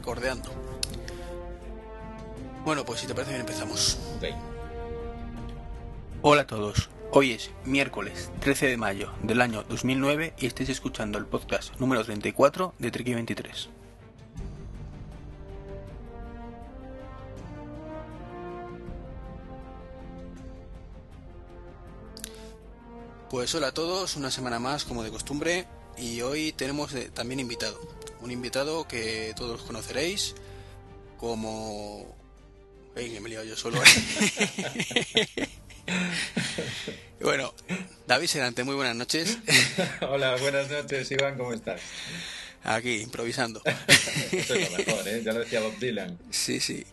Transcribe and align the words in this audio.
recordeando. 0.00 0.50
Bueno, 2.64 2.86
pues 2.86 3.00
si 3.00 3.06
te 3.06 3.14
parece 3.14 3.32
bien 3.32 3.42
empezamos. 3.42 3.98
Hola 6.22 6.42
a 6.42 6.46
todos. 6.46 6.88
Hoy 7.12 7.32
es 7.32 7.50
miércoles 7.64 8.30
13 8.40 8.68
de 8.68 8.76
mayo 8.78 9.10
del 9.22 9.42
año 9.42 9.62
2009 9.68 10.34
y 10.38 10.46
estáis 10.46 10.70
escuchando 10.70 11.18
el 11.18 11.26
podcast 11.26 11.78
número 11.78 12.02
34 12.02 12.74
de 12.78 12.90
Treki 12.90 13.14
23. 13.14 13.68
Pues 23.28 23.54
hola 23.54 23.68
a 23.68 23.74
todos, 23.74 24.16
una 24.16 24.30
semana 24.30 24.58
más 24.58 24.84
como 24.84 25.02
de 25.02 25.10
costumbre 25.10 25.66
y 25.98 26.22
hoy 26.22 26.52
tenemos 26.52 26.94
eh, 26.94 27.10
también 27.12 27.40
invitado. 27.40 27.99
Un 28.20 28.30
invitado 28.30 28.86
que 28.86 29.32
todos 29.36 29.62
conoceréis 29.62 30.34
como... 31.18 32.16
¡Ey, 32.96 33.10
que 33.10 33.20
me 33.20 33.28
he 33.28 33.30
liado 33.30 33.44
yo 33.44 33.56
solo! 33.56 33.80
bueno, 37.20 37.54
David 38.06 38.26
Serante, 38.26 38.64
muy 38.64 38.74
buenas 38.74 38.96
noches. 38.96 39.38
Hola, 40.00 40.36
buenas 40.36 40.70
noches 40.70 41.10
Iván, 41.10 41.38
¿cómo 41.38 41.52
estás? 41.52 41.80
Aquí, 42.62 43.00
improvisando. 43.00 43.62
Es 44.32 44.50
lo 44.50 44.78
mejor, 44.78 45.08
¿eh? 45.08 45.22
Ya 45.24 45.32
lo 45.32 45.40
decía 45.40 45.60
Bob 45.60 45.78
Dylan. 45.78 46.18
Sí, 46.30 46.60
sí. 46.60 46.84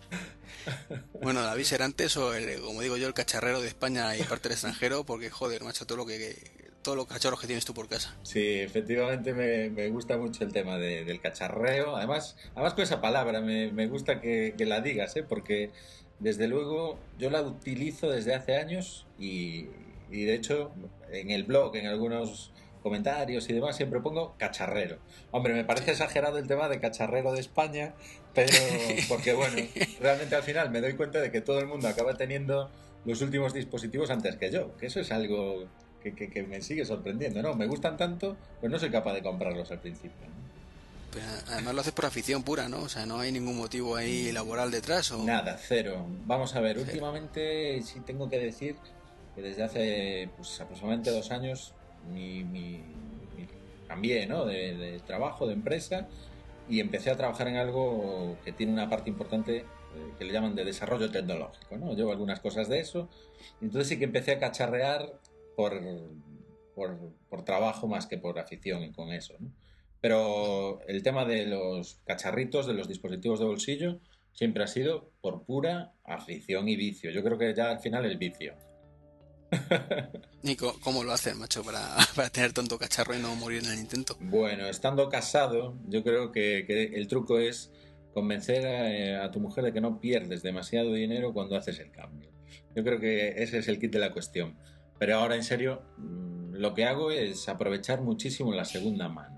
Bueno, 1.21 1.41
David 1.41 1.63
Serantes, 1.63 2.17
o 2.17 2.33
el, 2.33 2.61
como 2.61 2.81
digo 2.81 2.97
yo, 2.97 3.07
el 3.07 3.13
cacharrero 3.13 3.61
de 3.61 3.67
España 3.67 4.15
y 4.15 4.23
parte 4.23 4.49
del 4.49 4.53
extranjero, 4.53 5.05
porque 5.05 5.29
joder, 5.29 5.63
macho, 5.63 5.85
todo 5.85 5.97
lo 5.97 6.05
que, 6.05 6.35
todos 6.81 6.97
los 6.97 7.07
cacharros 7.07 7.39
que 7.39 7.47
tienes 7.47 7.65
tú 7.65 7.73
por 7.73 7.87
casa. 7.87 8.15
Sí, 8.23 8.59
efectivamente 8.59 9.33
me, 9.33 9.69
me 9.69 9.89
gusta 9.89 10.17
mucho 10.17 10.43
el 10.43 10.53
tema 10.53 10.77
de, 10.77 11.03
del 11.03 11.19
cacharreo. 11.19 11.95
Además, 11.95 12.37
además 12.53 12.73
con 12.73 12.83
esa 12.83 13.01
palabra 13.01 13.41
me, 13.41 13.71
me 13.71 13.87
gusta 13.87 14.21
que, 14.21 14.55
que, 14.57 14.65
la 14.65 14.81
digas, 14.81 15.15
¿eh? 15.15 15.23
porque 15.23 15.71
desde 16.19 16.47
luego 16.47 16.97
yo 17.17 17.29
la 17.29 17.41
utilizo 17.41 18.09
desde 18.09 18.33
hace 18.33 18.55
años 18.55 19.05
y, 19.19 19.67
y 20.09 20.23
de 20.23 20.33
hecho 20.33 20.71
en 21.11 21.31
el 21.31 21.43
blog, 21.43 21.75
en 21.75 21.87
algunos 21.87 22.51
comentarios 22.81 23.49
y 23.49 23.53
demás, 23.53 23.75
siempre 23.75 23.99
pongo 23.99 24.35
cacharrero. 24.37 24.97
Hombre, 25.31 25.53
me 25.53 25.65
parece 25.65 25.91
exagerado 25.91 26.37
el 26.37 26.47
tema 26.47 26.69
de 26.69 26.79
cacharrero 26.79 27.33
de 27.33 27.41
España, 27.41 27.93
pero 28.33 28.53
porque 29.09 29.33
bueno, 29.33 29.57
realmente 29.99 30.35
al 30.35 30.43
final 30.43 30.71
me 30.71 30.81
doy 30.81 30.93
cuenta 30.93 31.19
de 31.19 31.31
que 31.31 31.41
todo 31.41 31.59
el 31.59 31.67
mundo 31.67 31.87
acaba 31.87 32.13
teniendo 32.15 32.69
los 33.05 33.21
últimos 33.21 33.53
dispositivos 33.53 34.09
antes 34.09 34.35
que 34.37 34.51
yo, 34.51 34.75
que 34.77 34.87
eso 34.87 34.99
es 34.99 35.11
algo 35.11 35.65
que, 36.15 36.27
que, 36.27 36.29
que 36.29 36.43
me 36.43 36.61
sigue 36.61 36.85
sorprendiendo, 36.85 37.41
¿no? 37.41 37.53
Me 37.55 37.67
gustan 37.67 37.97
tanto, 37.97 38.37
pues 38.59 38.71
no 38.71 38.79
soy 38.79 38.89
capaz 38.89 39.13
de 39.13 39.21
comprarlos 39.21 39.71
al 39.71 39.79
principio. 39.79 40.27
¿no? 40.27 40.47
Pero 41.11 41.25
además 41.47 41.73
lo 41.73 41.81
haces 41.81 41.93
por 41.93 42.05
afición 42.05 42.43
pura, 42.43 42.67
¿no? 42.67 42.81
O 42.81 42.89
sea, 42.89 43.05
no 43.05 43.19
hay 43.19 43.31
ningún 43.31 43.57
motivo 43.57 43.95
ahí 43.95 44.31
laboral 44.31 44.71
detrás. 44.71 45.11
¿o? 45.11 45.23
Nada, 45.23 45.57
cero. 45.57 46.05
Vamos 46.25 46.55
a 46.55 46.59
ver, 46.59 46.77
últimamente 46.77 47.81
sí 47.81 48.01
tengo 48.01 48.29
que 48.29 48.39
decir 48.39 48.75
que 49.35 49.41
desde 49.41 49.63
hace 49.63 50.29
pues, 50.35 50.59
aproximadamente 50.59 51.11
dos 51.11 51.31
años 51.31 51.73
mi, 52.11 52.43
mi, 52.43 52.81
mi 53.37 53.47
cambié 53.87 54.27
¿no? 54.27 54.45
de, 54.45 54.75
de, 54.75 54.99
trabajo, 54.99 55.47
de 55.47 55.53
empresa, 55.53 56.07
y 56.69 56.81
empecé 56.81 57.09
a 57.09 57.15
trabajar 57.15 57.47
en 57.47 57.55
algo 57.55 58.37
que 58.43 58.51
tiene 58.51 58.73
una 58.73 58.89
parte 58.89 59.09
importante 59.09 59.57
eh, 59.57 59.65
que 60.19 60.25
le 60.25 60.33
llaman 60.33 60.55
de 60.55 60.65
desarrollo 60.65 61.09
tecnológico. 61.09 61.77
¿no? 61.77 61.93
Llevo 61.93 62.11
algunas 62.11 62.41
cosas 62.41 62.67
de 62.67 62.79
eso, 62.79 63.07
entonces 63.61 63.87
sí 63.87 63.97
que 63.97 64.05
empecé 64.05 64.33
a 64.33 64.39
cacharrear 64.39 65.13
por, 65.57 65.73
por, 66.75 67.15
por 67.29 67.43
trabajo 67.43 67.87
más 67.87 68.05
que 68.05 68.19
por 68.19 68.37
afición 68.37 68.83
y 68.83 68.91
con 68.91 69.11
eso. 69.11 69.33
¿no? 69.39 69.51
Pero 69.99 70.81
el 70.87 71.01
tema 71.01 71.25
de 71.25 71.47
los 71.47 71.99
cacharritos, 72.05 72.67
de 72.67 72.75
los 72.75 72.87
dispositivos 72.87 73.39
de 73.39 73.45
bolsillo, 73.45 73.99
siempre 74.33 74.63
ha 74.63 74.67
sido 74.67 75.09
por 75.19 75.45
pura 75.45 75.93
afición 76.05 76.69
y 76.69 76.75
vicio. 76.75 77.09
Yo 77.09 77.23
creo 77.23 77.39
que 77.39 77.55
ya 77.55 77.71
al 77.71 77.79
final 77.79 78.05
el 78.05 78.19
vicio. 78.19 78.53
Nico, 80.43 80.77
¿cómo 80.83 81.03
lo 81.03 81.11
haces, 81.11 81.35
macho, 81.35 81.63
para, 81.63 81.95
para, 82.15 82.29
tener 82.29 82.53
tanto 82.53 82.77
cacharro 82.77 83.15
y 83.15 83.19
no 83.19 83.35
morir 83.35 83.63
en 83.63 83.71
el 83.71 83.79
intento? 83.79 84.15
Bueno, 84.19 84.67
estando 84.67 85.09
casado, 85.09 85.75
yo 85.87 86.03
creo 86.03 86.31
que, 86.31 86.65
que 86.67 86.83
el 86.83 87.07
truco 87.07 87.39
es 87.39 87.71
convencer 88.13 88.67
a, 88.67 89.25
a, 89.25 89.31
tu 89.31 89.39
mujer 89.39 89.63
de 89.63 89.73
que 89.73 89.81
no 89.81 89.99
pierdes 89.99 90.43
demasiado 90.43 90.93
dinero 90.93 91.33
cuando 91.33 91.55
haces 91.55 91.79
el 91.79 91.89
cambio. 91.89 92.29
Yo 92.75 92.83
creo 92.83 92.99
que 92.99 93.41
ese 93.41 93.57
es 93.57 93.67
el 93.67 93.79
kit 93.79 93.91
de 93.91 93.99
la 93.99 94.13
cuestión. 94.13 94.55
Pero 94.99 95.17
ahora, 95.17 95.35
en 95.35 95.43
serio, 95.43 95.81
mm, 95.97 96.55
lo 96.55 96.73
que 96.73 96.85
hago 96.85 97.11
es 97.11 97.47
aprovechar 97.49 98.01
muchísimo 98.01 98.53
la 98.53 98.65
segunda 98.65 99.09
mano. 99.09 99.35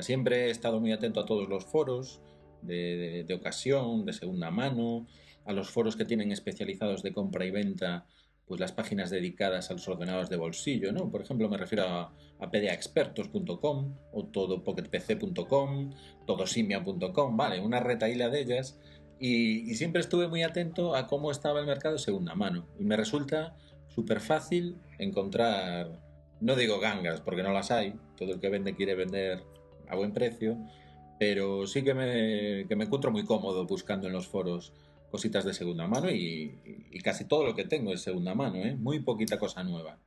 Siempre 0.00 0.46
he 0.46 0.50
estado 0.50 0.80
muy 0.80 0.92
atento 0.92 1.20
a 1.20 1.26
todos 1.26 1.48
los 1.48 1.66
foros 1.66 2.22
de 2.62 3.26
ocasión, 3.34 4.06
de 4.06 4.12
segunda 4.12 4.50
mano, 4.50 5.06
a 5.44 5.52
los 5.52 5.70
foros 5.70 5.96
que 5.96 6.04
tienen 6.04 6.32
especializados 6.32 7.02
de 7.02 7.12
compra 7.12 7.44
y 7.44 7.50
venta 7.50 8.06
pues 8.46 8.60
las 8.60 8.72
páginas 8.72 9.10
dedicadas 9.10 9.70
a 9.70 9.74
los 9.74 9.88
ordenadores 9.88 10.28
de 10.28 10.36
bolsillo, 10.36 10.92
¿no? 10.92 11.10
Por 11.10 11.22
ejemplo, 11.22 11.48
me 11.48 11.56
refiero 11.56 11.84
a, 11.84 12.12
a 12.38 12.50
pdaexpertos.com 12.50 13.96
o 14.12 14.24
todopocketpc.com, 14.26 15.90
todosimia.com, 16.26 17.36
vale, 17.36 17.60
una 17.60 17.80
retaíla 17.80 18.28
de 18.28 18.40
ellas 18.40 18.80
y, 19.18 19.70
y, 19.70 19.74
siempre 19.76 20.00
estuve 20.00 20.26
muy 20.28 20.42
atento 20.42 20.96
a 20.96 21.06
cómo 21.06 21.30
estaba 21.30 21.60
el 21.60 21.66
mercado 21.66 21.94
de 21.94 22.00
segunda 22.00 22.34
mano 22.34 22.66
y 22.78 22.84
me 22.84 22.96
resulta 22.96 23.56
súper 23.94 24.20
fácil 24.20 24.76
encontrar, 24.98 26.00
no 26.40 26.56
digo 26.56 26.80
gangas 26.80 27.20
porque 27.20 27.42
no 27.42 27.52
las 27.52 27.70
hay, 27.70 27.94
todo 28.16 28.32
el 28.32 28.40
que 28.40 28.48
vende 28.48 28.74
quiere 28.74 28.94
vender 28.94 29.42
a 29.88 29.96
buen 29.96 30.12
precio, 30.12 30.56
pero 31.18 31.66
sí 31.66 31.82
que 31.82 31.94
me, 31.94 32.66
que 32.68 32.76
me 32.76 32.84
encuentro 32.84 33.10
muy 33.10 33.24
cómodo 33.24 33.66
buscando 33.66 34.06
en 34.06 34.12
los 34.12 34.26
foros 34.26 34.72
cositas 35.10 35.44
de 35.44 35.52
segunda 35.52 35.86
mano 35.86 36.10
y, 36.10 36.58
y, 36.90 36.98
casi 37.00 37.26
todo 37.26 37.44
lo 37.44 37.54
que 37.54 37.64
tengo 37.64 37.92
es 37.92 38.00
segunda 38.00 38.34
mano, 38.34 38.56
¿eh? 38.56 38.74
Muy 38.74 39.00
poquita 39.00 39.38
cosa 39.38 39.62
nueva. 39.62 39.98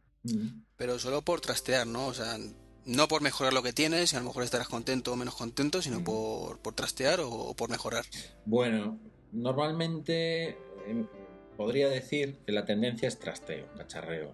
Pero 0.76 0.98
solo 0.98 1.22
por 1.22 1.42
trastear, 1.42 1.86
¿no? 1.86 2.08
O 2.08 2.14
sea, 2.16 2.38
no 2.86 3.08
por 3.08 3.22
mejorar 3.22 3.54
lo 3.54 3.62
que 3.62 3.72
tienes, 3.72 4.12
y 4.12 4.16
a 4.16 4.20
lo 4.20 4.26
mejor 4.26 4.44
estarás 4.44 4.68
contento 4.68 5.14
o 5.14 5.16
menos 5.16 5.36
contento, 5.36 5.82
sino 5.84 6.04
por, 6.04 6.58
por 6.60 6.74
trastear 6.74 7.20
o, 7.20 7.30
o, 7.30 7.56
por 7.56 7.70
mejorar. 7.70 8.06
Bueno, 8.46 9.00
normalmente 9.32 10.50
eh, 10.50 11.06
podría 11.56 11.90
decir 11.90 12.38
que 12.46 12.52
la 12.52 12.66
tendencia 12.66 13.08
es 13.08 13.20
trasteo, 13.20 13.68
cacharreo. 13.78 14.34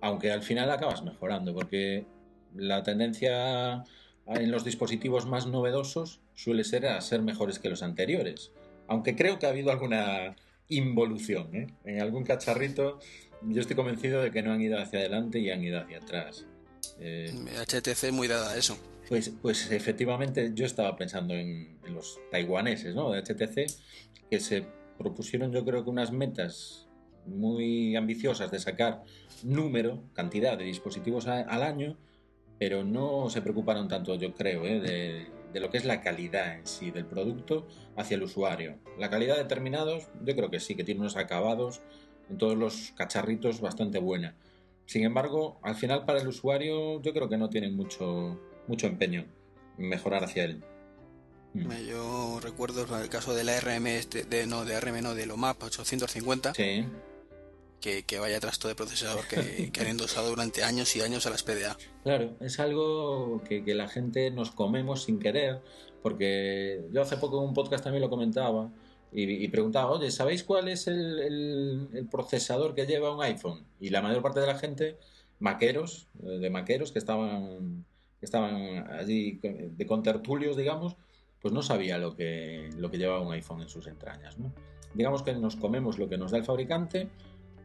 Aunque 0.00 0.30
al 0.30 0.42
final 0.42 0.70
acabas 0.70 1.02
mejorando, 1.02 1.54
porque 1.54 2.06
la 2.54 2.82
tendencia 2.82 3.84
en 4.26 4.50
los 4.50 4.64
dispositivos 4.64 5.26
más 5.26 5.46
novedosos 5.46 6.20
suele 6.34 6.64
ser 6.64 6.86
a 6.86 7.00
ser 7.00 7.22
mejores 7.22 7.58
que 7.58 7.68
los 7.68 7.82
anteriores 7.82 8.52
aunque 8.90 9.14
creo 9.14 9.38
que 9.38 9.46
ha 9.46 9.50
habido 9.50 9.70
alguna 9.70 10.34
involución. 10.68 11.54
¿eh? 11.54 11.68
En 11.84 12.02
algún 12.02 12.24
cacharrito 12.24 12.98
yo 13.42 13.60
estoy 13.60 13.76
convencido 13.76 14.20
de 14.20 14.32
que 14.32 14.42
no 14.42 14.52
han 14.52 14.60
ido 14.60 14.78
hacia 14.78 14.98
adelante 14.98 15.38
y 15.38 15.48
han 15.50 15.62
ido 15.62 15.80
hacia 15.80 15.98
atrás. 15.98 16.44
Eh, 16.98 17.32
HTC 17.66 18.10
muy 18.10 18.26
dada 18.26 18.50
a 18.50 18.56
eso. 18.56 18.76
Pues, 19.08 19.32
pues 19.40 19.70
efectivamente 19.70 20.50
yo 20.54 20.66
estaba 20.66 20.96
pensando 20.96 21.34
en, 21.34 21.78
en, 21.86 21.94
los 21.94 22.18
taiwaneses 22.32 22.94
¿no? 22.96 23.12
de 23.12 23.22
HTC 23.22 23.72
que 24.28 24.40
se 24.40 24.66
propusieron 25.00 25.50
yo 25.50 25.64
creo 25.64 25.82
que 25.82 25.90
unas 25.90 26.12
metas 26.12 26.86
muy 27.26 27.96
ambiciosas 27.96 28.50
de 28.50 28.58
sacar 28.58 29.02
número, 29.42 30.02
cantidad 30.12 30.58
de 30.58 30.64
dispositivos 30.64 31.26
al 31.26 31.62
año, 31.62 31.96
pero 32.58 32.84
no 32.84 33.30
se 33.30 33.40
preocuparon 33.40 33.88
tanto 33.88 34.14
yo 34.16 34.34
creo 34.34 34.66
¿eh? 34.66 34.80
de, 35.52 35.60
lo 35.60 35.70
que 35.70 35.78
es 35.78 35.86
la 35.86 36.02
calidad 36.02 36.58
en 36.58 36.66
sí 36.66 36.90
del 36.90 37.06
producto 37.06 37.66
hacia 37.96 38.16
el 38.16 38.22
usuario. 38.22 38.76
La 38.98 39.08
calidad 39.08 39.38
de 39.38 39.44
terminados, 39.44 40.08
yo 40.22 40.36
creo 40.36 40.50
que 40.50 40.60
sí, 40.60 40.74
que 40.74 40.84
tiene 40.84 41.00
unos 41.00 41.16
acabados 41.16 41.80
en 42.28 42.36
todos 42.36 42.56
los 42.56 42.92
cacharritos 42.92 43.62
bastante 43.62 43.98
buena. 43.98 44.36
Sin 44.84 45.04
embargo, 45.04 45.58
al 45.62 45.76
final 45.76 46.04
para 46.04 46.20
el 46.20 46.28
usuario 46.28 47.00
yo 47.00 47.12
creo 47.14 47.28
que 47.30 47.38
no 47.38 47.48
tienen 47.48 47.74
mucho, 47.74 48.38
mucho 48.68 48.86
empeño 48.86 49.24
en 49.78 49.88
mejorar 49.88 50.24
hacia 50.24 50.44
él. 50.44 50.62
Mm. 51.54 51.70
Yo 51.88 52.38
recuerdo 52.40 52.86
el 53.00 53.08
caso 53.08 53.34
de 53.34 53.44
la 53.44 53.58
RM, 53.58 53.86
este, 53.88 54.24
de, 54.24 54.46
no, 54.46 54.64
de 54.64 54.78
RM, 54.80 55.02
no, 55.02 55.14
de 55.14 55.26
Lomap 55.26 55.62
850. 55.62 56.54
Sí. 56.54 56.86
Que, 57.80 58.02
que, 58.02 58.18
vaya 58.18 58.38
trasto 58.40 58.68
de 58.68 58.74
procesador 58.74 59.26
que, 59.26 59.72
que, 59.72 59.80
han 59.80 59.86
endosado 59.86 60.28
durante 60.28 60.62
años 60.62 60.94
y 60.96 61.00
años 61.00 61.26
a 61.26 61.30
las 61.30 61.42
PDA. 61.42 61.78
Claro, 62.02 62.36
es 62.40 62.60
algo 62.60 63.42
que, 63.48 63.64
que, 63.64 63.74
la 63.74 63.88
gente 63.88 64.30
nos 64.30 64.50
comemos 64.50 65.04
sin 65.04 65.18
querer, 65.18 65.62
porque 66.02 66.84
yo 66.92 67.00
hace 67.00 67.16
poco 67.16 67.38
en 67.38 67.48
un 67.48 67.54
podcast 67.54 67.84
también 67.84 68.02
lo 68.02 68.10
comentaba 68.10 68.70
y, 69.12 69.22
y 69.22 69.48
preguntaba, 69.48 69.90
oye, 69.90 70.10
¿sabéis 70.10 70.44
cuál 70.44 70.68
es 70.68 70.86
el, 70.86 71.20
el, 71.20 71.88
el, 71.94 72.06
procesador 72.06 72.74
que 72.74 72.86
lleva 72.86 73.14
un 73.14 73.22
iPhone? 73.22 73.64
Y 73.80 73.88
la 73.88 74.02
mayor 74.02 74.22
parte 74.22 74.40
de 74.40 74.46
la 74.46 74.58
gente, 74.58 74.98
maqueros, 75.38 76.06
de 76.12 76.50
maqueros 76.50 76.92
que 76.92 76.98
estaban, 76.98 77.86
que 78.20 78.26
estaban 78.26 78.92
allí 78.92 79.40
de 79.42 79.86
contertulios, 79.86 80.56
digamos, 80.56 80.96
pues 81.40 81.52
no 81.54 81.62
sabía 81.62 81.98
lo 81.98 82.16
que, 82.16 82.70
lo 82.76 82.90
que 82.90 82.98
llevaba 82.98 83.20
un 83.20 83.32
iPhone 83.32 83.62
en 83.62 83.68
sus 83.68 83.86
entrañas. 83.86 84.38
¿no? 84.38 84.52
Digamos 84.94 85.22
que 85.22 85.34
nos 85.34 85.56
comemos 85.56 85.98
lo 85.98 86.08
que 86.08 86.18
nos 86.18 86.30
da 86.30 86.38
el 86.38 86.44
fabricante, 86.44 87.08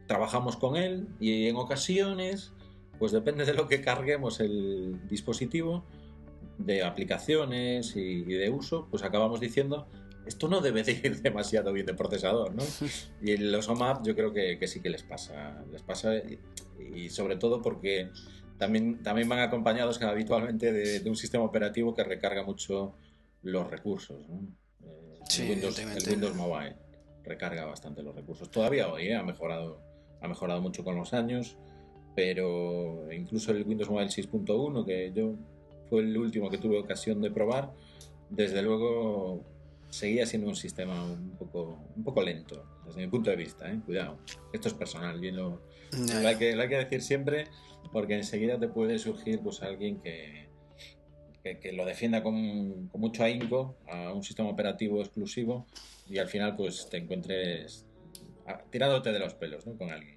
trabajamos 0.06 0.56
con 0.56 0.76
él 0.76 1.08
y 1.20 1.48
en 1.48 1.56
ocasiones, 1.56 2.52
pues 2.98 3.12
depende 3.12 3.44
de 3.44 3.54
lo 3.54 3.68
que 3.68 3.80
carguemos 3.80 4.40
el 4.40 5.00
dispositivo, 5.08 5.84
de 6.58 6.84
aplicaciones 6.84 7.96
y, 7.96 8.00
y 8.00 8.34
de 8.34 8.48
uso, 8.48 8.88
pues 8.90 9.02
acabamos 9.02 9.40
diciendo 9.40 9.86
esto 10.26 10.48
no 10.48 10.60
debe 10.60 10.82
de 10.82 10.92
ir 10.92 11.16
demasiado 11.22 11.72
bien 11.72 11.86
de 11.86 11.94
procesador, 11.94 12.54
¿no? 12.54 12.62
Y 13.22 13.36
los 13.36 13.68
OMAP 13.68 14.04
yo 14.04 14.14
creo 14.14 14.32
que, 14.32 14.58
que 14.58 14.66
sí 14.66 14.80
que 14.80 14.90
les 14.90 15.02
pasa, 15.02 15.64
les 15.72 15.82
pasa 15.82 16.16
y, 16.16 16.38
y 16.94 17.08
sobre 17.10 17.36
todo 17.36 17.62
porque 17.62 18.10
también, 18.58 19.02
también 19.02 19.28
van 19.28 19.38
acompañados 19.38 20.00
habitualmente 20.02 20.72
de, 20.72 21.00
de, 21.00 21.10
un 21.10 21.16
sistema 21.16 21.44
operativo 21.44 21.94
que 21.94 22.04
recarga 22.04 22.42
mucho 22.42 22.94
los 23.46 23.70
recursos, 23.70 24.28
¿no? 24.28 24.40
Eh, 24.84 25.18
sí, 25.28 25.42
el, 25.42 25.50
Windows, 25.50 25.78
el, 25.78 26.10
Windows, 26.10 26.34
Mobile 26.34 26.76
recarga 27.24 27.64
bastante 27.64 28.02
los 28.02 28.14
recursos. 28.14 28.50
Todavía 28.50 28.88
hoy 28.88 29.08
¿eh? 29.08 29.14
ha, 29.14 29.22
mejorado, 29.22 29.80
ha 30.20 30.28
mejorado 30.28 30.60
mucho 30.60 30.84
con 30.84 30.96
los 30.96 31.12
años, 31.12 31.56
pero 32.14 33.12
incluso 33.12 33.52
el 33.52 33.64
Windows 33.66 33.90
Mobile 33.90 34.08
6.1, 34.10 34.84
que 34.84 35.12
yo 35.14 35.34
fue 35.88 36.00
el 36.00 36.16
último 36.16 36.50
que 36.50 36.58
tuve 36.58 36.78
ocasión 36.78 37.20
de 37.20 37.30
probar, 37.30 37.72
desde 38.30 38.62
luego 38.62 39.44
seguía 39.90 40.26
siendo 40.26 40.48
un 40.48 40.56
sistema 40.56 41.04
un 41.04 41.36
poco, 41.38 41.78
un 41.94 42.02
poco 42.02 42.22
lento, 42.22 42.64
desde 42.84 43.00
mi 43.00 43.06
punto 43.06 43.30
de 43.30 43.36
vista, 43.36 43.70
¿eh? 43.70 43.80
cuidado. 43.86 44.18
Esto 44.52 44.68
es 44.68 44.74
personal, 44.74 45.20
bien 45.20 45.36
lo, 45.36 45.60
no. 45.92 46.20
lo, 46.20 46.28
hay 46.28 46.36
que, 46.36 46.56
lo 46.56 46.62
hay 46.62 46.68
que 46.68 46.78
decir 46.78 47.02
siempre, 47.02 47.46
porque 47.92 48.16
enseguida 48.16 48.58
te 48.58 48.66
puede 48.66 48.98
surgir 48.98 49.40
pues 49.40 49.62
alguien 49.62 50.00
que, 50.00 50.45
que, 51.46 51.58
que 51.58 51.72
lo 51.72 51.84
defienda 51.84 52.22
con, 52.22 52.88
con, 52.88 53.00
mucho 53.00 53.22
ahínco 53.22 53.76
a 53.88 54.12
un 54.12 54.24
sistema 54.24 54.48
operativo 54.48 55.00
exclusivo 55.00 55.66
y 56.08 56.18
al 56.18 56.28
final 56.28 56.56
pues 56.56 56.88
te 56.90 56.96
encuentres 56.96 57.84
tirándote 58.70 59.12
de 59.12 59.18
los 59.18 59.34
pelos 59.34 59.66
¿no? 59.66 59.76
con 59.76 59.90
alguien. 59.90 60.16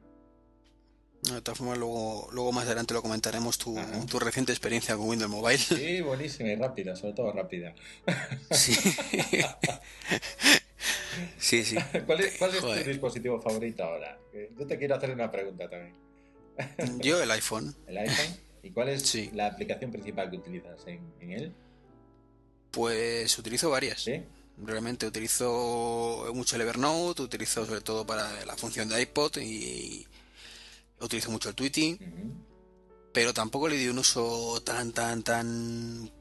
De 1.22 1.42
todas 1.42 1.58
formas, 1.58 1.78
luego, 1.78 2.30
luego 2.32 2.54
más 2.54 2.66
adelante 2.66 2.94
lo 2.94 3.02
comentaremos 3.02 3.58
tu, 3.58 3.78
tu, 4.10 4.20
reciente 4.20 4.54
experiencia 4.54 4.96
con 4.96 5.10
Windows 5.10 5.30
Mobile. 5.30 5.58
Sí, 5.58 6.02
buenísima 6.02 6.50
y 6.50 6.56
rápida, 6.56 6.96
sobre 6.96 7.14
todo 7.14 7.34
rápida. 7.34 7.76
Sí. 8.52 8.74
sí, 11.38 11.66
sí. 11.66 11.76
¿Cuál 12.06 12.22
es, 12.22 12.38
cuál 12.38 12.56
es 12.56 12.62
tu 12.62 12.90
dispositivo 12.90 13.42
favorito 13.42 13.84
ahora? 13.84 14.18
Yo 14.58 14.66
te 14.66 14.78
quiero 14.78 14.96
hacer 14.96 15.12
una 15.12 15.30
pregunta 15.30 15.70
también. 15.70 15.94
Yo 17.00 17.22
el 17.22 17.30
iPhone. 17.32 17.76
¿El 17.86 17.98
iPhone? 17.98 18.49
¿Y 18.64 18.72
cuál 18.72 18.90
es 18.90 19.04
sí. 19.04 19.30
la 19.34 19.48
aplicación 19.48 19.92
principal 19.92 20.30
que 20.30 20.38
utilizas 20.38 20.86
en, 20.88 21.02
en, 21.20 21.32
él? 21.32 21.54
Pues 22.72 23.38
utilizo 23.38 23.70
varias. 23.70 24.02
¿Sí? 24.02 24.22
Realmente 24.58 25.08
utilizo 25.08 26.26
mucho 26.34 26.56
el 26.56 26.64
Evernote, 26.64 27.22
utilizo 27.22 27.66
sobre 27.66 27.82
todo 27.82 28.06
para 28.06 28.46
la 28.46 28.56
función 28.58 28.90
de 28.90 29.02
iPod 29.02 29.38
y 29.38 30.06
utilizo 31.00 31.32
mucho 31.32 31.50
el 31.50 31.56
tweeting, 31.56 31.94
uh 31.94 31.98
-huh. 31.98 32.34
pero 33.14 33.34
tampoco 33.34 33.70
le 33.70 33.78
di 33.78 33.88
un 33.88 34.00
uso 34.00 34.62
tan, 34.62 34.92
tan, 34.92 35.24
tan... 35.24 36.12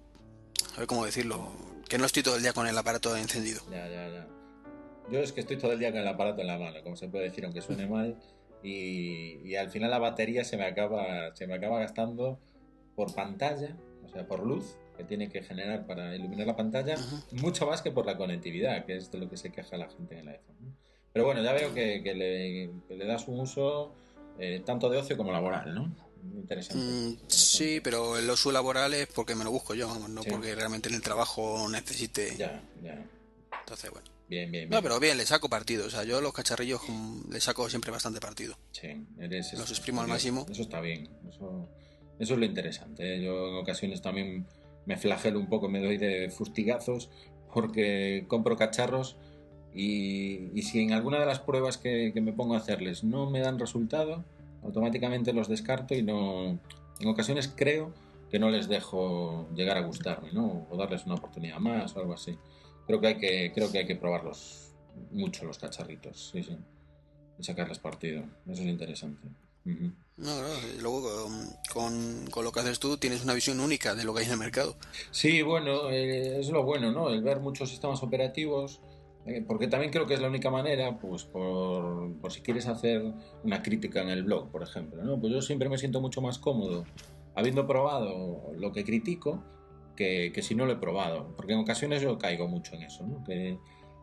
A 0.76 0.78
ver 0.78 0.86
cómo 0.86 1.04
decirlo, 1.04 1.50
que 1.88 1.98
no 1.98 2.04
estoy 2.04 2.22
todo 2.22 2.36
el 2.36 2.42
día 2.42 2.52
con 2.52 2.68
el 2.68 2.78
aparato 2.78 3.16
encendido. 3.16 3.60
Ya, 3.70 3.88
ya, 3.88 4.08
ya. 4.08 4.28
Yo 5.10 5.20
es 5.20 5.32
que 5.32 5.40
estoy 5.40 5.56
todo 5.56 5.72
el 5.72 5.78
día 5.78 5.90
con 5.90 6.00
el 6.00 6.08
aparato 6.08 6.40
en 6.42 6.46
la 6.46 6.58
mano, 6.58 6.80
como 6.82 6.96
se 6.96 7.08
puede 7.08 7.24
decir, 7.24 7.44
aunque 7.44 7.62
suene 7.62 7.86
mal, 7.86 8.16
y, 8.62 9.38
y 9.44 9.56
al 9.56 9.70
final 9.70 9.90
la 9.90 9.98
batería 9.98 10.44
se 10.44 10.56
me 10.56 10.64
acaba, 10.64 11.34
se 11.34 11.46
me 11.46 11.54
acaba 11.54 11.80
gastando 11.80 12.38
por 12.96 13.14
pantalla, 13.14 13.76
o 14.04 14.08
sea, 14.08 14.26
por 14.26 14.44
luz, 14.44 14.76
que 14.96 15.04
tiene 15.04 15.28
que 15.28 15.42
generar 15.42 15.86
para 15.86 16.16
iluminar 16.16 16.48
la 16.48 16.56
pantalla, 16.56 16.96
mucho 17.32 17.66
más 17.66 17.82
que 17.82 17.92
por 17.92 18.04
la 18.04 18.16
conectividad, 18.16 18.84
que 18.84 18.96
es 18.96 19.10
de 19.12 19.18
lo 19.18 19.30
que 19.30 19.36
se 19.36 19.52
queja 19.52 19.76
la 19.76 19.88
gente 19.88 20.14
en 20.14 20.20
el 20.20 20.28
iPhone. 20.28 20.56
¿no? 20.60 20.74
Pero 21.12 21.24
bueno, 21.24 21.42
ya 21.42 21.52
veo 21.52 21.72
que, 21.72 22.02
que, 22.02 22.14
le, 22.14 22.70
que 22.88 22.96
le 22.96 23.06
das 23.06 23.28
un 23.28 23.38
uso 23.40 23.94
eh, 24.38 24.60
tanto 24.66 24.90
de 24.90 24.98
ocio 24.98 25.16
como 25.16 25.30
laboral, 25.30 25.72
¿no? 25.74 25.94
Interesante. 26.34 26.84
Mm, 26.84 27.16
sí, 27.28 27.80
pero 27.80 28.18
el 28.18 28.28
uso 28.28 28.50
laboral 28.50 28.92
es 28.94 29.06
porque 29.06 29.36
me 29.36 29.44
lo 29.44 29.52
busco 29.52 29.74
yo, 29.74 29.88
no 30.08 30.22
sí. 30.22 30.30
porque 30.30 30.54
realmente 30.56 30.88
en 30.88 30.96
el 30.96 31.02
trabajo 31.02 31.68
necesite. 31.70 32.36
Ya, 32.36 32.60
ya. 32.82 33.04
Entonces, 33.60 33.90
bueno. 33.90 34.17
Bien, 34.28 34.50
bien, 34.50 34.68
bien. 34.68 34.70
No, 34.70 34.82
pero 34.82 35.00
bien, 35.00 35.16
le 35.16 35.24
saco 35.24 35.48
partido. 35.48 35.86
O 35.86 35.90
sea, 35.90 36.04
yo 36.04 36.20
los 36.20 36.32
cacharrillos 36.32 36.82
le 37.30 37.40
saco 37.40 37.68
siempre 37.70 37.90
bastante 37.90 38.20
partido. 38.20 38.56
Sí, 38.72 38.88
eres. 39.18 39.54
Los 39.54 39.70
exprimo 39.70 40.02
al 40.02 40.08
máximo. 40.08 40.46
Eso 40.50 40.62
está 40.62 40.80
bien. 40.80 41.08
Eso, 41.28 41.68
eso 42.18 42.34
es 42.34 42.38
lo 42.38 42.44
interesante. 42.44 43.16
¿eh? 43.16 43.22
Yo 43.22 43.48
en 43.48 43.54
ocasiones 43.56 44.02
también 44.02 44.46
me 44.84 44.96
flagelo 44.96 45.38
un 45.38 45.48
poco, 45.48 45.68
me 45.68 45.80
doy 45.80 45.96
de 45.98 46.30
fustigazos 46.30 47.10
porque 47.52 48.24
compro 48.28 48.56
cacharros 48.56 49.16
y, 49.74 50.50
y, 50.58 50.62
si 50.62 50.80
en 50.80 50.92
alguna 50.92 51.20
de 51.20 51.26
las 51.26 51.40
pruebas 51.40 51.78
que, 51.78 52.10
que, 52.12 52.20
me 52.20 52.32
pongo 52.32 52.54
a 52.54 52.58
hacerles 52.58 53.04
no 53.04 53.30
me 53.30 53.40
dan 53.40 53.58
resultado, 53.58 54.24
automáticamente 54.62 55.32
los 55.32 55.48
descarto 55.48 55.94
y 55.94 56.02
no. 56.02 56.58
En 57.00 57.08
ocasiones 57.08 57.52
creo 57.54 57.92
que 58.30 58.38
no 58.38 58.50
les 58.50 58.68
dejo 58.68 59.48
llegar 59.54 59.76
a 59.76 59.82
gustarme, 59.82 60.32
¿no? 60.32 60.66
O 60.70 60.76
darles 60.76 61.06
una 61.06 61.14
oportunidad 61.14 61.58
más 61.58 61.94
o 61.96 62.00
algo 62.00 62.14
así. 62.14 62.36
Creo 62.88 63.00
que 63.02 63.06
hay 63.06 63.18
que, 63.18 63.52
creo 63.54 63.70
que, 63.70 63.78
hay 63.78 63.86
que 63.86 63.96
probarlos 63.96 64.72
mucho 65.10 65.44
los 65.44 65.58
cacharritos, 65.58 66.30
sí, 66.32 66.42
sí. 66.42 66.56
Y 67.38 67.44
sacarles 67.44 67.78
partido. 67.78 68.24
Eso 68.46 68.62
es 68.62 68.68
interesante. 68.68 69.28
Uh 69.66 69.70
-huh. 69.70 69.94
No, 70.16 70.40
no, 70.40 70.48
luego 70.80 71.02
con, 71.02 71.50
con, 71.70 72.30
con, 72.30 72.44
lo 72.44 72.50
que 72.50 72.60
haces 72.60 72.80
tú 72.80 72.96
tienes 72.96 73.22
una 73.22 73.34
visión 73.34 73.60
única 73.60 73.94
de 73.94 74.04
lo 74.04 74.14
que 74.14 74.20
hay 74.20 74.26
en 74.26 74.32
el 74.32 74.38
mercado. 74.38 74.74
Sí, 75.10 75.42
bueno, 75.42 75.90
eh, 75.90 76.40
es 76.40 76.48
lo 76.48 76.64
bueno, 76.64 76.90
¿no? 76.90 77.10
El 77.10 77.22
ver 77.22 77.40
muchos 77.40 77.68
sistemas 77.68 78.02
operativos, 78.02 78.80
eh, 79.26 79.44
porque 79.46 79.68
también 79.68 79.92
creo 79.92 80.06
que 80.06 80.14
es 80.14 80.20
la 80.20 80.28
única 80.28 80.50
manera, 80.50 80.98
pues 80.98 81.24
por, 81.24 82.16
por, 82.20 82.32
si 82.32 82.40
quieres 82.40 82.66
hacer 82.66 83.02
una 83.44 83.62
crítica 83.62 84.00
en 84.00 84.08
el 84.08 84.24
blog, 84.24 84.50
por 84.50 84.62
ejemplo, 84.62 85.04
¿no? 85.04 85.20
Pues 85.20 85.30
yo 85.34 85.42
siempre 85.42 85.68
me 85.68 85.76
siento 85.76 86.00
mucho 86.00 86.22
más 86.22 86.38
cómodo 86.38 86.86
habiendo 87.34 87.66
probado 87.66 88.50
lo 88.56 88.72
que 88.72 88.82
critico 88.82 89.44
que, 89.98 90.30
que 90.32 90.42
si 90.42 90.54
no 90.54 90.64
lo 90.64 90.74
he 90.74 90.76
probado, 90.76 91.34
porque 91.34 91.54
en 91.54 91.58
ocasiones 91.58 92.00
yo 92.00 92.18
caigo 92.18 92.46
mucho 92.46 92.76
en 92.76 92.82
eso, 92.84 93.04
¿no? 93.04 93.24
Que 93.24 93.58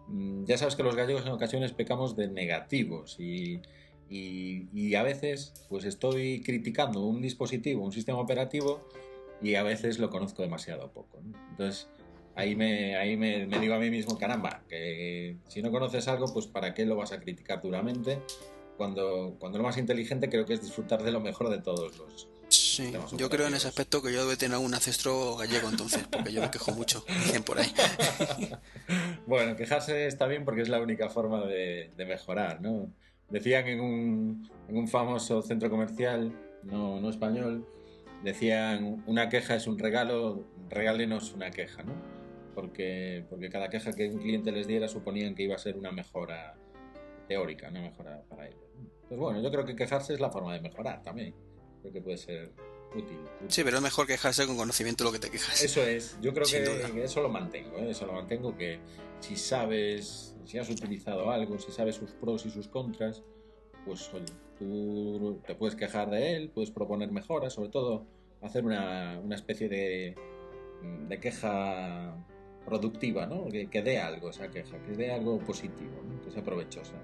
mm, 0.10 0.44
ya 0.44 0.58
sabes 0.58 0.76
que 0.76 0.84
los 0.84 0.94
gallegos 0.94 1.26
en 1.26 1.32
ocasiones 1.32 1.72
pecamos 1.72 2.18
de 2.18 2.28
negativos 2.28 3.18
y, 3.18 3.62
y, 4.10 4.68
y 4.74 4.96
a 4.96 5.04
veces 5.04 5.54
pues 5.70 5.86
estoy 5.86 6.42
criticando 6.44 7.02
un 7.02 7.22
dispositivo, 7.22 7.86
un 7.86 7.94
sistema 7.94 8.20
operativo 8.20 8.86
y 9.42 9.56
a 9.56 9.64
veces 9.64 9.98
lo 9.98 10.10
conozco 10.10 10.42
demasiado 10.42 10.92
poco, 10.92 11.22
¿no? 11.24 11.40
Entonces 11.52 11.88
ahí 12.36 12.58
me, 12.58 12.98
ahí 12.98 13.16
me, 13.16 13.48
me, 13.48 13.58
digo 13.60 13.76
a 13.76 13.80
mí 13.80 13.90
mismo, 13.90 14.18
caramba, 14.18 14.64
que 14.68 15.38
si 15.48 15.62
no 15.62 15.72
conoces 15.72 16.10
algo, 16.10 16.26
pues 16.34 16.46
para 16.46 16.74
qué 16.74 16.86
lo 16.86 16.98
vas 16.98 17.14
a 17.14 17.22
criticar 17.22 17.62
duramente, 17.62 18.20
cuando, 18.76 19.38
cuando 19.40 19.60
lo 19.60 19.64
más 19.64 19.78
inteligente 19.78 20.28
creo 20.28 20.46
que 20.46 20.56
es 20.56 20.62
disfrutar 20.62 21.04
de 21.04 21.14
lo 21.14 21.22
mejor 21.22 21.50
de 21.50 21.60
todos 21.60 21.98
los... 21.98 22.28
Sí, 22.76 22.94
yo 23.18 23.30
creo 23.30 23.48
en 23.48 23.56
ese 23.56 23.68
aspecto 23.68 24.02
que 24.02 24.12
yo 24.12 24.26
debo 24.26 24.38
tener 24.38 24.58
un 24.58 24.74
ancestro 24.74 25.36
gallego 25.38 25.70
entonces, 25.70 26.06
porque 26.10 26.32
yo 26.32 26.42
me 26.42 26.52
quejo 26.52 26.72
mucho, 26.74 27.06
dicen 27.26 27.44
por 27.44 27.60
ahí. 27.60 27.74
bueno, 29.28 29.56
quejarse 29.56 30.08
está 30.08 30.28
bien 30.28 30.46
porque 30.46 30.62
es 30.62 30.70
la 30.70 30.80
única 30.80 31.10
forma 31.10 31.46
de, 31.46 31.92
de 31.96 32.06
mejorar, 32.06 32.62
¿no? 32.62 32.92
Decían 33.30 33.68
en 33.68 33.80
un, 33.80 34.50
en 34.68 34.78
un 34.78 34.88
famoso 34.88 35.42
centro 35.42 35.70
comercial, 35.70 36.32
no, 36.64 37.00
no 37.00 37.10
español, 37.10 37.68
decían 38.24 39.04
una 39.06 39.30
queja 39.30 39.56
es 39.56 39.68
un 39.68 39.80
regalo, 39.80 40.46
regálenos 40.70 41.34
una 41.34 41.52
queja, 41.52 41.84
¿no? 41.84 42.16
porque, 42.56 43.26
porque 43.30 43.50
cada 43.50 43.70
queja 43.70 43.92
que 43.92 44.10
un 44.10 44.20
cliente 44.20 44.52
les 44.52 44.66
diera 44.66 44.88
suponían 44.88 45.36
que 45.36 45.44
iba 45.44 45.54
a 45.54 45.60
ser 45.60 45.78
una 45.78 45.92
mejora 45.92 46.56
teórica, 47.28 47.68
una 47.70 47.82
mejora 47.82 48.24
para 48.28 48.48
ellos. 48.48 48.60
Pues 49.08 49.20
bueno, 49.20 49.42
yo 49.42 49.52
creo 49.52 49.66
que 49.66 49.76
quejarse 49.76 50.14
es 50.14 50.20
la 50.20 50.32
forma 50.32 50.54
de 50.54 50.62
mejorar 50.62 51.04
también. 51.04 51.36
Creo 51.86 51.94
que 51.94 52.02
puede 52.02 52.18
ser 52.18 52.52
útil. 52.96 53.20
útil. 53.20 53.48
Sí, 53.50 53.64
pero 53.64 53.78
es 53.78 53.84
mejor 53.84 54.08
quejarse 54.08 54.48
con 54.48 54.58
conocimiento 54.58 55.04
de 55.04 55.12
lo 55.12 55.14
que 55.14 55.20
te 55.20 55.30
quejas. 55.30 55.62
Eso 55.62 55.84
es, 55.84 56.18
yo 56.20 56.34
creo 56.34 56.48
que, 56.48 56.92
que, 56.92 57.04
eso 57.04 57.22
lo 57.22 57.30
mantengo, 57.30 57.78
¿eh? 57.78 57.92
eso 57.92 58.08
lo 58.08 58.14
mantengo, 58.14 58.58
que 58.58 58.80
si 59.20 59.36
sabes, 59.36 60.36
si 60.46 60.58
has 60.58 60.68
utilizado 60.68 61.30
algo, 61.30 61.60
si 61.60 61.72
sabes 61.72 61.96
sus 61.96 62.12
pros 62.14 62.44
y 62.48 62.50
sus 62.50 62.68
contras, 62.68 63.22
pues 63.86 64.12
oye, 64.16 64.26
tú 64.58 65.40
te 65.46 65.54
puedes 65.54 65.76
quejar 65.76 66.10
de 66.10 66.36
él, 66.36 66.50
puedes 66.50 66.72
proponer 66.72 67.12
mejoras, 67.12 67.54
sobre 67.54 67.70
todo 67.70 68.08
hacer 68.42 68.66
una, 68.66 69.20
una 69.24 69.36
especie 69.36 69.70
de, 69.70 70.16
de 71.08 71.20
queja 71.20 72.18
productiva, 72.66 73.28
¿no? 73.28 73.48
Que, 73.48 73.70
que, 73.70 73.84
dé 73.84 74.00
algo 74.00 74.32
esa 74.32 74.50
queja, 74.50 74.82
que 74.82 74.94
dé 74.94 75.12
algo 75.12 75.38
positivo, 75.38 76.02
¿no? 76.04 76.20
que 76.24 76.32
sea 76.32 76.44
provechosa. 76.44 76.96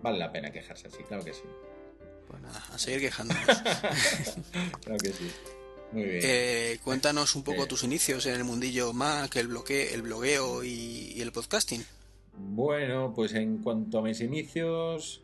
Vale 0.00 0.18
la 0.18 0.30
pena 0.30 0.52
quejarse 0.52 0.86
así, 0.86 1.02
claro 1.02 1.24
que 1.24 1.32
sí. 1.32 1.42
Pues 2.32 2.42
nada, 2.42 2.60
a 2.72 2.78
seguir 2.78 3.00
quejándonos. 3.00 3.44
claro 4.82 4.98
que 5.00 5.12
sí. 5.12 5.30
Muy 5.92 6.04
bien. 6.04 6.20
Eh, 6.24 6.78
cuéntanos 6.82 7.36
un 7.36 7.44
poco 7.44 7.62
eh. 7.62 7.66
tus 7.68 7.84
inicios 7.84 8.26
en 8.26 8.34
el 8.34 8.44
mundillo 8.44 8.92
Mac, 8.92 9.36
el, 9.36 9.46
bloque, 9.46 9.94
el 9.94 10.02
blogueo 10.02 10.64
y, 10.64 11.12
y, 11.14 11.20
el 11.20 11.30
podcasting. 11.30 11.84
Bueno, 12.34 13.12
pues 13.14 13.34
en 13.34 13.58
cuanto 13.58 13.98
a 13.98 14.02
mis 14.02 14.20
inicios, 14.20 15.22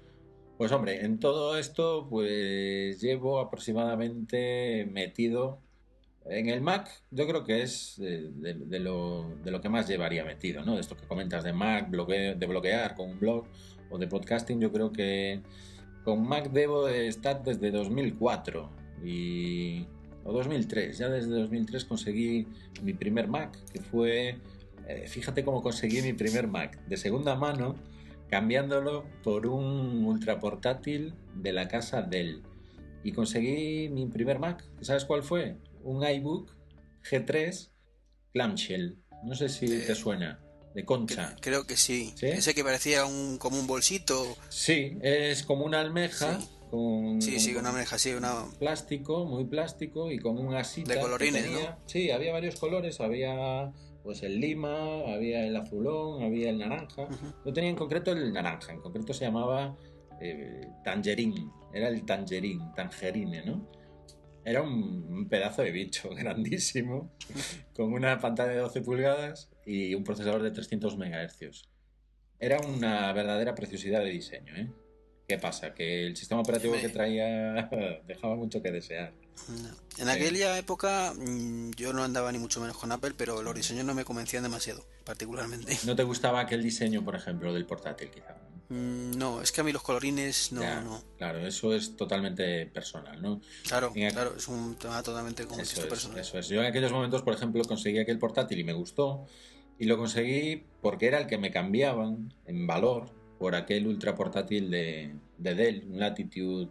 pues 0.57 0.71
hombre, 0.71 1.05
en 1.05 1.19
todo 1.19 1.59
esto 1.59 2.07
pues 2.09 3.01
llevo 3.01 3.41
aproximadamente 3.41 4.87
metido 4.93 5.63
en 6.31 6.49
el 6.49 6.61
Mac 6.61 6.91
yo 7.11 7.27
creo 7.27 7.45
que 7.45 7.63
es 7.63 7.95
de, 7.97 8.31
de, 8.33 8.55
de, 8.55 8.79
lo, 8.79 9.35
de, 9.43 9.51
lo, 9.51 9.61
que 9.61 9.69
más 9.69 9.89
llevaría 9.89 10.25
metido, 10.25 10.65
¿no? 10.65 10.75
De 10.75 10.81
esto 10.81 10.97
que 10.97 11.07
comentas 11.07 11.45
de 11.45 11.53
Mac, 11.53 11.91
blogue, 11.91 12.35
de 12.35 12.47
bloguear 12.47 12.95
con 12.95 13.11
un 13.11 13.19
blog 13.19 13.47
o 13.91 13.99
de 13.99 14.07
podcasting, 14.07 14.61
yo 14.61 14.71
creo 14.71 14.93
que 14.93 15.41
con 16.05 16.27
Mac 16.27 16.51
debo 16.51 16.87
de 16.87 17.09
estar 17.09 17.43
desde 17.43 17.71
2004 17.71 18.71
y, 19.05 19.87
o 20.25 20.33
2003. 20.33 20.99
Ya 20.99 21.09
desde 21.09 21.31
2003 21.31 21.85
conseguí 21.85 22.47
mi 22.83 22.93
primer 22.95 23.29
Mac, 23.29 23.59
que 23.73 23.81
fue 23.81 24.39
eh, 24.89 25.07
fíjate 25.07 25.45
cómo 25.45 25.63
conseguí 25.63 26.01
mi 26.01 26.15
primer 26.15 26.49
Mac 26.49 26.83
de 26.87 26.97
segunda 26.97 27.37
mano 27.37 27.77
cambiándolo 28.31 29.05
por 29.23 29.47
un 29.47 30.05
ultra 30.05 30.41
portátil 30.41 31.15
de 31.35 31.53
la 31.53 31.69
casa 31.69 32.03
Dell. 32.03 32.43
Y 33.03 33.13
conseguí 33.13 33.89
mi 33.91 34.07
primer 34.07 34.39
Mac. 34.39 34.65
¿Sabes 34.81 35.05
cuál 35.05 35.23
fue? 35.23 35.57
Un 35.83 36.05
iBook 36.07 36.55
G3 37.09 37.71
Clamshell. 38.33 38.99
No 39.25 39.35
sé 39.35 39.49
si 39.49 39.67
te 39.67 39.95
suena. 39.95 40.41
De 40.75 40.85
concha. 40.85 41.35
Creo 41.41 41.67
que 41.67 41.77
sí. 41.77 42.15
Ese 42.21 42.55
que 42.55 42.63
parecía 42.63 43.05
un, 43.05 43.39
como 43.39 43.59
un 43.59 43.67
bolsito. 43.67 44.37
Sí, 44.49 44.99
es 45.03 45.43
como 45.43 45.65
una 45.65 45.81
almeja. 45.81 46.39
Con, 46.71 47.23
sí, 47.23 47.41
sí, 47.41 47.57
una 47.57 47.71
almeja, 47.71 47.99
sí, 47.99 48.13
una... 48.13 48.45
Plástico, 48.59 49.25
muy 49.25 49.45
plástico 49.47 50.11
y 50.11 50.19
con 50.19 50.39
un 50.39 50.55
asita. 50.55 50.95
De 50.95 51.01
colorines, 51.01 51.51
¿no? 51.51 51.59
Sí, 51.87 52.11
había 52.11 52.33
varios 52.33 52.57
colores. 52.57 53.01
Había 53.01 53.73
pues 54.09 54.23
el 54.23 54.41
lima, 54.41 55.01
había 55.13 55.45
el 55.45 55.55
azulón, 55.55 56.23
había 56.23 56.49
el 56.49 56.59
naranja. 56.59 57.09
Yo 57.45 57.53
tenía 57.53 57.69
en 57.69 57.77
concreto 57.77 58.13
el 58.13 58.33
naranja, 58.33 58.73
en 58.73 58.81
concreto 58.81 59.13
se 59.13 59.27
llamaba 59.27 59.77
eh, 60.21 60.67
tangerín, 60.83 61.53
era 61.75 61.89
el 61.89 62.07
tangerín, 62.07 62.73
tangerine, 62.75 63.45
¿no? 63.45 63.69
Era 64.45 64.63
un, 64.63 65.29
pedazo 65.29 65.61
de 65.61 65.73
bicho 65.73 66.09
grandísimo, 66.17 67.13
con 67.75 67.93
una 67.93 68.19
pantalla 68.19 68.53
de 68.53 68.59
12 68.61 68.81
pulgadas 68.81 69.51
y 69.69 69.95
un 69.95 70.03
procesador 70.03 70.43
de 70.43 70.51
300 70.51 70.97
MHz. 70.97 71.69
Era 72.41 72.61
una 72.61 73.13
verdadera 73.13 73.55
preciosidad 73.55 74.01
de 74.01 74.11
diseño, 74.11 74.57
¿eh? 74.57 74.71
¿Qué 75.29 75.39
pasa? 75.39 75.75
Que 75.75 76.07
el 76.07 76.17
sistema 76.17 76.41
operativo 76.41 76.75
que 76.81 76.89
traía 76.89 77.69
dejaba 78.07 78.35
mucho 78.35 78.63
que 78.63 78.73
desear. 78.73 79.13
En 79.99 80.09
aquella 80.09 80.57
época 80.57 81.13
mm, 81.15 81.73
yo 81.73 81.93
no 81.93 82.03
andaba 82.03 82.33
ni 82.33 82.39
mucho 82.39 82.61
menos 82.61 82.79
con 82.79 82.91
Apple, 82.93 83.13
pero 83.15 83.43
los 83.43 83.55
diseños 83.55 83.85
no 83.85 83.95
me 83.95 84.07
convencían 84.07 84.43
demasiado, 84.43 84.87
particularmente. 85.05 85.77
¿No 85.85 85.95
te 85.95 86.03
gustaba 86.03 86.41
aquel 86.41 86.63
diseño, 86.63 87.05
por 87.05 87.15
ejemplo, 87.15 87.53
del 87.53 87.67
portátil, 87.67 88.11
quizá? 88.11 88.37
Mm, 88.71 89.19
no, 89.19 89.43
es 89.43 89.53
que 89.53 89.61
a 89.61 89.65
mí 89.65 89.73
los 89.73 89.83
colorines 89.83 90.53
no, 90.53 90.81
no. 90.81 91.03
Claro, 91.17 91.47
eso 91.47 91.75
es 91.75 91.97
totalmente 91.97 92.67
personal, 92.67 93.21
¿no? 93.21 93.41
Claro, 93.67 93.93
claro, 93.93 94.35
es 94.37 94.49
un 94.49 94.77
tema 94.77 95.03
totalmente 95.03 95.45
como 95.47 95.59
personal. 95.59 96.19
Eso 96.19 96.39
es. 96.39 96.49
Yo 96.49 96.61
en 96.61 96.67
aquellos 96.67 96.93
momentos, 96.93 97.23
por 97.23 97.35
ejemplo, 97.35 97.63
conseguí 97.65 97.99
aquel 97.99 98.19
portátil 98.19 98.61
y 98.61 98.65
me 98.65 98.73
gustó. 98.73 99.27
Y 99.79 99.87
lo 99.87 99.97
conseguí 99.97 100.65
porque 100.81 101.07
era 101.07 101.19
el 101.19 101.27
que 101.27 101.39
me 101.39 101.51
cambiaban 101.51 102.33
en 102.47 102.67
valor 102.67 103.11
por 103.39 103.55
aquel 103.55 103.87
ultra 103.87 104.15
portátil 104.15 104.71
de, 104.71 105.15
de 105.39 105.55
Dell, 105.55 105.85
un 105.89 106.01
Latitude, 106.01 106.71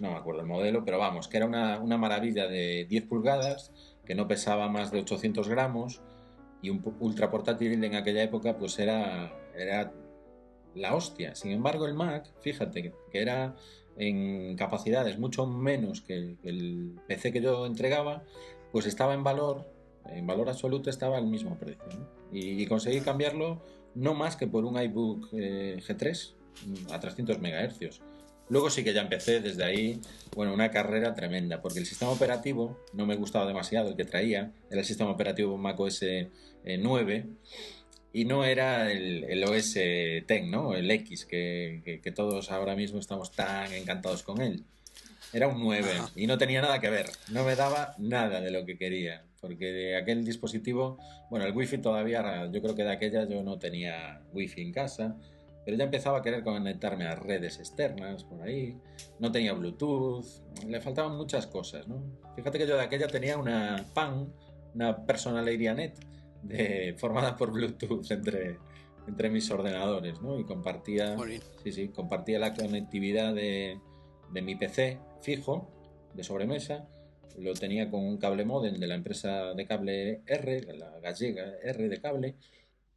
no 0.00 0.12
me 0.12 0.16
acuerdo 0.16 0.40
el 0.40 0.46
modelo, 0.46 0.84
pero 0.84 0.98
vamos, 0.98 1.28
que 1.28 1.36
era 1.36 1.46
una, 1.46 1.78
una, 1.80 1.96
maravilla 1.98 2.46
de 2.46 2.86
10 2.88 3.06
pulgadas, 3.06 3.72
que 4.04 4.14
no 4.14 4.26
pesaba 4.28 4.68
más 4.68 4.90
de 4.90 5.00
800 5.00 5.48
gramos, 5.48 6.00
y 6.60 6.70
un 6.70 6.82
ultra 7.00 7.30
portátil 7.30 7.84
en 7.84 7.94
aquella 7.94 8.22
época 8.22 8.56
pues 8.56 8.78
era, 8.78 9.32
era 9.56 9.92
la 10.74 10.94
hostia. 10.94 11.34
Sin 11.34 11.50
embargo, 11.50 11.86
el 11.86 11.94
Mac, 11.94 12.30
fíjate, 12.40 12.92
que 13.10 13.20
era 13.20 13.54
en 13.96 14.56
capacidades 14.56 15.18
mucho 15.18 15.46
menos 15.46 16.00
que 16.00 16.36
el, 16.42 17.00
PC 17.06 17.32
que 17.32 17.40
yo 17.40 17.66
entregaba, 17.66 18.22
pues 18.70 18.86
estaba 18.86 19.14
en 19.14 19.24
valor, 19.24 19.66
en 20.06 20.26
valor 20.26 20.48
absoluto 20.48 20.90
estaba 20.90 21.18
al 21.18 21.26
mismo 21.26 21.58
precio. 21.58 21.84
Y, 22.30 22.62
y 22.62 22.66
conseguí 22.66 23.00
cambiarlo 23.00 23.60
no 23.94 24.14
más 24.14 24.36
que 24.36 24.46
por 24.46 24.64
un 24.64 24.80
iBook 24.80 25.28
eh, 25.32 25.76
G3 25.86 26.32
a 26.90 27.00
300 27.00 27.38
MHz. 27.38 28.00
Luego 28.48 28.70
sí 28.70 28.84
que 28.84 28.92
ya 28.92 29.00
empecé 29.00 29.40
desde 29.40 29.64
ahí, 29.64 30.00
bueno, 30.34 30.52
una 30.52 30.70
carrera 30.70 31.14
tremenda, 31.14 31.62
porque 31.62 31.78
el 31.78 31.86
sistema 31.86 32.10
operativo 32.10 32.78
no 32.92 33.06
me 33.06 33.16
gustaba 33.16 33.46
demasiado 33.46 33.90
el 33.90 33.96
que 33.96 34.04
traía, 34.04 34.52
era 34.70 34.80
el 34.80 34.86
sistema 34.86 35.10
operativo 35.10 35.56
Mac 35.56 35.78
OS 35.80 36.04
9 36.64 37.14
eh, 37.14 37.26
y 38.12 38.24
no 38.26 38.44
era 38.44 38.92
el, 38.92 39.42
OS 39.44 39.74
Ten, 40.26 40.50
¿no? 40.50 40.74
El 40.74 40.90
X, 40.90 41.24
que, 41.24 42.00
que, 42.02 42.12
todos 42.12 42.50
ahora 42.50 42.76
mismo 42.76 42.98
estamos 42.98 43.30
tan 43.32 43.72
encantados 43.72 44.22
con 44.22 44.42
él. 44.42 44.64
Era 45.32 45.48
un 45.48 45.58
9 45.62 45.88
y 46.16 46.26
no 46.26 46.36
tenía 46.36 46.60
nada 46.60 46.78
que 46.78 46.90
ver, 46.90 47.06
no 47.28 47.44
me 47.44 47.56
daba 47.56 47.94
nada 47.96 48.42
de 48.42 48.50
lo 48.50 48.66
que 48.66 48.76
quería 48.76 49.24
porque 49.42 49.72
de 49.72 49.96
aquel 49.96 50.24
dispositivo, 50.24 50.98
bueno, 51.28 51.44
el 51.44 51.54
wifi 51.54 51.78
todavía, 51.78 52.48
yo 52.50 52.62
creo 52.62 52.76
que 52.76 52.84
de 52.84 52.92
aquella 52.92 53.24
yo 53.24 53.42
no 53.42 53.58
tenía 53.58 54.22
wifi 54.32 54.62
en 54.62 54.72
casa, 54.72 55.16
pero 55.64 55.76
ya 55.76 55.84
empezaba 55.84 56.18
a 56.18 56.22
querer 56.22 56.44
conectarme 56.44 57.06
a 57.06 57.16
redes 57.16 57.58
externas 57.58 58.22
por 58.22 58.40
ahí, 58.40 58.78
no 59.18 59.32
tenía 59.32 59.52
Bluetooth, 59.52 60.24
le 60.68 60.80
faltaban 60.80 61.16
muchas 61.16 61.48
cosas, 61.48 61.88
¿no? 61.88 62.04
Fíjate 62.36 62.56
que 62.56 62.68
yo 62.68 62.76
de 62.76 62.82
aquella 62.82 63.08
tenía 63.08 63.36
una 63.36 63.84
PAN, 63.92 64.32
una 64.76 65.04
Personal 65.04 65.48
Area 65.48 65.74
Net, 65.74 65.94
de, 66.42 66.94
formada 66.96 67.36
por 67.36 67.50
Bluetooth 67.50 68.12
entre, 68.12 68.60
entre 69.08 69.28
mis 69.28 69.50
ordenadores, 69.50 70.22
¿no? 70.22 70.38
Y 70.38 70.44
compartía, 70.44 71.16
sí, 71.64 71.72
sí, 71.72 71.88
compartía 71.88 72.38
la 72.38 72.54
conectividad 72.54 73.34
de, 73.34 73.80
de 74.32 74.42
mi 74.42 74.54
PC 74.54 75.00
fijo, 75.20 75.68
de 76.14 76.22
sobremesa, 76.22 76.86
lo 77.38 77.54
tenía 77.54 77.90
con 77.90 78.00
un 78.04 78.18
cable 78.18 78.44
modem 78.44 78.78
de 78.78 78.86
la 78.86 78.94
empresa 78.94 79.54
de 79.54 79.66
cable 79.66 80.22
R, 80.26 80.74
la 80.74 80.98
gallega 81.00 81.54
R 81.62 81.88
de 81.88 82.00
cable, 82.00 82.36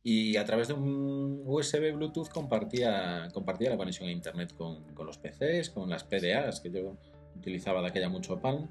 y 0.04 0.38
a 0.38 0.46
través 0.46 0.68
de 0.68 0.76
un 0.76 1.42
USB 1.46 1.92
Bluetooth 1.94 2.30
compartía, 2.30 3.28
compartía 3.34 3.72
la 3.72 3.78
conexión 3.78 4.08
a 4.08 4.12
Internet 4.12 4.54
con, 4.56 4.94
con 4.94 5.08
los 5.08 5.18
PCs, 5.18 5.72
con 5.72 5.90
las 5.90 6.04
PDAs, 6.04 6.60
que 6.60 6.70
yo 6.70 6.96
utilizaba 7.36 7.82
de 7.82 7.88
aquella 7.88 8.10
mucho 8.10 8.40
pan, 8.40 8.70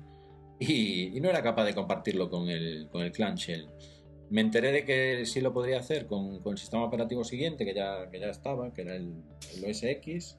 y, 0.60 1.20
no 1.20 1.30
era 1.30 1.42
capaz 1.42 1.64
de 1.64 1.74
compartirlo 1.74 2.30
con 2.30 2.48
el, 2.48 2.88
con 2.90 3.02
el 3.02 3.12
clamshell. 3.12 3.68
Me 4.30 4.40
enteré 4.40 4.72
de 4.72 4.84
que 4.84 5.26
sí 5.26 5.40
lo 5.40 5.52
podría 5.52 5.80
hacer 5.80 6.06
con, 6.06 6.40
con 6.40 6.52
el 6.52 6.58
sistema 6.58 6.84
operativo 6.84 7.24
siguiente, 7.24 7.64
que 7.64 7.74
ya, 7.74 8.08
que 8.10 8.20
ya 8.20 8.28
estaba, 8.28 8.72
que 8.72 8.82
era 8.82 8.96
el, 8.96 9.12
el 9.56 9.70
OS 9.70 9.82
X, 9.82 10.38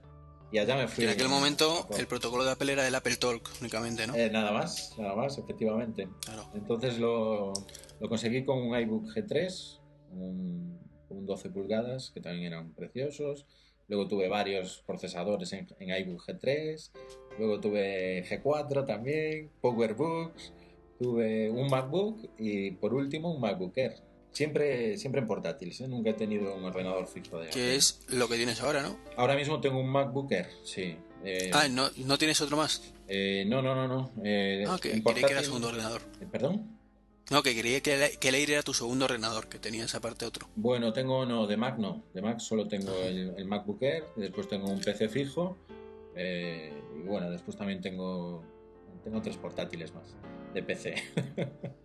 y 0.52 0.58
allá 0.58 0.78
me 0.78 0.88
fui. 0.88 1.04
en 1.04 1.10
aquel 1.10 1.30
momento 1.30 1.88
el 1.98 2.08
protocolo 2.08 2.44
de 2.44 2.52
Apple 2.52 2.74
era 2.74 2.88
el 2.88 2.96
Apple 2.96 3.18
Talk 3.18 3.50
únicamente, 3.62 4.08
¿no? 4.08 4.16
Eh, 4.16 4.30
nada 4.30 4.52
más, 4.52 4.94
nada 4.98 5.16
más, 5.16 5.38
efectivamente. 5.38 6.08
Entonces 6.54 6.98
lo, 7.00 7.54
lo, 8.00 8.10
conseguí 8.10 8.46
con 8.46 8.60
un 8.60 8.78
iBook 8.80 9.08
G3, 9.14 9.80
un, 10.12 10.80
12 11.10 11.50
pulgadas, 11.50 12.12
que 12.12 12.22
también 12.22 12.54
eran 12.54 12.74
preciosos. 12.74 13.46
Luego 13.88 14.08
tuve 14.08 14.28
varios 14.28 14.84
procesadores 14.86 15.54
en, 15.54 15.68
en 15.80 15.90
iBook 16.08 16.26
G3. 16.26 16.92
Luego 17.38 17.60
tuve 17.60 18.24
G4 18.28 18.86
también, 18.86 19.50
PowerBooks. 19.62 20.54
Tuve 21.00 21.50
un 21.50 21.68
MacBook 21.68 22.30
y 22.38 22.72
por 22.72 22.94
último 22.94 23.34
un 23.34 23.42
MacBook 23.42 23.78
Air. 23.78 23.96
Siempre, 24.36 24.98
siempre 24.98 25.22
en 25.22 25.28
portátiles, 25.28 25.80
¿eh? 25.80 25.88
nunca 25.88 26.10
he 26.10 26.14
tenido 26.14 26.54
un 26.54 26.66
ordenador 26.66 27.08
fijo 27.08 27.40
de 27.40 27.52
Que 27.52 27.76
es 27.76 28.02
lo 28.10 28.28
que 28.28 28.36
tienes 28.36 28.60
ahora, 28.60 28.82
¿no? 28.82 28.98
Ahora 29.16 29.34
mismo 29.34 29.62
tengo 29.62 29.80
un 29.80 29.88
MacBook 29.88 30.30
Air, 30.30 30.50
sí. 30.62 30.98
Eh, 31.24 31.52
ah, 31.54 31.70
¿no, 31.70 31.90
¿no 32.06 32.18
tienes 32.18 32.42
otro 32.42 32.58
más? 32.58 32.94
Eh, 33.08 33.46
no, 33.48 33.62
no, 33.62 33.74
no, 33.74 33.88
no. 33.88 34.12
ah, 34.68 34.78
que 34.82 35.02
quería 35.02 35.26
que 35.26 35.32
era 35.32 35.42
segundo 35.42 35.70
ordenador. 35.70 36.02
¿Perdón? 36.34 36.78
No, 37.32 37.44
que 37.44 37.56
quería 37.56 37.80
que, 37.80 38.18
que 38.20 38.28
el 38.28 38.36
Air 38.36 38.52
era 38.52 38.62
tu 38.62 38.74
segundo 38.74 39.06
ordenador, 39.06 39.48
que 39.48 39.58
tenías 39.58 39.96
aparte 39.96 40.26
otro. 40.26 40.50
Bueno, 40.58 40.92
tengo, 40.92 41.26
no, 41.26 41.48
de 41.48 41.56
Mac 41.56 41.78
no. 41.78 42.04
De 42.14 42.22
Mac 42.22 42.40
solo 42.40 42.68
tengo 42.68 42.94
el, 43.04 43.36
el 43.38 43.46
MacBook 43.46 43.82
Air, 43.84 44.04
después 44.18 44.50
tengo 44.50 44.68
un 44.68 44.82
PC 44.82 45.08
fijo, 45.08 45.58
y 46.14 47.08
bueno, 47.08 47.32
después 47.32 47.56
también 47.56 47.80
tengo, 47.80 48.44
tengo 49.02 49.22
tres 49.22 49.38
portátiles 49.38 49.94
más 49.94 50.14
de 50.54 50.62
PC. 50.62 50.96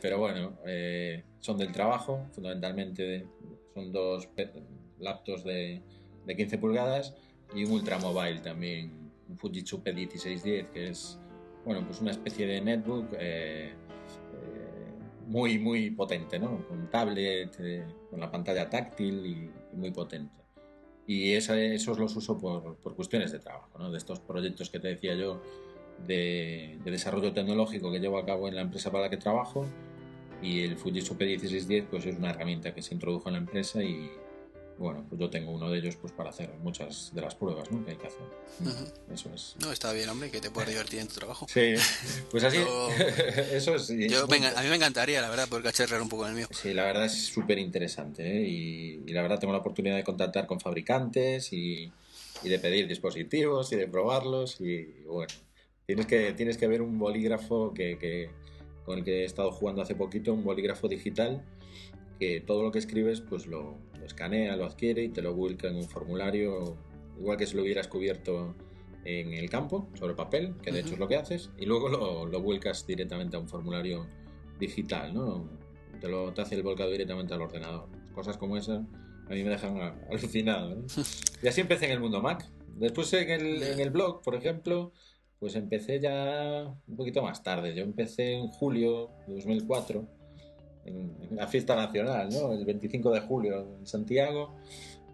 Pero 0.00 0.18
bueno, 0.18 0.58
eh, 0.66 1.24
son 1.40 1.58
del 1.58 1.72
trabajo, 1.72 2.26
fundamentalmente 2.32 3.26
son 3.74 3.92
dos 3.92 4.28
laptops 4.98 5.44
de, 5.44 5.82
de 6.26 6.36
15 6.36 6.58
pulgadas 6.58 7.14
y 7.54 7.64
un 7.64 7.72
ultramobile 7.72 8.40
también, 8.40 9.12
un 9.28 9.38
Fujitsu 9.38 9.82
P1610, 9.82 10.70
que 10.70 10.88
es 10.88 11.18
bueno, 11.64 11.84
pues 11.86 12.00
una 12.00 12.10
especie 12.10 12.46
de 12.46 12.60
netbook 12.60 13.12
eh, 13.18 13.72
eh, 13.72 13.74
muy, 15.26 15.58
muy 15.58 15.90
potente, 15.90 16.38
¿no? 16.38 16.66
Con 16.66 16.88
tablet, 16.90 17.56
con 18.10 18.20
la 18.20 18.30
pantalla 18.30 18.68
táctil 18.68 19.26
y, 19.26 19.76
muy 19.76 19.90
potente. 19.90 20.34
Y 21.06 21.32
esos 21.32 21.98
los 21.98 22.14
uso 22.16 22.38
por, 22.38 22.76
por 22.76 22.94
cuestiones 22.94 23.32
de 23.32 23.38
trabajo, 23.38 23.78
¿no? 23.78 23.90
De 23.90 23.98
estos 23.98 24.20
proyectos 24.20 24.70
que 24.70 24.78
te 24.78 24.88
decía 24.88 25.14
yo 25.14 25.42
de, 26.06 26.78
desarrollo 26.84 27.32
tecnológico 27.32 27.90
que 27.92 28.00
llevo 28.00 28.18
a 28.18 28.26
cabo 28.26 28.48
en 28.48 28.56
la 28.56 28.62
empresa 28.62 28.90
para 28.90 29.04
la 29.04 29.10
que 29.10 29.16
trabajo 29.16 29.66
y 30.42 30.62
el 30.62 30.76
Fujitsu 30.76 31.16
P1610 31.16 31.86
pues 31.90 32.06
es 32.06 32.16
una 32.16 32.30
herramienta 32.30 32.74
que 32.74 32.82
se 32.82 32.94
introdujo 32.94 33.28
en 33.28 33.34
la 33.34 33.38
empresa 33.40 33.82
y 33.82 34.10
bueno, 34.78 35.04
pues 35.06 35.20
yo 35.20 35.28
tengo 35.28 35.52
uno 35.52 35.70
de 35.70 35.78
ellos 35.78 35.96
pues 35.96 36.10
para 36.14 36.30
hacer 36.30 36.54
muchas 36.62 37.14
de 37.14 37.20
las 37.20 37.34
pruebas 37.34 37.70
¿no? 37.70 37.84
que 37.84 37.90
hay 37.90 37.96
que 37.98 38.06
hacer. 38.06 38.22
Eso 39.12 39.30
es. 39.34 39.54
No, 39.60 39.70
está 39.72 39.92
bien, 39.92 40.08
hombre, 40.08 40.30
que 40.30 40.40
te 40.40 40.50
puedes 40.50 40.70
divertir 40.70 41.00
en 41.00 41.08
tu 41.08 41.16
trabajo. 41.16 41.46
Sí, 41.52 41.74
pues 42.30 42.44
así, 42.44 42.56
eso 43.52 43.74
es... 43.74 43.88
Yo, 43.88 44.24
a 44.24 44.62
mí 44.62 44.68
me 44.70 44.76
encantaría, 44.76 45.20
la 45.20 45.28
verdad, 45.28 45.48
poder 45.50 45.64
cacharrar 45.64 46.00
un 46.00 46.08
poco 46.08 46.24
en 46.24 46.30
el 46.30 46.36
mío. 46.36 46.48
Sí, 46.50 46.72
la 46.72 46.84
verdad 46.84 47.04
es 47.04 47.26
súper 47.26 47.58
interesante 47.58 48.26
¿eh? 48.26 48.48
y, 48.48 49.02
y, 49.06 49.12
la 49.12 49.20
verdad 49.20 49.38
tengo 49.38 49.52
la 49.52 49.58
oportunidad 49.58 49.96
de 49.96 50.04
contactar 50.04 50.46
con 50.46 50.60
fabricantes 50.60 51.52
y, 51.52 51.92
y 52.42 52.48
de 52.48 52.58
pedir 52.58 52.88
dispositivos 52.88 53.70
y 53.72 53.76
de 53.76 53.86
probarlos 53.86 54.60
y 54.60 54.84
bueno, 55.06 55.32
Tienes 55.90 56.06
que, 56.06 56.32
tienes 56.34 56.56
que 56.56 56.68
ver 56.68 56.82
un 56.82 57.00
bolígrafo 57.00 57.74
que, 57.74 58.30
con 58.84 58.98
el 58.98 59.04
que 59.04 59.22
he 59.22 59.24
estado 59.24 59.50
jugando 59.50 59.82
hace 59.82 59.96
poquito, 59.96 60.32
un 60.32 60.44
bolígrafo 60.44 60.86
digital, 60.86 61.42
que 62.20 62.40
todo 62.40 62.62
lo 62.62 62.70
que 62.70 62.78
escribes 62.78 63.20
pues 63.20 63.48
lo, 63.48 63.76
escanea, 64.06 64.54
lo 64.54 64.66
adquiere 64.66 65.02
y 65.02 65.08
te 65.08 65.20
lo 65.20 65.34
vuelca 65.34 65.66
en 65.66 65.74
un 65.74 65.82
formulario, 65.82 66.76
igual 67.18 67.36
que 67.36 67.44
si 67.44 67.56
lo 67.56 67.62
hubieras 67.62 67.88
cubierto 67.88 68.54
en 69.04 69.34
el 69.34 69.50
campo, 69.50 69.88
sobre 69.94 70.14
papel, 70.14 70.54
que 70.62 70.70
de 70.70 70.78
hecho 70.78 70.92
es 70.92 71.00
lo 71.00 71.08
que 71.08 71.16
haces, 71.16 71.50
y 71.58 71.66
luego 71.66 71.88
lo, 71.88 72.24
lo 72.24 72.40
vuelcas 72.40 72.86
directamente 72.86 73.36
a 73.36 73.40
un 73.40 73.48
formulario 73.48 74.06
digital, 74.60 75.12
¿no? 75.12 75.50
Te, 76.00 76.06
lo, 76.06 76.32
te 76.32 76.42
hace 76.42 76.54
el 76.54 76.62
volcado 76.62 76.92
directamente 76.92 77.34
al 77.34 77.42
ordenador. 77.42 77.88
Cosas 78.14 78.36
como 78.36 78.56
esas 78.56 78.84
a 79.28 79.34
mí 79.34 79.42
me 79.42 79.50
dejan 79.50 79.76
alucinado. 80.08 80.84
y 81.42 81.48
así 81.48 81.60
empecé 81.60 81.86
en 81.86 81.90
el 81.90 82.00
mundo 82.00 82.22
Mac. 82.22 82.48
Después 82.76 83.12
en 83.12 83.28
el, 83.28 83.62
en 83.64 83.80
el 83.80 83.90
blog, 83.90 84.22
por 84.22 84.36
ejemplo, 84.36 84.92
pues 85.40 85.56
empecé 85.56 85.98
ya 85.98 86.72
un 86.86 86.96
poquito 86.96 87.22
más 87.22 87.42
tarde. 87.42 87.74
Yo 87.74 87.82
empecé 87.82 88.34
en 88.34 88.48
julio 88.48 89.10
de 89.26 89.34
2004, 89.36 90.06
en, 90.84 91.16
la 91.30 91.48
fiesta 91.48 91.74
nacional, 91.74 92.28
¿no? 92.30 92.52
El 92.52 92.64
25 92.64 93.10
de 93.10 93.20
julio 93.20 93.66
en 93.78 93.86
Santiago. 93.86 94.54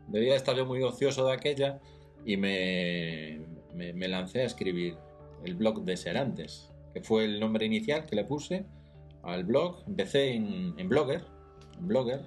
Debía 0.09 0.35
estar 0.35 0.57
yo 0.57 0.67
muy 0.67 0.83
ocioso 0.83 1.27
de 1.27 1.33
aquella 1.33 1.81
y 2.25 2.37
me, 2.37 3.41
me, 3.75 4.09
lancé 4.09 4.41
a 4.41 4.45
escribir 4.45 4.97
el 5.45 5.55
blog 5.55 5.85
de 5.85 5.97
Serantes, 5.97 6.71
que 6.93 7.01
fue 7.03 7.25
el 7.25 7.39
nombre 7.39 7.65
inicial 7.65 8.05
que 8.05 8.17
le 8.17 8.25
puse 8.25 8.67
al 9.23 9.45
blog. 9.45 9.85
Empecé 9.87 10.33
en, 10.33 10.75
en 10.77 10.89
Blogger, 10.89 11.25
en 11.79 11.87
Blogger, 11.87 12.23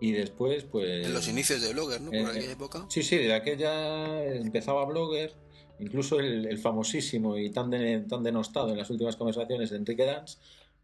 y 0.00 0.12
después, 0.12 0.64
pues... 0.64 1.06
En 1.06 1.14
los 1.14 1.26
inicios 1.28 1.60
de 1.62 1.72
Blogger, 1.72 2.00
¿no? 2.00 2.10
Por 2.10 2.20
eh, 2.20 2.26
aquella 2.26 2.52
época. 2.52 2.86
Sí, 2.88 3.02
sí, 3.02 3.16
de 3.16 3.34
aquella 3.34 4.24
empezaba 4.24 4.84
Blogger 4.84 5.34
incluso 5.78 6.20
el, 6.20 6.58
famosísimo 6.58 7.36
y 7.36 7.50
tan, 7.50 7.70
tan 8.08 8.22
denostado 8.22 8.70
en 8.70 8.78
las 8.78 8.90
últimas 8.90 9.16
conversaciones 9.16 9.70
de 9.70 9.76
Enrique 9.76 10.04
Dance, 10.04 10.38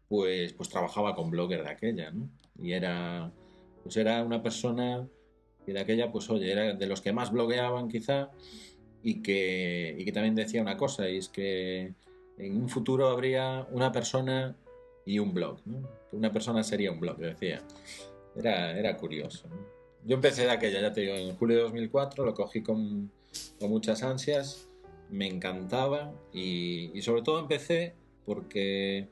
pues, 0.07 0.53
pues 0.53 0.69
trabajaba 0.69 1.15
con 1.15 1.29
Blogger 1.29 1.63
de 1.63 1.69
aquella, 1.69 2.11
¿no? 2.11 2.29
Y 2.61 2.73
era, 2.73 3.31
pues 3.81 3.97
era 3.97 4.23
una 4.23 4.43
persona 4.43 5.07
que 5.65 5.73
de 5.73 5.79
aquella, 5.79 6.11
pues 6.11 6.29
oye, 6.29 6.51
era 6.51 6.73
de 6.73 6.87
los 6.87 7.01
que 7.01 7.13
más 7.13 7.31
blogueaban 7.31 7.87
quizá 7.87 8.29
y 9.01 9.21
que, 9.21 9.95
y 9.97 10.05
que 10.05 10.11
también 10.11 10.35
decía 10.35 10.61
una 10.61 10.77
cosa, 10.77 11.09
y 11.09 11.17
es 11.17 11.29
que 11.29 11.93
en 12.37 12.57
un 12.57 12.69
futuro 12.69 13.07
habría 13.07 13.67
una 13.71 13.91
persona 13.91 14.55
y 15.05 15.19
un 15.19 15.33
blog, 15.33 15.59
¿no? 15.65 15.87
Una 16.11 16.31
persona 16.31 16.63
sería 16.63 16.91
un 16.91 16.99
blog, 16.99 17.17
decía. 17.17 17.61
Era, 18.35 18.77
era 18.77 18.97
curioso. 18.97 19.47
Yo 20.05 20.15
empecé 20.15 20.43
de 20.43 20.51
aquella, 20.51 20.81
ya 20.81 20.91
te 20.91 21.01
digo, 21.01 21.15
en 21.15 21.35
julio 21.35 21.57
de 21.57 21.63
2004, 21.63 22.25
lo 22.25 22.33
cogí 22.33 22.61
con, 22.61 23.11
con 23.59 23.69
muchas 23.69 24.03
ansias 24.03 24.69
me 25.13 25.27
encantaba 25.27 26.11
y, 26.33 26.99
sobre 27.01 27.21
todo 27.21 27.39
empecé 27.39 27.93
porque, 28.25 29.09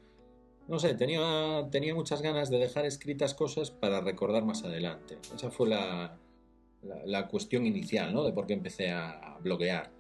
no 0.68 0.80
sé, 0.80 0.96
tenía, 0.96 1.68
tenía 1.72 1.94
muchas 1.94 2.24
ganas 2.24 2.50
de 2.50 2.58
dejar 2.58 2.86
escritas 2.86 3.36
cosas 3.36 3.70
para 3.70 4.02
recordar 4.02 4.44
más 4.44 4.64
adelante. 4.64 5.20
Esa 5.36 5.52
fue 5.52 5.70
la, 5.70 6.18
la, 7.06 7.28
cuestión 7.28 7.68
inicial, 7.68 8.14
¿no? 8.14 8.24
De 8.24 8.34
por 8.34 8.48
qué 8.48 8.54
empecé 8.54 8.90
a, 8.90 9.38
bloguear. 9.44 9.92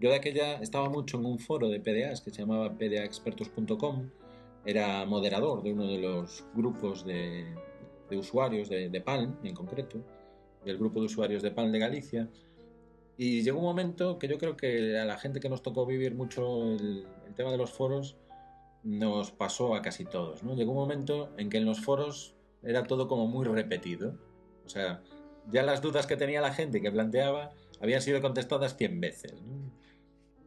Yo 0.00 0.10
de 0.10 0.16
aquella 0.16 0.54
estaba 0.62 0.88
mucho 0.88 1.18
en 1.18 1.26
un 1.26 1.38
foro 1.38 1.68
de 1.68 1.80
PDAs 1.80 2.22
que 2.22 2.30
se 2.30 2.40
llamaba 2.40 2.76
pdaexpertos.com. 2.76 4.10
Era 4.64 5.04
moderador 5.04 5.62
de 5.62 5.72
uno 5.72 5.86
de 5.86 5.98
los 5.98 6.44
grupos 6.54 7.04
de, 7.04 7.44
de 8.08 8.16
usuarios 8.16 8.70
de, 8.70 8.88
de 8.88 9.00
Palm, 9.02 9.36
en 9.42 9.54
concreto, 9.54 9.98
del 10.64 10.78
grupo 10.78 11.00
de 11.00 11.06
usuarios 11.06 11.42
de 11.42 11.50
Palm 11.50 11.70
de 11.70 11.78
Galicia. 11.78 12.30
Y 13.16 13.42
llegó 13.42 13.58
un 13.58 13.64
momento 13.64 14.18
que 14.18 14.28
yo 14.28 14.38
creo 14.38 14.56
que 14.56 14.98
a 14.98 15.04
la 15.04 15.18
gente 15.18 15.40
que 15.40 15.48
nos 15.48 15.62
tocó 15.62 15.86
vivir 15.86 16.14
mucho 16.14 16.72
el, 16.72 17.06
tema 17.36 17.50
de 17.50 17.58
los 17.58 17.72
foros 17.72 18.16
nos 18.82 19.32
pasó 19.32 19.74
a 19.74 19.82
casi 19.82 20.04
todos. 20.04 20.42
¿no? 20.42 20.54
Llegó 20.54 20.72
un 20.72 20.78
momento 20.78 21.30
en 21.36 21.50
que 21.50 21.58
en 21.58 21.64
los 21.64 21.80
foros 21.80 22.34
era 22.62 22.84
todo 22.84 23.08
como 23.08 23.26
muy 23.26 23.44
repetido. 23.44 24.18
O 24.64 24.68
sea, 24.68 25.02
ya 25.50 25.62
las 25.62 25.82
dudas 25.82 26.06
que 26.06 26.16
tenía 26.16 26.40
la 26.40 26.52
gente 26.52 26.80
que 26.80 26.90
planteaba 26.90 27.52
habían 27.80 28.02
sido 28.02 28.20
contestadas 28.20 28.76
100 28.76 29.00
veces. 29.00 29.34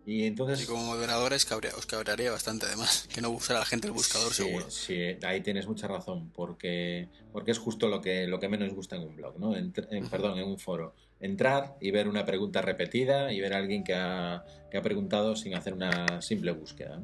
Y 0.08 0.24
entonces... 0.24 0.66
como 0.66 0.86
moderadores 0.86 1.46
os 1.78 1.86
cabrearía 1.86 2.32
bastante 2.32 2.66
además, 2.66 3.10
que 3.14 3.20
no 3.20 3.30
usara 3.30 3.60
la 3.60 3.66
gente 3.66 3.88
el 3.88 3.94
buscador 3.94 4.34
seguro. 4.34 4.72
Sí, 4.72 5.18
ahí 5.22 5.42
tienes 5.42 5.68
mucha 5.68 5.86
razón, 5.90 6.32
porque, 6.34 7.10
porque 7.34 7.52
es 7.52 7.60
justo 7.60 7.90
lo 7.90 8.00
que, 8.00 8.26
lo 8.26 8.40
que 8.40 8.48
menos 8.48 8.74
gusta 8.74 8.96
en 8.96 9.02
un 9.02 9.18
blog, 9.18 9.38
¿no? 9.38 9.54
En, 9.58 9.74
perdón, 10.10 10.40
en 10.40 10.48
un 10.48 10.58
foro. 10.58 10.96
Entrar 11.20 11.76
y 11.82 11.92
ver 11.92 12.08
una 12.08 12.26
pregunta 12.26 12.62
repetida 12.62 13.32
y 13.34 13.40
ver 13.40 13.54
a 13.54 13.58
alguien 13.58 13.84
que 13.84 13.96
ha, 13.96 14.46
que 14.70 14.78
ha 14.78 14.82
preguntado 14.82 15.36
sin 15.36 15.56
hacer 15.56 15.74
una 15.74 16.22
simple 16.22 16.52
búsqueda. 16.52 17.02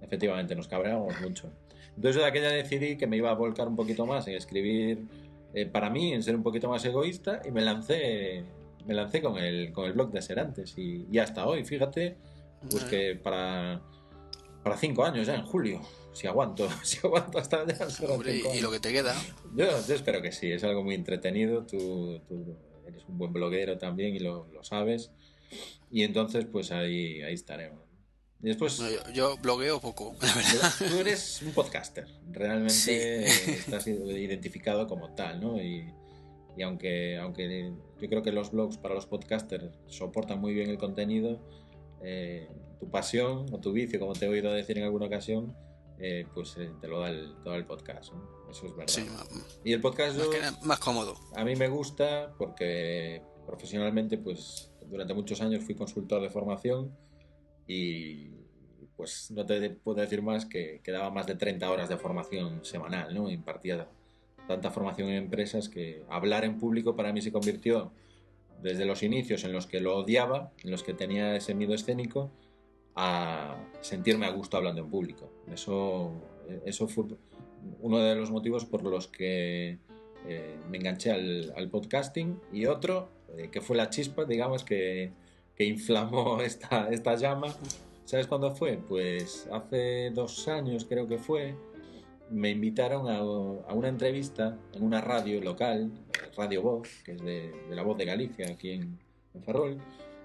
Efectivamente, 0.00 0.54
nos 0.54 0.68
cabreamos 0.68 1.20
mucho. 1.20 1.50
Entonces 1.96 2.16
yo 2.16 2.22
de 2.22 2.28
aquella 2.28 2.50
decidí 2.50 2.96
que 2.96 3.06
me 3.06 3.16
iba 3.16 3.30
a 3.30 3.34
volcar 3.34 3.66
un 3.66 3.74
poquito 3.74 4.06
más 4.06 4.28
en 4.28 4.34
escribir 4.34 5.04
eh, 5.54 5.66
para 5.66 5.90
mí, 5.90 6.12
en 6.12 6.22
ser 6.22 6.36
un 6.36 6.42
poquito 6.42 6.68
más 6.68 6.84
egoísta 6.84 7.42
y 7.44 7.50
me 7.50 7.62
lancé, 7.62 8.44
me 8.86 8.94
lancé 8.94 9.20
con 9.20 9.36
el, 9.38 9.72
con 9.72 9.86
el 9.86 9.92
blog 9.92 10.12
de 10.12 10.22
Serantes 10.22 10.78
y, 10.78 11.06
y 11.10 11.18
hasta 11.18 11.46
hoy, 11.46 11.64
fíjate 11.64 12.16
pues 12.70 12.84
que 12.84 13.14
para, 13.16 13.80
para 14.62 14.76
cinco 14.76 15.04
años 15.04 15.26
ya, 15.26 15.34
en 15.34 15.44
julio. 15.44 15.80
Si 16.12 16.26
aguanto, 16.26 16.68
si 16.82 16.98
aguanto 17.04 17.38
hasta 17.38 17.64
ya. 17.66 17.86
y, 18.54 18.60
lo 18.60 18.70
que 18.70 18.80
te 18.80 18.92
queda. 18.92 19.14
Yo, 19.54 19.66
espero 19.88 20.20
que 20.20 20.32
sí, 20.32 20.50
es 20.50 20.64
algo 20.64 20.82
muy 20.82 20.94
entretenido. 20.94 21.64
Tú, 21.64 22.20
eres 22.88 23.04
un 23.08 23.18
buen 23.18 23.32
bloguero 23.32 23.78
también 23.78 24.14
y 24.14 24.18
lo, 24.18 24.46
sabes. 24.62 25.10
Y 25.90 26.02
entonces, 26.02 26.46
pues 26.46 26.72
ahí, 26.72 27.22
ahí 27.22 27.34
estaremos. 27.34 27.80
Y 28.42 28.48
después, 28.48 28.80
yo, 29.12 29.36
blogueo 29.38 29.80
poco, 29.80 30.14
la 30.22 30.34
verdad. 30.34 30.72
Tú 30.78 30.98
eres 31.00 31.42
un 31.42 31.52
podcaster, 31.52 32.06
realmente 32.30 33.24
estás 33.50 33.86
identificado 33.86 34.86
como 34.86 35.14
tal, 35.14 35.40
¿no? 35.40 35.60
Y, 35.60 35.92
y 36.56 36.62
aunque, 36.62 37.16
aunque 37.18 37.72
yo 38.00 38.08
creo 38.08 38.22
que 38.22 38.32
los 38.32 38.50
blogs 38.50 38.78
para 38.78 38.94
los 38.94 39.06
podcasters 39.06 39.78
soportan 39.86 40.40
muy 40.40 40.54
bien 40.54 40.70
el 40.70 40.78
contenido, 40.78 41.40
eh, 42.02 42.48
tu 42.78 42.90
pasión 42.90 43.46
o 43.52 43.58
tu 43.58 43.72
vicio, 43.72 43.98
como 43.98 44.12
te 44.12 44.26
he 44.26 44.28
oído 44.28 44.52
decir 44.52 44.78
en 44.78 44.84
alguna 44.84 45.06
ocasión, 45.06 45.56
eh, 45.98 46.26
pues 46.34 46.56
eh, 46.58 46.70
te 46.80 46.88
lo 46.88 47.00
da 47.00 47.10
el, 47.10 47.34
todo 47.42 47.54
el 47.54 47.64
podcast. 47.64 48.12
Eso 48.50 48.66
es 48.66 48.76
verdad. 48.76 49.26
y 49.64 49.72
el 49.72 49.80
podcast 49.80 50.18
más, 50.62 50.78
cómodo. 50.78 51.16
A 51.34 51.44
mí 51.44 51.54
me 51.56 51.68
gusta 51.68 52.34
porque 52.38 53.22
profesionalmente, 53.46 54.18
pues 54.18 54.70
durante 54.86 55.14
muchos 55.14 55.40
años 55.40 55.64
fui 55.64 55.74
consultor 55.74 56.22
de 56.22 56.30
formación 56.30 56.96
y 57.66 58.30
pues 58.96 59.30
no 59.30 59.44
te 59.46 59.70
puedo 59.70 60.00
decir 60.00 60.22
más 60.22 60.46
que, 60.46 60.80
que 60.82 60.90
daba 60.90 61.10
más 61.10 61.26
de 61.26 61.36
30 61.36 61.70
horas 61.70 61.88
de 61.88 61.96
formación 61.98 62.64
semanal, 62.64 63.14
¿no? 63.14 63.30
Impartía 63.30 63.88
tanta 64.48 64.70
formación 64.70 65.10
en 65.10 65.16
empresas 65.16 65.68
que 65.68 66.02
hablar 66.08 66.44
en 66.44 66.58
público 66.58 66.96
para 66.96 67.12
mí 67.12 67.20
se 67.20 67.30
convirtió 67.30 67.92
desde 68.62 68.86
los 68.86 69.02
inicios 69.02 69.44
en 69.44 69.52
los 69.52 69.66
que 69.66 69.80
lo 69.80 69.96
odiaba, 69.98 70.50
en 70.64 70.70
los 70.70 70.82
que 70.82 70.94
tenía 70.94 71.36
ese 71.36 71.54
miedo 71.54 71.74
escénico, 71.74 72.30
a 72.96 73.56
sentirme 73.80 74.26
a 74.26 74.30
gusto 74.30 74.56
hablando 74.56 74.80
en 74.80 74.90
público. 74.90 75.30
Eso, 75.52 76.12
eso 76.64 76.88
fue 76.88 77.04
uno 77.80 77.98
de 77.98 78.14
los 78.14 78.30
motivos 78.30 78.64
por 78.64 78.82
los 78.84 79.08
que 79.08 79.78
eh, 80.26 80.56
me 80.70 80.78
enganché 80.78 81.10
al, 81.10 81.68
podcasting 81.70 82.40
y 82.52 82.66
otro, 82.66 83.08
eh, 83.36 83.48
que 83.50 83.60
fue 83.60 83.76
la 83.76 83.90
chispa, 83.90 84.24
digamos, 84.24 84.64
que, 84.64 85.12
que 85.54 85.64
inflamó 85.64 86.40
esta, 86.42 86.88
esta 86.90 87.14
llama. 87.16 87.54
¿Sabes 88.04 88.26
cuándo 88.26 88.54
fue? 88.54 88.78
Pues 88.78 89.48
hace 89.52 90.10
dos 90.10 90.48
años 90.48 90.86
creo 90.88 91.06
que 91.06 91.18
fue, 91.18 91.54
me 92.30 92.50
invitaron 92.50 93.08
a, 93.08 93.22
una 93.22 93.88
entrevista 93.88 94.58
en 94.72 94.82
una 94.82 95.00
radio 95.00 95.40
local, 95.40 95.90
Radio 96.36 96.62
Voz, 96.62 96.88
que 97.04 97.12
es 97.12 97.22
de, 97.22 97.52
la 97.70 97.82
Voz 97.82 97.98
de 97.98 98.04
Galicia, 98.04 98.50
aquí 98.50 98.72
en, 98.72 98.98
Ferrol. 99.44 99.78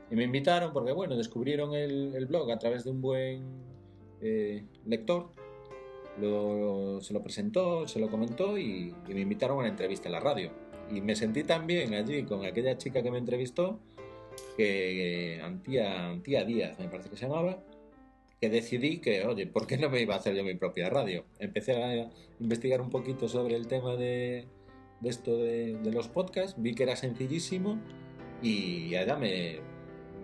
Y 0.10 0.16
me 0.16 0.24
invitaron 0.24 0.74
porque, 0.74 0.92
bueno, 0.92 1.16
descubrieron 1.16 1.74
el, 1.74 2.26
blog 2.26 2.52
a 2.52 2.58
través 2.58 2.84
de 2.84 2.92
un 2.92 3.02
buen 3.02 3.44
eh, 4.22 4.64
lector. 4.86 5.30
Se 6.20 7.14
lo 7.14 7.24
presentó, 7.24 7.88
se 7.88 8.00
lo 8.00 8.10
comentó 8.10 8.58
y, 8.58 8.94
me 9.08 9.22
invitaron 9.22 9.58
a 9.58 9.60
una 9.62 9.70
entrevista 9.70 10.08
en 10.08 10.14
la 10.14 10.20
radio. 10.20 10.52
Y 10.92 11.02
me 11.02 11.16
sentí 11.16 11.44
tan 11.44 11.66
bien 11.66 11.94
allí 11.94 12.24
con 12.24 12.46
aquella 12.46 12.78
chica 12.78 13.02
que 13.02 13.12
me 13.12 13.18
entrevistó, 13.18 13.80
que 14.58 15.40
Antía, 15.44 16.10
Antía 16.10 16.44
Díaz, 16.44 16.78
me 16.80 16.88
parece 16.88 17.10
que 17.10 17.18
se 17.18 17.28
llamaba, 17.28 17.64
que 18.40 18.50
decidí 18.50 19.00
que, 19.00 19.26
oye, 19.26 19.48
¿por 19.48 19.66
qué 19.66 19.78
no 19.78 19.90
me 19.90 20.02
iba 20.02 20.16
a 20.16 20.18
hacer 20.18 20.36
yo 20.36 20.44
mi 20.44 20.56
propia 20.56 20.90
radio? 20.90 21.24
Empecé 21.40 21.82
a 21.82 22.10
investigar 22.40 22.82
un 22.82 22.90
poquito 22.90 23.28
sobre 23.28 23.56
el 23.56 23.68
tema 23.68 23.96
de, 23.96 24.46
esto 25.04 25.38
de, 25.38 25.80
los 25.92 26.10
podcasts, 26.10 26.62
vi 26.62 26.76
que 26.76 26.84
era 26.84 26.96
sencillísimo 26.96 27.80
y 28.42 28.96
allá 28.96 29.16
me, 29.16 29.60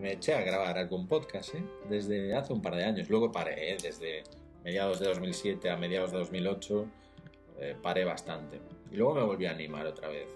me 0.01 0.13
eché 0.13 0.33
a 0.33 0.41
grabar 0.41 0.77
algún 0.77 1.07
podcast, 1.07 1.55
¿eh? 1.55 1.63
desde 1.89 2.35
hace 2.35 2.51
un 2.51 2.61
par 2.61 2.75
de 2.75 2.83
años. 2.83 3.09
Luego 3.09 3.31
paré, 3.31 3.73
¿eh? 3.73 3.77
desde 3.81 4.23
mediados 4.63 4.99
de 4.99 5.07
2007 5.07 5.69
a 5.69 5.77
mediados 5.77 6.11
de 6.11 6.17
2008, 6.19 6.85
eh, 7.59 7.75
paré 7.81 8.05
bastante. 8.05 8.59
Y 8.91 8.95
luego 8.97 9.15
me 9.15 9.23
volví 9.23 9.45
a 9.45 9.51
animar 9.51 9.85
otra 9.85 10.07
vez. 10.07 10.27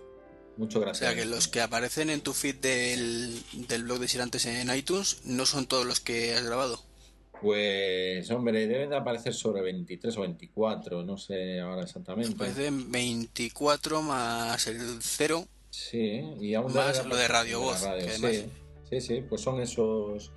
Mucho 0.57 0.79
gracias. 0.79 1.09
O 1.09 1.13
sea, 1.13 1.21
que 1.23 1.27
los 1.27 1.47
que 1.47 1.61
aparecen 1.61 2.09
en 2.09 2.21
tu 2.21 2.33
feed 2.33 2.55
del, 2.57 3.41
del 3.67 3.83
blog 3.83 3.99
de 3.99 4.07
Sirantes 4.07 4.45
en 4.45 4.73
iTunes 4.75 5.21
no 5.25 5.45
son 5.45 5.65
todos 5.65 5.85
los 5.85 5.99
que 5.99 6.33
has 6.35 6.43
grabado. 6.45 6.79
Pues, 7.41 8.29
hombre, 8.31 8.67
deben 8.67 8.89
de 8.91 8.95
aparecer 8.95 9.33
sobre 9.33 9.61
23 9.61 10.15
o 10.17 10.21
24, 10.21 11.03
no 11.03 11.17
sé 11.17 11.59
ahora 11.59 11.81
exactamente. 11.83 12.35
Pues 12.37 12.55
de 12.55 12.69
24 12.71 14.01
más 14.01 14.65
el 14.67 14.79
0. 15.01 15.45
Sí, 15.69 16.21
y 16.39 16.53
aún 16.53 16.73
Más 16.73 17.05
lo 17.05 17.15
de 17.15 17.27
Radio 17.27 17.59
Voz, 17.59 17.81
radio, 17.81 18.05
que 18.05 18.11
además- 18.11 18.31
sí, 18.31 18.45
sí, 18.89 19.01
sí, 19.01 19.23
pues 19.27 19.41
son 19.41 19.59
esos... 19.59 20.31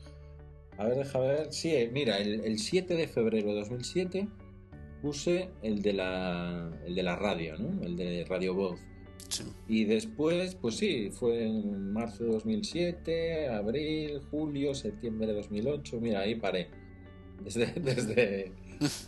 A 0.78 0.84
ver, 0.84 0.96
deja 0.96 1.18
ver. 1.18 1.52
Sí, 1.52 1.74
eh, 1.74 1.90
mira, 1.92 2.18
el, 2.18 2.44
el 2.44 2.58
7 2.58 2.94
de 2.94 3.08
febrero 3.08 3.48
de 3.48 3.54
2007 3.60 4.28
puse 5.02 5.50
el 5.62 5.82
de 5.82 5.92
la, 5.92 6.70
el 6.86 6.94
de 6.94 7.02
la 7.02 7.16
radio, 7.16 7.56
¿no? 7.56 7.82
El 7.82 7.96
de 7.96 8.24
Radio 8.28 8.54
Voz. 8.54 8.80
Sí. 9.28 9.44
Y 9.68 9.84
después, 9.84 10.54
pues 10.54 10.76
sí, 10.76 11.10
fue 11.10 11.44
en 11.44 11.92
marzo 11.92 12.24
de 12.24 12.30
2007, 12.32 13.48
abril, 13.48 14.20
julio, 14.30 14.74
septiembre 14.74 15.26
de 15.26 15.34
2008. 15.34 16.00
Mira, 16.00 16.20
ahí 16.20 16.34
paré. 16.36 16.68
Desde, 17.42 17.66
desde, 17.80 18.52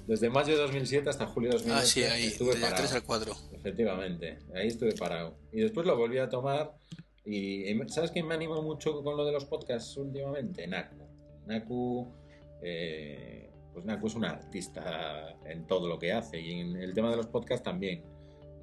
desde 0.06 0.30
mayo 0.30 0.54
de 0.56 0.62
2007 0.62 1.08
hasta 1.08 1.26
julio 1.26 1.50
de 1.50 1.56
2008 1.58 1.80
Ah, 1.80 1.86
sí, 1.86 2.02
ahí, 2.02 2.26
estuve 2.26 2.52
3 2.52 2.62
parado. 2.62 2.94
al 2.94 3.02
4. 3.04 3.36
Efectivamente, 3.52 4.38
ahí 4.54 4.68
estuve 4.68 4.92
parado. 4.94 5.38
Y 5.52 5.60
después 5.60 5.86
lo 5.86 5.96
volví 5.96 6.18
a 6.18 6.28
tomar. 6.28 6.74
Y 7.24 7.64
¿sabes 7.88 8.10
quién 8.10 8.26
me 8.26 8.34
animó 8.34 8.62
mucho 8.62 9.02
con 9.02 9.16
lo 9.16 9.24
de 9.24 9.32
los 9.32 9.44
podcasts 9.44 9.96
últimamente? 9.98 10.66
Naku. 10.66 10.96
Naku, 11.48 12.06
eh, 12.62 13.50
pues 13.72 13.84
Naku 13.84 14.06
es 14.06 14.14
un 14.14 14.24
artista 14.24 15.36
en 15.44 15.66
todo 15.66 15.88
lo 15.88 15.98
que 15.98 16.12
hace 16.12 16.40
y 16.40 16.60
en 16.60 16.76
el 16.76 16.94
tema 16.94 17.10
de 17.10 17.16
los 17.16 17.26
podcasts 17.26 17.64
también. 17.64 18.02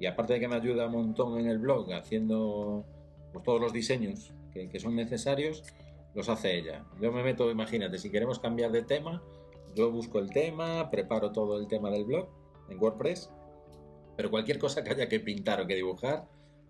Y 0.00 0.06
aparte 0.06 0.34
de 0.34 0.40
que 0.40 0.48
me 0.48 0.56
ayuda 0.56 0.86
un 0.86 0.92
montón 0.92 1.38
en 1.38 1.46
el 1.46 1.58
blog 1.58 1.92
haciendo 1.92 2.84
pues, 3.32 3.44
todos 3.44 3.60
los 3.60 3.72
diseños 3.72 4.32
que, 4.52 4.68
que 4.68 4.80
son 4.80 4.94
necesarios, 4.94 5.62
los 6.14 6.28
hace 6.28 6.56
ella. 6.56 6.84
Yo 7.00 7.12
me 7.12 7.22
meto, 7.22 7.50
imagínate, 7.50 7.98
si 7.98 8.10
queremos 8.10 8.38
cambiar 8.38 8.72
de 8.72 8.82
tema, 8.82 9.22
yo 9.74 9.90
busco 9.90 10.18
el 10.18 10.30
tema, 10.30 10.90
preparo 10.90 11.32
todo 11.32 11.58
el 11.58 11.66
tema 11.66 11.90
del 11.90 12.04
blog 12.04 12.28
en 12.70 12.78
WordPress 12.78 13.30
pero 14.16 14.30
cualquier 14.30 14.58
cosa 14.58 14.82
que 14.82 14.90
haya 14.90 15.08
que 15.08 15.20
pintar 15.20 15.60
o 15.60 15.66
que 15.66 15.74
dibujar, 15.74 16.26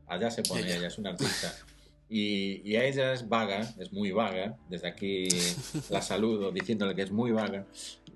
allá 0.06 0.30
se 0.30 0.42
pone 0.42 0.62
Ella. 0.62 0.76
ella, 0.76 0.88
es 0.88 0.98
una 0.98 1.10
artista. 1.10 1.52
Y, 2.08 2.62
y 2.64 2.76
a 2.76 2.84
ella 2.84 3.12
es 3.12 3.28
vaga, 3.28 3.74
es 3.78 3.92
muy 3.92 4.12
vaga, 4.12 4.56
desde 4.68 4.88
aquí 4.88 5.28
la 5.90 6.02
saludo 6.02 6.52
diciéndole 6.52 6.94
que 6.94 7.02
es 7.02 7.10
muy 7.10 7.32
vaga, 7.32 7.66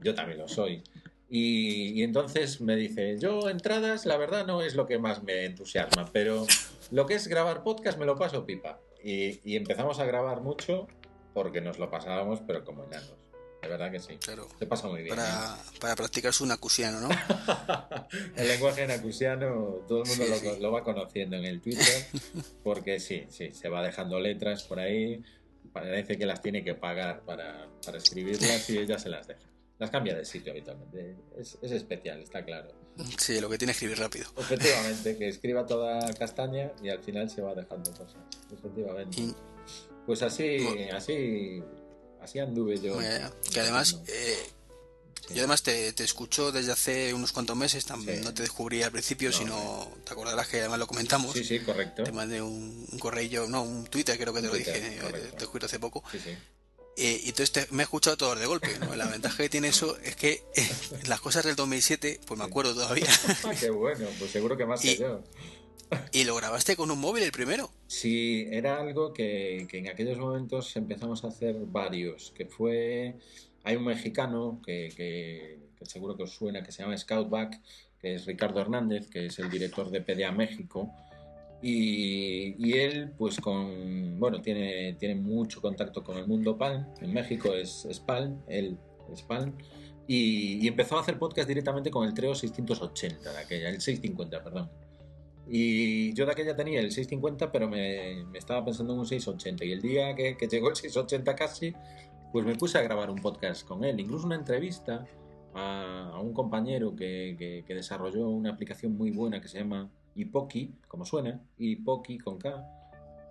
yo 0.02 0.14
también 0.14 0.38
lo 0.38 0.48
soy. 0.48 0.82
Y, 1.28 1.92
y 1.92 2.02
entonces 2.02 2.60
me 2.60 2.74
dice, 2.76 3.16
yo 3.18 3.48
entradas, 3.48 4.04
la 4.04 4.16
verdad 4.16 4.46
no 4.46 4.62
es 4.62 4.74
lo 4.74 4.86
que 4.86 4.98
más 4.98 5.22
me 5.22 5.44
entusiasma, 5.44 6.08
pero 6.12 6.46
lo 6.90 7.06
que 7.06 7.14
es 7.14 7.28
grabar 7.28 7.62
podcast 7.62 7.98
me 7.98 8.06
lo 8.06 8.16
paso 8.16 8.44
pipa. 8.44 8.80
Y, 9.02 9.40
y 9.44 9.56
empezamos 9.56 9.98
a 10.00 10.04
grabar 10.04 10.40
mucho 10.42 10.88
porque 11.32 11.60
nos 11.60 11.78
lo 11.78 11.90
pasábamos, 11.90 12.40
pero 12.46 12.64
como 12.64 12.84
enanos. 12.84 13.19
De 13.62 13.68
verdad 13.68 13.90
que 13.90 14.00
sí. 14.00 14.16
Claro. 14.16 14.48
Se 14.58 14.66
pasa 14.66 14.88
muy 14.88 15.02
bien. 15.02 15.14
¿eh? 15.14 15.16
Para, 15.16 15.58
para 15.80 15.96
practicar 15.96 16.32
su 16.32 16.46
nacusiano, 16.46 17.00
¿no? 17.00 17.08
el 18.36 18.48
lenguaje 18.48 18.86
nacusiano 18.86 19.84
todo 19.86 20.02
el 20.02 20.08
mundo 20.08 20.24
Sí, 20.24 20.30
lo, 20.30 20.54
sí. 20.54 20.60
lo 20.60 20.72
va 20.72 20.82
conociendo 20.82 21.36
en 21.36 21.44
el 21.44 21.60
Twitter 21.60 22.06
porque 22.64 23.00
sí, 23.00 23.26
sí, 23.28 23.52
se 23.52 23.68
va 23.68 23.82
dejando 23.82 24.18
letras 24.18 24.62
por 24.64 24.80
ahí. 24.80 25.22
Parece 25.72 26.16
que 26.18 26.26
las 26.26 26.40
tiene 26.42 26.64
que 26.64 26.74
pagar 26.74 27.20
para, 27.20 27.68
para 27.84 27.98
escribirlas 27.98 28.68
y 28.70 28.78
ella 28.78 28.98
se 28.98 29.08
las 29.08 29.28
deja. 29.28 29.40
Las 29.78 29.90
cambia 29.90 30.14
de 30.14 30.24
sitio 30.24 30.52
habitualmente. 30.52 31.16
Es, 31.38 31.58
es 31.62 31.72
especial, 31.72 32.20
está 32.20 32.44
claro. 32.44 32.68
Sí, 33.18 33.40
lo 33.40 33.48
que 33.48 33.56
tiene 33.56 33.70
es 33.70 33.76
escribir 33.76 33.98
rápido. 33.98 34.26
Efectivamente, 34.36 35.16
que 35.16 35.28
escriba 35.28 35.64
toda 35.64 36.12
castaña 36.14 36.72
y 36.82 36.88
al 36.90 37.02
final 37.02 37.30
se 37.30 37.40
va 37.40 37.54
dejando 37.54 37.90
cosas. 37.92 38.18
Efectivamente. 38.52 39.32
Pues 40.04 40.22
así, 40.22 40.66
así, 40.92 41.62
así 42.22 42.38
anduve 42.38 42.78
yo. 42.80 42.98
que 42.98 43.60
además, 43.60 43.98
eh, 44.06 44.38
Sí. 45.28 45.34
yo 45.34 45.40
además 45.42 45.62
te, 45.62 45.92
te 45.92 46.02
escucho 46.04 46.50
desde 46.50 46.72
hace 46.72 47.14
unos 47.14 47.30
cuantos 47.32 47.56
meses, 47.56 47.84
Sí. 47.84 48.20
no 48.22 48.34
te 48.34 48.42
descubrí 48.42 48.82
al 48.82 48.90
principio, 48.90 49.30
No, 49.30 49.36
sino 49.36 49.92
te 50.04 50.12
acordarás 50.12 50.48
que 50.48 50.58
además 50.60 50.78
lo 50.80 50.86
comentamos. 50.88 51.32
Sí, 51.34 51.44
sí, 51.44 51.60
correcto. 51.60 52.02
Te 52.02 52.10
mandé 52.12 52.42
un, 52.42 52.86
un 52.90 52.98
correo, 52.98 53.46
no, 53.46 53.62
un 53.62 53.86
Twitter, 53.86 54.18
creo 54.18 54.32
que 54.34 54.40
te 54.40 54.48
lo 54.48 54.54
dije, 54.54 54.76
eh, 54.76 54.98
correcto. 55.00 55.36
te 55.36 55.44
escucho 55.44 55.66
hace 55.66 55.78
poco. 55.78 56.02
Sí, 56.10 56.18
sí. 56.18 56.30
Eh, 56.96 57.20
y 57.24 57.28
entonces 57.28 57.52
te- 57.52 57.66
me 57.70 57.82
he 57.82 57.84
escuchado 57.84 58.16
todos 58.16 58.38
de 58.40 58.46
golpe. 58.46 58.76
¿no? 58.80 58.94
La 58.96 59.06
ventaja 59.06 59.36
que 59.36 59.48
tiene 59.48 59.68
eso 59.68 59.96
es 60.02 60.16
que 60.16 60.42
eh, 60.56 60.68
las 61.06 61.20
cosas 61.20 61.44
del 61.44 61.54
2007, 61.54 62.20
pues 62.26 62.36
me 62.36 62.44
acuerdo 62.44 62.74
todavía. 62.74 63.06
Qué 63.60 63.70
bueno, 63.70 64.06
pues 64.18 64.32
seguro 64.32 64.56
que 64.56 64.66
más 64.66 64.84
Y- 64.84 64.96
que 64.96 65.02
yo. 65.02 65.22
y 66.12 66.24
lo 66.24 66.36
grabaste 66.36 66.76
con 66.76 66.90
un 66.90 67.00
móvil 67.00 67.22
el 67.22 67.32
primero. 67.32 67.70
Sí, 67.86 68.46
era 68.50 68.80
algo 68.80 69.12
que, 69.12 69.66
en 69.70 69.88
aquellos 69.88 70.18
momentos 70.18 70.76
empezamos 70.76 71.24
a 71.24 71.28
hacer 71.28 71.56
varios, 71.66 72.32
que 72.36 72.46
fue, 72.46 73.16
hay 73.64 73.76
un 73.76 73.84
mexicano 73.84 74.60
que, 74.64 75.58
seguro 75.82 76.16
que 76.16 76.24
os 76.24 76.32
suena, 76.32 76.62
que 76.62 76.72
se 76.72 76.82
llama 76.82 76.96
Scoutback, 76.96 77.60
que 78.00 78.14
es 78.14 78.26
Ricardo 78.26 78.60
Hernández, 78.60 79.08
que 79.08 79.26
es 79.26 79.38
el 79.38 79.50
director 79.50 79.90
de 79.90 80.00
PDA 80.00 80.32
México, 80.32 80.90
y, 81.62 82.72
él 82.72 83.12
pues 83.18 83.38
con, 83.38 84.18
bueno, 84.18 84.40
tiene, 84.40 84.94
tiene 84.94 85.14
mucho 85.14 85.60
contacto 85.60 86.02
con 86.02 86.16
el 86.16 86.26
mundo 86.26 86.56
Palm, 86.56 86.86
en 87.00 87.12
México 87.12 87.52
es, 87.52 87.84
es 87.84 88.00
Palm, 88.00 88.40
él 88.48 88.78
es 89.12 89.24
y 90.12 90.66
empezó 90.66 90.98
a 90.98 91.02
hacer 91.02 91.20
podcast 91.20 91.46
directamente 91.46 91.88
con 91.88 92.04
el 92.04 92.14
Treo 92.14 92.34
680 92.34 93.32
de 93.32 93.38
aquella, 93.38 93.68
el 93.68 93.80
650, 93.80 94.42
perdón. 94.42 94.68
Y 95.52 96.12
yo 96.14 96.26
de 96.26 96.32
aquella 96.32 96.54
tenía 96.54 96.78
el 96.80 96.92
650, 96.92 97.50
pero 97.50 97.68
me, 97.68 98.24
me 98.30 98.38
estaba 98.38 98.64
pensando 98.64 98.92
en 98.92 99.00
un 99.00 99.06
680. 99.06 99.64
Y 99.64 99.72
el 99.72 99.82
día 99.82 100.14
que, 100.14 100.36
que 100.36 100.46
llegó 100.46 100.68
el 100.70 100.76
680 100.76 101.34
casi, 101.34 101.74
pues 102.32 102.46
me 102.46 102.54
puse 102.54 102.78
a 102.78 102.82
grabar 102.82 103.10
un 103.10 103.16
podcast 103.16 103.66
con 103.66 103.82
él. 103.84 103.98
Incluso 103.98 104.26
una 104.26 104.36
entrevista 104.36 105.04
a, 105.54 106.10
a 106.14 106.20
un 106.20 106.32
compañero 106.32 106.94
que, 106.94 107.34
que- 107.36 107.64
que 107.66 107.74
desarrolló 107.74 108.28
una 108.28 108.50
aplicación 108.50 108.96
muy 108.96 109.10
buena 109.10 109.40
que 109.40 109.48
se 109.48 109.58
llama 109.58 109.90
Ipoki, 110.14 110.72
como 110.86 111.04
suena, 111.04 111.40
Ipoki 111.58 112.18
con 112.18 112.38
K, 112.38 112.64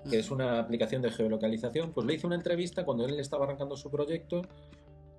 que 0.09 0.19
es 0.19 0.29
una 0.31 0.59
aplicación 0.59 1.01
de 1.01 1.11
geolocalización. 1.11 1.93
Pues 1.93 2.05
le 2.05 2.15
hice 2.15 2.27
una 2.27 2.35
entrevista 2.35 2.83
cuando 2.83 3.05
él 3.05 3.17
estaba 3.19 3.45
arrancando 3.45 3.77
su 3.77 3.89
proyecto. 3.89 4.41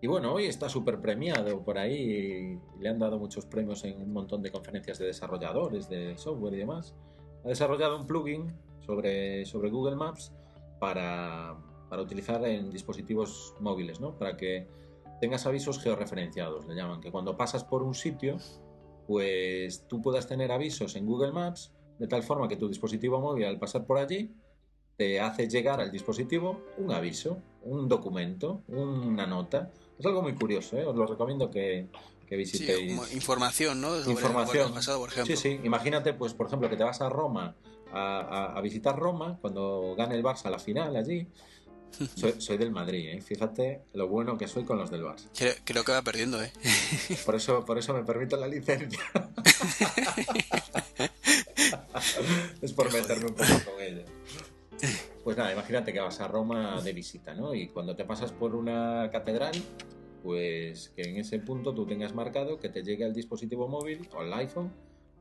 Y 0.02 0.06
bueno, 0.06 0.32
hoy 0.32 0.46
está 0.46 0.68
súper 0.68 1.00
premiado 1.00 1.62
por 1.62 1.76
ahí. 1.76 2.58
Le 2.78 2.88
han 2.88 2.98
dado 2.98 3.18
muchos 3.18 3.44
premios 3.44 3.84
en 3.84 4.00
un 4.00 4.12
montón 4.12 4.42
de 4.42 4.50
conferencias 4.50 4.98
de 4.98 5.06
desarrolladores 5.06 5.88
de 5.88 6.16
software 6.16 6.54
y 6.54 6.58
demás. 6.58 6.94
Ha 7.44 7.48
desarrollado 7.48 7.98
un 7.98 8.06
plugin 8.06 8.46
sobre, 8.80 9.44
sobre 9.44 9.68
Google 9.68 9.96
Maps 9.96 10.32
para, 10.78 11.56
para 11.90 12.00
utilizar 12.00 12.42
en 12.46 12.70
dispositivos 12.70 13.54
móviles, 13.60 14.00
¿no? 14.00 14.16
Para 14.16 14.38
que 14.38 14.66
tengas 15.20 15.44
avisos 15.46 15.78
georreferenciados, 15.78 16.66
le 16.66 16.74
llaman. 16.74 17.02
Que 17.02 17.10
cuando 17.10 17.36
pasas 17.36 17.62
por 17.62 17.82
un 17.82 17.94
sitio, 17.94 18.38
pues 19.06 19.86
tú 19.86 20.00
puedas 20.00 20.26
tener 20.26 20.50
avisos 20.50 20.96
en 20.96 21.04
Google 21.04 21.32
Maps 21.32 21.74
de 21.98 22.06
tal 22.06 22.22
forma 22.22 22.48
que 22.48 22.56
tu 22.56 22.68
dispositivo 22.68 23.20
móvil 23.20 23.44
al 23.44 23.58
pasar 23.58 23.84
por 23.84 23.98
allí 23.98 24.34
te 25.00 25.18
hace 25.18 25.48
llegar 25.48 25.80
al 25.80 25.90
dispositivo 25.90 26.60
un 26.76 26.92
aviso, 26.92 27.38
un 27.62 27.88
documento, 27.88 28.60
una 28.68 29.26
nota. 29.26 29.70
Es 30.00 30.06
algo 30.06 30.22
muy 30.22 30.32
curioso, 30.34 30.78
¿eh? 30.78 30.86
os 30.86 30.96
lo 30.96 31.06
recomiendo 31.06 31.50
que, 31.50 31.86
que 32.26 32.36
visitéis. 32.36 33.12
información, 33.12 33.82
¿no? 33.82 33.94
Sobre 33.98 34.12
Información. 34.12 34.72
pasado, 34.72 34.98
por 34.98 35.10
ejemplo. 35.10 35.36
Sí, 35.36 35.56
sí. 35.56 35.60
Imagínate, 35.62 36.14
pues, 36.14 36.32
por 36.32 36.46
ejemplo, 36.46 36.70
que 36.70 36.76
te 36.78 36.84
vas 36.84 37.02
a 37.02 37.10
Roma 37.10 37.54
a, 37.92 38.20
a- 38.20 38.56
a 38.58 38.60
visitar 38.62 38.98
Roma 38.98 39.36
cuando 39.42 39.94
gane 39.96 40.14
el 40.14 40.22
Barça 40.24 40.48
la 40.50 40.58
final 40.58 40.96
allí. 40.96 41.26
Soy, 42.14 42.40
soy 42.40 42.56
del 42.56 42.70
Madrid, 42.70 43.08
¿eh? 43.10 43.20
Fíjate 43.20 43.82
lo 43.94 44.06
bueno 44.08 44.38
que 44.38 44.46
soy 44.46 44.62
con 44.64 44.78
los 44.78 44.90
del 44.92 45.02
Barça. 45.02 45.26
Creo, 45.36 45.52
creo 45.64 45.82
que 45.84 45.90
va 45.92 46.00
perdiendo, 46.02 46.40
¿eh? 46.42 46.52
Por 47.26 47.34
eso, 47.34 47.64
por 47.66 47.76
eso 47.78 47.92
me 47.92 48.04
permito 48.04 48.36
la 48.36 48.46
licencia. 48.46 49.00
es 52.62 52.72
por 52.72 52.92
meterme 52.92 53.26
un 53.26 53.34
poco 53.34 53.50
con 53.64 53.80
ella. 53.82 54.04
Pues 55.24 55.36
nada, 55.36 55.52
imagínate 55.52 55.92
que 55.92 56.00
vas 56.00 56.20
a 56.20 56.28
Roma 56.28 56.80
de 56.82 56.92
visita, 56.92 57.34
¿no? 57.34 57.54
Y 57.54 57.68
cuando 57.68 57.94
te 57.94 58.04
pasas 58.04 58.32
por 58.32 58.54
una 58.54 59.10
catedral, 59.12 59.52
pues 60.22 60.90
que 60.96 61.02
en 61.02 61.16
ese 61.18 61.38
punto 61.40 61.74
tú 61.74 61.86
tengas 61.86 62.14
marcado 62.14 62.58
que 62.58 62.68
te 62.70 62.82
llegue 62.82 63.04
al 63.04 63.12
dispositivo 63.12 63.68
móvil 63.68 64.08
o 64.14 64.20
al 64.20 64.32
iPhone 64.34 64.72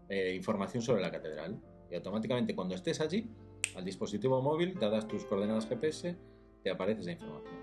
eh, 0.08 0.34
información 0.36 0.82
sobre 0.82 1.02
la 1.02 1.12
catedral. 1.12 1.60
Y 1.92 1.96
automáticamente 1.96 2.56
cuando 2.56 2.76
estés 2.76 3.02
allí, 3.02 3.28
al 3.76 3.84
dispositivo 3.84 4.42
móvil, 4.42 4.78
dadas 4.80 5.08
tus 5.08 5.26
coordenadas 5.26 5.68
GPS, 5.68 6.16
te 6.64 6.70
aparece 6.70 7.02
esa 7.02 7.12
información. 7.12 7.56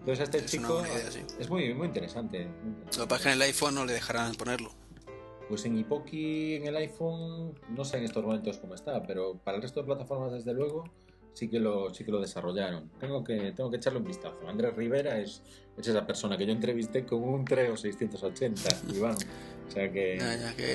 Entonces 0.00 0.20
a 0.20 0.22
este 0.24 0.38
Es 0.38 0.46
chico 0.46 0.74
buena 0.74 0.88
idea, 0.88 1.10
sí. 1.10 1.20
es 1.38 1.50
muy, 1.50 1.74
muy 1.74 1.86
interesante. 1.86 2.48
Lo 2.96 3.02
que 3.04 3.08
pasa 3.08 3.14
es 3.16 3.22
que 3.22 3.28
en 3.28 3.34
el 3.34 3.42
iPhone 3.42 3.74
no 3.74 3.84
le 3.84 3.92
dejarán 3.92 4.34
ponerlo. 4.34 4.70
Pues 5.48 5.64
en 5.66 5.76
Ipoki, 5.76 6.54
en 6.54 6.66
el 6.66 6.76
iPhone, 6.76 7.54
no 7.68 7.84
sé 7.84 7.98
en 7.98 8.04
estos 8.04 8.24
momentos 8.24 8.58
cómo 8.58 8.74
está, 8.74 9.02
pero 9.02 9.36
para 9.38 9.56
el 9.56 9.62
resto 9.62 9.80
de 9.80 9.86
plataformas, 9.86 10.32
desde 10.32 10.54
luego, 10.54 10.84
sí 11.34 11.48
que 11.48 11.58
lo, 11.58 11.92
sí 11.94 12.04
que 12.04 12.12
lo 12.12 12.20
desarrollaron. 12.20 12.90
Tengo 12.98 13.24
que, 13.24 13.52
tengo 13.52 13.70
que 13.70 13.76
echarle 13.76 13.98
un 13.98 14.04
vistazo. 14.04 14.38
Andrés 14.46 14.74
Rivera 14.74 15.18
es, 15.18 15.42
es 15.76 15.88
esa 15.88 16.06
persona 16.06 16.36
que 16.36 16.46
yo 16.46 16.52
entrevisté 16.52 17.04
con 17.04 17.22
un 17.22 17.44
Treo 17.44 17.76
680, 17.76 18.68
Iván. 18.94 19.16
O 19.70 19.72
sea 19.72 19.90
que, 19.92 20.18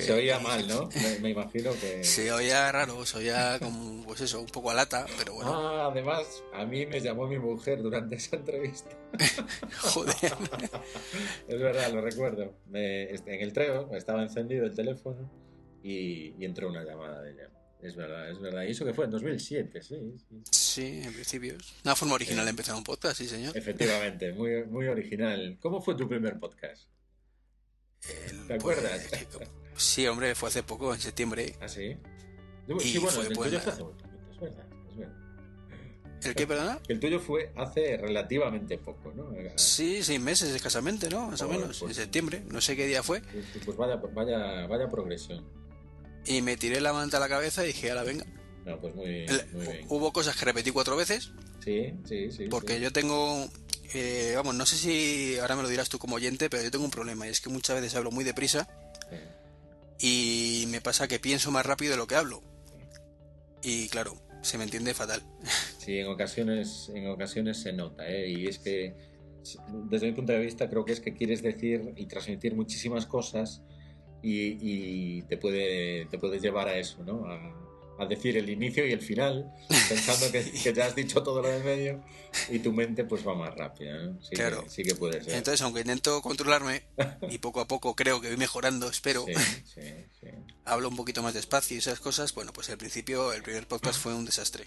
se 0.00 0.10
oía 0.10 0.38
mal, 0.38 0.66
¿no? 0.66 0.88
Me, 1.20 1.28
imagino 1.28 1.70
que... 1.72 2.02
Se 2.02 2.32
oía 2.32 2.72
raro, 2.72 3.04
se 3.04 3.18
oía 3.18 3.58
como, 3.60 4.02
pues 4.06 4.22
eso, 4.22 4.40
un 4.40 4.46
poco 4.46 4.70
a 4.70 4.74
lata, 4.74 5.04
pero 5.18 5.34
bueno. 5.34 5.52
Ah, 5.54 5.88
además, 5.92 6.42
a 6.54 6.64
mí 6.64 6.86
me 6.86 7.00
llamó 7.00 7.26
mi 7.26 7.38
mujer 7.38 7.82
durante 7.82 8.16
esa 8.16 8.36
entrevista. 8.36 8.96
Joder. 9.82 10.14
es 11.46 11.60
verdad, 11.60 11.92
lo 11.92 12.00
recuerdo. 12.00 12.54
Este, 12.72 13.34
en 13.34 13.42
el 13.42 13.52
Treo 13.52 13.94
estaba 13.94 14.22
encendido 14.22 14.64
el 14.64 14.74
teléfono 14.74 15.30
y, 15.82 16.34
y 16.38 16.44
entró 16.46 16.70
una 16.70 16.82
llamada 16.82 17.20
de 17.20 17.32
ella. 17.32 17.50
Es 17.86 17.94
verdad, 17.94 18.28
es 18.28 18.40
verdad. 18.40 18.64
Y 18.64 18.72
eso 18.72 18.84
que 18.84 18.92
fue 18.92 19.04
en 19.04 19.12
2007, 19.12 19.80
sí. 19.80 20.16
Sí, 20.50 21.00
en 21.04 21.12
principio. 21.12 21.54
Una 21.84 21.94
forma 21.94 22.14
original 22.16 22.44
de 22.44 22.50
empezar 22.50 22.74
un 22.74 22.82
podcast, 22.82 23.16
sí, 23.16 23.28
señor. 23.28 23.56
Efectivamente, 23.56 24.32
muy, 24.32 24.64
muy 24.64 24.88
original. 24.88 25.56
¿Cómo 25.60 25.80
fue 25.80 25.94
tu 25.94 26.08
primer 26.08 26.40
podcast? 26.40 26.88
¿Te 28.48 28.54
acuerdas? 28.54 29.08
Pues, 29.32 29.48
sí, 29.76 30.04
hombre, 30.08 30.34
fue 30.34 30.48
hace 30.48 30.64
poco, 30.64 30.92
en 30.92 31.00
septiembre. 31.00 31.54
¿Ah, 31.60 31.68
sí? 31.68 31.96
sí, 32.80 32.98
bueno, 32.98 33.22
el 33.22 33.28
tuyo 33.28 33.60
fue 33.60 33.72
hace 33.72 33.82
poco, 33.82 33.94
es 34.32 34.40
verdad, 34.40 34.66
es 34.90 34.96
verdad. 34.96 35.16
¿El 36.24 36.34
qué, 36.34 36.46
perdona? 36.46 36.80
El 36.88 36.98
tuyo 36.98 37.20
fue 37.20 37.52
hace 37.54 37.98
relativamente 37.98 38.78
poco, 38.78 39.12
¿no? 39.14 39.32
Sí, 39.54 40.02
seis 40.02 40.20
meses 40.20 40.52
escasamente, 40.52 41.08
¿no? 41.08 41.30
Más 41.30 41.40
o 41.42 41.48
menos, 41.48 41.80
en 41.80 41.86
pues 41.86 41.96
septiembre. 41.96 42.42
No 42.50 42.60
sé 42.60 42.74
qué 42.74 42.86
día 42.86 43.04
fue. 43.04 43.22
Pues 43.64 43.76
vaya, 43.76 43.96
vaya, 43.96 44.66
vaya 44.66 44.88
progresión. 44.88 45.44
Y 46.26 46.42
me 46.42 46.56
tiré 46.56 46.80
la 46.80 46.92
manta 46.92 47.18
a 47.18 47.20
la 47.20 47.28
cabeza 47.28 47.64
y 47.64 47.68
dije, 47.68 47.90
ahora 47.90 48.02
venga. 48.02 48.26
No, 48.64 48.80
pues 48.80 48.94
muy, 48.94 49.08
bien. 49.08 49.26
Hubo 49.88 50.12
cosas 50.12 50.36
que 50.36 50.44
repetí 50.44 50.72
cuatro 50.72 50.96
veces. 50.96 51.32
Sí, 51.64 51.92
sí, 52.04 52.30
sí. 52.32 52.48
Porque 52.48 52.80
yo 52.80 52.92
tengo. 52.92 53.48
Eh, 53.94 54.32
vamos, 54.34 54.54
no 54.56 54.66
sé 54.66 54.76
si 54.76 55.38
ahora 55.38 55.54
me 55.54 55.62
lo 55.62 55.68
dirás 55.68 55.88
tú 55.88 55.98
como 55.98 56.16
oyente, 56.16 56.50
pero 56.50 56.64
yo 56.64 56.70
tengo 56.70 56.84
un 56.84 56.90
problema 56.90 57.26
y 57.26 57.30
es 57.30 57.40
que 57.40 57.48
muchas 57.48 57.76
veces 57.76 57.94
hablo 57.94 58.10
muy 58.10 58.24
deprisa 58.24 58.68
y 59.98 60.64
me 60.68 60.80
pasa 60.80 61.08
que 61.08 61.18
pienso 61.18 61.50
más 61.50 61.64
rápido 61.64 61.92
de 61.92 61.96
lo 61.96 62.06
que 62.06 62.16
hablo. 62.16 62.42
Y 63.62 63.88
claro, 63.88 64.16
se 64.42 64.58
me 64.58 64.64
entiende 64.64 64.94
fatal. 64.94 65.22
Sí, 65.78 66.00
en 66.00 66.08
ocasiones, 66.08 66.90
en 66.92 67.06
ocasiones 67.06 67.58
se 67.58 67.72
nota, 67.72 68.08
¿eh? 68.08 68.28
Y 68.28 68.48
es 68.48 68.58
que, 68.58 68.92
desde 69.88 70.08
mi 70.08 70.12
punto 70.14 70.32
de 70.32 70.40
vista, 70.40 70.68
creo 70.68 70.84
que 70.84 70.90
es 70.90 70.98
que 70.98 71.14
quieres 71.14 71.42
decir 71.42 71.92
y 71.94 72.06
transmitir 72.06 72.56
muchísimas 72.56 73.06
cosas 73.06 73.62
y, 74.22 75.22
te, 75.22 75.36
puede, 75.36 76.06
te 76.06 76.18
puedes 76.18 76.42
llevar 76.42 76.68
a 76.68 76.78
eso, 76.78 77.02
¿no? 77.04 77.26
A, 77.26 78.06
decir 78.08 78.36
el 78.36 78.50
inicio 78.50 78.86
y 78.86 78.92
el 78.92 79.00
final, 79.00 79.50
pensando 79.88 80.30
que, 80.30 80.44
que, 80.50 80.74
ya 80.74 80.86
has 80.86 80.94
dicho 80.94 81.22
todo 81.22 81.40
lo 81.40 81.48
de 81.48 81.60
medio 81.60 82.04
y 82.50 82.58
tu 82.58 82.70
mente 82.70 83.04
pues 83.04 83.26
va 83.26 83.34
más 83.34 83.54
rápida, 83.54 83.96
¿no? 83.96 84.22
Sí 84.22 84.34
claro. 84.36 84.64
Que, 84.64 84.70
sí 84.70 84.82
que 84.82 84.94
puede 84.94 85.24
ser. 85.24 85.34
Entonces, 85.34 85.62
aunque 85.62 85.80
intento 85.80 86.20
controlarme 86.20 86.82
y 87.30 87.38
poco 87.38 87.60
a 87.60 87.66
poco 87.66 87.94
creo 87.94 88.20
que 88.20 88.28
voy 88.28 88.36
mejorando, 88.36 88.90
espero, 88.90 89.24
hablo 90.66 90.90
un 90.90 90.96
poquito 90.96 91.22
más 91.22 91.32
despacio 91.32 91.76
y 91.76 91.78
esas 91.78 91.98
cosas, 92.00 92.34
bueno, 92.34 92.52
pues 92.52 92.68
al 92.68 92.76
principio 92.76 93.32
el 93.32 93.42
primer 93.42 93.66
podcast 93.66 93.98
fue 93.98 94.14
un 94.14 94.26
desastre. 94.26 94.66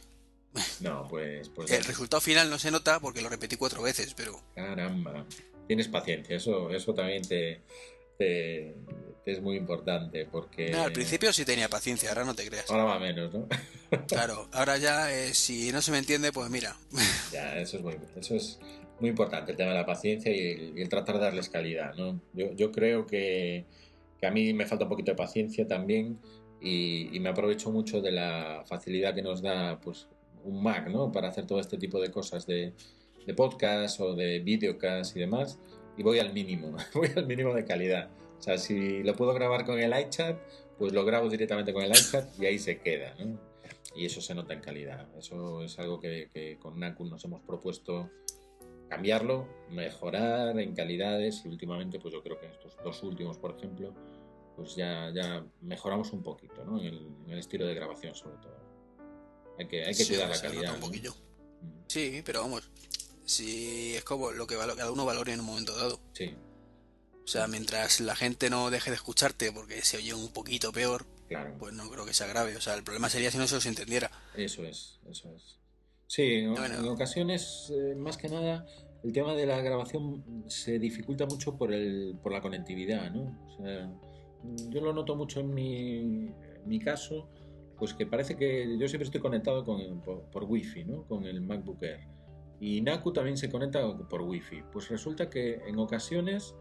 No, 0.80 1.08
pues... 1.08 1.50
pues 1.50 1.72
el 1.72 1.84
resultado 1.84 2.22
final 2.22 2.50
no 2.50 2.58
se 2.58 2.72
nota 2.72 3.00
porque 3.00 3.22
lo 3.22 3.30
repetí 3.30 3.56
cuatro 3.56 3.84
veces, 3.84 4.14
pero... 4.16 4.42
Caramba, 4.56 5.26
tienes 5.68 5.88
paciencia, 5.88 6.36
eso, 6.36 6.72
eso 6.72 6.94
también 6.94 7.22
te, 7.28 7.62
te, 8.18 8.76
es 9.26 9.42
muy 9.42 9.58
importante 9.58 10.26
porque... 10.26 10.72
No, 10.72 10.84
al 10.84 10.92
principio 10.92 11.32
sí 11.34 11.46
tenía 11.46 11.70
paciencia, 11.70 12.10
ahora 12.10 12.24
no 12.24 12.36
te 12.36 12.48
creas. 12.48 12.70
Ahora 12.70 12.84
va 12.84 13.00
menos, 13.00 13.34
¿no? 13.34 13.48
claro, 14.08 14.48
ahora 14.52 14.78
ya 14.78 15.12
eh, 15.12 15.34
si 15.34 15.72
no 15.72 15.82
se 15.82 15.92
me 15.92 15.98
entiende, 15.98 16.32
pues 16.32 16.50
mira. 16.50 16.76
ya, 17.32 17.58
eso 17.60 17.78
es 17.78 17.84
muy, 17.84 17.96
eso 18.16 18.36
es 18.36 18.60
muy 19.00 19.10
importante, 19.10 19.52
el 19.52 19.58
tema 19.58 19.72
de 19.72 19.78
la 19.78 19.86
paciencia 19.86 20.32
y 20.32 20.74
el, 20.78 20.90
tratar 20.90 21.16
de 21.16 21.22
darles 21.22 21.50
calidad, 21.50 21.96
¿no? 21.96 22.20
Yo, 22.34 22.54
yo 22.54 22.72
creo 22.72 23.06
que, 23.06 23.66
que, 24.20 24.28
a 24.28 24.32
mí 24.32 24.54
me 24.54 24.66
falta 24.66 24.86
un 24.86 24.90
poquito 24.90 25.12
de 25.12 25.16
paciencia 25.16 25.68
también 25.68 26.20
y, 26.62 27.16
y, 27.16 27.20
me 27.20 27.30
aprovecho 27.30 27.72
mucho 27.72 28.02
de 28.02 28.12
la 28.12 28.64
facilidad 28.68 29.16
que 29.16 29.22
nos 29.22 29.42
da 29.42 29.80
pues 29.80 30.08
un 30.44 30.62
Mac, 30.62 30.88
¿no? 30.90 31.12
Para 31.12 31.30
hacer 31.30 31.46
todo 31.46 31.60
este 31.60 31.78
tipo 31.78 32.02
de 32.02 32.12
cosas 32.12 32.46
de, 32.46 32.74
de 33.26 33.34
podcast 33.34 34.00
o 34.02 34.16
de 34.16 34.40
videocast 34.40 35.16
y 35.16 35.22
demás 35.22 35.60
y 36.00 36.04
voy 36.04 36.20
al 36.20 36.34
mínimo, 36.34 36.76
voy 36.94 37.10
al 37.16 37.28
mínimo 37.28 37.54
de 37.54 37.66
calidad. 37.66 38.10
O 38.40 38.42
sea, 38.42 38.58
si 38.58 39.04
lo 39.04 39.16
puedo 39.16 39.34
grabar 39.34 39.66
con 39.66 39.80
el 39.80 39.94
iChat, 40.00 40.40
pues 40.78 40.94
lo 40.94 41.04
grabo 41.04 41.30
directamente 41.30 41.74
con 41.74 41.84
el 41.84 41.92
iChat 41.92 42.40
y 42.40 42.46
ahí 42.46 42.58
se 42.58 42.80
queda, 42.80 43.14
¿no? 43.20 43.38
Y 43.96 44.06
eso 44.06 44.22
se 44.22 44.34
nota 44.34 44.54
en 44.54 44.62
calidad. 44.62 45.08
Eso 45.18 45.62
es 45.62 45.78
algo 45.78 46.00
que, 46.00 46.58
con 46.62 46.80
NACU 46.80 47.06
nos 47.06 47.24
hemos 47.26 47.42
propuesto 47.42 48.10
cambiarlo, 48.88 49.48
mejorar 49.70 50.58
en 50.58 50.74
calidades 50.74 51.44
y 51.46 51.50
últimamente, 51.50 52.00
pues 52.00 52.14
yo 52.14 52.24
creo 52.24 52.40
que 52.40 52.48
estos 52.48 52.78
dos 52.84 53.04
últimos, 53.04 53.38
por 53.38 53.58
ejemplo, 53.58 53.94
pues 54.56 54.76
ya, 54.76 55.12
ya 55.14 55.46
mejoramos 55.62 56.14
un 56.14 56.24
poquito, 56.24 56.64
¿no? 56.64 56.80
En 56.80 57.26
el, 57.28 57.38
estilo 57.38 57.68
de 57.68 57.76
grabación 57.76 58.16
sobre 58.16 58.38
todo. 58.38 58.58
Hay 59.58 59.68
que, 59.68 59.84
hay 59.84 59.94
que 59.94 60.08
cuidar 60.08 60.30
la 60.30 60.42
calidad. 60.42 60.76
Un 60.76 60.80
poquillo. 60.80 61.12
Mm. 61.12 61.84
Sí, 61.88 62.22
pero 62.24 62.42
vamos, 62.42 62.72
si 63.26 63.96
es 63.96 64.04
como 64.04 64.32
lo 64.32 64.48
que 64.48 64.56
cada 64.56 64.92
uno 64.92 65.06
valore 65.06 65.34
en 65.34 65.42
un 65.42 65.46
momento 65.46 65.76
dado. 65.76 66.00
Sí. 66.14 66.34
O 67.30 67.32
sea, 67.32 67.46
mientras 67.46 68.00
la 68.00 68.16
gente 68.16 68.50
no 68.50 68.72
deje 68.72 68.90
de 68.90 68.96
escucharte 68.96 69.52
porque 69.52 69.84
se 69.84 69.98
oye 69.98 70.16
un 70.16 70.30
poquito 70.30 70.72
peor, 70.72 71.06
pues 71.60 71.76
no 71.76 71.88
creo 71.88 72.04
que 72.04 72.16
sea 72.16 72.26
grave. 72.26 72.58
O 72.58 72.60
sea, 72.60 72.74
el 72.74 72.82
problema 72.82 73.08
sería 73.08 73.30
si 73.30 73.38
no 73.38 73.46
se 73.46 73.58
os 73.58 73.68
entendiera. 73.68 74.10
Eso 74.36 74.64
es, 74.64 75.00
eso 75.08 75.32
es. 75.36 75.60
Sí, 76.08 76.24
en, 76.24 76.88
ocasiones, 76.88 77.72
eh, 77.72 77.94
más 77.94 78.18
que 78.18 78.30
nada, 78.30 78.66
el 79.04 79.14
tema 79.14 79.36
de 79.36 79.46
la 79.46 79.62
grabación 79.62 80.44
se 80.48 80.80
dificulta 80.80 81.28
mucho 81.28 81.56
por, 81.56 81.72
el, 81.72 82.18
por 82.24 82.32
la 82.32 82.42
conectividad, 82.42 83.12
¿no? 83.12 83.40
O 83.46 83.58
sea, 83.58 83.94
yo 84.72 84.82
lo 84.82 84.92
noto 84.92 85.16
mucho 85.16 85.42
en 85.42 85.54
mi, 85.54 86.34
mi 86.66 86.80
caso, 86.80 87.30
pues 87.78 87.94
que 87.94 88.08
parece 88.08 88.38
que 88.38 88.76
yo 88.80 88.88
siempre 88.88 89.06
estoy 89.06 89.22
conectado 89.22 89.64
con, 89.64 90.02
por, 90.02 90.24
por 90.32 90.46
Wi-Fi, 90.46 90.84
¿no? 90.86 91.04
Con 91.04 91.26
el 91.26 91.42
MacBook 91.42 91.84
Air. 91.84 92.08
Y 92.60 92.82
Naku 92.82 93.14
también 93.14 93.38
se 93.38 93.52
conecta 93.52 93.96
por 94.10 94.24
Wi-Fi. 94.24 94.64
Pues 94.74 94.90
resulta 94.90 95.30
que 95.30 95.62
en 95.68 95.78
ocasiones 95.78 96.56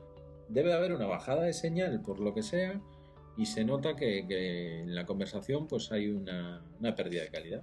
debe 0.48 0.72
haber 0.72 0.92
una 0.92 1.06
bajada 1.06 1.42
de 1.42 1.52
señal 1.52 2.00
por 2.02 2.20
lo 2.20 2.34
que 2.34 2.42
sea 2.42 2.80
y 3.36 3.46
se 3.46 3.64
nota 3.64 3.94
que, 3.94 4.80
en 4.80 4.94
la 4.94 5.06
conversación 5.06 5.66
pues 5.68 5.92
hay 5.92 6.08
una, 6.08 6.62
pérdida 6.96 7.22
de 7.22 7.28
calidad. 7.28 7.62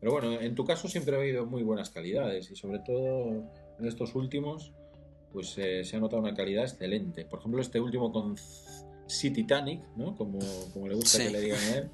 Pero 0.00 0.12
bueno, 0.12 0.40
en 0.40 0.54
tu 0.54 0.64
caso 0.64 0.88
siempre 0.88 1.16
ha 1.16 1.18
habido 1.18 1.46
muy 1.46 1.62
buenas 1.62 1.90
calidades 1.90 2.50
y 2.50 2.56
sobre 2.56 2.80
todo 2.80 3.44
en 3.78 3.86
estos 3.86 4.14
últimos 4.14 4.72
pues 5.32 5.56
eh, 5.58 5.84
se 5.84 5.96
ha 5.96 6.00
notado 6.00 6.22
una 6.22 6.34
calidad 6.34 6.64
excelente. 6.64 7.24
Por 7.24 7.40
ejemplo, 7.40 7.60
este 7.60 7.80
último 7.80 8.12
con 8.12 8.36
Sea 9.06 9.32
Titanic, 9.32 9.82
¿no? 9.96 10.14
Como, 10.14 10.38
como 10.72 10.86
le 10.86 10.94
gusta 10.94 11.18
que 11.18 11.30
le 11.30 11.40
digan 11.40 11.58
a 11.58 11.76
él, 11.78 11.90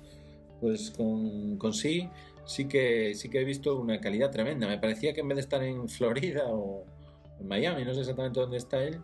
pues 0.60 0.90
con, 0.90 1.56
con 1.56 1.72
Sea 1.72 2.10
sí 2.50 2.66
que, 2.66 3.14
sí 3.14 3.28
que 3.28 3.40
he 3.40 3.44
visto 3.44 3.78
una 3.78 4.00
calidad 4.00 4.30
tremenda. 4.30 4.66
Me 4.66 4.78
parecía 4.78 5.14
que 5.14 5.20
en 5.20 5.28
vez 5.28 5.36
de 5.36 5.42
estar 5.42 5.62
en 5.62 5.88
Florida 5.88 6.46
o 6.48 6.84
en 7.38 7.46
Miami, 7.46 7.84
no 7.84 7.94
sé 7.94 8.00
exactamente 8.00 8.40
dónde 8.40 8.56
está 8.56 8.82
él, 8.82 9.00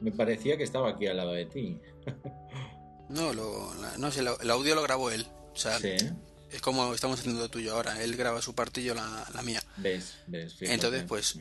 me 0.00 0.12
parecía 0.12 0.56
que 0.56 0.64
estaba 0.64 0.90
aquí 0.90 1.06
al 1.06 1.16
lado 1.16 1.32
de 1.32 1.46
ti. 1.46 1.78
no, 3.08 3.32
lo, 3.32 3.72
no 3.98 4.10
sé, 4.10 4.20
el 4.20 4.50
audio 4.50 4.74
lo 4.74 4.82
grabó 4.82 5.10
él. 5.10 5.26
O 5.52 5.56
sea, 5.56 5.78
es 5.78 6.60
como 6.60 6.94
estamos 6.94 7.20
haciendo 7.20 7.48
tuyo 7.48 7.74
ahora. 7.74 8.02
Él 8.02 8.16
graba 8.16 8.42
su 8.42 8.54
parte 8.54 8.80
y 8.80 8.84
yo 8.84 8.94
la, 8.94 9.42
mía. 9.44 9.62
¿Ves? 9.76 10.18
¿Ves? 10.26 10.56
Entonces, 10.60 11.04
pues, 11.06 11.36
mm. 11.36 11.40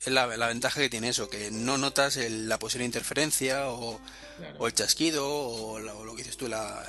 es 0.00 0.08
la, 0.08 0.26
ventaja 0.26 0.80
que 0.80 0.90
tiene 0.90 1.08
eso, 1.08 1.28
que 1.28 1.50
no 1.50 1.78
notas 1.78 2.16
la 2.16 2.58
posible 2.58 2.84
interferencia 2.84 3.68
o, 3.68 4.00
el 4.66 4.74
chasquido 4.74 5.28
o, 5.28 5.72
o, 5.74 5.78
lo 5.80 6.12
que 6.14 6.22
dices 6.22 6.36
tú, 6.36 6.48
la, 6.48 6.84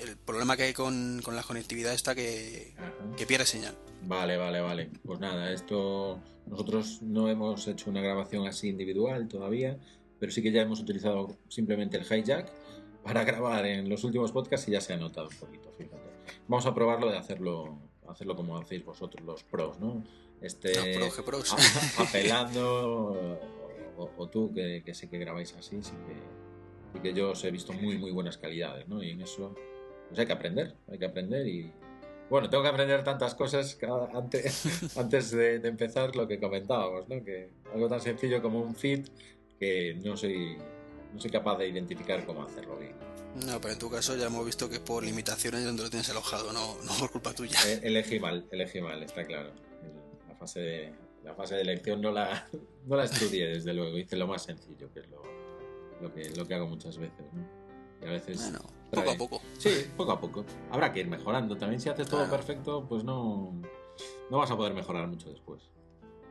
el 0.00 0.16
problema 0.16 0.56
que 0.56 0.64
hay 0.64 0.72
con, 0.72 1.22
la 1.32 1.42
conectividad 1.42 1.92
está 1.92 2.14
que, 2.14 2.74
que 3.16 3.26
pierde 3.26 3.46
señal. 3.46 3.76
Vale, 4.02 4.36
vale, 4.36 4.60
vale. 4.60 4.90
Pues 5.04 5.20
nada, 5.20 5.52
esto 5.52 6.20
nosotros 6.46 7.02
no 7.02 7.28
hemos 7.28 7.66
hecho 7.68 7.90
una 7.90 8.00
grabación 8.00 8.46
así 8.46 8.68
individual 8.68 9.28
todavía, 9.28 9.78
pero 10.20 10.30
sí 10.30 10.42
que 10.42 10.52
ya 10.52 10.62
hemos 10.62 10.78
utilizado 10.80 11.36
simplemente 11.48 11.96
el 11.96 12.04
hijack 12.04 12.52
para 13.02 13.24
grabar 13.30 13.66
en 13.66 13.88
los 13.88 14.04
últimos 14.04 14.30
podcasts 14.30 14.68
y 14.68 14.72
ya 14.72 14.80
se 14.80 14.92
ha 14.92 14.96
notado 14.96 15.28
un 15.28 15.36
poquito, 15.36 15.72
fíjate. 15.76 16.10
Vamos 16.46 16.66
a 16.66 16.74
probarlo 16.74 17.10
de 17.10 17.16
hacerlo, 17.16 17.78
hacerlo 18.06 18.36
como 18.36 18.58
hacéis 18.58 18.84
vosotros 18.84 19.24
los 19.26 19.42
pros, 19.42 19.80
¿no? 19.80 20.04
Este, 20.40 20.72
pros. 21.26 21.54
apelando, 21.98 23.38
o, 23.96 24.28
tú 24.28 24.52
que, 24.54 24.82
que, 24.84 24.94
sé 24.94 25.08
que 25.08 25.18
grabáis 25.18 25.54
así, 25.54 25.82
sí 25.82 25.92
que, 27.02 27.14
yo 27.14 27.30
os 27.30 27.44
he 27.44 27.50
visto 27.50 27.72
muy, 27.72 27.98
muy 27.98 28.10
buenas 28.10 28.38
calidades, 28.38 28.88
¿no? 28.88 29.02
Y 29.02 29.10
en 29.10 29.22
eso 29.22 29.54
pues 30.08 30.18
hay 30.18 30.26
que 30.26 30.32
aprender, 30.32 30.74
hay 30.88 30.98
que 30.98 31.06
aprender 31.06 31.46
y... 31.46 31.72
Bueno, 32.28 32.48
tengo 32.48 32.62
que 32.62 32.68
aprender 32.68 33.02
tantas 33.02 33.34
cosas 33.34 33.76
antes, 34.14 34.96
antes 34.96 35.30
de, 35.30 35.56
empezar 35.56 36.14
lo 36.14 36.28
que 36.28 36.38
comentábamos, 36.38 37.08
¿no? 37.08 37.24
Que 37.24 37.50
algo 37.72 37.88
tan 37.88 38.00
sencillo 38.00 38.40
como 38.42 38.60
un 38.60 38.74
feed 38.74 39.06
que 39.60 39.94
no 40.02 40.16
soy, 40.16 40.56
no 41.12 41.20
soy 41.20 41.30
capaz 41.30 41.58
de 41.58 41.68
identificar 41.68 42.24
cómo 42.24 42.42
hacerlo 42.42 42.78
bien. 42.78 42.94
No, 43.46 43.60
pero 43.60 43.74
en 43.74 43.78
tu 43.78 43.90
caso 43.90 44.16
ya 44.16 44.26
hemos 44.26 44.44
visto 44.44 44.68
que 44.68 44.80
por 44.80 45.04
limitaciones 45.04 45.64
donde 45.64 45.82
lo 45.84 45.90
tienes 45.90 46.08
alojado, 46.10 46.52
no, 46.52 46.76
no 46.82 46.92
por 46.98 47.10
culpa 47.12 47.32
tuya. 47.34 47.58
Eh, 47.66 47.80
elegí 47.84 48.18
mal, 48.18 48.46
elegí 48.50 48.80
mal, 48.80 49.00
está 49.02 49.24
claro. 49.24 49.50
La 50.28 50.34
fase 50.34 50.60
de, 50.60 50.92
la 51.22 51.34
fase 51.34 51.54
de 51.56 51.60
elección 51.60 52.00
no 52.00 52.10
la, 52.10 52.48
no 52.86 52.96
la 52.96 53.04
estudié, 53.04 53.46
desde 53.48 53.74
luego. 53.74 53.96
Hice 53.98 54.16
lo 54.16 54.26
más 54.26 54.42
sencillo, 54.42 54.90
que 54.92 55.00
es 55.00 55.08
lo, 55.10 55.22
lo, 56.00 56.12
que, 56.12 56.30
lo 56.30 56.46
que 56.48 56.54
hago 56.54 56.66
muchas 56.66 56.96
veces. 56.96 57.26
¿no? 57.34 57.46
Y 58.02 58.08
a 58.08 58.12
veces 58.12 58.40
Bueno, 58.40 58.60
trae- 58.90 59.04
poco 59.04 59.10
a 59.10 59.16
poco. 59.18 59.42
Sí, 59.58 59.70
poco 59.96 60.12
a 60.12 60.20
poco. 60.20 60.44
Habrá 60.70 60.90
que 60.92 61.00
ir 61.00 61.06
mejorando. 61.06 61.56
También 61.56 61.80
si 61.80 61.88
haces 61.90 62.08
todo 62.08 62.20
Claro. 62.20 62.32
perfecto, 62.36 62.86
pues 62.88 63.04
no, 63.04 63.52
no 64.30 64.38
vas 64.38 64.50
a 64.50 64.56
poder 64.56 64.72
mejorar 64.74 65.06
mucho 65.06 65.28
después. 65.30 65.62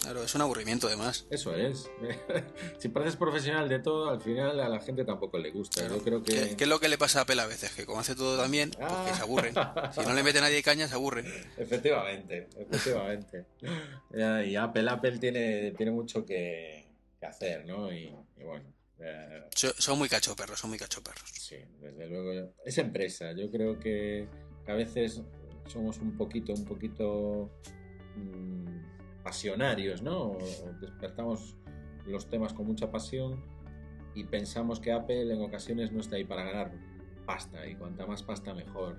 Claro, 0.01 0.23
es 0.23 0.33
un 0.33 0.41
aburrimiento 0.41 0.88
además. 0.88 1.27
Eso 1.29 1.53
es. 1.55 1.89
si 2.79 2.89
pareces 2.89 3.15
profesional 3.17 3.67
de 3.69 3.79
todo, 3.79 4.09
al 4.09 4.21
final 4.21 4.59
a 4.59 4.69
la 4.69 4.79
gente 4.79 5.03
tampoco 5.05 5.38
le 5.38 5.51
gusta. 5.51 5.81
Claro. 5.81 5.97
Yo 5.97 6.03
creo 6.03 6.23
que... 6.23 6.33
¿Qué, 6.33 6.55
qué 6.55 6.63
es 6.63 6.69
lo 6.69 6.79
que 6.79 6.88
le 6.89 6.97
pasa 6.97 7.19
a 7.19 7.21
Apple 7.23 7.39
a 7.41 7.45
veces? 7.45 7.71
Que 7.71 7.85
como 7.85 7.99
hace 7.99 8.15
todo 8.15 8.38
también, 8.41 8.71
pues 8.71 8.88
que 8.88 8.93
Ah. 9.12 9.13
se 9.15 9.21
aburren. 9.21 9.53
Si 9.93 10.01
no 10.01 10.13
le 10.13 10.23
mete 10.23 10.39
nadie 10.41 10.63
caña, 10.63 10.88
se 10.88 10.95
aburren. 10.95 11.25
Efectivamente, 11.57 12.47
efectivamente. 12.57 13.45
Y 14.45 14.55
Apple, 14.55 14.89
Apple 14.89 15.17
tiene, 15.19 15.71
tiene 15.71 15.91
mucho 15.91 16.25
que, 16.25 16.88
que 17.19 17.25
hacer, 17.25 17.65
¿no? 17.65 17.91
Y, 17.93 18.15
y 18.38 18.43
bueno, 18.43 18.65
eh, 18.99 19.43
So- 19.55 19.73
Son 19.77 19.97
muy 19.97 20.07
cachoperros, 20.09 20.59
son 20.59 20.69
muy 20.69 20.79
cachoperros. 20.79 21.29
sí, 21.33 21.57
desde 21.81 22.07
luego. 22.07 22.53
Es 22.65 22.77
empresa. 22.77 23.33
Yo 23.33 23.51
creo 23.51 23.79
que 23.79 24.27
a 24.67 24.73
veces 24.73 25.21
somos 25.67 25.97
un 25.99 26.15
poquito, 26.17 26.53
un 26.53 26.65
poquito 26.65 27.49
mm, 28.15 28.98
pasionarios, 29.23 30.01
¿no? 30.01 30.38
Despertamos 30.82 31.55
los 32.05 32.27
temas 32.29 32.53
con 32.53 32.65
mucha 32.67 32.89
pasión 32.91 33.43
y 34.15 34.23
pensamos 34.23 34.79
que 34.79 34.91
Apple 34.91 35.34
en 35.34 35.41
ocasiones 35.41 35.91
no 35.91 35.99
está 35.99 36.15
ahí 36.15 36.23
para 36.25 36.43
ganar 36.43 36.71
pasta 37.25 37.67
y 37.67 37.75
cuanta 37.75 38.05
más 38.05 38.23
pasta 38.23 38.53
mejor. 38.53 38.97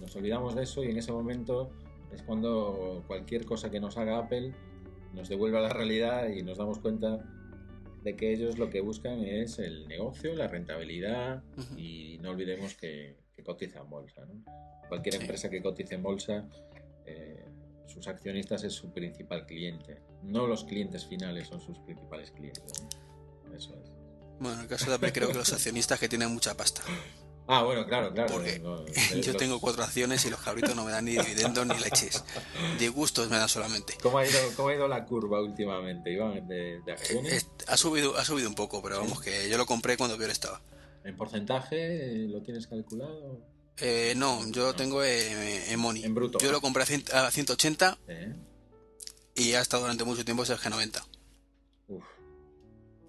Nos 0.00 0.14
olvidamos 0.16 0.54
de 0.54 0.62
eso 0.62 0.84
y 0.84 0.90
en 0.90 0.96
ese 0.98 1.12
momento 1.12 1.70
es 2.12 2.22
cuando 2.22 3.02
cualquier 3.06 3.44
cosa 3.44 3.70
que 3.70 3.80
nos 3.80 3.96
haga 3.98 4.18
Apple 4.18 4.52
nos 5.14 5.28
devuelve 5.28 5.58
a 5.58 5.62
la 5.62 5.68
realidad 5.70 6.28
y 6.28 6.42
nos 6.42 6.58
damos 6.58 6.78
cuenta 6.78 7.18
de 8.02 8.16
que 8.16 8.32
ellos 8.32 8.58
lo 8.58 8.70
que 8.70 8.80
buscan 8.80 9.20
es 9.24 9.58
el 9.58 9.86
negocio, 9.88 10.34
la 10.34 10.48
rentabilidad 10.48 11.42
y 11.76 12.18
no 12.20 12.30
olvidemos 12.30 12.74
que, 12.74 13.16
que 13.34 13.42
cotiza 13.44 13.80
en 13.80 13.90
bolsa. 13.90 14.24
¿no? 14.26 14.42
Cualquier 14.88 15.14
Sí. 15.16 15.20
empresa 15.22 15.50
que 15.50 15.62
cotice 15.62 15.94
en 15.96 16.02
bolsa, 16.02 16.48
eh, 17.06 17.44
sus 17.86 18.06
accionistas 18.08 18.64
es 18.64 18.72
su 18.72 18.90
principal 18.92 19.46
cliente. 19.46 20.00
No 20.22 20.46
los 20.46 20.64
clientes 20.64 21.04
finales 21.06 21.48
son 21.48 21.60
sus 21.60 21.78
principales 21.80 22.30
clientes. 22.30 22.64
¿no? 22.82 23.56
Eso 23.56 23.74
es. 23.82 23.90
Bueno, 24.40 24.56
en 24.56 24.60
el 24.62 24.68
caso 24.68 24.86
de 24.88 24.96
Apple 24.96 25.12
creo 25.12 25.28
que 25.28 25.34
los 25.34 25.52
accionistas 25.52 25.98
que 26.00 26.08
tienen 26.08 26.30
mucha 26.32 26.56
pasta. 26.56 26.82
Ah, 27.48 27.64
bueno, 27.64 27.84
claro, 27.86 28.12
claro. 28.14 28.32
Porque 28.32 28.58
no, 28.60 28.86
Yo 29.10 29.32
los- 29.32 29.36
tengo 29.36 29.60
cuatro 29.60 29.82
acciones 29.82 30.24
y 30.24 30.30
los 30.30 30.40
cabritos 30.40 30.74
no 30.76 30.84
me 30.84 30.92
dan 30.92 31.04
ni 31.04 31.12
dividendos 31.12 31.66
ni 31.66 31.76
leches. 31.78 32.24
De 32.78 32.88
gustos 32.88 33.28
me 33.30 33.36
dan 33.36 33.48
solamente. 33.48 33.94
¿Cómo 34.02 34.18
ha, 34.18 34.26
ido, 34.26 34.38
¿Cómo 34.56 34.68
ha 34.68 34.74
ido 34.74 34.88
la 34.88 35.04
curva 35.04 35.40
últimamente, 35.42 36.12
Iván, 36.12 36.46
de, 36.48 36.80
de 36.84 36.92
acciones? 36.92 37.32
Es- 37.32 37.48
Ha 37.66 37.76
subido, 37.76 38.16
ha 38.16 38.24
subido 38.24 38.48
un 38.48 38.54
poco, 38.54 38.80
pero 38.82 39.00
vamos, 39.00 39.20
que 39.20 39.48
yo 39.50 39.58
lo 39.58 39.66
compré 39.66 39.96
cuando 39.96 40.16
peor 40.16 40.30
estaba. 40.30 40.62
¿En 41.04 41.16
porcentaje 41.16 42.26
lo 42.28 42.42
tienes 42.42 42.66
calculado? 42.68 43.40
Eh, 43.84 44.14
no, 44.16 44.48
yo 44.50 44.74
tengo 44.74 45.02
eh, 45.02 45.72
en 45.72 45.78
Money. 45.80 46.04
En 46.04 46.14
bruto. 46.14 46.38
Yo 46.38 46.52
lo 46.52 46.60
compré 46.60 46.84
a, 46.84 46.86
cien- 46.86 47.12
a 47.12 47.30
180 47.30 47.98
¿Eh? 48.06 48.32
y 49.34 49.54
ha 49.54 49.60
estado 49.60 49.82
durante 49.82 50.04
mucho 50.04 50.24
tiempo 50.24 50.44
ese 50.44 50.54
G90. 50.54 51.02
Uf, 51.88 52.04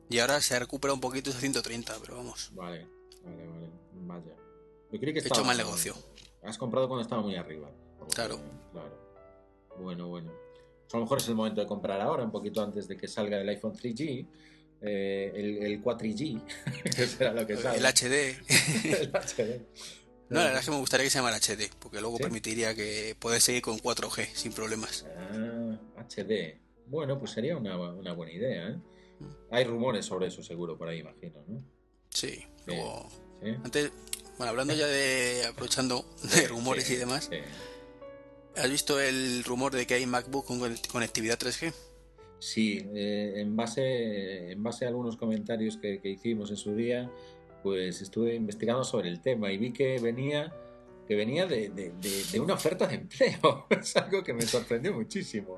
Y 0.09 0.17
ahora 0.19 0.41
se 0.41 0.55
ha 0.55 0.59
recuperado 0.59 0.95
un 0.95 1.01
poquito 1.01 1.29
ese 1.29 1.39
130, 1.39 1.95
pero 2.01 2.17
vamos. 2.17 2.49
vale, 2.55 2.87
vale, 3.23 3.47
vale. 3.47 3.69
Vaya. 4.05 4.35
Yo 4.91 4.99
creí 4.99 5.13
que 5.13 5.19
He 5.19 5.27
hecho 5.27 5.43
mal 5.45 5.57
negocio. 5.57 5.95
Has 6.43 6.57
comprado 6.57 6.87
cuando 6.87 7.03
estaba 7.03 7.21
muy 7.21 7.35
arriba. 7.35 7.69
Claro. 8.13 8.39
Claro. 8.71 8.97
Bueno, 9.79 10.07
bueno. 10.07 10.31
A 10.91 10.97
lo 10.97 11.03
mejor 11.03 11.19
es 11.19 11.27
el 11.27 11.35
momento 11.35 11.61
de 11.61 11.67
comprar 11.67 12.01
ahora, 12.01 12.23
un 12.23 12.31
poquito 12.31 12.61
antes 12.63 12.87
de 12.87 12.97
que 12.97 13.07
salga 13.07 13.39
el 13.39 13.47
iPhone 13.49 13.73
3G, 13.73 14.27
eh, 14.81 15.31
el, 15.35 15.57
el 15.71 15.83
4G, 15.83 16.41
que 16.95 17.07
será 17.07 17.31
lo 17.33 17.45
que 17.47 17.57
sale. 17.57 17.77
El 17.79 17.85
HD. 17.85 18.37
El 19.01 19.11
HD. 19.11 19.61
No, 20.33 20.39
la 20.39 20.45
verdad 20.45 20.59
es 20.59 20.65
que 20.65 20.71
me 20.71 20.77
gustaría 20.77 21.03
que 21.05 21.09
se 21.09 21.17
llamara 21.19 21.37
HD, 21.37 21.69
porque 21.79 22.01
luego 22.01 22.17
¿Sí? 22.17 22.23
permitiría 22.23 22.75
que 22.75 23.15
puedes 23.19 23.43
seguir 23.43 23.61
con 23.61 23.77
4G 23.79 24.27
sin 24.33 24.51
problemas. 24.53 25.05
Ah, 25.17 25.79
HD. 26.09 26.59
Bueno, 26.87 27.17
pues 27.19 27.31
sería 27.31 27.55
una, 27.57 27.77
una 27.77 28.13
buena 28.13 28.33
idea, 28.33 28.69
¿eh? 28.69 28.77
Mm. 29.19 29.25
Hay 29.51 29.63
rumores 29.63 30.05
sobre 30.05 30.27
eso, 30.27 30.43
seguro, 30.43 30.77
por 30.77 30.89
ahí, 30.89 30.99
imagino, 30.99 31.43
¿no? 31.47 31.63
Sí, 32.09 32.43
luego. 32.65 33.07
¿Sí? 33.43 33.49
Antes, 33.63 33.91
bueno, 34.37 34.49
hablando 34.51 34.73
ya 34.73 34.87
de. 34.87 35.45
aprovechando 35.49 36.05
de 36.35 36.47
rumores 36.47 36.85
Sí, 36.85 36.93
y 36.93 36.97
demás, 36.97 37.29
sí. 37.31 37.37
¿has 38.55 38.69
visto 38.69 38.99
el 38.99 39.43
rumor 39.43 39.73
de 39.73 39.85
que 39.87 39.93
hay 39.95 40.05
MacBook 40.05 40.45
con 40.45 40.59
conect- 40.59 40.87
conectividad 40.87 41.39
3G? 41.39 41.73
Sí, 42.39 42.85
eh, 42.93 43.35
en, 43.37 43.55
base, 43.55 44.51
en 44.51 44.61
base 44.61 44.83
a 44.85 44.89
algunos 44.89 45.15
comentarios 45.15 45.77
que, 45.77 46.01
que 46.01 46.09
hicimos 46.09 46.49
en 46.49 46.57
su 46.57 46.75
día, 46.75 47.09
pues 47.63 48.01
estuve 48.01 48.35
investigando 48.35 48.83
sobre 48.83 49.09
el 49.09 49.21
tema 49.21 49.51
y 49.51 49.57
vi 49.57 49.71
que 49.71 49.97
venía, 49.99 50.53
que 51.07 51.15
venía 51.15 51.45
de, 51.47 51.69
de- 51.69 51.91
de- 51.93 52.23
de 52.31 52.39
una 52.39 52.53
oferta 52.55 52.85
de 52.85 52.95
empleo. 52.95 53.65
es 53.69 53.95
algo 53.95 54.21
que 54.23 54.33
me 54.33 54.41
sorprendió 54.43 54.93
muchísimo. 54.93 55.57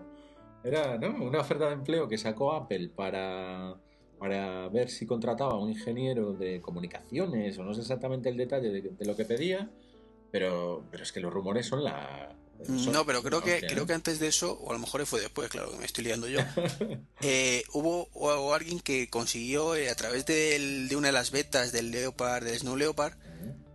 Era 0.64 0.98
¿no? 0.98 1.24
una 1.26 1.42
oferta 1.42 1.68
de 1.68 1.74
empleo 1.74 2.08
que 2.08 2.18
sacó 2.18 2.54
Apple 2.54 2.90
para, 2.96 3.76
para 4.18 4.68
ver 4.70 4.90
si 4.90 5.06
contrataba 5.06 5.54
a 5.54 5.58
un 5.60 5.70
ingeniero 5.72 6.34
de 6.34 6.62
comunicaciones 6.62 7.58
o 7.60 7.64
no 7.64 7.74
sé 7.74 7.82
exactamente 7.82 8.30
el 8.30 8.38
detalle 8.38 8.70
de, 8.70 9.06
lo 9.06 9.16
que 9.16 9.26
pedía, 9.26 9.70
pero, 10.32 10.84
pero 10.92 11.04
es 11.04 11.12
que 11.12 11.20
los 11.20 11.34
rumores 11.34 11.66
son 11.68 11.84
la... 11.84 12.36
No, 12.92 13.06
pero 13.06 13.22
creo 13.22 13.42
que 13.42 13.60
creo 13.68 13.86
que 13.86 13.94
antes 13.94 14.20
de 14.20 14.28
eso, 14.28 14.54
o 14.60 14.70
a 14.72 14.74
lo 14.74 14.80
mejor 14.80 15.06
fue 15.06 15.22
después, 15.22 15.50
claro, 15.50 15.72
que 15.72 15.78
me 15.78 15.86
estoy 15.86 16.04
liando 16.06 16.28
yo, 16.28 16.40
eh, 17.22 17.64
hubo 17.74 18.08
o- 18.14 18.54
alguien 18.54 18.80
que 18.80 19.10
consiguió 19.10 19.76
eh, 19.76 19.90
a 19.90 19.96
través 19.96 20.26
del- 20.26 20.88
de 20.88 20.96
una 20.96 21.08
de 21.10 21.14
las 21.14 21.32
betas 21.32 21.72
del 21.72 21.92
Leopard, 21.92 22.44
del 22.44 22.58
Snow 22.58 22.76
Leopard, 22.76 23.14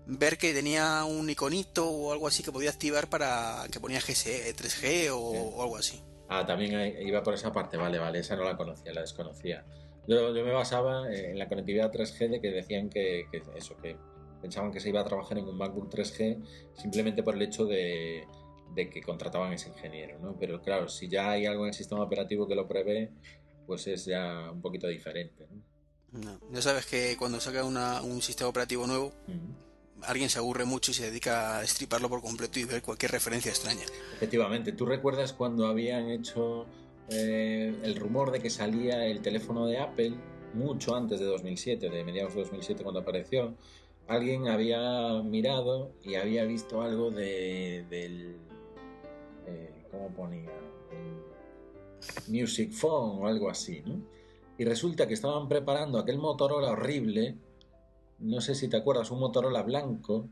ver 0.07 0.39
que 0.39 0.53
tenía 0.53 1.05
un 1.05 1.31
iconito 1.31 1.89
o 1.89 2.13
algo 2.13 2.27
así 2.27 2.43
que 2.43 2.51
podía 2.51 2.71
activar 2.71 3.09
para 3.09 3.65
que 3.71 3.79
ponía 3.79 4.01
GSE, 4.01 4.53
3G 4.57 5.11
o, 5.11 5.19
o 5.19 5.63
algo 5.63 5.77
así. 5.77 6.03
Ah, 6.29 6.45
también 6.47 6.97
iba 7.07 7.23
por 7.23 7.35
esa 7.35 7.53
parte, 7.53 7.77
vale, 7.77 7.99
vale, 7.99 8.21
esa 8.21 8.35
no 8.37 8.45
la 8.45 8.57
conocía, 8.57 8.93
la 8.93 9.01
desconocía. 9.03 9.65
Yo, 10.09 10.35
yo 10.35 10.45
me 10.45 10.53
basaba 10.53 11.13
en 11.13 11.39
la 11.39 11.49
conectividad 11.49 11.93
3G 11.93 12.29
de 12.31 12.41
que 12.41 12.51
decían 12.51 12.89
que, 12.89 13.27
que 13.31 13.43
eso, 13.57 13.77
que 13.77 13.97
pensaban 14.41 14.73
que 14.73 14.81
se 14.81 14.89
iba 14.89 15.01
a 15.01 15.05
trabajar 15.05 15.39
en 15.39 15.45
un 15.45 15.57
MacBook 15.57 15.93
3G 15.93 16.43
simplemente 16.81 17.23
por 17.23 17.35
el 17.35 17.43
hecho 17.43 17.67
de, 17.67 18.25
de 18.75 18.89
que 18.89 19.03
contrataban 19.03 19.53
a 19.53 19.55
ese 19.55 19.69
ingeniero, 19.69 20.19
¿no? 20.21 20.37
Pero 20.39 20.61
claro, 20.63 20.89
si 20.89 21.09
ya 21.09 21.31
hay 21.33 21.47
algo 21.47 21.65
en 21.65 21.69
el 21.69 21.75
sistema 21.75 22.03
operativo 22.03 22.47
que 22.47 22.55
lo 22.55 22.67
prevé, 22.69 23.11
pues 23.67 23.87
es 23.87 24.05
ya 24.07 24.51
un 24.53 24.61
poquito 24.61 24.87
diferente, 24.87 25.47
¿no? 25.51 25.63
No. 26.21 26.41
Ya 26.53 26.61
sabes 26.63 26.87
que 26.87 27.17
cuando 27.17 27.41
saca 27.41 27.65
una- 27.65 28.03
un 28.03 28.21
sistema 28.21 28.49
operativo 28.51 28.87
nuevo, 28.87 29.13
Mm. 29.29 30.03
alguien 30.03 30.29
se 30.29 30.39
aburre 30.39 30.65
mucho 30.65 30.91
y 30.91 30.95
se 30.95 31.05
dedica 31.11 31.59
a 31.59 31.61
destriparlo 31.61 32.09
por 32.09 32.21
completo 32.23 32.59
y 32.59 32.65
ver 32.65 32.83
cualquier 32.83 33.13
referencia 33.13 33.51
extraña. 33.51 33.85
Efectivamente, 34.15 34.73
¿tú 34.73 34.87
recuerdas 34.87 35.33
cuando 35.33 35.67
habían 35.67 36.11
hecho 36.11 36.67
eh, 37.13 37.75
el 37.83 37.97
rumor 37.97 38.31
de 38.31 38.39
que 38.41 38.51
salía 38.51 39.05
el 39.07 39.21
teléfono 39.21 39.67
de 39.67 39.79
Apple 39.79 40.15
mucho 40.55 40.95
antes 40.95 41.19
de 41.19 41.27
2007, 41.27 41.91
de 41.91 42.05
mediados 42.05 42.35
de 42.35 42.41
2007 42.43 42.83
cuando 42.85 43.01
apareció? 43.01 43.55
Alguien 44.07 44.47
había 44.49 45.21
mirado 45.25 45.93
y 46.05 46.15
había 46.17 46.45
visto 46.45 46.83
algo 46.83 47.11
de, 47.11 47.85
del... 47.91 48.37
¿Cómo 49.91 50.09
ponía? 50.15 50.51
Music 52.29 52.73
Phone 52.73 53.23
o 53.23 53.27
algo 53.27 53.51
así, 53.51 53.83
¿no? 53.85 54.01
Y 54.59 54.65
resulta 54.65 55.07
que 55.09 55.15
estaban 55.15 55.49
preparando 55.49 55.99
aquel 55.99 56.19
Motorola 56.19 56.71
horrible, 56.71 57.37
no 58.19 58.41
sé 58.41 58.55
si 58.55 58.69
te 58.69 58.77
acuerdas, 58.77 59.11
un 59.11 59.21
Motorola 59.21 59.63
blanco, 59.63 60.29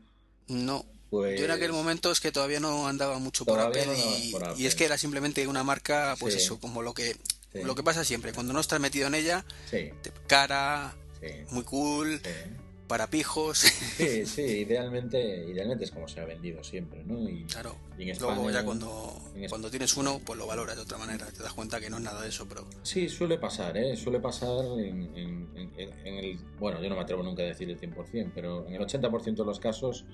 No, 0.47 0.85
pues... 1.09 1.39
yo 1.39 1.45
en 1.45 1.51
aquel 1.51 1.71
momento 1.73 2.11
es 2.11 2.19
que 2.19 2.31
todavía 2.31 2.59
no 2.59 2.87
andaba 2.87 3.17
mucho 3.19 3.45
por 3.45 3.59
Apple, 3.59 3.85
no 3.87 3.93
y, 3.93 4.31
por 4.31 4.43
Apple. 4.43 4.61
y 4.61 4.65
es 4.67 4.75
que 4.75 4.85
era 4.85 4.97
simplemente 4.97 5.47
una 5.47 5.63
marca, 5.63 6.15
pues 6.19 6.33
Sí. 6.35 6.39
eso, 6.41 6.59
como 6.59 6.81
lo 6.81 6.93
que 6.93 7.15
Sí, 7.51 7.63
lo 7.63 7.73
que 7.73 7.81
pasa 7.81 8.03
siempre, 8.03 8.31
cuando 8.31 8.53
no 8.53 8.59
estás 8.59 8.79
metido 8.79 9.07
en 9.07 9.15
ella, 9.15 9.43
sí, 9.69 9.89
te- 10.03 10.11
cara, 10.27 10.95
muy 11.49 11.63
cool, 11.63 12.21
sí. 12.23 12.29
Para 12.89 13.07
pijos, 13.07 13.59
Sí, 13.59 14.25
sí, 14.25 14.41
idealmente, 14.41 15.45
idealmente 15.47 15.85
es 15.85 15.91
como 15.91 16.09
se 16.09 16.19
ha 16.19 16.25
vendido 16.25 16.61
siempre, 16.63 17.03
¿no? 17.05 17.29
Y, 17.29 17.45
claro. 17.45 17.77
y 17.97 18.03
en 18.03 18.09
España, 18.09 18.33
Luego 18.35 18.51
ya 18.51 18.65
cuando, 18.65 19.21
cuando 19.47 19.69
tienes 19.69 19.95
uno, 19.95 20.19
pues 20.25 20.37
lo 20.37 20.45
valoras 20.47 20.75
de 20.75 20.81
otra 20.81 20.97
manera, 20.97 21.25
te 21.27 21.41
das 21.41 21.53
cuenta 21.53 21.79
que 21.79 21.89
no 21.89 21.97
es 21.97 22.03
nada 22.03 22.21
de 22.23 22.27
eso, 22.29 22.45
pero 22.49 22.67
Sí, 22.83 23.07
suele 23.07 23.37
pasar, 23.37 23.77
¿eh? 23.77 23.95
Suele 23.95 24.19
pasar 24.19 24.65
en, 24.79 25.15
en- 25.15 25.49
en- 25.55 25.93
en 26.05 26.13
el... 26.15 26.37
Bueno, 26.59 26.81
yo 26.81 26.89
no 26.89 26.95
me 26.95 27.01
atrevo 27.01 27.23
nunca 27.23 27.43
a 27.43 27.45
decir 27.45 27.69
el 27.69 27.79
100%, 27.79 28.31
pero 28.35 28.67
en 28.67 28.73
el 28.73 28.81
80% 28.81 29.43
de 29.43 29.45
los 29.45 29.59
casos 29.59 30.05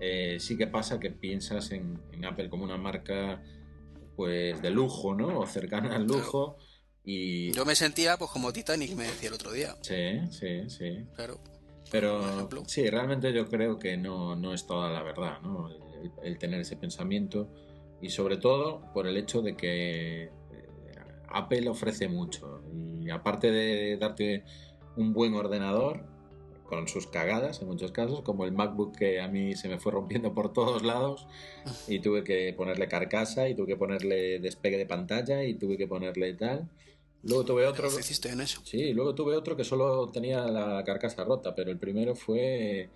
eh, 0.00 0.36
sí 0.40 0.58
que 0.58 0.66
pasa 0.66 1.00
que 1.00 1.10
piensas 1.10 1.70
en, 1.70 1.98
en 2.12 2.24
Apple 2.26 2.50
como 2.50 2.64
una 2.64 2.76
marca 2.76 3.42
pues 4.16 4.60
de 4.60 4.70
lujo, 4.70 5.14
¿no? 5.14 5.38
O 5.40 5.46
cercana 5.46 5.96
al 5.96 6.04
lujo. 6.06 6.58
Y... 7.04 7.52
yo 7.52 7.64
me 7.64 7.76
sentía 7.76 8.16
pues 8.16 8.32
como 8.32 8.52
Titanic, 8.52 8.96
me 8.96 9.04
decía 9.04 9.28
el 9.28 9.34
otro 9.34 9.52
día, 9.52 9.76
Sí, 9.82 10.20
sí, 10.32 10.68
sí. 10.68 11.04
claro. 11.14 11.38
Pero 11.90 12.48
sí, 12.66 12.88
realmente 12.90 13.32
yo 13.32 13.46
creo 13.46 13.78
que 13.78 13.96
no, 13.96 14.34
no 14.34 14.52
es 14.52 14.66
toda 14.66 14.90
la 14.90 15.02
verdad, 15.02 15.40
¿no? 15.42 15.68
el, 16.22 16.38
tener 16.38 16.60
ese 16.60 16.76
pensamiento 16.76 17.48
y 18.00 18.10
sobre 18.10 18.36
todo 18.36 18.82
por 18.92 19.06
el 19.06 19.16
hecho 19.16 19.42
de 19.42 19.56
que 19.56 20.24
eh, 20.24 20.30
Apple 21.28 21.68
ofrece 21.68 22.08
mucho 22.08 22.62
y 23.00 23.10
aparte 23.10 23.50
de 23.50 23.96
darte 23.96 24.44
un 24.96 25.12
buen 25.12 25.34
ordenador 25.34 26.04
con 26.64 26.88
sus 26.88 27.06
cagadas 27.06 27.62
en 27.62 27.68
muchos 27.68 27.92
casos, 27.92 28.22
como 28.22 28.44
el 28.44 28.52
MacBook 28.52 28.96
que 28.96 29.20
a 29.20 29.28
mí 29.28 29.54
se 29.54 29.68
me 29.68 29.78
fue 29.78 29.92
rompiendo 29.92 30.34
por 30.34 30.52
todos 30.52 30.82
lados 30.82 31.26
y 31.86 32.00
tuve 32.00 32.24
que 32.24 32.52
ponerle 32.54 32.88
carcasa 32.88 33.48
y 33.48 33.54
tuve 33.54 33.68
que 33.68 33.76
ponerle 33.76 34.40
despegue 34.40 34.76
de 34.76 34.86
pantalla 34.86 35.44
y 35.44 35.54
tuve 35.54 35.76
que 35.76 35.86
ponerle 35.86 36.34
tal. 36.34 36.68
Luego 37.26 37.44
tuve 37.44 37.66
otro. 37.66 37.88
hiciste 37.98 38.28
en 38.30 38.40
eso? 38.40 38.60
Sí, 38.64 38.92
luego 38.92 39.14
tuve 39.14 39.36
otro 39.36 39.56
que 39.56 39.64
solo 39.64 40.08
tenía 40.08 40.46
la 40.46 40.82
carcasa 40.84 41.24
rota, 41.24 41.54
pero 41.54 41.70
el 41.70 41.78
primero 41.78 42.14
fue 42.14 42.90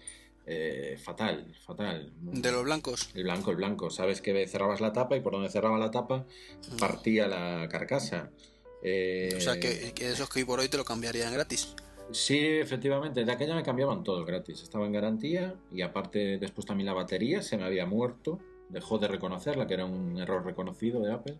eh, 0.46 0.96
fatal, 1.02 1.54
fatal. 1.64 2.12
¿De 2.20 2.50
los 2.52 2.64
blancos? 2.64 3.10
El 3.14 3.24
blanco, 3.24 3.50
el 3.50 3.56
blanco. 3.56 3.90
Sabes 3.90 4.20
que 4.20 4.46
cerrabas 4.48 4.80
la 4.80 4.92
tapa 4.92 5.16
y 5.16 5.20
por 5.20 5.32
donde 5.32 5.48
cerraba 5.50 5.78
la 5.78 5.90
tapa 5.90 6.24
Mm. 6.72 6.76
partía 6.78 7.26
la 7.28 7.68
carcasa. 7.70 8.30
Eh, 8.82 9.34
O 9.36 9.40
sea, 9.40 9.58
que, 9.60 9.92
que 9.94 10.10
esos 10.10 10.28
que 10.28 10.40
hoy 10.40 10.44
por 10.44 10.58
hoy 10.60 10.68
te 10.68 10.76
lo 10.76 10.84
cambiarían 10.84 11.32
gratis. 11.32 11.74
Sí, 12.12 12.38
efectivamente. 12.38 13.24
De 13.24 13.30
aquella 13.32 13.54
me 13.54 13.62
cambiaban 13.62 14.02
todos 14.02 14.26
gratis. 14.26 14.62
Estaba 14.62 14.86
en 14.86 14.92
garantía 14.92 15.54
y 15.72 15.82
aparte 15.82 16.38
después 16.38 16.66
también 16.66 16.86
la 16.86 16.94
batería 16.94 17.42
se 17.42 17.56
me 17.56 17.64
había 17.64 17.86
muerto. 17.86 18.38
Dejó 18.68 18.98
de 18.98 19.06
reconocerla, 19.08 19.66
que 19.66 19.74
era 19.74 19.84
un 19.84 20.18
error 20.18 20.44
reconocido 20.44 21.00
de 21.02 21.12
Apple. 21.12 21.36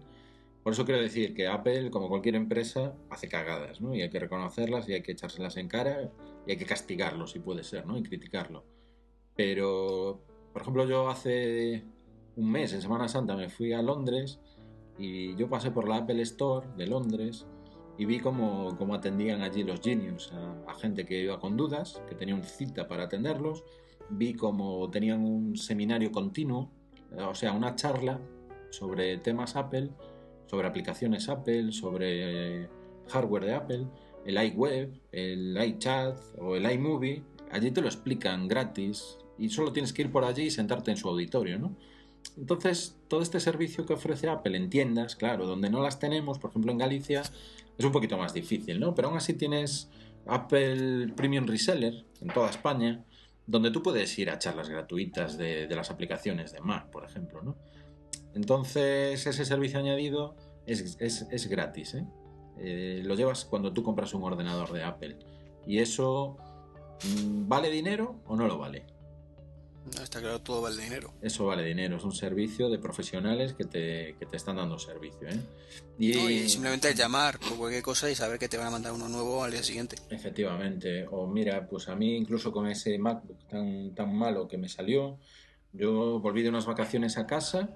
Por 0.63 0.75
eso 0.75 0.85
quiero 0.85 1.01
decir 1.01 1.35
que 1.35 1.47
Apple, 1.47 1.91
como 1.91 2.09
cualquier 2.09 2.35
empresa, 2.35 2.95
hace 3.09 3.29
cagadas, 3.29 3.81
¿no? 3.81 3.95
Y 3.95 4.03
hay 4.03 4.11
que 4.11 4.21
reconocerlas 4.21 4.89
y 4.89 4.93
hay 4.93 5.03
que 5.03 5.13
echárselas 5.13 5.57
en 5.57 5.69
cara 5.69 6.13
y 6.47 6.53
hay 6.53 6.57
que 6.59 6.67
castigarlo, 6.67 7.27
si 7.27 7.39
puede 7.39 7.65
ser, 7.65 7.87
¿no? 7.87 7.97
Y 7.97 8.03
criticarlo. 8.03 8.65
Pero, 9.35 10.21
por 10.53 10.63
ejemplo, 10.63 10.87
yo 10.87 11.09
hace 11.09 11.85
un 12.37 12.51
mes, 12.51 12.75
en 12.75 12.83
Semana 12.83 13.09
Santa, 13.09 13.37
me 13.37 13.49
fui 13.49 13.73
a 13.73 13.81
Londres 13.81 14.39
y 14.99 15.35
yo 15.37 15.49
pasé 15.49 15.71
por 15.71 15.89
la 15.89 15.97
Apple 15.97 16.21
Store 16.23 16.67
de 16.77 16.87
Londres 16.87 17.47
y 17.97 18.05
vi 18.05 18.21
cómo, 18.21 18.77
cómo 18.77 18.95
atendían 18.95 19.41
allí 19.41 19.63
los 19.63 19.81
genius 19.81 20.31
a, 20.33 20.71
a, 20.71 20.75
gente 20.75 21.07
que 21.07 21.23
iba 21.23 21.41
con 21.41 21.57
dudas, 21.57 22.03
que 22.07 22.15
tenían 22.15 22.43
cita 22.45 22.87
para 22.87 23.05
atenderlos. 23.05 23.65
Vi 24.11 24.35
cómo 24.35 24.91
tenían 24.91 25.25
un 25.25 25.57
seminario 25.57 26.13
continuo, 26.13 26.71
o 27.17 27.35
sea, 27.35 27.53
una 27.53 27.75
charla 27.77 28.21
sobre 28.71 29.19
temas 29.19 29.57
Apple, 29.57 29.91
sobre 30.51 30.67
aplicaciones 30.67 31.29
Apple, 31.29 31.71
sobre 31.71 32.69
hardware 33.09 33.45
de 33.45 33.55
Apple, 33.55 33.87
el 34.25 34.37
iWeb, 34.37 35.01
el 35.13 35.57
iChat 35.65 36.19
o 36.41 36.57
el 36.57 36.69
iMovie. 36.69 37.23
Allí 37.53 37.71
te 37.71 37.81
lo 37.81 37.87
explican 37.87 38.49
gratis 38.49 39.17
y 39.39 39.49
solo 39.49 39.73
tienes 39.73 39.93
que 39.93 40.03
ir 40.03 40.11
por 40.11 40.25
allí 40.25 40.45
y 40.45 40.51
sentarte 40.51 40.91
en 40.91 40.97
su 40.97 41.09
auditorio, 41.09 41.57
¿no? 41.61 41.77
Entonces, 42.37 42.99
todo 43.07 43.23
este 43.23 43.39
servicio 43.39 43.87
que 43.87 43.93
ofrece 43.93 44.29
Apple 44.29 44.57
en 44.57 44.71
tiendas, 44.71 45.15
claro, 45.15 45.47
donde 45.47 45.71
no 45.71 45.83
las 45.83 46.01
tenemos, 46.01 46.41
por 46.41 46.51
ejemplo 46.51 46.73
en 46.73 46.79
Galicia, 46.79 47.23
es 47.79 47.85
un 47.85 47.93
poquito 47.93 48.19
más 48.19 48.35
difícil, 48.35 48.81
¿no? 48.81 48.93
Pero 48.93 49.09
aún 49.09 49.17
así 49.17 49.35
tienes 49.35 49.89
Apple 50.27 51.13
Premium 51.17 51.47
Reseller 51.47 52.05
en 52.21 52.29
toda 52.29 52.51
España, 52.51 53.05
donde 53.47 53.71
tú 53.71 53.85
puedes 53.85 54.19
ir 54.19 54.31
a 54.31 54.39
charlas 54.41 54.69
gratuitas 54.69 55.39
de, 55.39 55.69
de 55.69 55.77
las 55.77 55.91
aplicaciones 55.93 56.53
de 56.53 56.61
Mac, 56.61 56.91
por 56.91 57.05
ejemplo, 57.05 57.41
¿no? 57.41 57.57
Entonces, 58.35 59.27
ese 59.27 59.45
servicio 59.45 59.79
añadido 59.79 60.37
es, 60.67 60.97
es, 61.01 61.27
es 61.31 61.47
gratis, 61.49 61.95
¿eh? 61.95 62.05
¿eh? 62.59 63.03
Lo 63.05 63.15
llevas 63.15 63.45
cuando 63.45 63.73
tú 63.73 63.83
compras 63.83 64.15
un 64.15 64.23
ordenador 64.23 64.73
de 64.73 64.85
Apple. 64.85 65.19
Y 65.67 65.79
eso, 65.79 66.37
¿vale 67.47 67.71
dinero 67.71 68.21
o 68.27 68.37
no 68.37 68.47
lo 68.47 68.59
vale? 68.59 68.85
No, 69.97 70.03
está 70.03 70.21
claro, 70.21 70.41
todo 70.41 70.61
vale 70.61 70.83
dinero. 70.83 71.13
Eso 71.23 71.47
vale 71.47 71.65
dinero, 71.65 71.97
es 71.97 72.05
un 72.05 72.13
servicio 72.13 72.69
de 72.69 72.79
profesionales 72.79 73.55
que 73.55 73.65
te, 73.65 74.15
que 74.19 74.27
te 74.27 74.37
están 74.37 74.57
dando 74.57 74.79
servicio. 74.79 75.27
¿eh? 75.27 75.41
Y... 75.99 76.13
No, 76.13 76.31
y 76.31 76.49
simplemente 76.49 76.95
llamar 76.95 77.39
por 77.41 77.57
cualquier 77.57 77.83
cosa 77.83 78.11
y 78.11 78.15
saber 78.15 78.39
que 78.39 78.49
te 78.49 78.59
van 78.59 78.69
a 78.69 78.71
mandar 78.71 78.93
uno 78.93 79.09
nuevo 79.09 79.43
al 79.43 79.51
día 79.51 79.63
siguiente. 79.63 79.97
Efectivamente, 80.11 81.07
o 81.11 81.27
mira, 81.27 81.67
pues 81.67 81.89
a 81.89 81.97
mí 81.97 82.15
incluso 82.15 82.53
con 82.53 82.67
ese 82.69 82.99
MacBook 82.99 83.49
tan, 83.49 83.95
tan 83.95 84.15
malo 84.15 84.47
que 84.47 84.59
me 84.59 84.69
salió, 84.69 85.19
yo 85.73 86.21
volví 86.21 86.43
de 86.43 86.51
unas 86.51 86.67
vacaciones 86.67 87.17
a 87.17 87.27
casa, 87.27 87.71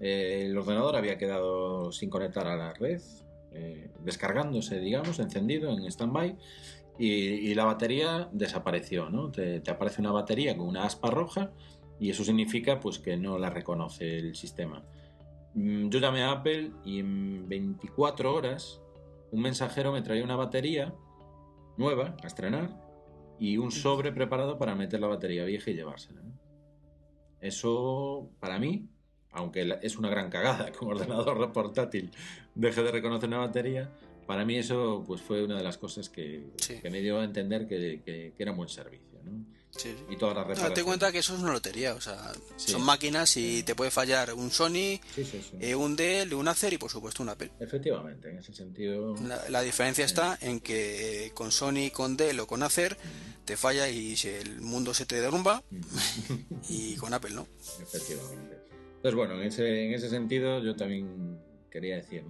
eh, 0.00 0.44
el 0.46 0.56
ordenador 0.56 0.96
había 0.96 1.18
quedado 1.18 1.92
sin 1.92 2.10
conectar 2.10 2.46
a 2.46 2.56
la 2.56 2.72
red, 2.74 3.00
eh, 3.52 3.90
descargándose, 4.00 4.78
digamos, 4.80 5.18
encendido 5.18 5.70
en 5.70 5.84
stand-by. 5.86 6.36
Y, 6.98 7.54
la 7.54 7.64
batería 7.66 8.28
desapareció, 8.32 9.10
¿no? 9.10 9.30
Te, 9.30 9.62
aparece 9.68 10.00
una 10.00 10.12
batería 10.12 10.56
con 10.56 10.66
una 10.66 10.84
aspa 10.84 11.10
roja 11.10 11.52
y 12.00 12.08
eso 12.08 12.24
significa 12.24 12.80
pues 12.80 12.98
que 12.98 13.18
no 13.18 13.38
la 13.38 13.50
reconoce 13.50 14.18
el 14.18 14.34
sistema. 14.34 14.82
Yo 15.54 15.98
llamé 15.98 16.22
a 16.22 16.32
Apple 16.32 16.72
y 16.84 17.00
en 17.00 17.48
24 17.48 18.34
horas 18.34 18.80
un 19.30 19.42
mensajero 19.42 19.92
me 19.92 20.02
traía 20.02 20.24
una 20.24 20.36
batería 20.36 20.94
nueva 21.76 22.16
a 22.22 22.26
estrenar 22.26 22.82
y 23.38 23.58
un 23.58 23.70
sobre 23.70 24.12
preparado 24.12 24.58
para 24.58 24.74
meter 24.74 25.00
la 25.00 25.08
batería 25.08 25.44
vieja 25.44 25.70
y 25.70 25.74
llevársela. 25.74 26.22
Eso 27.40 28.30
para 28.40 28.58
mí, 28.58 28.88
aunque 29.36 29.78
es 29.82 29.96
una 29.96 30.08
gran 30.08 30.28
cagada 30.30 30.72
que 30.72 30.84
un 30.84 30.92
ordenador 30.92 31.52
portátil 31.52 32.10
deje 32.54 32.82
de 32.82 32.90
reconocer 32.90 33.28
una 33.28 33.38
batería, 33.38 33.90
para 34.26 34.44
mí 34.44 34.56
eso 34.58 35.04
pues 35.06 35.20
fue 35.20 35.44
una 35.44 35.56
de 35.56 35.62
las 35.62 35.78
cosas 35.78 36.08
que, 36.08 36.42
Sí. 36.56 36.80
que 36.80 36.90
me 36.90 37.00
dio 37.00 37.20
a 37.20 37.24
entender 37.24 37.68
que, 37.68 38.02
que- 38.04 38.32
que 38.36 38.42
era 38.42 38.50
un 38.52 38.56
buen 38.58 38.68
servicio. 38.68 39.06
¿no? 39.24 39.44
Sí. 39.70 39.94
Y 40.08 40.16
todas 40.16 40.34
las 40.34 40.44
No, 40.44 40.48
reparaciones. 40.48 40.70
date 40.70 40.84
cuenta 40.84 41.12
que 41.12 41.18
eso 41.18 41.34
es 41.34 41.40
una 41.42 41.52
lotería, 41.52 41.94
o 41.94 42.00
sea, 42.00 42.32
Sí. 42.56 42.72
son 42.72 42.82
máquinas 42.82 43.36
y 43.36 43.62
te 43.62 43.74
puede 43.74 43.90
fallar 43.90 44.32
un 44.32 44.50
Sony, 44.50 44.98
eh, 45.60 45.74
un 45.74 45.96
Dell, 45.96 46.32
un 46.32 46.48
Acer 46.48 46.72
y 46.72 46.78
por 46.78 46.90
supuesto 46.90 47.22
un 47.22 47.28
Apple. 47.28 47.50
Efectivamente, 47.60 48.30
en 48.30 48.38
ese 48.38 48.54
sentido. 48.54 49.14
La, 49.26 49.50
la 49.50 49.60
diferencia 49.60 50.04
está 50.06 50.38
en 50.40 50.60
que 50.60 51.26
eh, 51.26 51.30
con 51.32 51.52
Sony, 51.52 51.90
con 51.92 52.16
Dell 52.16 52.40
o 52.40 52.46
con 52.46 52.62
Acer 52.62 52.96
te 53.44 53.56
falla 53.58 53.88
y 53.90 54.14
el 54.24 54.60
mundo 54.62 54.94
se 54.94 55.04
te 55.04 55.20
derrumba 55.20 55.62
y 56.70 56.96
con 56.96 57.12
Apple 57.12 57.34
no. 57.34 57.46
Efectivamente. 57.82 58.56
Entonces, 59.06 59.28
bueno, 59.28 59.40
en 59.40 59.46
ese, 59.46 59.86
en 59.86 59.94
ese 59.94 60.08
sentido 60.08 60.58
yo 60.58 60.74
también 60.74 61.38
quería 61.70 61.94
decir 61.94 62.24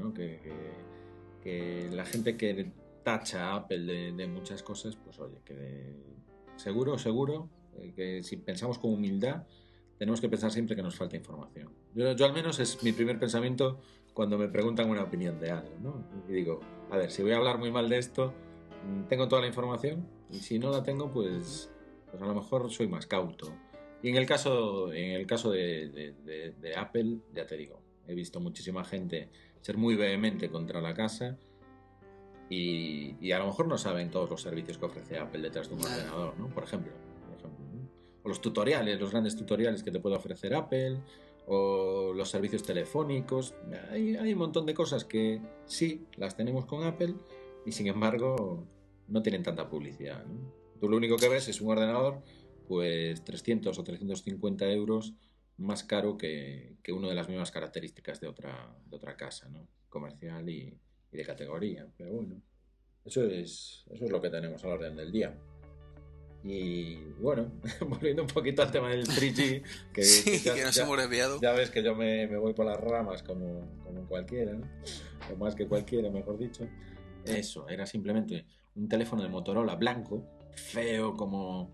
que, 1.42 1.88
la 1.90 2.04
gente 2.04 2.36
que 2.36 2.70
tacha 3.02 3.46
a 3.46 3.56
Apple 3.56 4.12
de, 4.12 4.26
muchas 4.26 4.62
cosas, 4.62 4.94
pues 4.94 5.18
oye, 5.18 5.38
que 5.42 5.94
seguro, 6.56 6.98
seguro, 6.98 7.48
eh, 7.78 7.94
que 7.96 8.22
si 8.22 8.36
pensamos 8.36 8.78
con 8.78 8.92
humildad, 8.92 9.46
tenemos 9.96 10.20
que 10.20 10.28
pensar 10.28 10.52
siempre 10.52 10.76
que 10.76 10.82
nos 10.82 10.96
falta 10.96 11.16
información. 11.16 11.72
Yo, 11.94 12.12
yo 12.12 12.26
al 12.26 12.34
menos 12.34 12.58
es 12.58 12.82
mi 12.82 12.92
primer 12.92 13.18
pensamiento 13.18 13.80
cuando 14.12 14.36
me 14.36 14.48
preguntan 14.48 14.90
una 14.90 15.04
opinión 15.04 15.40
de 15.40 15.52
algo, 15.52 15.78
¿no? 15.80 16.04
Y 16.28 16.32
digo, 16.34 16.60
a 16.90 16.98
ver, 16.98 17.10
si 17.10 17.22
voy 17.22 17.32
a 17.32 17.38
hablar 17.38 17.56
muy 17.56 17.70
mal 17.70 17.88
de 17.88 17.96
esto, 17.96 18.34
mm, 18.84 19.04
tengo 19.08 19.28
toda 19.28 19.40
la 19.40 19.48
información 19.48 20.06
y 20.30 20.40
si 20.40 20.58
no 20.58 20.70
la 20.70 20.82
tengo, 20.82 21.10
pues, 21.10 21.70
pues 22.10 22.22
a 22.22 22.26
lo 22.26 22.34
mejor 22.34 22.70
soy 22.70 22.86
más 22.86 23.06
cauto. 23.06 23.50
Y 24.06 24.10
en 24.10 24.14
el 24.16 24.24
caso, 24.26 24.92
en 24.92 25.10
el 25.12 25.26
caso 25.26 25.50
de, 25.50 25.88
de- 25.88 26.12
de- 26.24 26.52
de 26.52 26.76
Apple, 26.76 27.18
ya 27.34 27.44
te 27.44 27.56
digo, 27.56 27.80
he 28.06 28.14
visto 28.14 28.38
muchísima 28.38 28.84
gente 28.84 29.30
ser 29.60 29.76
muy 29.76 29.96
vehemente 29.96 30.48
contra 30.48 30.80
la 30.80 30.94
casa 30.94 31.36
y, 32.48 33.16
y 33.20 33.32
a 33.32 33.38
lo 33.40 33.46
mejor 33.46 33.66
no 33.66 33.76
saben 33.78 34.10
todos 34.12 34.30
los 34.30 34.42
servicios 34.42 34.78
que 34.78 34.84
ofrece 34.84 35.18
Apple 35.18 35.42
detrás 35.42 35.68
de 35.68 35.74
un 35.74 35.82
ordenador, 35.82 36.38
¿no? 36.38 36.48
Por 36.50 36.62
ejemplo. 36.62 36.92
por 37.26 37.36
ejemplo, 37.36 37.64
¿no? 37.74 37.88
O 38.22 38.28
los 38.28 38.40
tutoriales, 38.40 39.00
los 39.00 39.10
grandes 39.10 39.34
tutoriales 39.34 39.82
que 39.82 39.90
te 39.90 39.98
puede 39.98 40.14
ofrecer 40.14 40.54
Apple, 40.54 40.98
o 41.48 42.12
los 42.14 42.30
servicios 42.30 42.62
telefónicos. 42.62 43.54
Hay, 43.90 44.16
hay 44.16 44.32
un 44.32 44.38
montón 44.38 44.66
de 44.66 44.74
cosas 44.74 45.04
que 45.04 45.40
sí 45.66 46.06
las 46.16 46.36
tenemos 46.36 46.64
con 46.66 46.84
Apple 46.84 47.14
y 47.64 47.72
sin 47.72 47.88
embargo 47.88 48.64
no 49.08 49.20
tienen 49.22 49.42
tanta 49.42 49.68
publicidad. 49.68 50.24
¿no? 50.26 50.52
Tú 50.80 50.88
lo 50.88 50.96
único 50.96 51.16
que 51.16 51.28
ves 51.28 51.48
es 51.48 51.60
un 51.60 51.72
ordenador, 51.72 52.20
pues 52.66 53.22
300 53.24 53.78
o 53.78 53.84
350 53.84 54.70
euros 54.70 55.14
más 55.58 55.84
caro 55.84 56.16
que, 56.18 56.76
que 56.82 56.92
uno 56.92 57.08
de 57.08 57.14
las 57.14 57.28
mismas 57.28 57.50
características 57.50 58.20
de 58.20 58.26
otra, 58.28 58.76
de 58.86 58.96
otra 58.96 59.16
casa, 59.16 59.48
¿no? 59.48 59.66
comercial 59.88 60.48
y, 60.50 60.78
y 61.12 61.16
de 61.16 61.24
categoría. 61.24 61.86
Pero 61.96 62.12
bueno, 62.12 62.42
eso 63.04 63.24
es, 63.24 63.84
eso 63.90 64.04
es 64.04 64.10
lo 64.10 64.20
que 64.20 64.28
tenemos 64.28 64.62
a 64.64 64.68
la 64.68 64.74
orden 64.74 64.96
del 64.96 65.10
día. 65.10 65.34
Y 66.44 66.96
bueno, 67.20 67.50
volviendo 67.88 68.22
un 68.22 68.28
poquito 68.28 68.62
al 68.62 68.70
tema 68.70 68.90
del 68.90 69.06
3G, 69.06 69.62
que, 69.92 70.02
Sí, 70.02 70.38
ya- 70.44 70.54
que 70.54 70.62
nos 70.64 70.74
ya- 70.74 70.82
hemos 70.84 70.98
desviado. 70.98 71.40
ya 71.40 71.52
ves 71.52 71.70
que 71.70 71.82
yo 71.82 71.94
me, 71.94 72.26
me 72.28 72.36
voy 72.36 72.52
por 72.52 72.66
las 72.66 72.78
ramas 72.78 73.22
como, 73.22 73.60
como 73.82 74.06
cualquiera, 74.06 74.52
¿no? 74.52 74.66
o 75.32 75.36
más 75.36 75.54
que 75.54 75.66
cualquiera, 75.66 76.10
mejor 76.10 76.38
dicho. 76.38 76.68
Eso, 77.24 77.68
era 77.68 77.86
simplemente 77.86 78.44
un 78.76 78.88
teléfono 78.88 79.22
de 79.22 79.28
Motorola 79.28 79.74
blanco, 79.74 80.24
feo 80.54 81.16
como... 81.16 81.70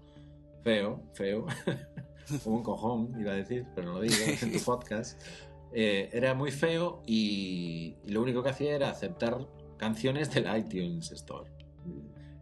Feo, 0.63 1.03
feo, 1.13 1.47
como 2.45 2.57
un 2.59 2.63
cojón, 2.63 3.15
iba 3.19 3.33
a 3.33 3.37
decir, 3.37 3.67
pero 3.75 3.89
no 3.89 3.95
lo 3.95 4.01
digo 4.01 4.15
en 4.43 4.53
tu 4.53 4.59
podcast. 4.65 5.21
Eh, 5.73 6.11
era 6.13 6.35
muy 6.35 6.51
feo 6.51 7.03
y, 7.07 7.97
y 8.05 8.13
lo 8.13 8.23
único 8.23 8.43
que 8.43 8.51
hacía 8.51 8.75
era 8.75 8.91
aceptar 8.91 9.49
canciones 9.77 10.33
del 10.33 10.47
iTunes 10.57 11.11
Store. 11.13 11.51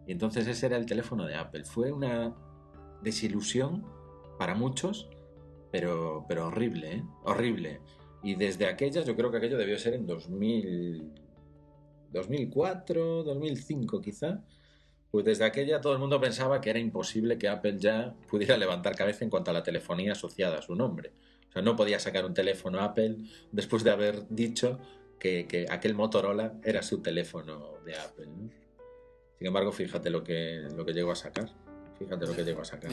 Y 0.06 0.12
entonces 0.12 0.46
ese 0.46 0.66
era 0.66 0.76
el 0.76 0.86
teléfono 0.86 1.24
de 1.24 1.36
Apple. 1.36 1.64
Fue 1.64 1.92
una 1.92 2.34
desilusión 3.02 3.84
para 4.38 4.54
muchos, 4.54 5.08
pero, 5.70 6.24
pero 6.28 6.48
horrible, 6.48 6.96
¿eh? 6.96 7.04
Horrible. 7.24 7.80
Y 8.22 8.34
desde 8.34 8.66
aquella, 8.66 9.02
yo 9.02 9.16
creo 9.16 9.30
que 9.30 9.38
aquello 9.38 9.56
debió 9.56 9.78
ser 9.78 9.94
en 9.94 10.06
2000, 10.06 11.12
2004, 12.12 13.22
2005 13.22 14.00
quizá. 14.00 14.44
Pues 15.10 15.24
desde 15.24 15.44
aquella 15.44 15.80
todo 15.80 15.92
el 15.92 15.98
mundo 15.98 16.20
pensaba 16.20 16.60
que 16.60 16.70
era 16.70 16.78
imposible 16.78 17.38
que 17.38 17.48
Apple 17.48 17.76
ya 17.78 18.14
pudiera 18.28 18.56
levantar 18.56 18.94
cabeza 18.94 19.24
en 19.24 19.30
cuanto 19.30 19.50
a 19.50 19.54
la 19.54 19.62
telefonía 19.62 20.12
asociada 20.12 20.58
a 20.58 20.62
su 20.62 20.74
nombre. 20.74 21.12
O 21.48 21.52
sea, 21.52 21.62
no 21.62 21.74
podía 21.74 21.98
sacar 21.98 22.24
un 22.24 22.34
teléfono 22.34 22.80
Apple 22.80 23.16
después 23.50 23.82
de 23.82 23.90
haber 23.90 24.28
dicho 24.28 24.78
que, 25.18 25.66
aquel 25.68 25.94
Motorola 25.94 26.54
era 26.64 26.82
su 26.82 27.02
teléfono 27.02 27.74
de 27.84 27.96
Apple. 27.96 28.28
Sin 29.38 29.46
embargo, 29.46 29.72
fíjate 29.72 30.10
lo 30.10 30.22
que, 30.22 30.68
lo 30.76 30.84
que 30.84 30.92
llegó 30.92 31.12
a 31.12 31.16
sacar. 31.16 31.50
Fíjate 31.98 32.26
lo 32.26 32.34
que 32.34 32.44
llegó 32.44 32.62
a 32.62 32.64
sacar. 32.64 32.90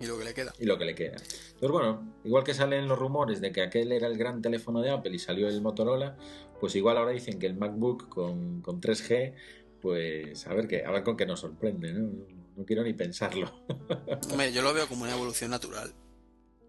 Y 0.00 0.06
lo 0.06 0.18
que 0.18 0.24
le 0.24 0.34
queda. 0.34 0.52
Y 0.58 0.64
lo 0.64 0.78
que 0.78 0.84
le 0.84 0.94
queda. 0.94 1.16
Entonces, 1.16 1.70
bueno, 1.70 2.14
igual 2.24 2.44
que 2.44 2.54
salen 2.54 2.86
los 2.88 2.98
rumores 2.98 3.40
de 3.40 3.52
que 3.52 3.62
aquel 3.62 3.92
era 3.92 4.06
el 4.06 4.16
gran 4.16 4.40
teléfono 4.42 4.80
de 4.80 4.90
Apple 4.90 5.14
y 5.14 5.18
salió 5.18 5.48
el 5.48 5.60
Motorola, 5.60 6.16
pues 6.60 6.76
igual 6.76 6.98
ahora 6.98 7.10
dicen 7.10 7.38
que 7.38 7.46
el 7.46 7.56
MacBook 7.56 8.08
con, 8.08 8.62
3G, 8.62 9.34
pues 9.80 10.46
a 10.46 10.54
ver, 10.54 10.66
qué, 10.68 10.84
a 10.84 10.90
ver 10.90 11.02
con 11.02 11.16
qué 11.16 11.26
nos 11.26 11.40
sorprende, 11.40 11.92
¿no? 11.92 12.10
No 12.56 12.64
quiero 12.64 12.82
ni 12.82 12.92
pensarlo. 12.92 13.50
Hombre, 14.30 14.52
yo 14.52 14.62
lo 14.62 14.74
veo 14.74 14.88
como 14.88 15.04
una 15.04 15.14
evolución 15.14 15.50
natural. 15.50 15.94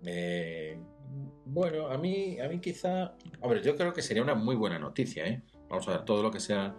Eh, 0.03 0.77
bueno, 1.45 1.87
a 1.87 1.97
mí, 1.97 2.39
a 2.39 2.47
mí 2.47 2.59
quizá... 2.59 3.15
A 3.41 3.47
ver, 3.47 3.61
yo 3.63 3.75
creo 3.75 3.93
que 3.93 4.01
sería 4.01 4.21
una 4.21 4.35
muy 4.35 4.55
buena 4.55 4.77
noticia, 4.77 5.27
¿eh? 5.27 5.41
Vamos 5.67 5.87
a 5.87 5.91
ver, 5.91 6.05
todo 6.05 6.21
lo 6.21 6.31
que 6.31 6.39
sea 6.39 6.75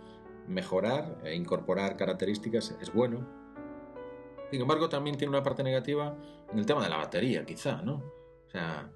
mejorar 0.46 1.18
e 1.24 1.34
incorporar 1.34 1.96
características 1.96 2.76
es 2.80 2.92
bueno. 2.92 3.26
Sin 4.50 4.60
embargo, 4.60 4.88
también 4.88 5.16
tiene 5.16 5.30
una 5.30 5.42
parte 5.42 5.62
negativa 5.62 6.16
en 6.52 6.58
el 6.58 6.66
tema 6.66 6.82
de 6.82 6.90
la 6.90 6.96
batería, 6.96 7.44
quizá, 7.44 7.82
¿no? 7.82 7.94
O 8.46 8.50
sea, 8.50 8.90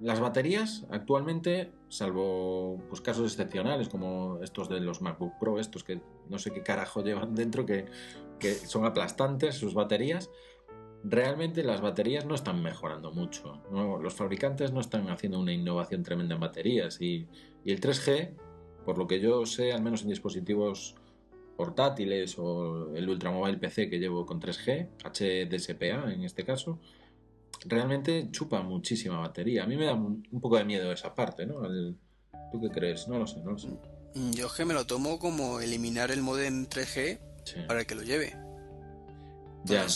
las 0.00 0.18
baterías 0.18 0.86
actualmente, 0.90 1.72
salvo 1.88 2.82
pues, 2.88 3.00
casos 3.00 3.30
excepcionales 3.32 3.88
como 3.88 4.38
estos 4.42 4.68
de 4.68 4.80
los 4.80 5.02
MacBook 5.02 5.38
Pro, 5.38 5.58
estos 5.58 5.84
que 5.84 6.00
no 6.28 6.38
sé 6.38 6.52
qué 6.52 6.62
carajo 6.62 7.02
llevan 7.04 7.34
dentro, 7.34 7.66
que, 7.66 7.86
son 8.64 8.86
aplastantes 8.86 9.56
sus 9.56 9.74
baterías, 9.74 10.30
realmente 11.04 11.62
las 11.62 11.82
baterías 11.82 12.24
no 12.24 12.34
están 12.34 12.62
mejorando 12.62 13.12
mucho. 13.12 13.60
Los 13.70 14.14
fabricantes 14.14 14.72
no 14.72 14.80
están 14.80 15.10
haciendo 15.10 15.38
una 15.38 15.52
innovación 15.52 16.02
tremenda 16.02 16.36
en 16.36 16.40
baterías 16.40 17.02
y, 17.02 17.26
y 17.64 17.72
el 17.72 17.80
3G, 17.80 18.30
por 18.86 18.96
lo 18.96 19.06
que 19.06 19.20
yo 19.20 19.44
sé, 19.44 19.72
al 19.72 19.82
menos 19.82 20.02
en 20.02 20.08
dispositivos 20.08 20.94
portátiles 21.58 22.38
o 22.38 22.96
el 22.96 23.06
Ultramobile 23.10 23.58
PC 23.58 23.90
que 23.90 23.98
llevo 23.98 24.24
con 24.24 24.40
3G, 24.40 24.88
HDSPA 25.04 26.10
en 26.10 26.24
este 26.24 26.42
caso, 26.42 26.78
realmente 27.66 28.28
chupa 28.30 28.62
muchísima 28.62 29.18
batería. 29.18 29.64
A 29.64 29.66
mí 29.66 29.76
me 29.76 29.86
da 29.86 29.94
un, 29.94 30.22
poco 30.40 30.56
de 30.56 30.64
miedo 30.64 30.92
esa 30.92 31.14
parte, 31.14 31.46
¿no? 31.46 31.62
¿Tú 32.52 32.60
qué 32.60 32.70
crees? 32.70 33.08
No 33.08 33.18
lo 33.18 33.26
sé, 33.26 33.40
no 33.40 33.52
lo 33.52 33.58
sé. 33.58 33.68
Mm, 34.14 34.32
yo 34.32 34.46
es 34.46 34.52
que 34.52 34.64
me 34.64 34.74
lo 34.74 34.86
tomo 34.86 35.18
como 35.18 35.60
eliminar 35.60 36.10
el 36.10 36.22
modem 36.22 36.66
3G 36.66 37.18
para 37.66 37.80
el 37.80 37.86
que 37.86 37.94
lo 37.94 38.02
lleve. 38.02 38.36
ya. 39.64 39.86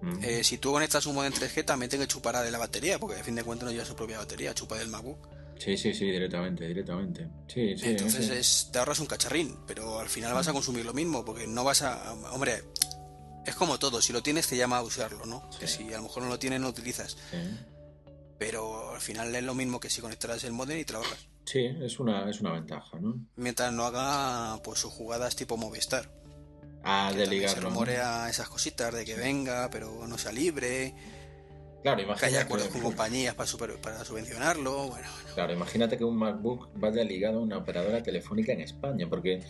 Mm. 0.00 0.22
Eh, 0.22 0.44
si 0.44 0.58
tú 0.58 0.70
conectas 0.70 1.06
un 1.06 1.16
modem 1.16 1.32
3G 1.32 1.64
también 1.64 1.90
tiene 1.90 2.04
que 2.04 2.12
chupar 2.12 2.36
de 2.44 2.50
la 2.50 2.58
batería, 2.58 2.98
porque 2.98 3.18
a 3.18 3.24
fin 3.24 3.34
de 3.34 3.42
cuentas 3.42 3.66
no 3.66 3.72
lleva 3.72 3.84
su 3.84 3.96
propia 3.96 4.18
batería, 4.18 4.54
chupa 4.54 4.78
del 4.78 4.88
MacBook. 4.88 5.28
Sí, 5.58 5.76
sí, 5.76 5.92
sí, 5.92 6.04
directamente, 6.08 6.68
directamente. 6.68 7.28
Sí, 7.48 7.76
sí, 7.76 7.86
Entonces 7.90 8.68
te 8.72 8.78
ahorras 8.78 9.00
un 9.00 9.06
cacharrín, 9.06 9.56
pero 9.66 9.98
al 9.98 10.08
final 10.08 10.32
vas 10.32 10.46
a 10.46 10.52
consumir 10.52 10.84
lo 10.84 10.94
mismo, 10.94 11.24
porque 11.24 11.48
no 11.48 11.64
vas 11.64 11.82
a... 11.82 12.12
Hombre, 12.32 12.62
es 13.48 13.54
como 13.54 13.78
todo, 13.78 14.00
si 14.00 14.12
lo 14.12 14.22
tienes 14.22 14.46
te 14.46 14.56
llama 14.56 14.78
a 14.78 14.82
usarlo, 14.82 15.26
¿no? 15.26 15.48
Que 15.58 15.66
si 15.66 15.92
a 15.92 15.96
lo 15.96 16.04
mejor 16.04 16.22
no 16.22 16.28
lo 16.28 16.38
tienes 16.38 16.60
no 16.60 16.66
lo 16.66 16.70
utilizas. 16.70 17.16
Pero 18.38 18.94
al 18.94 19.00
final 19.00 19.34
es 19.34 19.42
lo 19.42 19.54
mismo 19.54 19.80
que 19.80 19.90
si 19.90 20.00
conectaras 20.00 20.44
el 20.44 20.52
modem 20.52 20.78
y 20.78 20.92
ahorras. 20.92 21.28
Sí, 21.44 21.64
es 21.64 21.98
una, 21.98 22.28
es 22.28 22.40
una 22.40 22.52
ventaja, 22.52 22.98
¿no? 23.00 23.18
Mientras 23.36 23.72
no 23.72 23.84
haga 23.84 24.62
pues 24.62 24.80
sus 24.80 24.92
jugadas 24.92 25.34
tipo 25.34 25.56
Movistar. 25.56 26.10
Ah, 26.84 27.12
de 27.14 27.26
ligar. 27.26 27.50
Se 27.50 27.60
rumorea 27.60 28.28
esas 28.28 28.48
cositas 28.48 28.94
de 28.94 29.04
que 29.04 29.16
venga, 29.16 29.68
pero 29.70 30.06
no 30.06 30.16
sea 30.16 30.30
libre 30.30 30.94
Claro, 31.82 32.02
imagínate. 32.02 32.20
Que 32.20 32.26
haya 32.26 32.44
acuerdos 32.44 32.68
con 32.68 32.80
compañías 32.80 33.34
para, 33.34 33.50
para 33.80 34.04
subvencionarlo. 34.04 34.88
Bueno, 34.88 35.08
Claro, 35.34 35.52
imagínate 35.52 35.96
que 35.96 36.04
un 36.04 36.16
MacBook 36.16 36.70
vaya 36.74 37.04
ligado 37.04 37.38
a 37.38 37.42
una 37.42 37.58
operadora 37.58 38.02
telefónica 38.02 38.52
en 38.52 38.60
España, 38.60 39.06
porque 39.08 39.42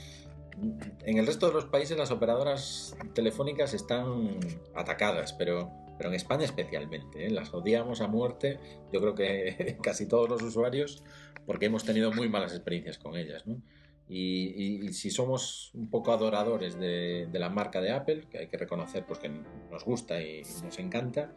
en 1.04 1.18
el 1.18 1.26
resto 1.26 1.48
de 1.48 1.54
los 1.54 1.66
países 1.66 1.96
las 1.96 2.10
operadoras 2.10 2.96
telefónicas 3.14 3.74
están 3.74 4.38
atacadas, 4.74 5.32
pero, 5.32 5.70
pero 5.96 6.10
en 6.10 6.14
España 6.14 6.44
especialmente. 6.44 7.26
¿eh? 7.26 7.30
Las 7.30 7.52
odiamos 7.54 8.00
a 8.00 8.08
muerte, 8.08 8.58
yo 8.92 9.00
creo 9.00 9.14
que 9.14 9.78
casi 9.82 10.06
todos 10.06 10.28
los 10.28 10.42
usuarios, 10.42 11.02
porque 11.46 11.66
hemos 11.66 11.84
tenido 11.84 12.12
muy 12.12 12.28
malas 12.28 12.52
experiencias 12.52 12.98
con 12.98 13.16
ellas. 13.16 13.46
¿no? 13.46 13.60
Y, 14.08 14.92
si 14.92 15.10
somos 15.10 15.70
un 15.74 15.90
poco 15.90 16.12
adoradores 16.12 16.78
de, 16.78 17.28
de, 17.30 17.38
la 17.38 17.50
marca 17.50 17.80
de 17.80 17.90
Apple, 17.90 18.26
que 18.30 18.38
hay 18.38 18.46
que 18.48 18.56
reconocer 18.56 19.04
pues, 19.06 19.18
que 19.18 19.28
nos 19.28 19.84
gusta 19.84 20.22
y 20.22 20.42
nos 20.64 20.78
encanta, 20.78 21.32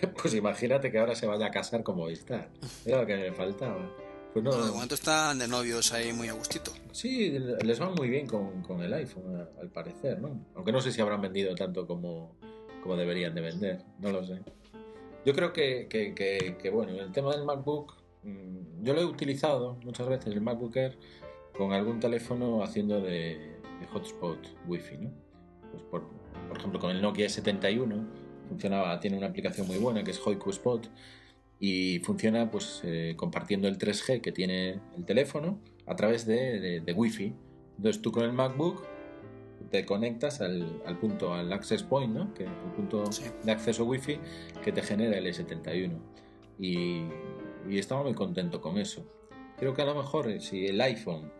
Pues 0.20 0.34
imagínate 0.34 0.90
que 0.90 0.98
ahora 0.98 1.14
se 1.14 1.26
vaya 1.26 1.46
a 1.46 1.50
casar 1.50 1.82
como 1.82 2.08
está. 2.08 2.48
Era 2.84 3.00
lo 3.00 3.06
que 3.06 3.16
me 3.16 3.32
faltaba. 3.32 3.90
Pues 4.32 4.44
no, 4.44 4.64
de 4.64 4.70
momento 4.70 4.94
están 4.94 5.38
de 5.38 5.48
novios 5.48 5.92
ahí 5.92 6.12
muy 6.12 6.28
a 6.28 6.34
gustito. 6.34 6.72
Sí, 6.92 7.30
les 7.30 7.80
va 7.80 7.90
muy 7.90 8.08
bien 8.08 8.26
con, 8.26 8.80
el 8.80 8.92
iPhone, 8.92 9.46
al 9.60 9.68
parecer, 9.70 10.20
¿no? 10.20 10.46
Aunque 10.54 10.70
no 10.70 10.80
sé 10.80 10.92
si 10.92 11.00
habrán 11.00 11.20
vendido 11.20 11.54
tanto 11.56 11.86
como, 11.86 12.36
como 12.82 12.96
deberían 12.96 13.34
de 13.34 13.40
vender, 13.40 13.82
no 13.98 14.12
lo 14.12 14.24
sé. 14.24 14.38
Yo 15.24 15.34
creo 15.34 15.52
que, 15.52 15.88
que, 15.88 16.14
que, 16.14 16.70
bueno, 16.70 16.92
el 16.92 17.10
tema 17.10 17.32
del 17.32 17.44
MacBook, 17.44 17.94
mm, 18.22 18.84
yo 18.84 18.94
lo 18.94 19.00
he 19.00 19.04
utilizado 19.04 19.74
muchas 19.84 20.08
veces, 20.08 20.28
el 20.28 20.40
MacBook 20.40 20.76
Air, 20.76 20.96
con 21.56 21.72
algún 21.72 21.98
teléfono 21.98 22.62
haciendo 22.62 23.00
de, 23.00 23.58
hotspot 23.92 24.38
Wi-Fi, 24.68 24.98
¿no? 24.98 25.10
Pues 25.72 25.82
por, 25.84 26.04
por 26.48 26.56
ejemplo, 26.56 26.78
con 26.78 26.90
el 26.90 27.02
Nokia 27.02 27.28
71 27.28 28.06
funcionaba, 28.48 28.98
tiene 29.00 29.16
una 29.16 29.28
aplicación 29.28 29.66
muy 29.66 29.78
buena 29.78 30.04
que 30.04 30.10
es 30.10 30.20
Hoiku 30.24 30.50
Spot 30.50 30.88
y 31.60 31.98
funciona 32.00 32.50
pues 32.50 32.80
eh, 32.84 33.14
compartiendo 33.16 33.68
el 33.68 33.78
3G 33.78 34.22
que 34.22 34.32
tiene 34.32 34.80
el 34.96 35.04
teléfono 35.04 35.60
a 35.86 35.94
través 35.94 36.26
de, 36.26 36.80
de, 36.80 36.92
Wi-Fi. 36.92 37.34
Entonces 37.76 38.00
tú 38.00 38.10
con 38.10 38.24
el 38.24 38.32
MacBook 38.32 38.82
te 39.70 39.84
conectas 39.84 40.40
al, 40.40 40.82
al 40.86 40.98
punto, 40.98 41.34
al 41.34 41.52
access 41.52 41.82
point, 41.82 42.12
¿no? 42.12 42.32
que, 42.32 42.44
el 42.44 42.72
punto 42.74 43.04
de 43.44 43.52
acceso 43.52 43.84
Wi-Fi 43.84 44.18
que 44.64 44.72
te 44.72 44.82
genera 44.82 45.18
el 45.18 45.26
E71. 45.26 45.92
Y, 46.58 47.04
y, 47.68 47.78
estaba 47.78 48.02
muy 48.02 48.14
contento 48.14 48.60
con 48.60 48.78
eso. 48.78 49.06
Creo 49.58 49.74
que 49.74 49.82
a 49.82 49.86
lo 49.86 49.94
mejor 49.94 50.30
eh, 50.30 50.40
si 50.40 50.66
el 50.66 50.80
iPhone 50.80 51.30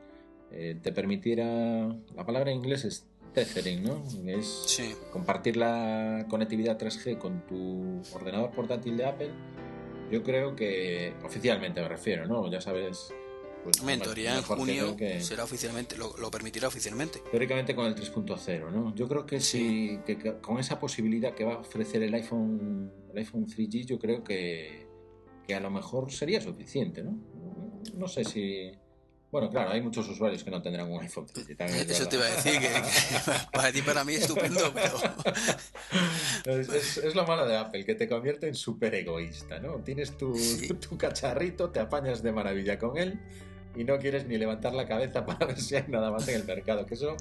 eh, 0.51 0.79
te 0.83 0.93
permitiera, 0.93 1.89
la 2.15 2.27
palabra 2.27 2.51
en 2.51 2.59
inglés 2.59 2.85
es 2.85 3.07
tethering, 3.33 3.85
¿no? 3.85 4.03
Es 4.27 4.83
compartir 5.13 5.57
la 5.57 6.27
conectividad 6.29 6.79
3G 6.79 7.19
con 7.19 7.47
tu 7.47 8.01
ordenador 8.15 8.51
portátil 8.51 8.97
de 8.97 9.07
Apple. 9.07 9.31
Yo 10.11 10.23
creo 10.23 10.57
que 10.57 11.15
oficialmente 11.25 11.81
me 11.81 11.89
refiero, 11.89 12.27
¿no? 12.27 12.51
Ya 12.51 12.61
sabes. 12.61 13.13
Pues, 13.63 13.83
en 13.87 14.01
teoría 14.01 14.37
en 14.37 14.43
junio 14.43 14.97
será 15.21 15.45
oficialmente, 15.45 15.97
lo, 15.97 16.31
permitirá 16.31 16.69
oficialmente. 16.69 17.21
Teóricamente 17.31 17.75
con 17.75 17.87
el 17.87 17.95
3.0, 17.95 18.71
¿no? 18.71 18.95
Yo 18.95 19.07
creo 19.07 19.27
que 19.27 19.39
sí. 19.41 20.01
que, 20.07 20.39
con 20.41 20.59
esa 20.59 20.81
posibilidad 20.81 21.35
que 21.35 21.45
va 21.45 21.55
a 21.55 21.59
ofrecer 21.59 22.03
el 22.03 22.15
iPhone, 22.15 22.91
el 23.13 23.19
iPhone 23.19 23.47
3G, 23.47 23.85
yo 23.85 23.99
creo 23.99 24.25
que, 24.25 24.89
que 25.47 25.55
a 25.55 25.61
lo 25.61 25.71
mejor 25.71 26.11
sería 26.11 26.41
suficiente, 26.41 27.03
¿no? 27.03 27.19
No 27.95 28.09
sé 28.09 28.25
si 28.25 28.73
bueno, 29.31 29.49
claro, 29.49 29.71
hay 29.71 29.81
muchos 29.81 30.09
usuarios 30.09 30.43
que 30.43 30.51
no 30.51 30.61
tendrán 30.61 30.91
un 30.91 31.01
iPhone. 31.01 31.27
Eso 31.27 32.09
te 32.09 32.17
iba 32.17 32.25
a 32.25 32.31
decir, 32.31 32.59
que, 32.59 32.69
para 33.53 33.71
ti, 33.73 33.83
para 33.83 34.05
mí, 34.05 34.15
estupendo, 34.15 34.73
pero... 34.75 34.99
Es, 36.73 37.15
lo 37.15 37.27
malo 37.27 37.47
de 37.47 37.57
Apple, 37.57 37.85
que 37.85 37.95
te 37.95 38.09
convierte 38.09 38.49
en 38.49 38.55
súper 38.55 38.95
egoísta, 38.95 39.61
¿no? 39.61 39.77
Tienes 39.79 40.17
tu, 40.17 40.35
tu 40.81 40.97
cacharrito, 40.97 41.71
te 41.71 41.81
apañas 41.81 42.23
de 42.23 42.33
maravilla 42.33 42.79
con 42.79 42.97
él 42.97 43.21
y 43.77 43.85
no 43.85 43.99
quieres 43.99 44.27
ni 44.27 44.37
levantar 44.37 44.73
la 44.73 44.87
cabeza 44.87 45.25
para 45.25 45.47
ver 45.47 45.61
si 45.61 45.77
hay 45.77 45.85
nada 45.89 46.11
más 46.11 46.27
en 46.29 46.37
el 46.37 46.45
mercado. 46.45 46.87
Que 46.87 46.95
eso, 46.95 47.17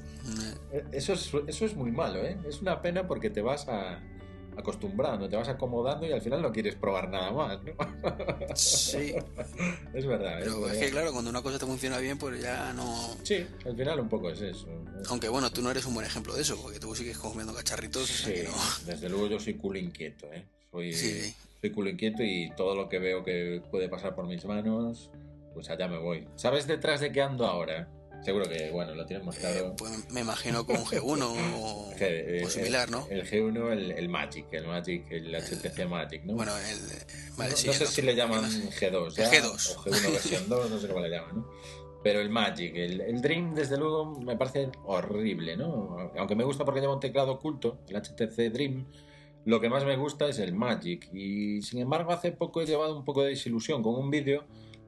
eso, 0.91 1.14
es, 1.14 1.32
eso 1.47 1.66
es 1.66 1.76
muy 1.76 1.91
malo, 1.91 2.24
¿eh? 2.24 2.38
Es 2.47 2.62
una 2.62 2.82
pena 2.82 3.07
porque 3.07 3.30
te 3.30 3.41
vas 3.41 3.68
a 3.68 3.99
acostumbrando, 4.60 5.28
te 5.28 5.36
vas 5.36 5.47
acomodando 5.47 6.05
y 6.05 6.12
al 6.12 6.22
final 6.22 6.41
no 6.41 6.51
quieres 6.51 6.76
probar 6.76 7.10
nada 7.10 7.32
más, 7.32 7.60
¿no? 7.64 8.55
Sí. 8.55 9.14
es 9.93 10.05
verdad. 10.05 10.39
Pero 10.39 10.70
es, 10.70 10.78
que 10.78 10.89
claro, 10.89 11.12
cuando 11.12 11.30
una 11.30 11.41
cosa 11.41 11.60
te 11.60 11.66
funciona 11.66 11.97
bien, 11.97 12.18
pues 12.18 12.41
ya 12.41 12.74
no... 12.74 13.16
Sí, 13.24 13.45
al 13.66 13.76
final 13.76 13.99
un 13.99 14.10
poco 14.10 14.30
es 14.30 14.41
eso. 14.41 14.68
Aunque 15.10 15.30
bueno, 15.30 15.51
tú 15.51 15.62
no 15.62 15.72
eres 15.72 15.86
un 15.86 15.93
buen 15.93 16.05
ejemplo 16.05 16.34
de 16.34 16.41
eso, 16.41 16.62
porque 16.62 16.80
tú 16.80 16.93
sigues 16.95 17.18
comiendo 17.18 17.53
cacharritos. 17.53 18.07
Sí, 18.07 18.43
desde 18.86 19.10
luego 19.10 19.28
yo 19.28 19.39
soy 19.39 19.55
culo 19.55 19.80
inquieto, 19.80 20.28
¿eh? 20.32 20.45
Soy, 20.72 20.93
soy 20.93 21.72
culo 21.72 21.89
inquieto 21.89 22.24
y 22.24 22.51
todo 22.55 22.76
lo 22.76 22.89
que 22.89 22.99
veo 22.99 23.24
que 23.24 23.62
puede 23.72 23.89
pasar 23.89 24.16
por 24.16 24.28
mis 24.28 24.45
manos, 24.45 25.10
pues 25.53 25.70
allá 25.70 25.88
me 25.88 25.97
voy. 25.97 26.28
¿Sabes 26.36 26.68
detrás 26.68 27.01
de 27.01 27.12
qué 27.12 27.22
ando 27.22 27.45
ahora? 27.45 27.89
Seguro 28.24 28.46
que, 28.50 28.70
bueno, 28.72 28.94
lo 28.96 29.06
tienes 29.06 29.26
mostrado. 29.26 29.70
Eh, 29.70 29.74
pues 29.78 30.12
me 30.12 30.22
imagino 30.22 30.66
con 30.66 30.78
un 30.78 30.86
G1 30.86 31.22
o, 31.58 31.92
G- 31.98 31.98
eh, 32.02 32.42
o 32.46 32.50
similar, 32.50 32.86
el- 32.88 32.92
¿no? 32.92 33.08
El 33.10 33.26
G1, 33.30 33.72
el, 33.72 33.92
el 33.92 34.10
Magic, 34.10 34.46
el 34.52 34.68
Magic, 34.68 35.10
el 35.12 35.34
HTC 35.36 35.86
Magic, 35.88 36.24
¿no? 36.26 36.34
Bueno, 36.36 36.52
el... 36.58 36.78
Vale, 37.38 37.52
no, 37.52 37.58
sí, 37.58 37.68
no 37.68 37.74
sé 37.74 37.84
el 37.86 37.90
si 37.90 38.02
le 38.02 38.16
llaman 38.16 38.44
G2, 38.44 39.16
ya, 39.16 39.30
El 39.32 39.44
G2. 39.44 39.76
o 39.78 39.84
G1 39.84 40.12
versión 40.12 40.50
2, 40.50 40.70
no 40.70 40.80
sé 40.80 40.88
cómo 40.88 41.00
le 41.00 41.10
llaman, 41.10 41.38
¿no? 41.38 41.50
Pero 42.04 42.22
el 42.22 42.30
Magic, 42.30 42.76
el, 42.76 43.02
el 43.02 43.22
Dream, 43.22 43.54
desde 43.56 43.78
luego, 43.78 44.20
me 44.22 44.38
parece 44.38 44.70
horrible, 44.86 45.58
¿no? 45.58 45.98
Aunque 46.18 46.36
me 46.36 46.44
gusta 46.46 46.64
porque 46.66 46.80
lleva 46.82 46.94
un 46.94 47.00
teclado 47.02 47.34
oculto, 47.34 47.80
el 47.90 47.96
HTC 48.02 48.52
Dream, 48.54 48.86
lo 49.46 49.60
que 49.60 49.70
más 49.70 49.84
me 49.86 49.98
gusta 49.98 50.28
es 50.30 50.40
el 50.40 50.54
Magic. 50.54 51.10
Y 51.14 51.62
sin 51.62 51.80
embargo, 51.80 52.12
hace 52.14 52.32
poco 52.32 52.62
he 52.62 52.66
llevado 52.66 52.98
un 52.98 53.04
poco 53.04 53.24
de 53.24 53.30
desilusión 53.32 53.82
con 53.84 53.96
un 53.96 54.10
vídeo 54.10 54.46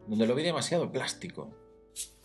donde 0.08 0.26
lo 0.26 0.36
vi 0.36 0.44
demasiado 0.44 0.90
plástico. 0.92 1.50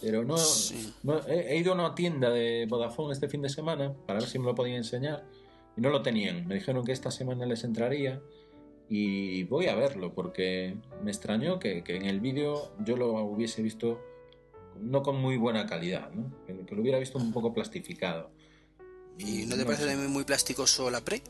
Pero 0.01 0.25
no, 0.25 0.37
Sí. 0.37 0.93
no- 1.03 1.27
he, 1.27 1.53
he 1.53 1.57
ido 1.59 1.73
a 1.73 1.75
una 1.75 1.95
tienda 1.95 2.31
de 2.31 2.67
Vodafone 2.69 3.13
este 3.13 3.29
fin 3.29 3.43
de 3.43 3.49
semana 3.49 3.95
para 4.07 4.21
ver 4.21 4.29
si 4.29 4.39
me 4.39 4.45
lo 4.47 4.55
podían 4.55 4.77
enseñar 4.79 5.25
y 5.77 5.81
no 5.81 5.91
lo 5.91 6.03
tenían. 6.03 6.47
Me 6.47 6.55
dijeron 6.57 6.85
que 6.85 6.93
esta 6.93 7.11
semana 7.11 7.47
les 7.47 7.65
entraría 7.65 8.21
y 8.89 9.43
voy 9.45 9.67
a 9.67 9.75
verlo 9.75 10.13
porque 10.15 10.77
me 11.03 11.11
extrañó 11.11 11.59
que, 11.59 11.83
que 11.83 11.97
en 11.97 12.05
el 12.07 12.21
vídeo 12.21 12.73
yo 12.85 12.97
lo 12.97 13.13
hubiese 13.25 13.63
visto 13.63 14.01
no 14.81 15.03
con 15.03 15.21
muy 15.21 15.37
buena 15.39 15.67
calidad, 15.67 16.11
¿no? 16.13 16.31
que, 16.47 16.75
lo 16.75 16.83
hubiera 16.83 16.99
visto 16.99 17.19
un 17.19 17.33
poco 17.33 17.53
plastificado. 17.55 18.31
¿Y 19.19 19.47
no 19.47 19.57
te 19.57 19.65
parece 19.65 19.87
también 19.87 20.11
muy 20.11 20.25
plasticoso 20.25 20.91
la 20.91 21.01
Pre? 21.01 21.23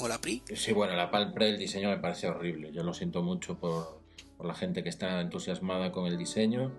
¿O 0.00 0.08
la 0.08 0.20
Pri? 0.20 0.42
Sí, 0.54 0.72
bueno, 0.72 0.94
la 0.96 1.10
Palm 1.10 1.32
Pre, 1.32 1.50
el 1.50 1.58
diseño 1.58 1.88
me 1.88 1.98
parece 1.98 2.26
horrible. 2.26 2.72
Yo 2.72 2.82
lo 2.82 2.92
siento 2.92 3.22
mucho 3.22 3.58
por, 3.58 4.00
por 4.36 4.46
la 4.46 4.54
gente 4.54 4.82
que 4.82 4.88
está 4.88 5.20
entusiasmada 5.20 5.92
con 5.92 6.06
el 6.06 6.18
diseño, 6.18 6.72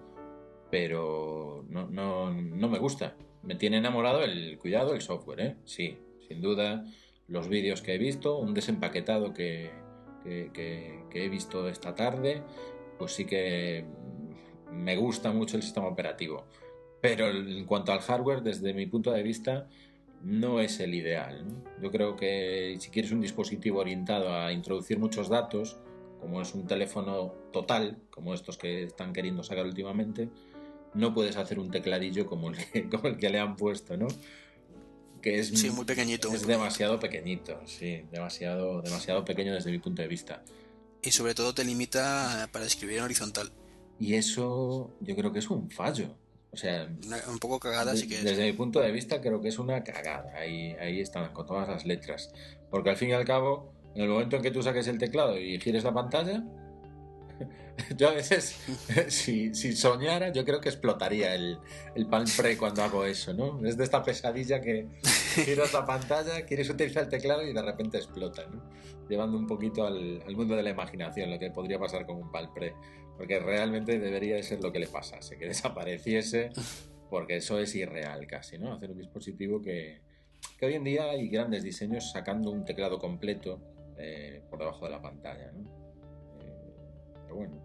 pero 0.71 1.65
no, 1.69 1.87
no, 1.87 2.33
no 2.33 2.69
me 2.69 2.79
gusta. 2.79 3.15
Me 3.43 3.55
tiene 3.55 3.77
enamorado 3.77 4.23
el 4.23 4.57
cuidado, 4.57 4.95
el 4.95 5.01
software, 5.01 5.39
¿eh? 5.41 5.55
Sí, 5.65 5.97
sin 6.27 6.41
duda. 6.41 6.85
Los 7.27 7.49
vídeos 7.49 7.81
que 7.81 7.93
he 7.93 7.97
visto, 7.97 8.37
un 8.37 8.53
desempaquetado 8.53 9.33
que, 9.33 9.71
que, 10.23 11.03
he 11.13 11.29
visto 11.29 11.67
esta 11.67 11.93
tarde, 11.93 12.43
pues 12.97 13.13
sí 13.13 13.25
que 13.25 13.85
me 14.71 14.95
gusta 14.95 15.31
mucho 15.31 15.57
el 15.57 15.63
sistema 15.63 15.87
operativo. 15.87 16.45
Pero 17.01 17.29
en 17.29 17.65
cuanto 17.65 17.91
al 17.91 17.99
hardware, 17.99 18.41
desde 18.41 18.73
mi 18.73 18.85
punto 18.85 19.11
de 19.11 19.23
vista, 19.23 19.67
no 20.23 20.59
es 20.59 20.79
el 20.79 20.93
ideal. 20.93 21.47
¿no? 21.47 21.63
Yo 21.81 21.91
creo 21.91 22.15
que 22.15 22.75
si 22.79 22.89
quieres 22.91 23.11
un 23.11 23.21
dispositivo 23.21 23.79
orientado 23.79 24.33
a 24.33 24.53
introducir 24.53 24.99
muchos 24.99 25.29
datos, 25.29 25.79
como 26.19 26.41
es 26.41 26.53
un 26.53 26.67
teléfono 26.67 27.33
total, 27.51 27.97
como 28.11 28.33
estos 28.33 28.57
que 28.57 28.83
están 28.83 29.11
queriendo 29.11 29.41
sacar 29.41 29.65
últimamente, 29.65 30.29
no 30.93 31.13
puedes 31.13 31.37
hacer 31.37 31.59
un 31.59 31.71
tecladillo 31.71 32.25
como 32.25 32.49
el 32.49 32.57
que, 32.57 32.89
como 32.89 33.07
el 33.07 33.17
que 33.17 33.29
le 33.29 33.39
han 33.39 33.55
puesto, 33.55 33.97
¿no? 33.97 34.07
Que 35.21 35.39
es, 35.39 35.49
Sí, 35.49 35.69
muy 35.69 35.85
pequeñito. 35.85 36.29
muy 36.29 36.35
es 36.37 36.41
pequeñito. 36.41 36.47
demasiado 36.63 36.99
pequeñito, 36.99 37.61
sí, 37.65 38.03
demasiado, 38.11 38.81
demasiado 38.81 39.23
pequeño 39.23 39.53
desde 39.53 39.71
mi 39.71 39.77
punto 39.79 40.01
de 40.01 40.07
vista. 40.07 40.41
Y 41.03 41.11
sobre 41.11 41.33
todo 41.35 41.53
te 41.53 41.63
limita 41.63 42.49
para 42.51 42.65
escribir 42.65 42.97
en 42.97 43.03
horizontal. 43.03 43.51
Y 43.99 44.15
eso 44.15 44.91
yo 44.99 45.15
creo 45.15 45.31
que 45.31 45.39
es 45.39 45.49
un 45.49 45.69
fallo. 45.69 46.15
O 46.53 46.57
sea, 46.57 46.89
Una- 47.05 47.21
un 47.29 47.37
poco 47.39 47.59
cagada, 47.59 47.91
De- 47.93 47.97
sí 47.99 48.07
que 48.07 48.15
es. 48.17 48.23
Desde 48.23 48.45
mi 48.45 48.53
punto 48.53 48.79
de 48.81 48.91
vista 48.91 49.21
creo 49.21 49.39
que 49.41 49.47
es 49.49 49.59
una 49.59 49.83
cagada. 49.83 50.33
Ahí, 50.35 50.71
ahí 50.81 50.99
están 50.99 51.31
con 51.33 51.45
todas 51.45 51.67
las 51.67 51.85
letras. 51.85 52.33
Porque 52.69 52.89
al 52.89 52.97
fin 52.97 53.09
y 53.09 53.13
al 53.13 53.25
cabo, 53.25 53.71
en 53.95 54.01
el 54.03 54.09
momento 54.09 54.35
en 54.37 54.41
que 54.41 54.51
tú 54.51 54.61
saques 54.63 54.87
el 54.87 54.97
teclado 54.97 55.37
y 55.39 55.59
gires 55.59 55.83
la 55.83 55.93
pantalla, 55.93 56.43
yo 57.97 58.09
a 58.09 58.13
veces, 58.13 58.57
si, 59.07 59.53
si 59.53 59.75
soñara, 59.75 60.31
yo 60.31 60.45
creo 60.45 60.61
que 60.61 60.69
explotaría 60.69 61.35
el, 61.35 61.59
el 61.95 62.07
Palm 62.07 62.25
Pre 62.37 62.57
cuando 62.57 62.83
hago 62.83 63.05
eso, 63.05 63.33
¿no? 63.33 63.65
Es 63.65 63.77
de 63.77 63.83
esta 63.83 64.03
pesadilla 64.03 64.61
que 64.61 64.87
giras 65.45 65.73
la 65.73 65.85
pantalla, 65.85 66.45
quieres 66.45 66.69
utilizar 66.69 67.03
el 67.03 67.09
teclado 67.09 67.43
y 67.43 67.53
de 67.53 67.61
repente 67.61 67.97
explota, 67.97 68.45
¿no? 68.47 68.63
Llevando 69.09 69.37
un 69.37 69.47
poquito 69.47 69.85
al, 69.85 70.23
al 70.25 70.35
mundo 70.35 70.55
de 70.55 70.63
la 70.63 70.69
imaginación, 70.69 71.29
lo 71.29 71.39
que 71.39 71.51
podría 71.51 71.79
pasar 71.79 72.05
con 72.05 72.17
un 72.17 72.31
Palm 72.31 72.53
Pre. 72.53 72.73
Porque 73.17 73.39
realmente 73.39 73.99
debería 73.99 74.35
de 74.35 74.43
ser 74.43 74.63
lo 74.63 74.71
que 74.71 74.79
le 74.79 74.87
pasase, 74.87 75.37
que 75.37 75.45
desapareciese 75.45 76.51
porque 77.11 77.35
eso 77.35 77.59
es 77.59 77.75
irreal 77.75 78.25
casi, 78.25 78.57
¿no? 78.57 78.73
Hacer 78.73 78.89
un 78.89 78.97
dispositivo 78.97 79.61
que, 79.61 79.99
que 80.57 80.65
hoy 80.65 80.75
en 80.75 80.85
día 80.85 81.11
hay 81.11 81.27
grandes 81.27 81.61
diseños 81.61 82.09
sacando 82.09 82.49
un 82.49 82.63
teclado 82.63 82.97
completo 82.97 83.59
eh, 83.97 84.41
por 84.49 84.59
debajo 84.59 84.85
de 84.85 84.91
la 84.91 85.01
pantalla, 85.01 85.51
¿no? 85.51 85.80
Pero 87.31 87.35
bueno, 87.35 87.55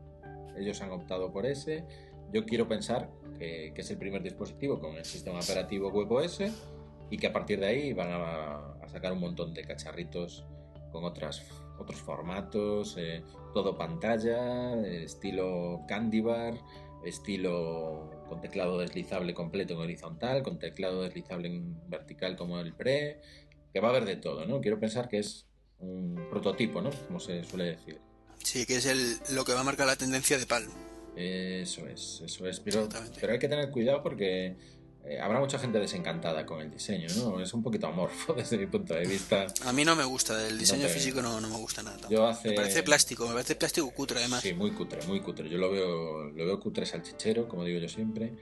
ellos 0.56 0.80
han 0.80 0.92
optado 0.92 1.32
por 1.32 1.44
ese. 1.44 1.84
Yo 2.32 2.44
quiero 2.44 2.68
pensar 2.68 3.10
que, 3.38 3.72
que 3.74 3.80
es 3.80 3.90
el 3.90 3.98
primer 3.98 4.22
dispositivo 4.22 4.78
con 4.78 4.96
el 4.96 5.04
sistema 5.04 5.40
operativo 5.40 5.88
WebOS 5.88 6.42
y 7.10 7.18
que 7.18 7.26
a 7.26 7.32
partir 7.32 7.58
de 7.58 7.66
ahí 7.66 7.92
van 7.92 8.10
a, 8.10 8.74
a 8.80 8.88
sacar 8.88 9.12
un 9.12 9.20
montón 9.20 9.54
de 9.54 9.64
cacharritos 9.64 10.44
con 10.92 11.04
otras, 11.04 11.42
otros 11.78 12.00
formatos, 12.00 12.96
eh, 12.96 13.22
todo 13.52 13.76
pantalla, 13.76 14.80
estilo 14.86 15.82
Candy 15.88 16.20
Bar, 16.20 16.54
estilo 17.04 18.10
con 18.28 18.40
teclado 18.40 18.78
deslizable 18.78 19.34
completo 19.34 19.74
en 19.74 19.80
horizontal, 19.80 20.42
con 20.42 20.58
teclado 20.58 21.02
deslizable 21.02 21.48
en 21.48 21.88
vertical 21.88 22.36
como 22.36 22.60
el 22.60 22.72
Pre, 22.72 23.20
que 23.72 23.80
va 23.80 23.88
a 23.88 23.90
haber 23.90 24.04
de 24.04 24.16
todo, 24.16 24.46
¿no? 24.46 24.60
Quiero 24.60 24.78
pensar 24.78 25.08
que 25.08 25.18
es 25.18 25.46
un 25.80 26.26
prototipo, 26.30 26.80
¿no? 26.80 26.90
Como 27.08 27.20
se 27.20 27.42
suele 27.44 27.64
decir. 27.64 28.00
Sí, 28.46 28.64
que 28.64 28.76
es 28.76 28.86
el, 28.86 29.18
lo 29.30 29.44
que 29.44 29.52
va 29.54 29.60
a 29.60 29.64
marcar 29.64 29.86
la 29.88 29.96
tendencia 29.96 30.38
de 30.38 30.46
Palm. 30.46 30.70
Eso 31.16 31.84
es, 31.88 32.20
eso 32.24 32.46
es. 32.46 32.60
Pero, 32.60 32.88
pero 33.20 33.32
hay 33.32 33.38
que 33.40 33.48
tener 33.48 33.70
cuidado 33.70 34.02
porque 34.04 34.54
eh, 35.04 35.18
habrá 35.20 35.40
mucha 35.40 35.58
gente 35.58 35.80
desencantada 35.80 36.46
con 36.46 36.60
el 36.60 36.70
diseño, 36.70 37.08
¿no? 37.16 37.40
Es 37.40 37.52
un 37.54 37.62
poquito 37.64 37.88
amorfo 37.88 38.34
desde 38.36 38.56
mi 38.56 38.66
punto 38.66 38.94
de 38.94 39.04
vista. 39.06 39.46
A 39.64 39.72
mí 39.72 39.84
no 39.84 39.96
me 39.96 40.04
gusta, 40.04 40.36
del 40.36 40.58
diseño 40.58 40.82
No 40.82 40.88
te- 40.88 40.94
físico 40.94 41.20
no, 41.22 41.40
no 41.40 41.48
me 41.48 41.56
gusta 41.56 41.82
nada. 41.82 41.96
tampoco. 41.96 42.14
Yo 42.14 42.26
hace... 42.28 42.50
Me 42.50 42.54
parece 42.54 42.82
plástico, 42.84 43.26
me 43.26 43.32
parece 43.32 43.56
plástico 43.56 43.90
cutre 43.90 44.20
además. 44.20 44.42
Sí, 44.42 44.54
muy 44.54 44.70
cutre, 44.70 45.04
muy 45.08 45.20
cutre. 45.20 45.48
Yo 45.48 45.58
lo 45.58 45.72
veo, 45.72 46.24
lo 46.30 46.46
veo 46.46 46.60
cutre 46.60 46.86
salchichero, 46.86 47.48
como 47.48 47.64
digo 47.64 47.80
yo 47.80 47.88
siempre. 47.88 48.32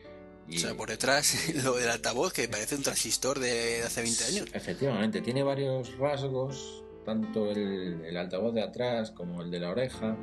Y 0.47 0.59
O 0.59 0.61
sea, 0.61 0.75
por 0.75 0.91
detrás 0.91 1.35
lo 1.65 1.77
del 1.77 1.89
altavoz 1.89 2.35
que 2.35 2.47
parece 2.49 2.75
un 2.75 2.83
transistor 2.83 3.39
de 3.39 3.83
hace 3.83 4.03
20 4.03 4.25
años. 4.25 4.49
Efectivamente, 4.53 5.23
tiene 5.23 5.43
varios 5.43 5.97
rasgos, 5.97 6.84
tanto 7.05 7.51
el, 7.51 8.03
el 8.05 8.17
altavoz 8.17 8.55
de 8.55 8.63
atrás 8.63 9.11
como 9.11 9.43
el 9.43 9.51
de 9.51 9.61
la 9.61 9.71
oreja, 9.71 10.17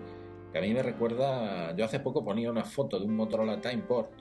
que 0.51 0.57
a 0.57 0.61
mí 0.61 0.73
me 0.73 0.83
recuerda, 0.83 1.75
yo 1.75 1.85
hace 1.85 1.99
poco 1.99 2.23
ponía 2.25 2.49
una 2.51 2.63
foto 2.65 2.99
de 2.99 3.05
un 3.05 3.15
Motorola 3.15 3.61
Timeport 3.61 4.11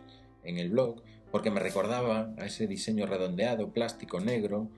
en 0.44 0.58
el 0.58 0.70
blog, 0.70 1.02
porque 1.32 1.50
me 1.50 1.60
recordaba 1.60 2.32
a 2.38 2.46
ese 2.46 2.66
diseño 2.66 3.06
redondeado, 3.06 3.72
plástico 3.72 4.20
negro, 4.20 4.68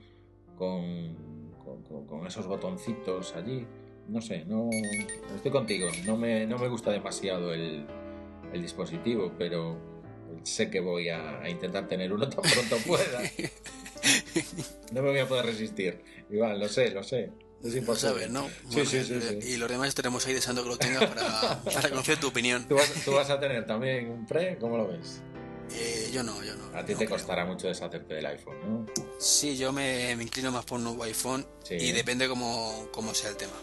con, 0.57 1.51
con, 1.63 2.05
con- 2.07 2.27
esos 2.27 2.47
botoncitos 2.47 3.35
allí. 3.35 3.65
No 4.07 4.21
sé, 4.21 4.43
no 4.45 4.69
estoy 5.35 5.51
contigo, 5.51 5.87
no 6.05 6.17
me, 6.17 6.45
no 6.45 6.57
me 6.57 6.67
gusta 6.67 6.91
demasiado 6.91 7.53
el, 7.53 7.85
el 8.51 8.61
dispositivo, 8.61 9.31
pero 9.37 9.77
sé 10.43 10.69
que 10.69 10.79
voy 10.81 11.09
a, 11.09 11.39
a 11.39 11.49
intentar 11.49 11.87
tener 11.87 12.11
uno 12.11 12.27
tan 12.29 12.41
pronto 12.41 12.77
pueda. 12.85 13.21
No 14.91 15.01
me 15.01 15.09
voy 15.11 15.19
a 15.19 15.27
poder 15.27 15.45
resistir. 15.45 16.01
Iván, 16.29 16.59
lo 16.59 16.67
sé, 16.67 16.91
lo 16.91 17.03
sé. 17.03 17.31
Es 17.63 17.75
imposible. 17.75 18.29
¿no? 18.29 18.47
Sí, 18.47 18.53
Bueno, 18.75 18.89
sí, 18.89 19.03
sí, 19.05 19.13
eh, 19.13 19.39
sí. 19.41 19.49
Y 19.51 19.57
los 19.57 19.69
demás 19.69 19.87
estaremos 19.87 20.25
ahí 20.27 20.33
deseando 20.33 20.63
que 20.63 20.69
lo 20.69 20.77
tengas 20.77 21.05
para, 21.05 21.61
para 21.63 21.89
conocer 21.89 22.19
tu 22.19 22.27
opinión. 22.27 22.67
¿Tú, 22.67 22.75
vas, 22.75 22.91
tú 23.05 23.11
vas 23.13 23.29
a 23.29 23.39
tener 23.39 23.65
también 23.65 24.09
un 24.09 24.25
pre, 24.25 24.57
¿cómo 24.57 24.77
lo 24.77 24.87
ves? 24.87 25.21
Eh, 25.71 26.11
yo 26.13 26.23
no, 26.23 26.43
yo 26.43 26.55
no. 26.55 26.65
A 26.77 26.83
ti 26.85 26.93
no 26.93 26.99
te 26.99 27.05
creo. 27.05 27.17
costará 27.17 27.45
mucho 27.45 27.67
deshacerte 27.67 28.13
del 28.15 28.25
iPhone, 28.25 28.55
¿no? 28.65 28.85
Sí, 29.17 29.57
yo 29.57 29.71
me, 29.71 30.15
me 30.15 30.23
inclino 30.23 30.51
más 30.51 30.65
por 30.65 30.77
un 30.77 30.83
nuevo 30.83 31.03
iPhone 31.03 31.47
y 31.69 31.91
depende 31.93 32.27
cómo, 32.27 32.89
cómo 32.91 33.13
sea 33.15 33.29
el 33.29 33.37
tema. 33.37 33.53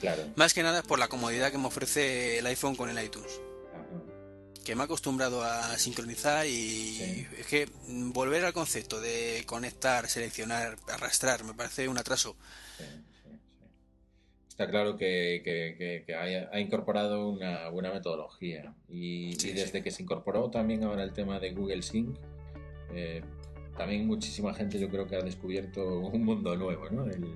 Claro. 0.00 0.22
Más 0.36 0.54
que 0.54 0.62
nada 0.62 0.82
por 0.82 0.98
la 0.98 1.08
comodidad 1.08 1.50
que 1.50 1.58
me 1.58 1.66
ofrece 1.66 2.38
el 2.38 2.46
iPhone 2.46 2.76
con 2.76 2.88
el 2.88 3.04
iTunes. 3.04 3.40
Ajá. 3.72 4.62
Que 4.64 4.74
me 4.74 4.82
he 4.82 4.84
acostumbrado 4.84 5.42
a 5.42 5.76
sincronizar 5.76 6.46
y 6.46 7.26
es 7.38 7.46
que 7.46 7.68
volver 7.88 8.44
al 8.44 8.52
concepto 8.52 9.00
de 9.00 9.42
conectar, 9.46 10.08
seleccionar, 10.08 10.76
arrastrar, 10.88 11.42
me 11.44 11.52
parece 11.54 11.88
un 11.88 11.98
atraso. 11.98 12.36
Está 14.54 14.68
claro 14.70 14.96
que, 14.96 15.42
que- 15.44 15.74
que- 15.76 16.04
que 16.06 16.14
ha, 16.14 16.48
ha 16.52 16.60
incorporado 16.60 17.28
una 17.28 17.68
buena 17.70 17.92
metodología 17.92 18.72
y, 18.88 19.32
Sí, 19.36 19.48
y 19.48 19.52
desde 19.52 19.82
que 19.82 19.90
se 19.90 20.04
incorporó 20.04 20.48
también 20.48 20.84
ahora 20.84 21.02
el 21.02 21.12
tema 21.12 21.40
de 21.40 21.52
Google 21.52 21.82
Sync, 21.82 22.16
eh, 22.94 23.20
también 23.76 24.06
muchísima 24.06 24.54
gente 24.54 24.78
yo 24.78 24.88
creo 24.88 25.08
que 25.08 25.16
ha 25.16 25.22
descubierto 25.22 25.98
un 25.98 26.24
mundo 26.24 26.54
nuevo, 26.56 26.88
¿no? 26.90 27.04
El, 27.06 27.34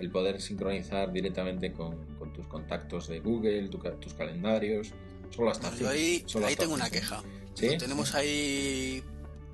el 0.00 0.10
poder 0.10 0.40
sincronizar 0.40 1.12
directamente 1.12 1.72
con, 1.72 2.06
con 2.18 2.32
tus 2.32 2.46
contactos 2.46 3.08
de 3.08 3.20
Google, 3.20 3.68
tu 3.68 3.78
tus 4.00 4.14
calendarios, 4.14 4.92
solo 5.28 5.50
hasta 5.50 5.74
Yo 5.76 5.90
ahí, 5.90 6.22
solo 6.24 6.46
ahí 6.46 6.52
hasta 6.54 6.62
tengo 6.62 6.74
una 6.74 6.88
queja. 6.88 7.22
¿Sí? 7.52 7.68
Lo 7.68 7.76
tenemos 7.76 8.14
ahí, 8.14 9.02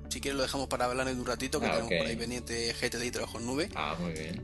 si 0.07 0.21
quieres 0.21 0.37
lo 0.37 0.43
dejamos 0.43 0.67
para 0.67 0.85
hablar 0.85 1.09
en 1.09 1.19
un 1.19 1.25
ratito, 1.25 1.59
que 1.59 1.65
Ah, 1.65 1.71
tenemos 1.71 1.91
ok. 1.91 1.97
por 1.97 2.07
ahí 2.07 2.15
pendiente 2.15 2.73
GTD 2.73 3.03
y 3.07 3.11
trabajo 3.11 3.39
en 3.39 3.45
nube. 3.45 3.67
Ah, 3.75 3.97
muy 3.99 4.13
bien. 4.13 4.41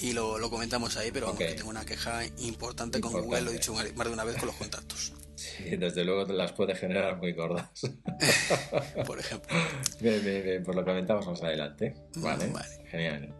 Y 0.00 0.12
lo, 0.12 0.38
lo 0.38 0.50
comentamos 0.50 0.96
ahí, 0.96 1.10
pero 1.12 1.32
tengo 1.32 1.68
una 1.70 1.84
queja 1.84 2.24
importante, 2.38 3.00
con. 3.00 3.12
Google, 3.12 3.40
lo 3.42 3.50
he 3.50 3.54
dicho 3.54 3.72
más 3.74 3.84
de 4.06 4.12
una 4.12 4.24
vez 4.24 4.36
con 4.36 4.46
los 4.46 4.56
contactos, 4.56 5.12
Sí, 5.36 5.76
desde 5.76 6.02
luego 6.04 6.26
te 6.26 6.32
las 6.32 6.52
puede 6.52 6.74
generar 6.74 7.18
muy 7.18 7.32
gordas. 7.34 7.68
por 9.06 9.18
ejemplo. 9.18 9.54
bien, 10.00 10.24
bien, 10.24 10.42
bien, 10.42 10.62
pues 10.64 10.74
lo 10.76 10.84
comentamos 10.84 11.26
más 11.26 11.42
adelante. 11.42 11.94
Vale, 12.16 12.46
Mm, 12.48 12.52
Vale. 12.52 12.84
genial. 12.90 13.34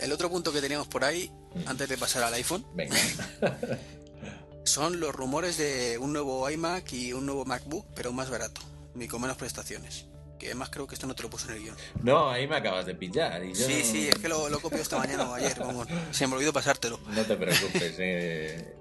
El 0.00 0.12
otro 0.12 0.30
punto 0.30 0.52
que 0.52 0.60
teníamos 0.60 0.88
por 0.88 1.04
ahí, 1.04 1.30
Mm. 1.54 1.68
antes 1.68 1.88
de 1.88 1.96
pasar 1.98 2.22
al 2.22 2.34
iPhone, 2.34 2.64
Venga, 2.74 2.96
son 4.64 5.00
los 5.00 5.14
rumores 5.14 5.56
de 5.58 5.98
un 5.98 6.12
nuevo 6.12 6.48
iMac 6.50 6.92
y 6.92 7.12
un 7.12 7.26
nuevo 7.26 7.44
MacBook, 7.44 7.86
pero 7.94 8.12
más 8.12 8.30
barato 8.30 8.60
y 8.94 9.08
con 9.08 9.20
menos 9.22 9.36
prestaciones. 9.36 10.06
Que 10.42 10.48
además 10.48 10.70
creo 10.70 10.88
que 10.88 10.94
esto 10.96 11.06
no 11.06 11.14
te 11.14 11.22
lo 11.22 11.30
puse 11.30 11.46
en 11.46 11.52
el 11.54 11.62
guion. 11.62 11.76
no, 12.02 12.28
ahí 12.28 12.48
me 12.48 12.56
acabas 12.56 12.84
de 12.84 12.96
pillar. 12.96 13.44
Y 13.44 13.54
yo 13.54 13.64
Sí, 13.64 13.76
no- 13.78 13.84
sí, 13.84 14.08
es 14.08 14.18
que 14.18 14.28
lo, 14.28 14.48
lo 14.48 14.58
copio 14.58 14.82
esta 14.82 14.98
mañana 14.98 15.30
o 15.30 15.34
ayer, 15.34 15.54
vamos. 15.60 15.86
Se 16.10 16.26
me 16.26 16.34
olvidó 16.34 16.52
pasártelo. 16.52 16.98
No 17.14 17.22
te 17.24 17.36
preocupes. 17.36 17.94
eh, 18.00 18.74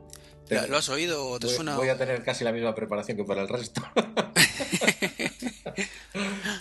¿Lo 0.69 0.77
has 0.77 0.89
oído 0.89 1.23
o 1.27 1.37
te 1.39 1.45
voy, 1.45 1.55
suena? 1.55 1.75
voy 1.77 1.89
a 1.89 1.97
tener 1.99 2.23
casi 2.23 2.43
la 2.43 2.51
misma 2.51 2.73
preparación 2.73 3.15
que 3.15 3.23
para 3.23 3.43
el 3.43 3.47
resto. 3.47 3.79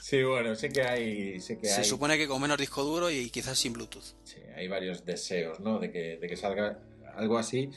sí, 0.03 0.23
bueno, 0.23 0.55
sé 0.55 0.69
que 0.69 0.83
hay. 0.83 1.41
Sé 1.41 1.59
que 1.59 1.67
Se 1.69 1.81
hay, 1.81 1.85
supone 1.85 2.19
que 2.19 2.29
con 2.29 2.41
menos 2.41 2.59
disco 2.59 2.83
duro 2.85 3.11
y 3.11 3.31
quizás 3.31 3.59
sin 3.59 3.73
Bluetooth. 3.73 4.05
sí, 4.25 4.37
hay 4.55 4.69
varios 4.69 5.05
deseos, 5.07 5.61
¿no? 5.61 5.79
De 5.79 5.91
que, 5.91 6.19
de 6.19 6.29
que 6.29 6.37
salga 6.37 6.79
algo 7.17 7.39
así. 7.39 7.71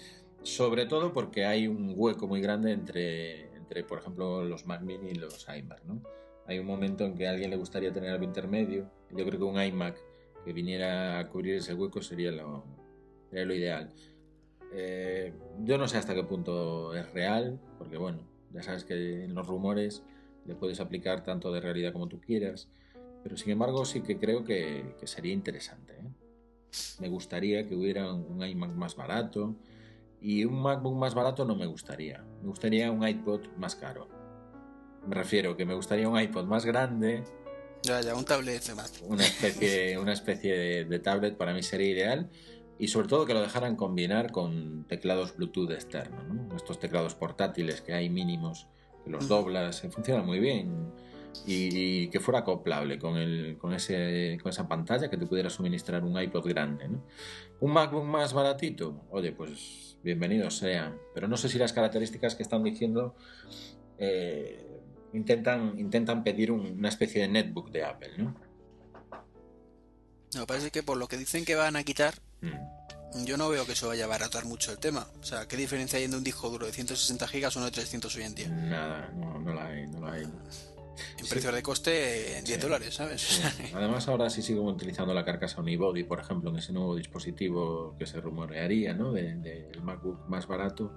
Sobre 0.44 0.86
todo 0.88 1.14
porque 1.14 1.46
hay 1.46 1.68
un 1.68 1.94
hueco 1.96 2.28
muy 2.28 2.42
grande 2.42 2.74
entre, 2.74 3.56
entre, 3.56 3.86
por 3.86 4.00
ejemplo, 4.00 4.44
los 4.44 4.66
Mac 4.66 4.82
Mini 4.82 5.12
y 5.12 5.16
los 5.16 5.48
iMac, 5.48 5.84
¿no? 5.86 6.02
Hay 6.48 6.60
un 6.60 6.66
momento 6.66 7.06
en 7.06 7.16
que 7.16 7.28
a 7.28 7.32
alguien 7.32 7.50
le 7.50 7.58
gustaría 7.58 7.94
tener 7.94 8.12
algo 8.12 8.24
intermedio. 8.24 8.90
Yo 9.12 9.26
creo 9.26 9.40
que 9.40 9.46
un 9.46 9.62
iMac 9.62 9.98
que 10.44 10.54
viniera 10.54 11.20
a 11.20 11.30
cubrir 11.30 11.56
ese 11.56 11.74
hueco 11.74 12.02
sería 12.02 12.32
lo, 12.32 12.64
ideal. 13.32 13.90
Eh, 14.74 15.34
yo 15.64 15.78
no 15.78 15.88
sé 15.88 15.98
hasta 15.98 16.14
qué 16.14 16.24
punto 16.24 16.96
es 16.96 17.12
real, 17.14 17.60
porque 17.78 17.98
bueno, 17.98 18.28
ya 18.52 18.62
sabes 18.62 18.84
que 18.84 19.24
en 19.24 19.34
los 19.36 19.48
rumores 19.48 20.04
le 20.46 20.56
puedes 20.56 20.80
aplicar 20.80 21.24
tanto 21.24 21.52
de 21.54 21.62
realidad 21.62 21.94
como 21.94 22.08
tú 22.08 22.20
quieras, 22.20 22.70
pero 23.24 23.38
sin 23.38 23.52
embargo 23.52 23.86
sí 23.86 24.02
que 24.02 24.18
creo 24.18 24.44
que, 24.44 24.96
que 25.00 25.08
sería 25.08 25.34
interesante. 25.34 25.94
¿eh? 25.94 26.10
Me 27.00 27.08
gustaría 27.08 27.68
que 27.68 27.76
hubiera 27.76 28.12
un 28.12 28.44
iMac 28.44 28.72
más 28.72 28.96
barato 28.96 29.56
y 30.20 30.46
un 30.46 30.62
MacBook 30.62 30.96
más 30.96 31.14
barato 31.14 31.46
no 31.46 31.56
me 31.56 31.66
gustaría. 31.66 32.24
Me 32.42 32.48
gustaría 32.48 32.92
un 32.92 33.08
iPod 33.08 33.48
más 33.58 33.76
caro. 33.76 34.08
Me 35.08 35.16
refiero 35.16 35.56
que 35.58 35.66
me 35.66 35.74
gustaría 35.74 36.08
un 36.08 36.20
iPod 36.20 36.46
más 36.46 36.66
grande, 36.66 37.24
Ya, 37.84 38.00
ya, 38.02 38.16
un 38.16 38.24
tablet 38.26 38.62
más. 38.76 39.02
una 39.06 39.24
especie, 39.24 39.98
una 40.00 40.14
especie 40.14 40.58
de, 40.58 40.86
de 40.86 41.00
tablet 41.00 41.36
para 41.36 41.54
mí 41.54 41.62
sería 41.64 41.90
ideal 41.90 42.30
y 42.80 42.88
sobre 42.88 43.08
todo 43.08 43.26
que 43.26 43.34
lo 43.34 43.42
dejaran 43.42 43.76
combinar 43.76 44.32
con 44.32 44.86
teclados 44.88 45.36
Bluetooth 45.36 45.72
externos, 45.72 46.26
¿no? 46.28 46.56
estos 46.56 46.80
teclados 46.80 47.16
portátiles 47.16 47.82
que 47.82 47.94
hay 47.94 48.10
mínimos, 48.10 48.68
que 49.04 49.10
los 49.12 49.28
doblas, 49.28 49.82
funcionan 49.92 50.26
muy 50.26 50.40
bien 50.40 50.92
y, 51.46 52.04
y 52.04 52.08
que 52.10 52.20
fuera 52.20 52.40
acoplable 52.40 52.98
con, 52.98 53.18
el, 53.18 53.58
con, 53.58 53.74
ese, 53.74 54.38
con 54.42 54.50
esa 54.52 54.68
pantalla 54.68 55.10
que 55.10 55.18
te 55.18 55.26
pudiera 55.26 55.50
suministrar 55.50 56.04
un 56.04 56.20
iPod 56.20 56.48
grande. 56.48 56.88
¿no? 56.88 57.04
Un 57.60 57.72
MacBook 57.74 58.06
más 58.06 58.34
baratito, 58.34 59.06
oye, 59.12 59.34
pues 59.34 59.98
bienvenido 60.04 60.50
sea, 60.50 60.98
pero 61.14 61.28
no 61.28 61.38
sé 61.38 61.50
si 61.50 61.58
las 61.58 61.74
características 61.74 62.36
que 62.36 62.44
están 62.44 62.64
diciendo 62.64 63.16
eh, 63.98 64.63
intentan, 65.14 65.78
intentan 65.80 66.24
pedir 66.24 66.52
un- 66.52 66.78
una 66.80 66.90
especie 66.90 67.22
de 67.22 67.28
netbook 67.28 67.72
de 67.72 67.84
Apple, 67.84 68.12
¿no? 68.18 68.36
Me 70.36 70.46
parece 70.48 70.72
que 70.72 70.82
por 70.84 70.98
lo 70.98 71.08
que 71.08 71.18
dicen 71.18 71.46
que 71.46 71.56
van 71.56 71.76
a 71.76 71.84
quitar, 71.84 72.16
Mm. 72.42 73.26
yo 73.26 73.38
no 73.38 73.50
veo 73.50 73.66
que 73.66 73.74
eso 73.74 73.88
vaya 73.88 74.04
a 74.04 74.08
abaratar 74.08 74.46
mucho 74.46 74.72
el 74.72 74.80
tema. 74.80 75.08
O 75.22 75.24
sea, 75.24 75.48
¿qué 75.48 75.56
diferencia 75.58 75.98
hay 76.00 76.06
entre 76.06 76.18
un 76.18 76.24
disco 76.24 76.50
duro 76.50 76.66
de 76.66 76.72
160 76.74 77.28
gigas 77.28 77.56
o 77.56 77.60
uno 77.60 77.68
de 77.68 77.72
300 77.72 78.16
hoy 78.16 78.24
en 78.24 78.36
día? 78.36 78.50
Nada, 78.50 79.12
no, 79.16 79.40
no 79.40 79.54
la 79.54 79.68
hay, 79.68 79.88
no 79.88 80.00
la 80.02 80.14
hay. 80.14 80.24
En 80.24 81.26
Sí. 81.26 81.30
precios 81.30 81.54
de 81.54 81.64
coste, 81.64 82.38
en 82.40 82.46
10 82.46 82.58
Sí. 82.58 82.62
dólares, 82.64 82.94
¿sabes? 82.96 83.22
Sí. 83.22 83.42
Además, 83.74 84.08
ahora 84.08 84.30
sí 84.30 84.42
sigo 84.42 84.64
utilizando 84.64 85.14
la 85.14 85.24
carcasa 85.26 85.62
Unibody, 85.62 86.04
por 86.04 86.20
ejemplo, 86.20 86.50
en 86.50 86.58
ese 86.58 86.72
nuevo 86.74 86.96
dispositivo 86.96 87.96
que 87.98 88.06
se 88.08 88.20
rumorearía, 88.22 88.94
¿no? 88.94 89.12
Del 89.12 89.42
de, 89.42 89.64
del 89.70 89.82
MacBook 89.82 90.28
más 90.28 90.48
barato. 90.48 90.92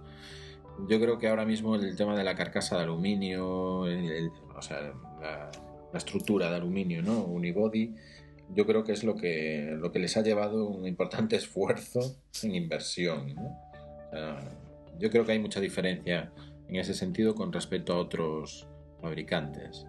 Yo 0.89 1.01
creo 1.01 1.19
que 1.19 1.29
ahora 1.29 1.45
mismo 1.45 1.75
el 1.77 1.97
tema 1.97 2.17
de 2.17 2.25
la 2.25 2.35
carcasa 2.35 2.77
de 2.77 2.83
aluminio, 2.85 3.87
el- 3.87 4.11
el- 4.11 4.31
o 4.57 4.63
sea, 4.63 4.81
la, 5.21 5.51
la 5.93 5.99
estructura 5.99 6.51
de 6.51 6.57
aluminio, 6.57 7.03
¿no? 7.03 7.25
Unibody, 7.25 7.95
yo 8.55 8.67
creo 8.67 8.85
que 8.85 8.93
es 8.93 9.03
lo 9.03 9.17
que, 9.17 9.75
lo 9.79 9.91
que 9.91 9.99
les 9.99 10.17
ha 10.17 10.23
llevado 10.23 10.67
un 10.69 10.87
importante 10.87 11.37
esfuerzo 11.37 12.17
en 12.43 12.55
inversión, 12.55 13.35
¿no? 13.35 13.43
O 13.43 14.11
sea, 14.11 14.39
yo 14.99 15.11
creo 15.11 15.25
que 15.25 15.33
hay 15.33 15.39
mucha 15.39 15.61
diferencia 15.61 16.31
en 16.69 16.77
ese 16.77 16.95
sentido 16.95 17.35
con 17.35 17.53
respecto 17.53 17.93
a 17.95 17.99
otros 17.99 18.67
fabricantes. 19.01 19.87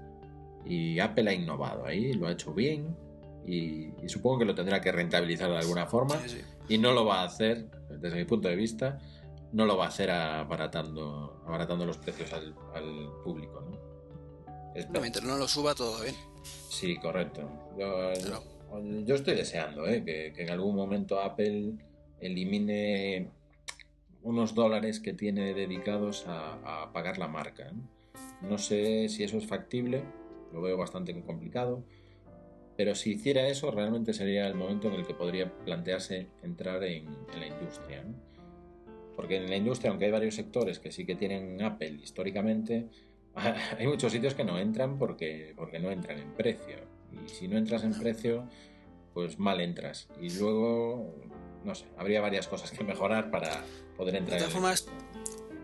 Y 0.66 1.00
Apple 1.00 1.30
ha 1.30 1.34
innovado 1.34 1.86
ahí, 1.86 2.14
lo 2.14 2.28
ha 2.28 2.32
hecho 2.32 2.54
bien 2.54 2.96
y, 3.46 3.88
y 4.04 4.08
supongo 4.10 4.40
que 4.40 4.46
lo 4.46 4.56
tendrá 4.56 4.82
que 4.82 4.92
rentabilizar 4.92 5.50
de 5.50 5.58
alguna 5.58 5.86
forma 5.86 6.16
Sí, 6.20 6.30
sí. 6.30 6.42
y 6.68 6.78
no 6.78 6.92
lo 6.94 7.06
va 7.06 7.22
a 7.22 7.26
hacer, 7.26 7.68
desde 8.02 8.18
mi 8.18 8.26
punto 8.26 8.50
de 8.50 8.56
vista, 8.58 9.00
no 9.52 9.66
lo 9.66 9.78
va 9.78 9.86
a 9.86 9.88
hacer 9.90 10.12
abaratando, 10.12 11.42
abaratando 11.46 11.86
los 11.86 11.98
precios 11.98 12.32
al, 12.34 12.54
al 12.74 13.10
público. 13.24 13.62
¿no? 13.62 15.00
Mientras 15.02 15.24
no 15.26 15.38
lo 15.38 15.48
suba, 15.48 15.74
todo 15.74 16.02
bien. 16.04 16.16
Sí, 16.44 16.98
correcto. 16.98 17.50
Yo, 17.78 18.12
Claro. 18.26 18.44
yo 19.06 19.16
estoy 19.16 19.36
deseando 19.36 19.88
¿eh? 19.88 20.04
que, 20.04 20.34
que 20.34 20.44
en 20.44 20.52
algún 20.52 20.76
momento 20.76 21.20
Apple 21.20 21.74
elimine 22.20 23.30
unos 24.24 24.54
dólares 24.54 25.00
que 25.00 25.14
tiene 25.14 25.54
dedicados 25.54 26.26
a, 26.28 26.84
a 26.84 26.92
pagar 26.94 27.18
la 27.18 27.28
marca. 27.28 27.72
¿no? 27.72 27.88
No 28.50 28.58
sé 28.58 29.10
si 29.10 29.24
eso 29.24 29.38
es 29.38 29.48
factible, 29.48 30.04
lo 30.54 30.62
veo 30.62 30.78
bastante 30.78 31.20
complicado, 31.24 31.84
pero 32.76 32.94
si 32.94 33.14
hiciera 33.14 33.48
eso 33.48 33.72
realmente 33.72 34.14
sería 34.14 34.48
el 34.48 34.54
momento 34.56 34.88
en 34.90 34.96
el 34.96 35.08
que 35.08 35.14
podría 35.16 35.52
plantearse 35.66 36.28
entrar 36.44 36.84
en, 36.84 37.08
en 37.34 37.40
la 37.40 37.48
industria. 37.48 38.04
¿no? 38.04 38.27
Porque 39.18 39.36
en 39.38 39.50
la 39.50 39.58
industria, 39.58 39.90
aunque 39.90 40.06
hay 40.06 40.12
varios 40.12 40.36
sectores 40.36 40.78
que 40.80 40.92
sí 40.92 41.04
que 41.06 41.16
tienen 41.16 41.60
Apple 41.62 42.00
históricamente, 42.04 42.88
hay 43.36 43.88
muchos 43.88 44.12
sitios 44.12 44.34
que 44.36 44.44
no 44.46 44.58
entran 44.60 44.98
porque, 44.98 45.54
porque 45.58 45.80
no 45.80 45.92
entran 45.92 46.20
en 46.20 46.32
precio. 46.36 46.78
Y 47.12 47.28
si 47.28 47.48
no 47.50 47.58
entras 47.58 47.84
en 47.84 47.98
precio, 47.98 48.48
pues 49.16 49.40
mal 49.40 49.60
entras. 49.60 50.08
Y 50.22 50.30
luego, 50.38 51.16
no 51.66 51.74
sé, 51.74 51.86
habría 51.98 52.22
varias 52.22 52.48
cosas 52.48 52.70
que 52.72 52.84
mejorar 52.84 53.32
para 53.32 53.66
poder 53.98 54.14
De 54.14 54.20
entrar 54.20 54.38
todas 54.40 54.54
en 54.56 54.62
la 54.64 54.76
formas, 54.76 54.86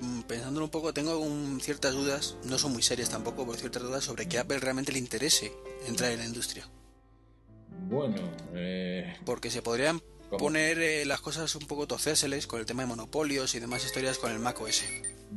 mm, 0.01 0.21
pensándolo 0.23 0.65
un 0.65 0.71
poco, 0.71 0.91
tengo 0.93 1.19
un- 1.19 1.61
ciertas 1.61 1.93
dudas, 1.93 2.37
no 2.45 2.57
son 2.57 2.73
muy 2.73 2.81
serias 2.81 3.09
tampoco, 3.11 3.45
pero 3.45 3.57
ciertas 3.57 3.83
dudas 3.83 4.03
sobre 4.03 4.27
que 4.27 4.39
a 4.39 4.41
Apple 4.41 4.57
realmente 4.57 4.91
le 4.91 4.97
interese 4.99 5.51
entrar 5.87 6.11
en 6.11 6.19
la 6.19 6.25
industria. 6.25 6.67
Bueno, 7.89 8.15
eh, 8.55 9.13
Porque 9.25 9.51
se 9.51 9.61
podrían 9.61 10.01
¿cómo? 10.37 10.45
poner 10.45 10.79
eh, 10.79 11.05
las 11.05 11.21
cosas 11.21 11.53
un 11.55 11.65
poco 11.67 11.87
tocéseles 11.87 12.47
con 12.47 12.59
el 12.59 12.65
tema 12.65 12.83
de 12.83 12.87
monopolios 12.87 13.55
y 13.55 13.59
demás 13.59 13.85
historias 13.85 14.17
con 14.17 14.31
el 14.31 14.39
Mac 14.39 14.59
OS. 14.61 14.83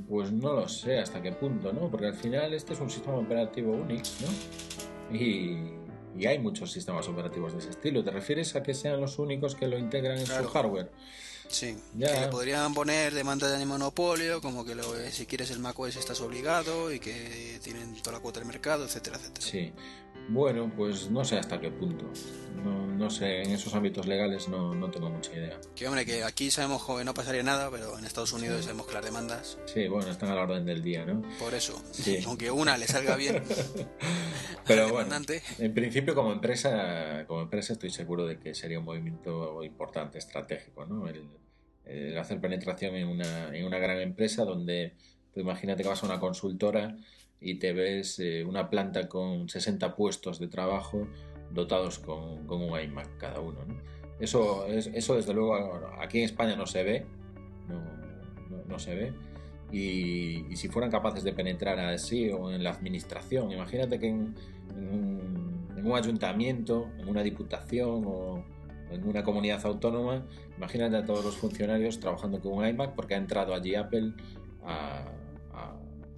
Pues 0.09 0.31
no 0.33 0.53
lo 0.53 0.69
sé 0.69 0.99
hasta 0.99 1.23
qué 1.23 1.33
punto, 1.33 1.73
¿no? 1.73 1.91
Porque 1.91 2.07
al 2.07 2.15
final 2.17 2.53
este 2.55 2.75
es 2.75 2.81
un 2.81 2.91
sistema 2.91 3.17
operativo 3.17 3.73
Unix, 3.73 4.15
¿no? 4.21 5.17
Y, 5.17 5.57
y 6.19 6.27
hay 6.27 6.39
muchos 6.39 6.73
sistemas 6.73 7.07
operativos 7.09 7.53
de 7.53 7.59
ese 7.61 7.71
estilo. 7.71 8.03
¿Te 8.05 8.11
refieres 8.11 8.55
a 8.57 8.63
que 8.63 8.75
sean 8.75 9.01
los 9.01 9.19
únicos 9.19 9.55
que 9.55 9.69
lo 9.69 9.79
integran 9.79 10.19
en 10.19 10.25
Claro. 10.27 10.45
su 10.45 10.51
hardware? 10.51 10.91
Sí, 11.49 11.77
Ya. 11.97 12.13
que 12.13 12.21
le 12.23 12.27
podrían 12.27 12.75
poner 12.75 13.15
demanda 13.15 13.49
de 13.49 13.65
monopolio, 13.65 14.41
como 14.41 14.65
que 14.65 14.75
lo, 14.75 14.97
eh, 14.99 15.13
si 15.13 15.27
quieres 15.27 15.51
el 15.53 15.61
Mac 15.61 15.79
OS 15.79 15.95
estás 15.97 16.21
obligado 16.21 16.93
y 16.93 16.99
que 16.99 17.61
tienen 17.63 17.95
toda 18.03 18.17
la 18.17 18.21
cuota 18.21 18.41
del 18.41 18.49
mercado, 18.49 18.85
etcétera, 18.85 19.17
etcétera. 19.17 19.47
Sí. 19.47 19.73
Bueno, 20.29 20.73
pues 20.77 21.11
no 21.11 21.25
sé 21.25 21.39
hasta 21.39 21.61
qué 21.61 21.71
punto. 21.71 22.11
No, 22.64 22.87
no 22.87 23.11
sé, 23.11 23.43
en 23.43 23.51
esos 23.53 23.75
ámbitos 23.75 24.07
legales 24.07 24.49
no, 24.49 24.75
no 24.75 24.91
tengo 24.91 25.09
mucha 25.09 25.33
idea. 25.33 25.61
Que 25.77 25.87
hombre, 25.87 26.05
que 26.05 26.25
aquí 26.25 26.51
sabemos 26.51 26.85
que 26.85 27.05
no 27.05 27.14
pasaría 27.14 27.43
nada, 27.45 27.71
pero 27.71 27.97
en 27.99 28.05
Estados 28.05 28.33
Unidos 28.33 28.64
sabemos 28.64 28.87
que 28.87 28.95
las 28.95 29.05
demandas, 29.05 29.59
Sí, 29.67 29.87
bueno, 29.87 30.11
están 30.11 30.31
a 30.31 30.35
la 30.35 30.43
orden 30.43 30.64
del 30.64 30.83
día, 30.83 31.05
¿no? 31.05 31.23
por 31.39 31.55
eso, 31.55 31.81
Sí. 31.93 32.19
aunque 32.27 32.51
una 32.51 32.77
le 32.77 32.87
salga 32.89 33.14
bien 33.17 33.43
Pero 34.67 34.89
bueno, 34.89 35.14
en 35.59 35.75
principio 35.75 36.14
como 36.14 36.33
empresa, 36.33 37.25
como 37.29 37.43
empresa 37.43 37.75
estoy 37.75 37.91
seguro 37.91 38.27
de 38.27 38.39
que 38.41 38.55
sería 38.55 38.81
un 38.81 38.85
movimiento 38.85 39.62
importante, 39.62 40.19
estratégico, 40.19 40.87
¿no? 40.87 41.09
El, 41.09 41.29
el 41.85 42.19
hacer 42.19 42.41
penetración 42.41 42.97
en 42.97 43.07
una, 43.07 43.57
en 43.57 43.64
una 43.64 43.79
gran 43.79 44.01
empresa 44.01 44.45
donde, 44.45 44.95
tú 45.33 45.39
imagínate 45.41 45.85
que 45.85 45.89
vas 45.89 46.03
a 46.03 46.07
una 46.07 46.19
consultora 46.19 46.97
y 47.41 47.57
te 47.57 47.72
ves 47.72 48.18
eh, 48.18 48.45
una 48.45 48.70
planta 48.70 49.09
con 49.09 49.49
60 49.49 49.95
puestos 49.95 50.39
de 50.39 50.49
trabajo 50.49 51.07
dotados 51.51 51.99
con, 51.99 52.49
un 52.49 52.80
iMac 52.80 53.16
cada 53.18 53.41
uno, 53.41 53.64
¿no? 53.66 53.76
Eso, 54.18 54.66
es, 54.66 54.87
eso 54.89 55.14
desde 55.14 55.34
luego 55.34 55.55
aquí 56.01 56.18
en 56.18 56.24
España 56.24 56.57
no 56.57 56.66
se 56.66 56.82
ve, 56.82 57.07
no, 57.68 58.64
no- 58.66 58.78
se 58.78 58.95
ve. 58.95 59.12
Y, 59.70 60.57
si 60.57 60.68
fueran 60.68 60.91
capaces 60.91 61.22
de 61.22 61.32
penetrar 61.32 61.78
así 61.78 62.30
o 62.30 62.51
en 62.51 62.62
la 62.64 62.70
administración, 62.70 63.51
imagínate 63.51 63.99
que 63.99 64.09
en 64.09 64.34
un, 64.74 65.66
en 65.76 65.87
un 65.87 65.97
ayuntamiento, 65.97 66.89
en 66.99 67.09
una 67.09 67.22
diputación 67.22 68.05
o, 68.07 68.45
en 68.91 69.07
una 69.07 69.22
comunidad 69.22 69.64
autónoma, 69.66 70.24
imagínate 70.57 70.97
a 70.97 71.05
todos 71.05 71.24
los 71.24 71.37
funcionarios 71.37 72.01
trabajando 72.01 72.41
con 72.41 72.53
un 72.53 72.66
iMac 72.66 72.95
porque 72.95 73.14
ha 73.14 73.18
entrado 73.18 73.55
allí 73.55 73.74
Apple 73.74 74.12
a, 74.64 75.05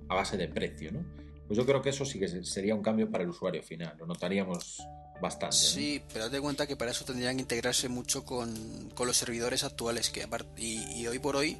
a- 0.09 0.13
a 0.13 0.17
base 0.17 0.37
de 0.37 0.49
precio, 0.49 0.93
¿no? 0.93 1.05
Pues 1.47 1.57
yo 1.57 1.65
creo 1.65 1.81
que 1.81 1.91
eso 1.91 2.05
sí 2.05 2.19
que 2.19 2.29
sería 2.45 2.75
un 2.75 2.83
cambio 2.83 3.11
para 3.11 3.25
el 3.25 3.31
usuario 3.31 3.63
final, 3.63 3.95
lo 3.99 4.07
notaríamos 4.07 4.79
bastante. 5.21 5.57
¿no? 5.57 5.63
Sí, 5.63 6.03
pero 6.13 6.27
date 6.27 6.41
cuenta 6.41 6.67
que 6.67 6.77
para 6.77 6.91
eso 6.91 7.05
tendrían 7.05 7.37
que 7.37 7.43
integrarse 7.43 7.89
mucho 7.89 8.25
con, 8.25 8.91
con 8.95 9.07
los 9.07 9.17
servidores 9.17 9.65
actuales. 9.65 10.11
que 10.11 10.27
y, 10.59 11.01
y 11.01 11.07
hoy 11.07 11.19
por 11.19 11.37
hoy, 11.37 11.57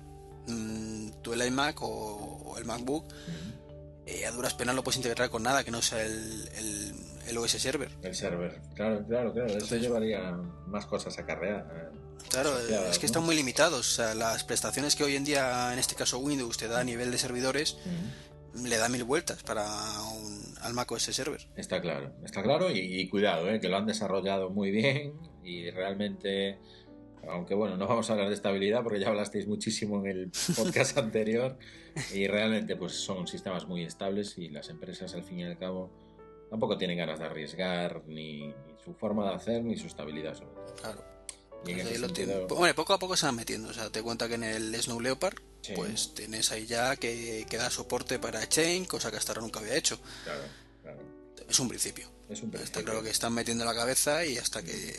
mm, 0.47 1.11
tú 1.23 1.33
el 1.33 1.43
iMac 1.47 1.81
o, 1.83 1.89
o 1.89 2.59
el 2.59 2.65
MacBook, 2.67 3.05
eh, 4.07 4.27
a 4.27 4.31
duras 4.31 4.55
penas 4.55 4.75
lo 4.75 4.83
puedes 4.85 4.97
integrar 4.99 5.29
con 5.31 5.43
nada 5.43 5.65
que 5.65 5.71
no 5.71 5.83
sea 5.83 6.03
el, 6.05 6.49
el, 6.57 6.95
el 7.29 7.39
OS 7.39 7.53
Server. 7.59 7.91
El 8.03 8.15
server, 8.15 8.61
claro, 8.75 9.05
claro, 9.07 9.33
claro, 9.33 9.47
eso 9.49 9.55
Entonces- 9.55 9.83
llevaría 9.83 10.33
más 10.67 10.87
cosas 10.87 11.19
acarreadas. 11.19 11.67
eh. 11.73 11.99
Claro, 12.31 12.51
asociadas, 12.51 12.91
es 12.91 12.99
que 12.99 13.07
¿no? 13.07 13.07
están 13.07 13.23
muy 13.25 13.37
limitados. 13.37 13.81
O 13.93 13.95
sea, 13.95 14.15
las 14.15 14.45
prestaciones 14.45 14.97
que 14.97 15.05
hoy 15.05 15.17
en 15.17 15.25
día, 15.25 15.73
en 15.73 15.79
este 15.79 15.95
caso 15.95 16.19
Windows, 16.19 16.59
te 16.59 16.69
da 16.69 16.81
a 16.81 16.85
nivel 16.85 17.11
de 17.11 17.17
servidores. 17.19 17.77
Le 18.65 18.77
da 18.77 18.89
mil 18.89 19.05
vueltas 19.05 19.43
para 19.43 19.65
un, 20.13 20.55
al 20.63 20.75
Mac 20.75 20.91
OS 20.91 21.03
Server. 21.03 21.41
Está 21.57 21.81
claro, 21.81 22.13
está 22.25 22.43
claro 22.43 22.71
y, 22.71 22.79
y 22.79 23.09
cuidado, 23.09 23.49
¿eh? 23.51 23.61
que 23.61 23.69
lo 23.69 23.77
han 23.77 23.87
desarrollado 23.87 24.51
muy 24.51 24.71
bien 24.71 25.15
y 25.43 25.71
realmente, 25.71 26.59
aunque 27.29 27.55
bueno, 27.55 27.77
no 27.77 27.87
vamos 27.87 28.09
a 28.11 28.13
hablar 28.13 28.29
de 28.29 28.35
estabilidad 28.35 28.83
porque 28.83 29.01
ya 29.01 29.09
hablasteis 29.09 29.47
muchísimo 29.47 30.01
en 30.01 30.07
el 30.07 30.33
podcast 30.57 30.97
anterior 30.99 31.59
y 32.15 32.27
realmente 32.27 32.77
pues 32.77 32.93
son 32.93 33.27
sistemas 33.27 33.67
muy 33.67 33.85
estables 33.85 34.37
y 34.39 34.49
las 34.49 34.71
empresas 34.71 35.15
al 35.15 35.25
fin 35.25 35.41
y 35.41 35.45
al 35.45 35.59
cabo 35.59 35.91
tampoco 36.51 36.79
tienen 36.79 36.99
ganas 36.99 37.19
de 37.19 37.27
arriesgar 37.27 38.03
ni, 38.07 38.49
ni 38.49 38.79
su 38.85 38.95
forma 38.95 39.29
de 39.29 39.35
hacer 39.35 39.65
ni 39.65 39.77
su 39.77 39.87
estabilidad 39.87 40.35
sobre 40.35 40.53
todo. 40.53 40.75
Claro. 40.81 41.18
Entonces, 41.67 42.01
lo 42.01 42.07
sentido-. 42.09 42.47
Bueno, 42.49 42.75
poco 42.75 42.93
a 42.95 42.99
poco 42.99 43.17
se 43.17 43.27
van 43.27 43.37
metiendo. 43.37 43.69
O 43.69 43.73
sea, 43.73 43.91
te 43.91 44.03
cuenta 44.03 44.29
que 44.29 44.35
en 44.35 44.45
el 44.45 44.75
Snow 44.81 45.01
Leopard, 45.01 45.37
Sí. 45.61 45.73
pues 45.75 46.15
tienes 46.15 46.51
ahí 46.53 46.67
ya 46.67 46.97
que, 46.97 47.45
que 47.51 47.57
da 47.57 47.69
soporte 47.69 48.19
para 48.19 48.49
Chain, 48.49 48.85
cosa 48.85 49.11
que 49.11 49.17
hasta 49.17 49.33
ahora 49.33 49.43
nunca 49.43 49.59
había 49.61 49.75
hecho. 49.77 49.99
Claro, 50.25 50.43
claro. 50.83 50.99
Es 51.49 51.59
un 51.59 51.69
principio. 51.69 52.07
Es 52.31 52.41
un 52.43 52.47
Está 52.49 52.59
principio. 52.59 52.85
claro 52.85 53.03
que 53.03 53.11
están 53.11 53.35
metiendo 53.35 53.65
la 53.65 53.75
cabeza 53.75 54.25
y 54.25 54.39
hasta 54.39 54.63
que, 54.63 54.95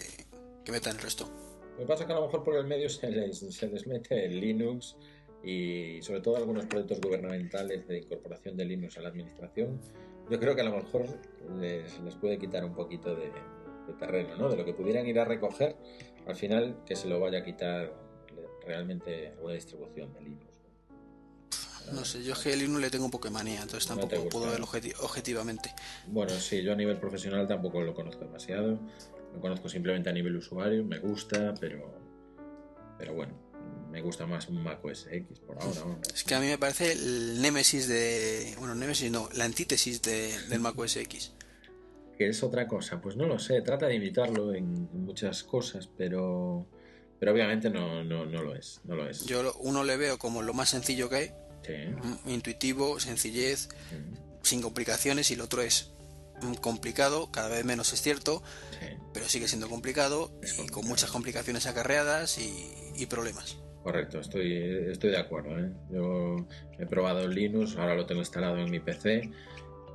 que 0.65 0.71
metan 0.71 0.95
el 0.97 1.01
resto. 1.01 1.29
Lo 1.73 1.77
que 1.79 1.85
pasa 1.85 2.03
es 2.03 2.07
que 2.07 2.13
a 2.13 2.17
lo 2.17 2.25
mejor 2.25 2.43
por 2.43 2.55
el 2.57 2.65
medio 2.65 2.89
se 2.89 3.09
les, 3.09 3.39
se 3.39 3.67
les 3.67 3.87
mete 3.87 4.25
el 4.25 4.39
Linux 4.39 4.95
y 5.43 6.01
sobre 6.01 6.19
todo 6.19 6.35
algunos 6.35 6.65
proyectos 6.65 6.99
gubernamentales 6.99 7.87
de 7.87 7.99
incorporación 7.99 8.57
de 8.57 8.65
Linux 8.65 8.97
a 8.97 9.01
la 9.01 9.09
administración. 9.09 9.79
Yo 10.29 10.37
creo 10.39 10.53
que 10.55 10.61
a 10.61 10.65
lo 10.65 10.75
mejor 10.75 11.05
les, 11.59 11.97
les 12.01 12.15
puede 12.15 12.37
quitar 12.37 12.65
un 12.65 12.75
poquito 12.75 13.15
de, 13.15 13.31
de 13.87 13.93
terreno, 13.97 14.35
¿no? 14.35 14.49
De 14.49 14.57
lo 14.57 14.65
que 14.65 14.73
pudieran 14.73 15.07
ir 15.07 15.17
a 15.19 15.25
recoger, 15.25 15.75
al 16.29 16.35
final 16.35 16.77
que 16.85 16.95
se 16.95 17.07
lo 17.07 17.19
vaya 17.19 17.39
a 17.39 17.43
quitar 17.43 17.93
realmente 18.65 19.29
alguna 19.29 19.53
distribución 19.55 20.13
de 20.13 20.21
Linux. 20.21 20.45
No 21.91 22.05
sé, 22.05 22.23
yo 22.23 22.33
es 22.33 22.39
que 22.39 22.53
el 22.53 22.59
Linux 22.59 22.81
le 22.81 22.89
tengo 22.91 23.05
un 23.05 23.11
poco 23.11 23.27
de 23.29 23.33
manía, 23.33 23.61
entonces 23.63 23.89
No 23.89 23.95
tampoco 23.97 24.15
gusta, 24.21 24.29
puedo 24.31 24.45
¿no? 24.45 24.51
verlo 24.51 24.67
objeti- 24.67 24.93
objetivamente. 24.99 25.73
Bueno, 26.07 26.31
sí, 26.39 26.61
yo 26.61 26.73
a 26.73 26.75
nivel 26.75 26.97
profesional 26.97 27.47
tampoco 27.47 27.81
lo 27.81 27.95
conozco 27.95 28.23
demasiado. 28.25 28.79
Lo 29.33 29.39
conozco 29.41 29.69
simplemente 29.69 30.09
a 30.09 30.13
nivel 30.13 30.35
usuario, 30.35 30.83
me 30.83 30.99
gusta, 30.99 31.53
pero, 31.59 31.91
pero 32.99 33.13
bueno, 33.15 33.33
me 33.89 34.01
gusta 34.01 34.27
más 34.27 34.47
un 34.49 34.61
Mac 34.63 34.83
OS 34.85 35.07
X 35.11 35.39
por 35.39 35.59
ahora. 35.61 35.79
¿no? 35.85 35.99
Es 36.13 36.23
que 36.23 36.35
a 36.35 36.39
mí 36.39 36.45
me 36.47 36.57
parece 36.59 36.91
el 36.91 37.41
némesis 37.41 37.87
de... 37.87 38.53
Bueno, 38.59 38.75
némesis 38.75 39.11
no, 39.11 39.27
la 39.33 39.45
antítesis 39.45 40.01
de, 40.03 40.35
del 40.49 40.59
Mac 40.59 40.77
OS 40.77 40.97
X. 40.97 41.33
que 42.19 42.27
es 42.27 42.43
otra 42.43 42.67
cosa. 42.67 42.99
Pues 43.01 43.15
no 43.15 43.25
lo 43.25 43.39
sé, 43.39 43.61
trata 43.61 43.87
de 43.87 43.95
imitarlo 43.95 44.53
en 44.53 44.89
muchas 44.91 45.41
cosas, 45.43 45.87
pero, 45.97 46.67
pero 47.17 47.31
obviamente 47.31 47.69
no, 47.69 48.03
no, 48.03 48.25
no 48.25 48.43
lo 48.43 48.53
es. 48.55 48.81
No 48.83 48.95
lo 48.95 49.09
es. 49.09 49.25
Yo 49.25 49.41
lo- 49.41 49.55
uno 49.59 49.85
le 49.85 49.95
veo 49.95 50.17
como 50.19 50.41
lo 50.41 50.53
más 50.53 50.69
sencillo 50.69 51.09
que 51.09 51.15
hay, 51.15 51.31
Sí, 51.65 51.73
mm, 52.25 52.29
intuitivo, 52.29 52.99
sencillez, 52.99 53.69
sin 54.43 54.61
complicaciones, 54.61 55.31
y 55.31 55.35
el 55.35 55.41
otro 55.41 55.61
es 55.61 55.91
mm, 56.41 56.55
complicado, 56.55 57.31
cada 57.31 57.47
vez 57.49 57.63
menos 57.63 57.93
es 57.93 58.01
cierto, 58.01 58.43
sí, 58.77 58.87
pero 59.13 59.27
sigue 59.29 59.47
siendo 59.47 59.69
complicado 59.69 60.31
y 60.61 60.67
con 60.67 60.85
muchas 60.87 61.11
complicaciones 61.11 61.67
acarreadas 61.67 62.37
y, 62.37 62.51
y 62.97 63.05
problemas. 63.05 63.57
correcto, 63.83 64.19
estoy, 64.19 64.57
estoy 64.91 65.11
de 65.11 65.17
acuerdo. 65.19 65.57
¿eh? 65.57 65.71
Yo 65.89 66.35
he 66.77 66.85
probado 66.85 67.27
Linux, 67.27 67.77
ahora 67.77 67.95
lo 67.95 68.05
tengo 68.05 68.21
instalado 68.21 68.57
en 68.57 68.69
mi 68.71 68.79
PC, 68.81 69.29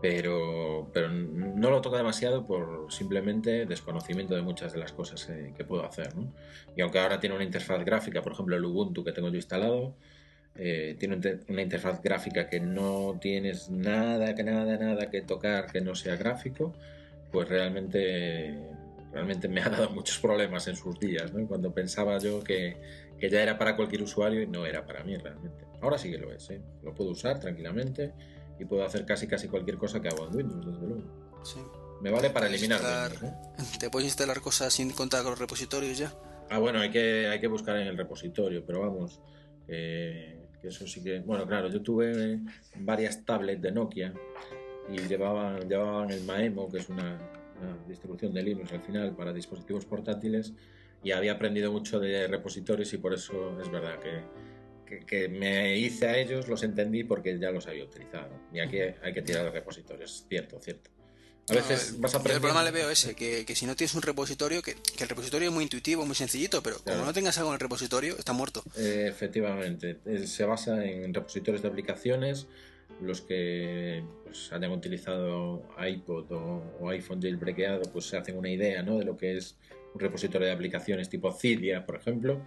pero, 0.04 0.90
pero 0.92 1.08
no 1.08 1.70
lo 1.70 1.80
toco 1.80 1.96
demasiado 1.96 2.44
por 2.44 2.92
simplemente 2.92 3.64
desconocimiento 3.64 4.34
de 4.34 4.42
muchas 4.42 4.74
de 4.74 4.78
las 4.78 4.92
cosas 4.92 5.24
que, 5.24 5.54
que 5.56 5.64
puedo 5.64 5.82
hacer. 5.82 6.14
¿no? 6.14 6.30
Y 6.76 6.82
aunque 6.82 6.98
ahora 6.98 7.20
tiene 7.20 7.34
una 7.34 7.44
interfaz 7.44 7.82
gráfica, 7.86 8.20
por 8.20 8.32
ejemplo 8.32 8.54
el 8.54 8.66
Ubuntu 8.66 9.02
que 9.02 9.12
tengo 9.12 9.30
yo 9.30 9.36
instalado, 9.36 9.94
eh, 10.56 10.94
tiene 10.98 11.18
una 11.48 11.62
interfaz 11.62 12.02
gráfica 12.02 12.50
que 12.50 12.60
no 12.60 13.16
tienes 13.18 13.70
nada, 13.70 14.34
que 14.34 14.42
nada, 14.42 14.76
nada 14.76 15.08
que 15.08 15.22
tocar 15.22 15.72
que 15.72 15.80
no 15.80 15.94
sea 15.94 16.16
gráfico, 16.16 16.74
pues 17.32 17.48
realmente, 17.48 18.58
realmente 19.10 19.48
me 19.48 19.62
ha 19.62 19.70
dado 19.70 19.88
muchos 19.88 20.18
problemas 20.18 20.68
en 20.68 20.76
sus 20.76 21.00
días, 21.00 21.32
¿no? 21.32 21.48
Cuando 21.48 21.72
pensaba 21.72 22.18
yo 22.18 22.44
que, 22.44 22.76
que 23.18 23.30
ya 23.30 23.42
era 23.42 23.56
para 23.56 23.74
cualquier 23.74 24.02
usuario 24.02 24.42
y 24.42 24.46
no 24.46 24.66
era 24.66 24.84
para 24.84 25.02
mí 25.02 25.16
realmente. 25.16 25.64
Ahora 25.80 25.96
sí 25.96 26.10
que 26.10 26.18
lo 26.18 26.30
es, 26.30 26.50
¿eh? 26.50 26.60
Lo 26.82 26.94
puedo 26.94 27.12
usar 27.12 27.40
tranquilamente 27.40 28.12
y 28.58 28.64
puedo 28.64 28.84
hacer 28.84 29.04
casi 29.04 29.26
casi 29.26 29.48
cualquier 29.48 29.76
cosa 29.78 30.00
que 30.00 30.08
hago 30.08 30.26
en 30.28 30.36
Windows, 30.36 30.66
desde 30.66 30.86
luego. 30.86 31.40
Sí. 31.44 31.60
Me 32.00 32.10
vale 32.10 32.30
para 32.30 32.46
eliminar 32.48 32.80
instalar- 32.80 33.22
¿no? 33.22 33.78
¿Te 33.78 33.88
puedes 33.90 34.06
instalar 34.06 34.40
cosas 34.40 34.72
sin 34.72 34.90
contar 34.90 35.22
con 35.22 35.30
los 35.30 35.38
repositorios 35.38 35.96
ya? 35.96 36.12
Ah, 36.50 36.58
bueno, 36.58 36.80
hay 36.80 36.90
que, 36.90 37.28
hay 37.28 37.40
que 37.40 37.46
buscar 37.46 37.76
en 37.78 37.86
el 37.86 37.96
repositorio, 37.96 38.64
pero 38.66 38.80
vamos, 38.80 39.20
eh, 39.68 40.46
que 40.60 40.68
eso 40.68 40.86
sí 40.86 41.02
que... 41.02 41.20
Bueno, 41.20 41.46
claro, 41.46 41.68
yo 41.68 41.80
tuve 41.80 42.40
varias 42.76 43.24
tablets 43.24 43.62
de 43.62 43.72
Nokia 43.72 44.12
y 44.90 44.98
llevaban, 45.08 45.66
llevaban 45.68 46.10
el 46.10 46.22
Maemo, 46.24 46.70
que 46.70 46.78
es 46.78 46.88
una, 46.90 47.18
una 47.60 47.76
distribución 47.88 48.34
de 48.34 48.42
Linux 48.42 48.72
al 48.72 48.82
final 48.82 49.16
para 49.16 49.32
dispositivos 49.32 49.86
portátiles, 49.86 50.52
y 51.02 51.12
había 51.12 51.32
aprendido 51.32 51.72
mucho 51.72 51.98
de 52.00 52.26
repositorios 52.28 52.92
y 52.92 52.98
por 52.98 53.14
eso 53.14 53.58
es 53.60 53.70
verdad 53.70 53.98
que, 53.98 54.22
que, 55.00 55.06
que 55.06 55.28
me 55.28 55.76
hice 55.78 56.06
a 56.08 56.18
ellos, 56.18 56.48
los 56.48 56.62
entendí 56.62 57.04
porque 57.04 57.38
ya 57.38 57.50
los 57.50 57.66
había 57.66 57.84
utilizado. 57.84 58.30
Y 58.52 58.60
aquí 58.60 58.78
hay 58.78 59.12
que 59.12 59.22
tirar 59.22 59.44
de 59.44 59.50
repositorios, 59.50 60.24
cierto, 60.28 60.58
cierto. 60.60 60.90
A 61.50 61.54
veces 61.54 61.90
No, 61.90 61.96
el- 61.96 62.00
vas 62.02 62.12
yo 62.12 62.18
aprendiendo... 62.18 62.32
El 62.36 62.40
problema 62.40 62.62
le 62.64 62.70
veo 62.70 62.90
ese, 62.90 63.14
que, 63.14 63.44
que 63.44 63.54
si 63.54 63.66
no 63.66 63.76
tienes 63.76 63.94
un 63.94 64.02
repositorio, 64.02 64.62
que, 64.62 64.74
que 64.74 65.02
el 65.02 65.08
repositorio 65.10 65.48
es 65.48 65.54
muy 65.54 65.64
intuitivo, 65.64 66.06
muy 66.06 66.14
sencillito, 66.14 66.62
pero 66.62 66.76
Claro. 66.78 66.98
como 67.00 67.06
no 67.06 67.12
tengas 67.12 67.36
algo 67.38 67.50
en 67.50 67.54
el 67.54 67.60
repositorio, 67.60 68.16
está 68.18 68.32
muerto. 68.32 68.62
Eh, 68.76 69.06
efectivamente, 69.08 69.98
Eh, 70.06 70.26
se 70.26 70.44
basa 70.44 70.82
en 70.84 71.12
repositorios 71.12 71.60
de 71.62 71.68
aplicaciones, 71.68 72.46
los 73.02 73.20
que 73.20 74.04
pues, 74.24 74.50
hayan 74.52 74.70
utilizado 74.70 75.68
iPod 75.86 76.30
o, 76.32 76.62
o 76.80 76.88
iPhone 76.90 77.20
jailbreakado, 77.20 77.82
pues 77.92 78.06
se 78.06 78.16
hacen 78.16 78.38
una 78.38 78.48
idea 78.50 78.82
¿no? 78.82 78.98
de 78.98 79.04
lo 79.04 79.16
que 79.16 79.36
es 79.36 79.56
un 79.92 80.00
repositorio 80.00 80.46
de 80.46 80.52
aplicaciones 80.54 81.08
tipo 81.10 81.30
Cydia, 81.32 81.84
por 81.84 81.96
ejemplo, 81.96 82.40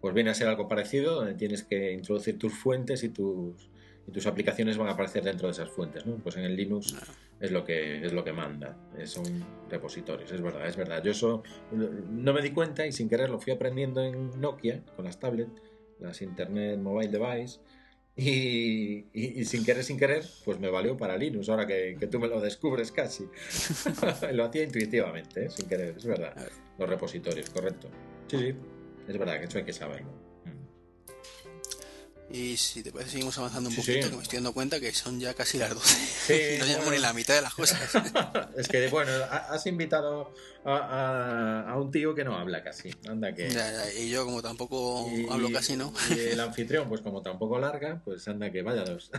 pues 0.00 0.14
viene 0.14 0.30
a 0.30 0.34
ser 0.34 0.48
algo 0.48 0.66
parecido, 0.68 1.14
donde 1.16 1.34
tienes 1.34 1.62
que 1.62 1.92
introducir 1.92 2.38
tus 2.38 2.52
fuentes 2.54 3.02
y 3.04 3.10
tus, 3.10 3.68
y 4.06 4.10
tus 4.12 4.26
aplicaciones 4.26 4.78
van 4.78 4.88
a 4.88 4.92
aparecer 4.92 5.22
dentro 5.22 5.46
de 5.48 5.52
esas 5.52 5.68
fuentes, 5.70 6.06
¿no? 6.06 6.16
Pues 6.16 6.36
en 6.36 6.44
el 6.44 6.56
Linux 6.56 6.96
es 7.40 7.50
lo 7.50 7.64
que 7.64 8.04
es 8.04 8.12
lo 8.12 8.22
que 8.24 8.32
manda, 8.32 8.76
eh, 8.98 9.06
son 9.06 9.24
repositorios, 9.70 10.30
es 10.32 10.40
verdad, 10.42 10.66
es 10.66 10.76
verdad. 10.76 11.02
Yo 11.02 11.12
eso 11.12 11.42
no 11.72 12.32
me 12.32 12.42
di 12.42 12.50
cuenta 12.50 12.86
y 12.86 12.92
sin 12.92 13.08
querer 13.08 13.30
lo 13.30 13.38
fui 13.38 13.52
aprendiendo 13.52 14.02
en 14.04 14.38
Nokia 14.40 14.82
con 14.96 15.04
las 15.04 15.18
tablets, 15.18 15.52
las 15.98 16.20
Internet 16.22 16.78
Mobile 16.78 17.10
Device 17.10 17.60
y, 18.16 19.06
y- 19.12 19.40
y 19.40 19.44
sin 19.44 19.64
querer, 19.64 19.84
sin 19.84 19.98
querer, 19.98 20.22
pues 20.44 20.58
me 20.58 20.68
valió 20.68 20.96
para 20.96 21.16
Linux, 21.16 21.48
ahora 21.48 21.66
que, 21.66 21.96
que 21.98 22.06
tú 22.06 22.18
me 22.18 22.28
lo 22.28 22.40
descubres 22.40 22.92
casi. 22.92 23.24
lo 24.32 24.44
hacía 24.44 24.64
intuitivamente, 24.64 25.46
¿eh? 25.46 25.50
sin 25.50 25.66
querer, 25.68 25.94
es 25.96 26.04
verdad. 26.06 26.34
Los 26.78 26.88
repositorios, 26.88 27.48
correcto. 27.50 27.88
Sí, 28.28 28.36
sí, 28.38 28.54
es 29.10 29.18
verdad 29.18 29.38
que 29.40 29.46
eso 29.46 29.58
hay 29.58 29.64
que 29.64 29.72
saberlo. 29.72 30.10
Mm. 30.44 30.60
Y 32.32 32.56
si 32.56 32.82
te 32.84 32.92
parece, 32.92 33.10
seguimos 33.12 33.36
avanzando 33.38 33.70
un 33.70 33.74
Sí, 33.74 33.80
poquito, 33.80 34.04
sí. 34.04 34.10
que 34.10 34.16
me 34.16 34.22
estoy 34.22 34.36
dando 34.36 34.52
cuenta 34.54 34.78
que 34.78 34.92
son 34.92 35.18
ya 35.18 35.34
casi 35.34 35.58
las 35.58 35.74
12. 35.74 35.96
Sí, 35.96 36.34
no 36.60 36.64
llevamos 36.66 36.92
ni 36.92 36.98
la 36.98 37.12
mitad 37.12 37.34
de 37.34 37.42
las 37.42 37.54
cosas. 37.54 37.80
es 38.56 38.68
que, 38.68 38.86
bueno, 38.86 39.10
ha- 39.30 39.52
has 39.52 39.66
invitado 39.66 40.32
a, 40.64 40.76
a- 40.76 41.70
a 41.72 41.76
un 41.80 41.90
tío 41.90 42.14
que 42.14 42.22
no 42.24 42.36
habla 42.36 42.62
casi. 42.62 42.90
Anda 43.08 43.34
que. 43.34 43.50
Ya, 43.50 43.72
ya, 43.72 43.92
y 43.94 44.10
yo, 44.10 44.24
como 44.24 44.42
tampoco 44.42 45.10
Y- 45.12 45.26
hablo 45.28 45.50
casi, 45.50 45.74
¿no? 45.76 45.92
Y 46.10 46.18
el 46.20 46.38
anfitrión, 46.40 46.88
pues 46.88 47.00
como 47.00 47.20
tampoco 47.20 47.58
larga, 47.58 48.00
pues 48.04 48.28
anda 48.28 48.48
que 48.52 48.62
vaya 48.62 48.84
dos. 48.84 49.10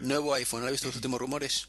Nuevo 0.00 0.34
iPhone, 0.34 0.60
¿no 0.60 0.66
has 0.66 0.72
visto 0.72 0.86
los 0.86 0.96
últimos 0.96 1.18
rumores? 1.20 1.68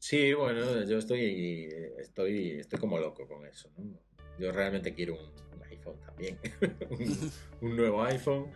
Sí, 0.00 0.32
bueno, 0.34 0.84
yo 0.84 0.98
estoy, 0.98 1.68
estoy, 1.98 2.58
estoy 2.60 2.78
como 2.80 2.98
loco 2.98 3.26
con 3.28 3.46
eso. 3.46 3.70
¿no? 3.78 3.98
Yo 4.38 4.52
realmente 4.52 4.94
quiero 4.94 5.14
un 5.14 5.32
iPhone 5.86 5.96
también. 6.06 6.38
un, 6.90 7.32
un 7.70 7.76
nuevo 7.76 8.02
iPhone, 8.04 8.46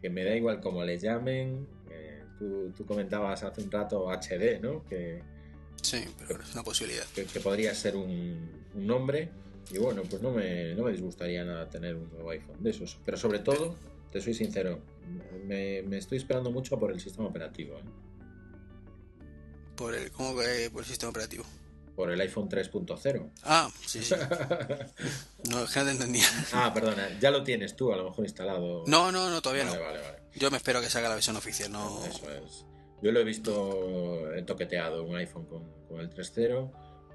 que 0.00 0.10
me 0.10 0.24
da 0.24 0.34
igual 0.34 0.60
cómo 0.60 0.84
le 0.84 0.98
llamen. 0.98 1.66
Eh, 1.90 2.22
tú, 2.38 2.72
tú 2.76 2.86
comentabas 2.86 3.42
hace 3.42 3.60
un 3.62 3.70
rato 3.70 4.08
HD, 4.10 4.60
¿no? 4.60 4.84
Que, 4.88 5.22
Sí, 5.82 6.04
pero 6.18 6.42
es 6.42 6.52
una 6.54 6.64
posibilidad. 6.64 7.04
que, 7.14 7.24
que 7.24 7.40
podría 7.40 7.72
ser 7.74 7.94
un, 7.96 8.50
un 8.74 8.86
nombre. 8.86 9.30
y 9.70 9.78
bueno, 9.78 10.02
pues 10.02 10.20
no 10.20 10.32
me, 10.32 10.74
no 10.74 10.84
me 10.84 10.92
disgustaría 10.92 11.44
nada 11.44 11.68
tener 11.68 11.94
un 11.94 12.10
nuevo 12.10 12.30
iPhone 12.30 12.62
de 12.62 12.70
esos. 12.70 12.98
Pero 13.04 13.16
sobre 13.16 13.38
todo, 13.38 13.76
te 14.10 14.20
soy 14.20 14.34
sincero, 14.34 14.80
me, 15.46 15.82
me 15.82 15.98
estoy 15.98 16.18
esperando 16.18 16.50
mucho 16.50 16.78
por 16.78 16.90
el 16.90 17.00
sistema 17.00 17.28
operativo. 17.28 17.76
¿eh? 17.76 17.82
Por 19.76 19.94
el, 19.94 20.10
¿Cómo 20.10 20.36
que 20.36 20.68
por 20.72 20.82
el 20.82 20.88
sistema 20.88 21.10
operativo? 21.10 21.44
Por 21.98 22.12
el 22.12 22.20
iPhone 22.20 22.48
3.0. 22.48 23.30
Ah, 23.42 23.68
sí, 23.84 24.00
sí. 24.04 24.14
no, 25.50 25.60
no 25.62 25.66
te 25.66 25.80
entendía. 25.90 26.22
ah, 26.52 26.70
perdona, 26.72 27.18
ya 27.18 27.32
lo 27.32 27.42
tienes 27.42 27.74
tú 27.74 27.92
a 27.92 27.96
lo 27.96 28.04
mejor 28.04 28.24
instalado. 28.24 28.84
No, 28.86 29.10
no, 29.10 29.28
no, 29.28 29.42
todavía 29.42 29.64
Vale, 29.64 29.78
no. 29.78 29.84
vale, 29.84 30.00
vale. 30.00 30.18
Yo 30.36 30.48
me 30.52 30.58
espero 30.58 30.80
que 30.80 30.88
salga 30.88 31.08
la 31.08 31.16
versión 31.16 31.34
oficial, 31.34 31.72
no. 31.72 32.04
Eso 32.04 32.30
es. 32.30 32.64
Yo 33.02 33.10
lo 33.10 33.18
he 33.18 33.24
visto, 33.24 34.32
he 34.32 34.42
toqueteado 34.42 35.02
un 35.02 35.16
iPhone 35.16 35.46
con, 35.46 35.72
con 35.88 35.98
el 35.98 36.08
3.0 36.08 36.70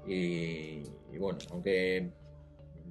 y, 0.06 0.82
y 1.14 1.18
bueno, 1.18 1.38
aunque 1.50 2.12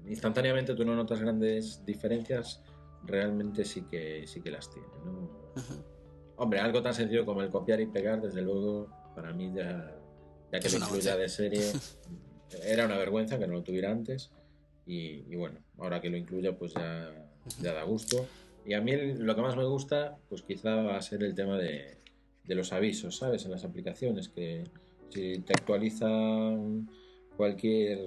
instantáneamente 0.08 0.74
tú 0.74 0.84
no 0.86 0.96
notas 0.96 1.20
grandes 1.20 1.86
diferencias, 1.86 2.60
realmente 3.04 3.66
sí 3.66 3.84
que 3.84 4.26
sí 4.26 4.42
que 4.42 4.50
las 4.50 4.68
tiene. 4.72 4.88
¿no? 5.06 5.30
Hombre, 6.38 6.60
algo 6.60 6.82
tan 6.82 6.96
sencillo 6.96 7.24
como 7.24 7.44
el 7.44 7.52
copiar 7.52 7.80
y 7.82 7.86
pegar, 7.86 8.20
desde 8.20 8.42
luego, 8.42 8.88
para 9.16 9.32
mí 9.32 9.52
ya, 9.56 9.96
ya 10.54 10.60
que 10.60 10.68
Es 10.68 10.74
lo 10.80 10.86
incluya 10.86 11.18
de 11.18 11.28
serie, 11.30 11.72
era 12.64 12.86
una 12.86 12.98
vergüenza 12.98 13.38
que 13.40 13.48
no 13.48 13.54
lo 13.54 13.64
tuviera 13.64 13.92
antes 13.92 14.30
y, 14.86 15.26
y 15.30 15.36
bueno, 15.36 15.60
ahora 15.80 16.00
que 16.00 16.10
lo 16.10 16.18
incluya 16.18 16.56
pues 16.58 16.74
ya, 16.74 17.12
ya 17.62 17.74
da 17.74 17.84
gusto. 17.84 18.26
Y 18.66 18.74
a 18.76 18.82
mí 18.82 18.94
lo 18.96 19.36
que 19.36 19.42
más 19.42 19.58
me 19.58 19.66
gusta, 19.66 20.18
pues 20.30 20.42
quizá 20.44 20.76
va 20.76 20.96
a 20.98 21.02
ser 21.02 21.24
el 21.24 21.36
tema 21.36 21.58
de, 21.58 21.98
de 22.46 22.56
los 22.56 22.72
avisos, 22.72 23.18
¿sabes? 23.18 23.44
En 23.46 23.52
las 23.52 23.66
aplicaciones, 23.66 24.30
que 24.30 24.64
si 25.10 25.40
te 25.40 25.54
actualizan 25.54 26.88
cualquier, 27.36 28.00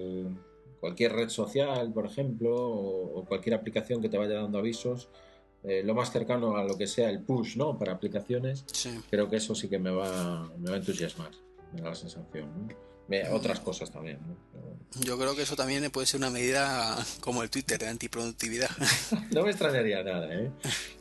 cualquier 0.81 1.13
red 1.13 1.29
social, 1.29 1.93
por 1.93 2.07
ejemplo, 2.07 2.55
o, 2.57 3.19
o 3.21 3.25
cualquier 3.27 3.55
aplicación 3.55 4.01
que 4.01 4.09
te 4.09 4.17
vaya 4.19 4.35
dando 4.41 4.59
avisos, 4.59 5.09
eh, 5.65 5.83
lo 5.85 5.95
más 5.95 6.13
cercano 6.13 6.57
a 6.57 6.65
lo 6.65 6.79
que 6.79 6.87
sea 6.87 7.11
el 7.11 7.21
push, 7.21 7.57
¿no? 7.57 7.79
Para 7.79 7.93
aplicaciones, 7.93 8.65
Sí. 8.73 8.91
creo 9.11 9.29
que 9.29 9.37
eso 9.37 9.55
sí 9.55 9.69
que 9.69 9.79
me 9.79 9.91
va, 9.91 10.51
me 10.59 10.71
va 10.71 10.77
a 10.77 10.79
entusiasmar, 10.79 11.33
me 11.73 11.81
da 11.83 11.91
la 11.91 11.95
sensación, 11.95 12.75
otras 13.33 13.61
cosas 13.61 13.91
también, 13.91 14.19
¿no? 14.27 14.37
Pero- 14.53 15.05
Yo 15.05 15.17
creo 15.19 15.37
que 15.37 15.43
eso 15.43 15.55
también 15.55 15.89
puede 15.93 16.07
ser 16.09 16.19
una 16.19 16.31
medida 16.31 16.97
como 17.21 17.43
el 17.45 17.51
Twitter 17.51 17.79
de 17.79 17.89
antiproductividad. 17.89 18.71
No 19.33 19.43
me 19.45 19.51
extrañaría 19.51 20.03
nada, 20.03 20.27
¿eh? 20.35 20.51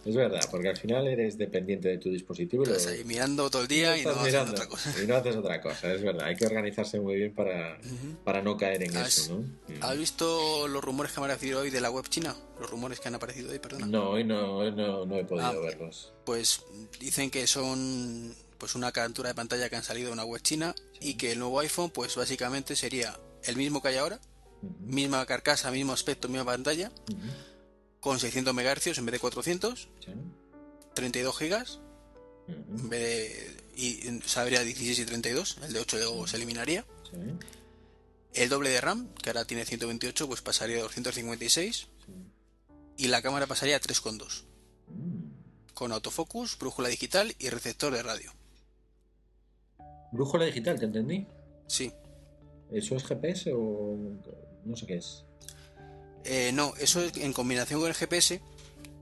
Es 0.05 0.13
verdad, 0.15 0.41
porque 0.51 0.67
al 0.69 0.77
final 0.77 1.07
eres 1.07 1.37
dependiente 1.37 1.87
de 1.87 1.97
tu 1.97 2.09
dispositivo 2.11 2.63
y 2.63 2.67
lo, 2.67 2.75
Estás 2.75 2.91
ahí 2.93 3.03
mirando 3.05 3.49
todo 3.49 3.61
el 3.63 3.67
día 3.67 3.97
y 3.97 4.03
no 4.03 4.13
mirando 4.23 4.51
otra 4.51 4.67
cosa. 4.67 4.93
y 5.01 5.07
no 5.07 5.15
haces 5.15 5.35
otra 5.37 5.61
cosa, 5.61 5.91
es 5.93 6.01
verdad. 6.03 6.27
Hay 6.27 6.35
que 6.35 6.45
organizarse 6.45 6.99
muy 6.99 7.15
bien 7.15 7.33
para, 7.33 7.79
para 8.23 8.41
no 8.41 8.55
caer 8.57 8.83
en 8.83 8.95
¿Has- 8.97 9.17
eso, 9.17 9.33
¿no? 9.35 9.39
Mm. 9.73 9.81
¿Has 9.83 9.97
visto 9.97 10.67
los 10.67 10.83
rumores 10.83 11.11
que 11.13 11.19
han 11.19 11.23
aparecido 11.23 11.61
hoy 11.61 11.69
de 11.71 11.81
la 11.81 11.89
web 11.89 12.07
china? 12.09 12.35
Los 12.59 12.69
rumores 12.69 12.99
que 12.99 13.07
han 13.07 13.15
aparecido 13.15 13.51
hoy, 13.51 13.59
perdona. 13.59 13.85
No, 13.87 14.09
hoy 14.11 14.23
no, 14.23 14.69
no, 14.71 15.05
no 15.05 15.15
he 15.17 15.23
podido 15.23 15.47
Ah, 15.47 15.53
verlos. 15.53 16.13
Pues 16.25 16.61
dicen 16.99 17.31
que 17.31 17.47
son 17.47 18.35
pues 18.57 18.75
una 18.75 18.91
captura 18.91 19.29
de 19.29 19.35
pantalla 19.35 19.69
que 19.69 19.75
han 19.75 19.83
salido 19.83 20.07
de 20.07 20.13
una 20.13 20.23
web 20.25 20.41
china 20.41 20.73
y 20.99 21.15
que 21.15 21.31
el 21.33 21.39
nuevo 21.39 21.59
iPhone 21.59 21.89
pues 21.91 22.15
básicamente 22.15 22.75
sería 22.75 23.19
el 23.43 23.55
mismo 23.57 23.81
que 23.81 23.89
hay 23.89 23.97
ahora, 23.97 24.19
misma 24.79 25.25
carcasa, 25.25 25.71
mismo 25.71 25.93
aspecto, 25.93 26.27
misma 26.27 26.45
pantalla, 26.45 26.91
con 27.99 28.19
600 28.19 28.53
MHz 28.53 28.97
en 28.97 29.05
vez 29.05 29.13
de 29.13 29.19
400, 29.19 29.89
sí, 30.03 30.11
32 30.93 31.37
gigas 31.37 31.79
ujú, 32.47 32.55
en 32.79 32.89
vez 32.89 33.01
de 33.01 33.65
y 33.77 34.21
sabría 34.25 34.61
16 34.61 34.99
y 34.99 35.05
32, 35.05 35.57
el 35.63 35.73
de 35.73 35.79
8 35.79 35.97
luego 35.97 36.27
se 36.27 36.37
eliminaría. 36.37 36.85
sí, 37.11 37.17
El 38.33 38.47
doble 38.49 38.69
de 38.69 38.79
RAM, 38.79 39.09
que 39.15 39.29
ahora 39.29 39.43
tiene 39.45 39.65
128, 39.65 40.27
pues 40.27 40.41
pasaría 40.41 40.77
a 40.77 40.81
256 40.83 41.75
sí. 41.75 41.87
y 42.97 43.07
la 43.09 43.21
cámara 43.21 43.47
pasaría 43.47 43.75
a 43.75 43.81
3,2 43.81 44.45
Mm. 44.87 45.73
con 45.73 45.91
autofocus, 45.91 46.57
brújula 46.59 46.87
digital 46.89 47.35
y 47.39 47.49
receptor 47.49 47.91
de 47.93 48.03
radio. 48.03 48.31
Brújula 50.15 50.45
digital, 50.45 50.79
¿te 50.79 50.85
entendí? 50.85 51.25
Sí. 51.67 51.91
¿Eso 52.71 52.95
es 52.95 53.03
GPS 53.03 53.51
o 53.53 53.95
no 54.65 54.75
sé 54.75 54.85
qué 54.87 54.95
es? 54.97 55.23
Eh, 56.23 56.51
no, 56.53 56.73
eso 56.79 57.01
es- 57.03 57.15
en 57.17 57.33
combinación 57.33 57.79
con 57.79 57.89
el 57.89 57.95
GPS 57.95 58.41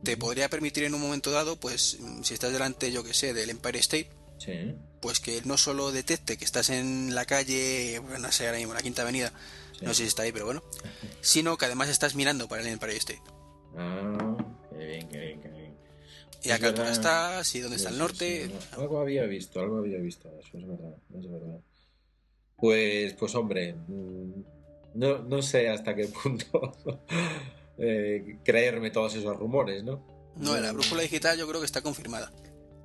te 0.04 0.18
podría 0.18 0.50
permitir 0.50 0.84
en 0.84 0.94
un 0.94 1.02
momento 1.02 1.32
dado, 1.32 1.56
pues 1.56 1.98
mm, 2.02 2.24
si 2.24 2.34
estás 2.34 2.52
delante, 2.52 2.92
yo 2.92 3.04
que 3.04 3.14
sé, 3.14 3.34
del 3.34 3.50
Empire 3.50 3.80
State, 3.80 4.10
Sí, 4.38 4.76
pues 5.00 5.22
que 5.22 5.42
no 5.46 5.56
solo 5.58 5.94
detecte 5.94 6.36
que 6.36 6.44
estás 6.44 6.70
en 6.70 7.16
la 7.16 7.24
calle, 7.26 8.00
bueno, 8.00 8.20
no 8.20 8.32
sé 8.34 8.46
ahora 8.48 8.58
mismo, 8.58 8.74
la 8.74 8.82
Quinta 8.82 9.04
Avenida, 9.04 9.32
sí. 9.80 9.86
no 9.86 9.94
sé 9.94 10.02
si 10.04 10.08
está 10.10 10.24
ahí, 10.24 10.34
pero 10.34 10.44
bueno, 10.46 10.62
sino 11.22 11.56
que 11.58 11.66
además 11.66 11.88
estás 11.88 12.16
mirando 12.16 12.50
para 12.50 12.62
el 12.62 12.68
Empire 12.68 12.98
State. 12.98 13.22
Ah, 13.78 14.36
qué 14.72 14.86
bien, 14.86 15.08
qué 15.08 15.18
bien, 15.18 15.42
qué 15.42 15.48
bien. 15.50 15.63
Y 16.44 16.52
a 16.52 16.60
qué 16.60 16.66
altura 16.68 16.92
estás 16.92 17.56
y 17.56 17.62
dónde 17.62 17.78
está 17.78 17.90
Sí, 17.90 17.94
el 17.96 18.00
norte. 18.00 18.46
sí, 18.48 18.54
Algo 18.78 19.00
había 19.00 19.24
visto, 19.26 19.60
algo 19.62 19.78
había 19.78 19.98
visto 20.00 20.30
eso, 20.40 20.58
es 20.58 20.68
verdad, 20.68 20.96
es 21.18 21.32
verdad. 21.32 21.60
Pues, 22.58 23.14
pues 23.14 23.34
hombre, 23.36 23.74
mm, 23.88 24.44
no, 24.96 25.20
no 25.20 25.42
sé 25.42 25.70
hasta 25.70 25.96
qué 25.96 26.08
punto 26.08 26.74
eh, 27.78 28.38
creerme 28.44 28.92
todos 28.92 29.16
esos 29.16 29.36
rumores, 29.38 29.84
¿no? 29.84 30.06
No, 30.36 30.58
la 30.60 30.72
brújula 30.72 31.02
digital 31.04 31.38
yo 31.38 31.48
creo 31.48 31.60
que 31.60 31.66
está 31.66 31.82
confirmada. 31.82 32.32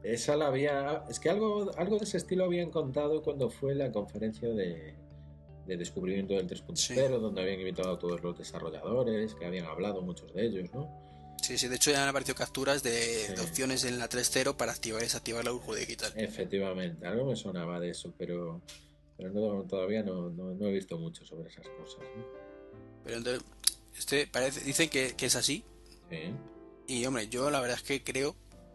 Esa 0.02 0.36
la 0.36 0.46
había. 0.46 1.04
Es 1.10 1.18
que 1.18 1.28
algo, 1.30 1.70
algo 1.76 1.98
de 1.98 2.04
ese 2.04 2.18
estilo 2.18 2.44
habían 2.44 2.70
contado 2.70 3.22
cuando 3.22 3.50
fue 3.50 3.74
la 3.74 3.90
conferencia 3.90 4.48
de, 4.50 4.94
de 5.66 5.76
descubrimiento 5.76 6.34
del 6.34 6.46
3.0, 6.46 6.76
Sí. 6.76 6.94
donde 6.94 7.40
habían 7.42 7.58
invitado 7.60 7.94
a 7.94 7.98
todos 7.98 8.22
los 8.22 8.36
desarrolladores, 8.38 9.34
que 9.34 9.46
habían 9.46 9.66
hablado 9.66 10.02
muchos 10.02 10.32
de 10.34 10.46
ellos, 10.46 10.70
¿no? 10.72 11.07
Sí, 11.42 11.56
sí, 11.56 11.68
de 11.68 11.76
hecho 11.76 11.90
ya 11.90 12.02
han 12.02 12.08
aparecido 12.08 12.34
capturas 12.34 12.82
de, 12.82 13.26
Sí. 13.28 13.34
de 13.34 13.40
opciones 13.40 13.84
en 13.84 13.98
la 13.98 14.08
3.0 14.08 14.56
para 14.56 14.72
activar 14.72 15.00
y 15.02 15.04
desactivar 15.04 15.44
la 15.44 15.50
brújula 15.52 15.78
digital. 15.80 16.12
Efectivamente, 16.16 17.06
algo 17.06 17.26
me 17.26 17.36
sonaba 17.36 17.80
de 17.80 17.90
eso, 17.90 18.12
pero, 18.18 18.60
pero 19.16 19.30
no, 19.30 19.62
todavía 19.64 20.02
no, 20.02 20.30
no, 20.30 20.54
no 20.54 20.66
he 20.66 20.72
visto 20.72 20.98
mucho 20.98 21.24
sobre 21.24 21.48
esas 21.50 21.66
cosas. 21.68 22.00
¿no? 22.16 22.24
Pero 23.04 23.16
entonces, 23.18 23.42
este 23.96 24.26
parece, 24.26 24.60
dicen 24.62 24.88
que, 24.90 25.14
que 25.16 25.26
es 25.26 25.36
así. 25.36 25.64
Sí. 26.10 26.16
Y 26.86 27.04
hombre, 27.06 27.28
yo 27.28 27.50
la 27.50 27.60
verdad 27.60 27.76
es 27.76 27.82
que 27.82 28.02
creo 28.02 28.34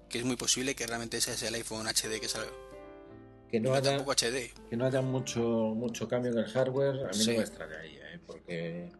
que 0.10 0.20
es 0.20 0.26
muy 0.26 0.36
posible 0.36 0.76
que 0.76 0.86
realmente 0.88 1.18
ese 1.18 1.36
sea 1.38 1.50
el 1.50 1.56
iPhone 1.56 1.88
HD 1.88 2.20
que 2.20 2.28
salga. 2.28 2.52
Que 3.50 3.60
no 3.60 3.74
haya, 3.76 3.92
tampoco 3.92 4.12
HD. 4.14 4.52
que 4.70 4.78
no 4.78 4.86
haya 4.86 5.02
mucho, 5.02 5.42
mucho 5.42 6.08
cambio 6.08 6.32
en 6.32 6.40
el 6.40 6.46
hardware, 6.46 7.06
a 7.06 7.08
mí 7.10 7.14
Sí. 7.14 7.32
no 7.32 7.38
me 7.38 7.44
extrañaría, 7.44 8.14
¿eh? 8.16 8.20
porque 8.26 8.92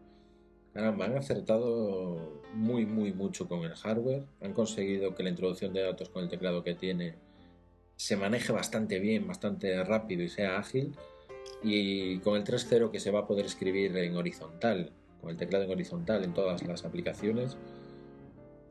caramba, 0.74 1.06
han 1.06 1.16
acertado 1.16 2.42
muy, 2.52 2.84
muy 2.84 3.12
mucho 3.12 3.48
con 3.48 3.60
el 3.64 3.74
hardware. 3.74 4.24
Han 4.42 4.52
conseguido 4.52 5.14
que 5.14 5.22
la 5.22 5.30
introducción 5.30 5.72
de 5.72 5.82
datos 5.82 6.08
con 6.10 6.22
el 6.24 6.28
teclado 6.28 6.62
que 6.64 6.74
tiene 6.74 7.14
se 7.96 8.16
maneje 8.16 8.52
bastante 8.52 8.98
bien, 8.98 9.26
bastante 9.26 9.82
rápido 9.84 10.22
y 10.22 10.28
sea 10.28 10.58
ágil. 10.58 10.94
Y 11.62 12.18
con 12.18 12.36
el 12.36 12.44
3.0 12.44 12.90
que 12.90 13.00
se 13.00 13.10
va 13.10 13.20
a 13.20 13.26
poder 13.26 13.46
escribir 13.46 13.96
en 13.96 14.16
horizontal, 14.16 14.92
con 15.20 15.30
el 15.30 15.36
teclado 15.36 15.64
en 15.64 15.70
horizontal 15.70 16.22
en 16.24 16.34
todas 16.34 16.62
las 16.64 16.84
aplicaciones, 16.84 17.56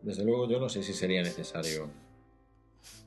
desde 0.04 0.24
luego 0.26 0.48
yo 0.50 0.60
no 0.60 0.70
sé 0.70 0.84
si 0.84 0.94
sería 0.94 1.24
necesario, 1.24 1.90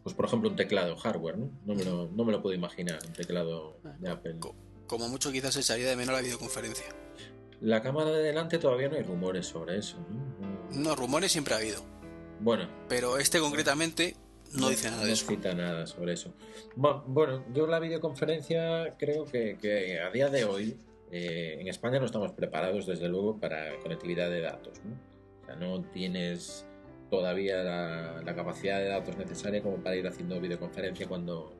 pues 0.02 0.14
por 0.16 0.24
ejemplo 0.24 0.48
un 0.48 0.56
teclado 0.56 0.96
hardware, 0.96 1.36
¿no? 1.38 1.50
No 1.66 1.74
me 1.74 1.84
lo, 1.84 2.08
no 2.08 2.24
me 2.24 2.32
lo 2.32 2.42
puedo 2.42 2.54
imaginar, 2.54 2.98
un 3.06 3.12
teclado 3.12 3.76
de 4.00 4.08
Apple. 4.10 4.36
Co- 4.40 4.54
Como 4.86 5.08
mucho 5.08 5.30
quizás 5.30 5.54
se 5.54 5.60
echaría 5.60 5.88
de 5.90 5.96
menos 5.96 6.14
la 6.14 6.22
videoconferencia. 6.22 6.86
La 7.60 7.80
cámara 7.82 8.10
de 8.10 8.22
delante 8.22 8.58
todavía 8.58 8.88
no 8.88 8.96
hay 8.96 9.02
rumores 9.02 9.46
sobre 9.46 9.78
eso, 9.78 9.98
¿no? 10.10 10.80
No, 10.82 10.94
rumores 10.94 11.32
siempre 11.32 11.54
ha 11.54 11.58
habido. 11.58 11.82
Bueno, 12.40 12.68
Pero 12.88 13.18
este 13.18 13.38
concretamente 13.40 14.14
no 14.52 14.68
dice 14.68 14.90
nada 14.90 15.02
de 15.02 15.08
no 15.08 15.12
eso. 15.14 15.26
cita 15.26 15.54
nada 15.54 15.86
sobre 15.86 16.12
eso. 16.12 16.34
Bu- 16.76 17.02
Bueno, 17.06 17.44
yo 17.54 17.66
la 17.66 17.78
videoconferencia 17.78 18.94
creo 18.98 19.24
que, 19.24 19.56
que 19.60 20.00
a 20.00 20.10
día 20.10 20.28
de 20.28 20.44
hoy 20.44 20.76
eh, 21.10 21.56
en 21.60 21.68
España 21.68 21.98
no 21.98 22.04
estamos 22.06 22.32
preparados 22.32 22.86
desde 22.86 23.08
luego 23.08 23.38
para 23.40 23.78
conectividad 23.80 24.28
de 24.28 24.40
datos. 24.42 24.78
¿no? 24.84 24.94
O 25.42 25.46
sea, 25.46 25.56
no 25.56 25.82
tienes 25.90 26.66
todavía 27.10 27.62
la, 27.62 28.20
la 28.22 28.34
capacidad 28.34 28.78
de 28.80 28.88
datos 28.88 29.16
necesaria 29.16 29.62
como 29.62 29.76
para 29.76 29.96
ir 29.96 30.06
haciendo 30.06 30.40
videoconferencia 30.40 31.06
cuando, 31.08 31.54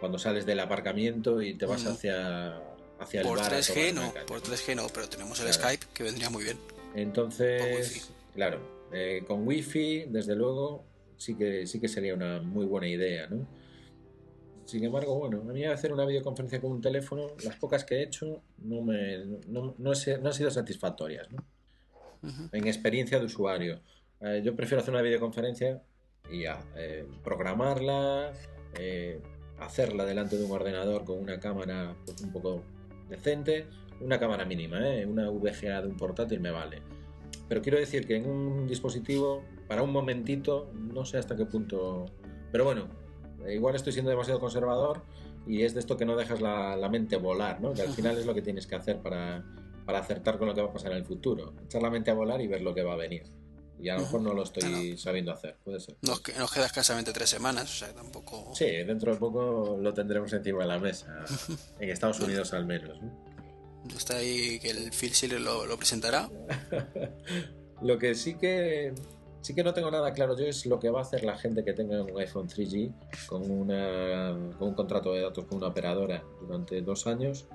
cuando 0.00 0.18
sales 0.18 0.46
del 0.46 0.60
aparcamiento 0.60 1.42
y 1.42 1.54
te 1.54 1.66
vas 1.66 1.84
Mm. 1.84 1.88
Hacia, 2.98 3.20
hacia 3.20 3.20
el 3.20 3.26
Por 3.26 3.38
bar. 3.38 3.52
a 3.54 3.58
3G 3.58 3.94
tomar 3.94 4.14
no, 4.20 4.26
por 4.26 4.38
¿no? 4.48 4.54
3G 4.54 4.74
no, 4.76 4.86
pero 4.92 5.08
tenemos 5.08 5.38
el 5.40 5.46
Claro. 5.46 5.60
Skype 5.60 5.86
que 5.94 6.02
vendría 6.02 6.30
muy 6.30 6.44
bien. 6.44 6.58
Entonces, 6.94 8.10
claro, 8.34 8.60
eh, 8.92 9.22
con 9.26 9.46
wifi, 9.46 10.04
desde 10.08 10.34
luego, 10.34 10.84
sí 11.16 11.34
que, 11.34 11.66
sí 11.66 11.80
que 11.80 11.88
sería 11.88 12.14
una 12.14 12.40
muy 12.40 12.64
buena 12.66 12.88
idea, 12.88 13.26
¿no? 13.28 13.46
Sin 14.64 14.82
embargo, 14.82 15.16
bueno, 15.18 15.42
a 15.42 15.52
mí 15.52 15.64
hacer 15.64 15.92
una 15.92 16.04
videoconferencia 16.04 16.60
con 16.60 16.72
un 16.72 16.80
teléfono, 16.80 17.28
las 17.44 17.56
pocas 17.56 17.84
que 17.84 17.96
he 17.96 18.02
hecho, 18.02 18.42
no, 18.58 18.82
me, 18.82 19.18
no, 19.46 19.74
no, 19.78 19.92
he- 19.92 20.18
no 20.18 20.28
han 20.28 20.34
sido 20.34 20.50
satisfactorias, 20.50 21.30
¿no? 21.30 21.44
En 22.52 22.66
experiencia 22.66 23.20
de 23.20 23.26
usuario. 23.26 23.80
Eh, 24.20 24.42
yo 24.44 24.56
prefiero 24.56 24.80
hacer 24.82 24.92
una 24.92 25.02
videoconferencia 25.02 25.80
y 26.32 26.42
ya, 26.42 26.64
eh, 26.76 27.06
programarla, 27.22 28.32
eh, 28.74 29.20
hacerla 29.60 30.04
delante 30.04 30.36
de 30.36 30.44
un 30.44 30.50
ordenador 30.50 31.04
con 31.04 31.18
una 31.20 31.38
cámara 31.38 31.94
pues, 32.04 32.20
un 32.22 32.32
poco 32.32 32.64
decente, 33.08 33.66
una 34.00 34.18
cámara 34.18 34.44
mínima, 34.44 34.78
¿eh? 34.86 35.06
una 35.06 35.30
VGA 35.30 35.82
de 35.82 35.88
un 35.88 35.96
portátil 35.96 36.40
me 36.40 36.50
vale. 36.50 36.82
Pero 37.48 37.62
quiero 37.62 37.78
decir 37.78 38.06
que 38.06 38.16
en 38.16 38.28
un 38.28 38.66
dispositivo, 38.66 39.44
para 39.68 39.82
un 39.82 39.92
momentito, 39.92 40.70
no 40.74 41.04
sé 41.04 41.18
hasta 41.18 41.36
qué 41.36 41.46
punto... 41.46 42.06
Pero 42.50 42.64
bueno, 42.64 42.88
igual 43.48 43.74
estoy 43.76 43.92
siendo 43.92 44.10
demasiado 44.10 44.40
conservador 44.40 45.02
y 45.46 45.62
es 45.62 45.74
de 45.74 45.80
esto 45.80 45.96
que 45.96 46.04
no 46.04 46.16
dejas 46.16 46.40
la, 46.40 46.76
la 46.76 46.88
mente 46.88 47.16
volar, 47.16 47.60
¿no? 47.60 47.72
Que 47.72 47.82
al 47.82 47.88
final 47.94 48.18
es 48.18 48.26
lo 48.26 48.34
que 48.34 48.42
tienes 48.42 48.66
que 48.66 48.74
hacer 48.74 49.00
para, 49.00 49.44
para 49.84 50.00
acertar 50.00 50.38
con 50.38 50.48
lo 50.48 50.54
que 50.54 50.60
va 50.60 50.68
a 50.68 50.72
pasar 50.72 50.92
en 50.92 50.98
el 50.98 51.04
futuro. 51.04 51.54
Echar 51.64 51.82
la 51.82 51.90
mente 51.90 52.10
a 52.10 52.14
volar 52.14 52.40
y 52.40 52.48
ver 52.48 52.62
lo 52.62 52.74
que 52.74 52.82
va 52.82 52.94
a 52.94 52.96
venir. 52.96 53.22
Y 53.78 53.88
a 53.88 53.94
lo 53.94 54.00
mejor 54.00 54.20
no 54.22 54.32
lo 54.32 54.42
estoy 54.42 54.96
sabiendo 54.96 55.32
hacer, 55.32 55.56
puede 55.64 55.80
ser. 55.80 55.96
Nos, 56.02 56.22
nos 56.38 56.52
queda 56.52 56.66
escasamente 56.66 57.12
tres 57.12 57.28
semanas, 57.28 57.64
o 57.64 57.84
sea, 57.84 57.94
tampoco... 57.94 58.52
Sí, 58.54 58.64
dentro 58.64 59.12
de 59.12 59.18
poco 59.18 59.78
lo 59.80 59.92
tendremos 59.92 60.32
encima 60.32 60.62
de 60.62 60.68
la 60.68 60.78
mesa, 60.78 61.24
en 61.80 61.90
Estados 61.90 62.20
Unidos 62.20 62.52
al 62.54 62.66
menos. 62.66 62.98
Está 63.94 64.16
ahí 64.16 64.58
que 64.58 64.70
el 64.70 64.90
Phil 64.92 65.12
Schiller 65.14 65.40
lo, 65.40 65.66
lo 65.66 65.76
presentará. 65.76 66.28
lo 67.82 67.98
que 67.98 68.14
sí 68.14 68.34
que 68.34 68.94
sí 69.46 69.54
que 69.54 69.62
no 69.62 69.72
tengo 69.72 69.90
nada 69.92 70.12
claro 70.12 70.36
yo 70.36 70.46
es 70.46 70.66
lo 70.66 70.80
que 70.80 70.90
va 70.90 71.00
a 71.00 71.02
hacer 71.02 71.22
la 71.22 71.36
gente 71.38 71.62
que 71.62 71.72
tenga 71.72 72.02
un 72.02 72.18
iPhone 72.18 72.48
3G 72.48 72.92
con, 73.28 73.48
una, 73.48 74.36
con 74.58 74.68
un 74.68 74.74
contrato 74.74 75.12
de 75.12 75.20
datos 75.20 75.44
con 75.44 75.58
una 75.58 75.68
operadora 75.68 76.24
durante 76.40 76.82
dos 76.82 77.06
años, 77.06 77.46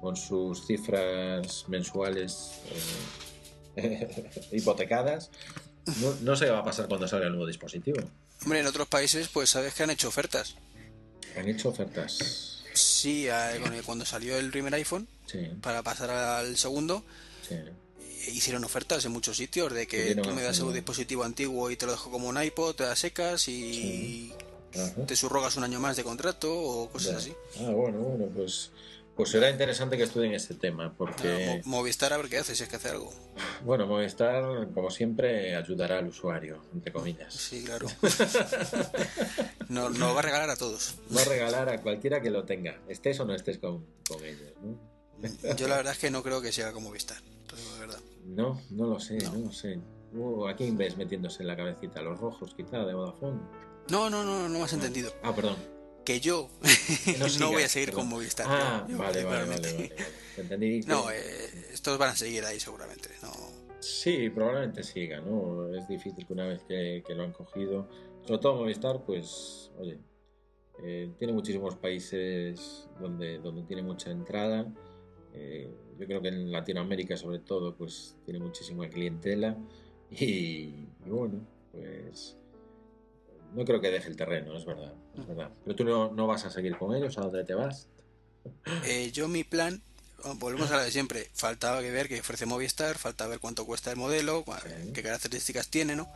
con 0.00 0.14
sus 0.14 0.64
cifras 0.64 1.64
mensuales 1.68 2.60
eh, 2.70 3.23
hipotecadas. 4.52 5.30
No, 6.00 6.14
no 6.22 6.36
sé 6.36 6.46
qué 6.46 6.50
va 6.50 6.60
a 6.60 6.64
pasar 6.64 6.88
cuando 6.88 7.06
salga 7.08 7.26
el 7.26 7.32
nuevo 7.32 7.46
dispositivo. 7.46 7.98
Hombre, 8.42 8.60
en 8.60 8.66
otros 8.66 8.88
países, 8.88 9.28
pues 9.28 9.50
sabes 9.50 9.74
que 9.74 9.82
han 9.82 9.90
hecho 9.90 10.08
ofertas. 10.08 10.56
Han 11.36 11.48
hecho 11.48 11.68
ofertas. 11.68 12.62
Sí, 12.72 13.28
cuando 13.84 14.04
salió 14.04 14.36
el 14.36 14.50
primer 14.50 14.74
iPhone, 14.74 15.06
Sí, 15.26 15.38
para 15.62 15.82
pasar 15.82 16.10
al 16.10 16.56
segundo, 16.56 17.02
sí. 17.48 17.54
hicieron 18.32 18.64
ofertas 18.64 19.04
en 19.04 19.12
muchos 19.12 19.36
sitios 19.36 19.72
de 19.72 19.86
que 19.86 20.14
tú 20.16 20.30
me 20.32 20.42
das 20.42 20.58
un 20.60 20.72
dispositivo 20.74 21.24
antiguo 21.24 21.70
y 21.70 21.76
te 21.76 21.86
lo 21.86 21.92
dejo 21.92 22.10
como 22.10 22.28
un 22.28 22.42
iPod, 22.42 22.74
te 22.74 22.84
das 22.84 22.98
secas 22.98 23.46
y 23.48 24.32
te 25.06 25.14
subrogas 25.16 25.56
un 25.56 25.64
año 25.64 25.80
más 25.80 25.96
de 25.96 26.04
contrato 26.04 26.52
o 26.52 26.90
cosas 26.90 27.12
Ya. 27.12 27.18
así. 27.18 27.32
Ah, 27.60 27.70
bueno, 27.70 27.98
bueno, 28.00 28.26
pues, 28.34 28.70
pues 29.16 29.30
será 29.30 29.48
interesante 29.50 29.96
que 29.96 30.02
estudien 30.02 30.34
este 30.34 30.54
tema, 30.54 30.92
porque, 30.96 31.62
Mo- 31.64 31.78
Movistar 31.78 32.12
a 32.12 32.16
ver 32.16 32.28
qué 32.28 32.38
hace, 32.38 32.54
si 32.56 32.62
es 32.64 32.68
que 32.68 32.76
hace 32.76 32.88
algo. 32.88 33.12
bueno, 33.64 33.86
Movistar, 33.86 34.68
como 34.74 34.90
siempre, 34.90 35.54
ayudará 35.54 35.98
al 35.98 36.08
usuario, 36.08 36.62
entre 36.74 36.92
comillas. 36.92 37.32
Sí, 37.32 37.62
claro. 37.64 37.86
no, 39.68 39.90
nos 39.90 40.14
va 40.14 40.18
a 40.18 40.22
regalar 40.22 40.50
a 40.50 40.56
todos. 40.56 40.96
Va 41.16 41.22
a 41.22 41.24
regalar 41.24 41.68
a 41.68 41.80
cualquiera 41.80 42.20
que 42.20 42.30
lo 42.30 42.44
tenga, 42.44 42.80
estés 42.88 43.18
o 43.20 43.24
no 43.24 43.34
estés 43.34 43.58
con, 43.58 43.84
con 44.08 44.24
ellos, 44.24 44.52
¿no? 44.62 44.78
Yo 45.56 45.68
la 45.68 45.76
verdad 45.76 45.92
es 45.92 45.98
que 45.98 46.10
no 46.10 46.22
creo 46.22 46.42
que 46.42 46.52
sea 46.52 46.72
como 46.72 46.88
Movistar, 46.88 47.18
la 47.74 47.78
verdad. 47.80 48.00
No, 48.26 48.60
no 48.70 48.86
lo 48.86 48.98
sé, 49.00 49.18
no, 49.18 49.34
lo 49.34 49.52
sé. 49.52 49.78
Uh, 50.12 50.46
¿A 50.46 50.54
quién 50.56 50.76
ves 50.76 50.96
metiéndose 50.96 51.42
en 51.42 51.48
la 51.48 51.56
cabecita? 51.56 52.00
¿Los 52.02 52.18
rojos, 52.20 52.54
quizá, 52.56 52.78
de 52.84 52.94
Vodafone? 52.94 53.40
No, 53.90 54.08
no, 54.08 54.24
no, 54.24 54.48
no 54.48 54.58
me 54.58 54.64
has 54.64 54.72
entendido. 54.72 55.12
Ah, 55.22 55.34
perdón. 55.34 55.56
Que 56.04 56.20
yo 56.20 56.50
no, 57.40 57.50
voy 57.52 57.62
a 57.62 57.68
seguir 57.68 57.92
con 57.92 58.08
Movistar. 58.08 58.46
Ah, 58.48 58.86
yo, 58.88 58.98
vale, 58.98 59.24
vale, 59.24 59.46
vale, 59.48 59.72
vale. 59.72 59.88
Te 60.34 60.40
Entendí 60.42 60.80
que- 60.80 60.86
No, 60.88 61.10
eh, 61.10 61.16
estos 61.72 61.96
van 61.98 62.10
a 62.10 62.16
seguir 62.16 62.44
ahí 62.44 62.60
seguramente. 62.60 63.08
No. 63.22 63.32
Sí, 63.80 64.30
probablemente 64.30 64.82
siga, 64.82 65.20
¿no? 65.20 65.74
Es 65.74 65.86
difícil 65.88 66.26
que 66.26 66.32
una 66.32 66.46
vez 66.46 66.62
que, 66.68 67.02
que 67.06 67.14
lo 67.14 67.22
han 67.24 67.32
cogido, 67.32 67.88
sobre 68.26 68.40
todo 68.40 68.56
Movistar, 68.56 69.02
pues, 69.04 69.70
oye, 69.78 69.98
eh, 70.82 71.10
tiene 71.18 71.32
muchísimos 71.32 71.76
países 71.76 72.88
donde, 73.00 73.38
donde 73.38 73.62
tiene 73.64 73.82
mucha 73.82 74.10
entrada. 74.10 74.66
Eh, 75.32 75.70
yo 75.98 76.06
creo 76.06 76.20
que 76.22 76.28
en 76.28 76.50
Latinoamérica, 76.50 77.16
sobre 77.16 77.38
todo, 77.40 77.76
pues 77.76 78.16
tiene 78.24 78.40
muchísima 78.40 78.88
clientela. 78.88 79.56
Y, 80.10 80.86
y 81.04 81.08
bueno, 81.08 81.40
pues 81.72 82.36
no 83.54 83.64
creo 83.64 83.80
que 83.80 83.90
deje 83.90 84.08
el 84.08 84.16
terreno, 84.16 84.56
es 84.56 84.64
verdad, 84.64 84.92
es 85.18 85.26
verdad. 85.26 85.50
Pero 85.64 85.76
tú 85.76 85.84
no, 85.84 86.12
no 86.12 86.26
vas 86.26 86.44
a 86.44 86.50
seguir 86.50 86.76
con 86.76 86.94
ellos, 86.94 87.16
¿a 87.18 87.22
dónde 87.22 87.44
te 87.44 87.54
vas? 87.54 87.88
Eh, 88.84 89.10
yo 89.12 89.28
mi 89.28 89.44
plan, 89.44 89.82
bueno, 90.22 90.38
volvemos 90.38 90.70
a 90.70 90.76
la 90.76 90.82
de 90.84 90.90
siempre, 90.90 91.30
faltaba 91.34 91.80
que 91.80 91.90
ver 91.90 92.08
qué 92.08 92.20
ofrece 92.20 92.46
Movistar, 92.46 92.98
falta 92.98 93.26
ver 93.26 93.38
cuánto 93.40 93.64
cuesta 93.66 93.90
el 93.90 93.96
modelo, 93.96 94.44
Sí. 94.62 94.92
qué 94.92 95.02
características 95.02 95.68
tiene, 95.68 95.96
¿no? 95.96 96.06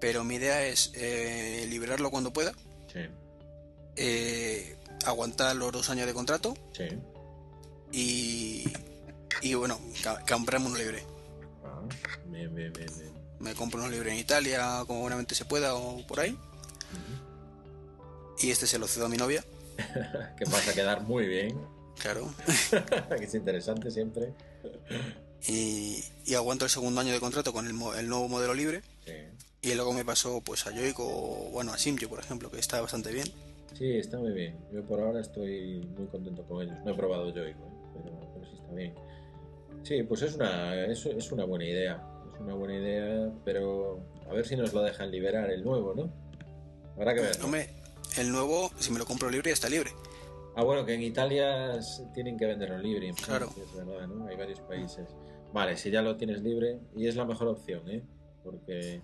Pero 0.00 0.24
mi 0.24 0.34
idea 0.36 0.66
es 0.66 0.92
eh, 0.94 1.66
liberarlo 1.68 2.10
cuando 2.10 2.32
pueda, 2.32 2.52
Sí, 2.92 3.00
eh, 3.96 4.76
aguantar 5.04 5.54
los 5.56 5.72
dos 5.72 5.88
años 5.90 6.06
de 6.06 6.14
contrato 6.14 6.54
sí. 6.72 6.84
y, 7.92 8.64
y 9.42 9.54
bueno, 9.54 9.78
comprarme 10.28 10.66
uno 10.66 10.76
libre. 10.78 11.02
Ah, 11.64 11.80
bien, 12.26 12.54
bien, 12.54 12.72
bien, 12.72 12.90
bien. 12.98 13.15
Me 13.46 13.54
compro 13.54 13.80
uno 13.80 13.88
libre 13.88 14.10
en 14.10 14.18
Italia, 14.18 14.82
como 14.88 15.02
buenamente 15.02 15.36
se 15.36 15.44
pueda, 15.44 15.76
o 15.76 16.04
por 16.04 16.18
ahí. 16.18 16.36
Y 18.40 18.50
este 18.50 18.66
se 18.66 18.76
lo 18.78 18.88
cedo 18.88 19.06
a 19.06 19.08
mi 19.08 19.16
novia, 19.16 19.44
que 20.36 20.44
vas 20.46 20.68
a 20.68 20.74
quedar 20.74 21.02
muy 21.02 21.26
bien, 21.26 21.56
claro. 21.98 22.28
que 23.16 23.24
es 23.24 23.34
interesante 23.34 23.90
siempre. 23.92 24.34
Y, 25.46 26.04
y 26.24 26.34
aguanto 26.34 26.64
el 26.64 26.70
segundo 26.72 27.00
año 27.00 27.12
de 27.12 27.20
contrato 27.20 27.52
con 27.52 27.66
el, 27.66 27.76
el 27.98 28.08
nuevo 28.08 28.28
modelo 28.28 28.52
libre. 28.52 28.82
Sí. 29.04 29.12
Y 29.62 29.74
luego 29.74 29.92
me 29.92 30.04
pasó 30.04 30.40
pues 30.40 30.66
a 30.66 30.72
Joico 30.72 31.04
o 31.06 31.50
bueno 31.50 31.72
a 31.72 31.78
Simyo 31.78 32.08
por 32.08 32.18
ejemplo, 32.18 32.50
que 32.50 32.58
está 32.58 32.80
bastante 32.80 33.12
bien. 33.12 33.28
Sí, 33.78 33.96
está 33.96 34.18
muy 34.18 34.32
bien. 34.32 34.56
Yo 34.72 34.82
por 34.82 35.00
ahora 35.00 35.20
estoy 35.20 35.88
muy 35.96 36.08
contento 36.08 36.42
con 36.44 36.62
ellos. 36.62 36.76
No 36.84 36.92
he 36.92 36.94
probado 36.94 37.32
Joico, 37.32 37.64
¿eh? 37.64 38.02
pero, 38.02 38.32
pero 38.34 38.46
sí 38.46 38.56
está 38.60 38.74
bien. 38.74 38.94
Sí, 39.84 40.02
pues 40.02 40.22
es 40.22 40.34
una, 40.34 40.84
es, 40.86 41.06
es 41.06 41.30
una 41.30 41.44
buena 41.44 41.64
idea. 41.64 42.02
Es 42.36 42.40
una 42.42 42.54
buena 42.54 42.76
idea, 42.76 43.32
pero 43.46 44.00
a 44.28 44.34
ver 44.34 44.46
si 44.46 44.56
nos 44.56 44.74
lo 44.74 44.82
dejan 44.82 45.10
liberar 45.10 45.50
el 45.50 45.64
nuevo, 45.64 45.94
¿no? 45.94 46.12
Habrá 46.96 47.14
que 47.14 47.22
ver. 47.22 47.36
El 48.18 48.30
nuevo, 48.30 48.70
si 48.78 48.90
me 48.92 48.98
lo 48.98 49.06
compro 49.06 49.30
libre, 49.30 49.50
está 49.50 49.68
libre. 49.68 49.90
Ah, 50.54 50.64
bueno, 50.64 50.84
que 50.84 50.94
en 50.94 51.02
Italia 51.02 51.78
tienen 52.14 52.38
que 52.38 52.46
venderlo 52.46 52.78
libre. 52.78 53.08
en 53.08 53.14
Claro. 53.14 53.52
Es 53.56 53.74
verdad, 53.74 54.06
¿no? 54.06 54.26
Hay 54.26 54.36
varios 54.36 54.60
países. 54.60 55.06
Vale, 55.52 55.76
si 55.76 55.90
ya 55.90 56.02
lo 56.02 56.16
tienes 56.16 56.42
libre, 56.42 56.78
y 56.94 57.06
es 57.06 57.16
la 57.16 57.24
mejor 57.24 57.48
opción, 57.48 57.88
¿eh? 57.90 58.02
Porque 58.44 59.00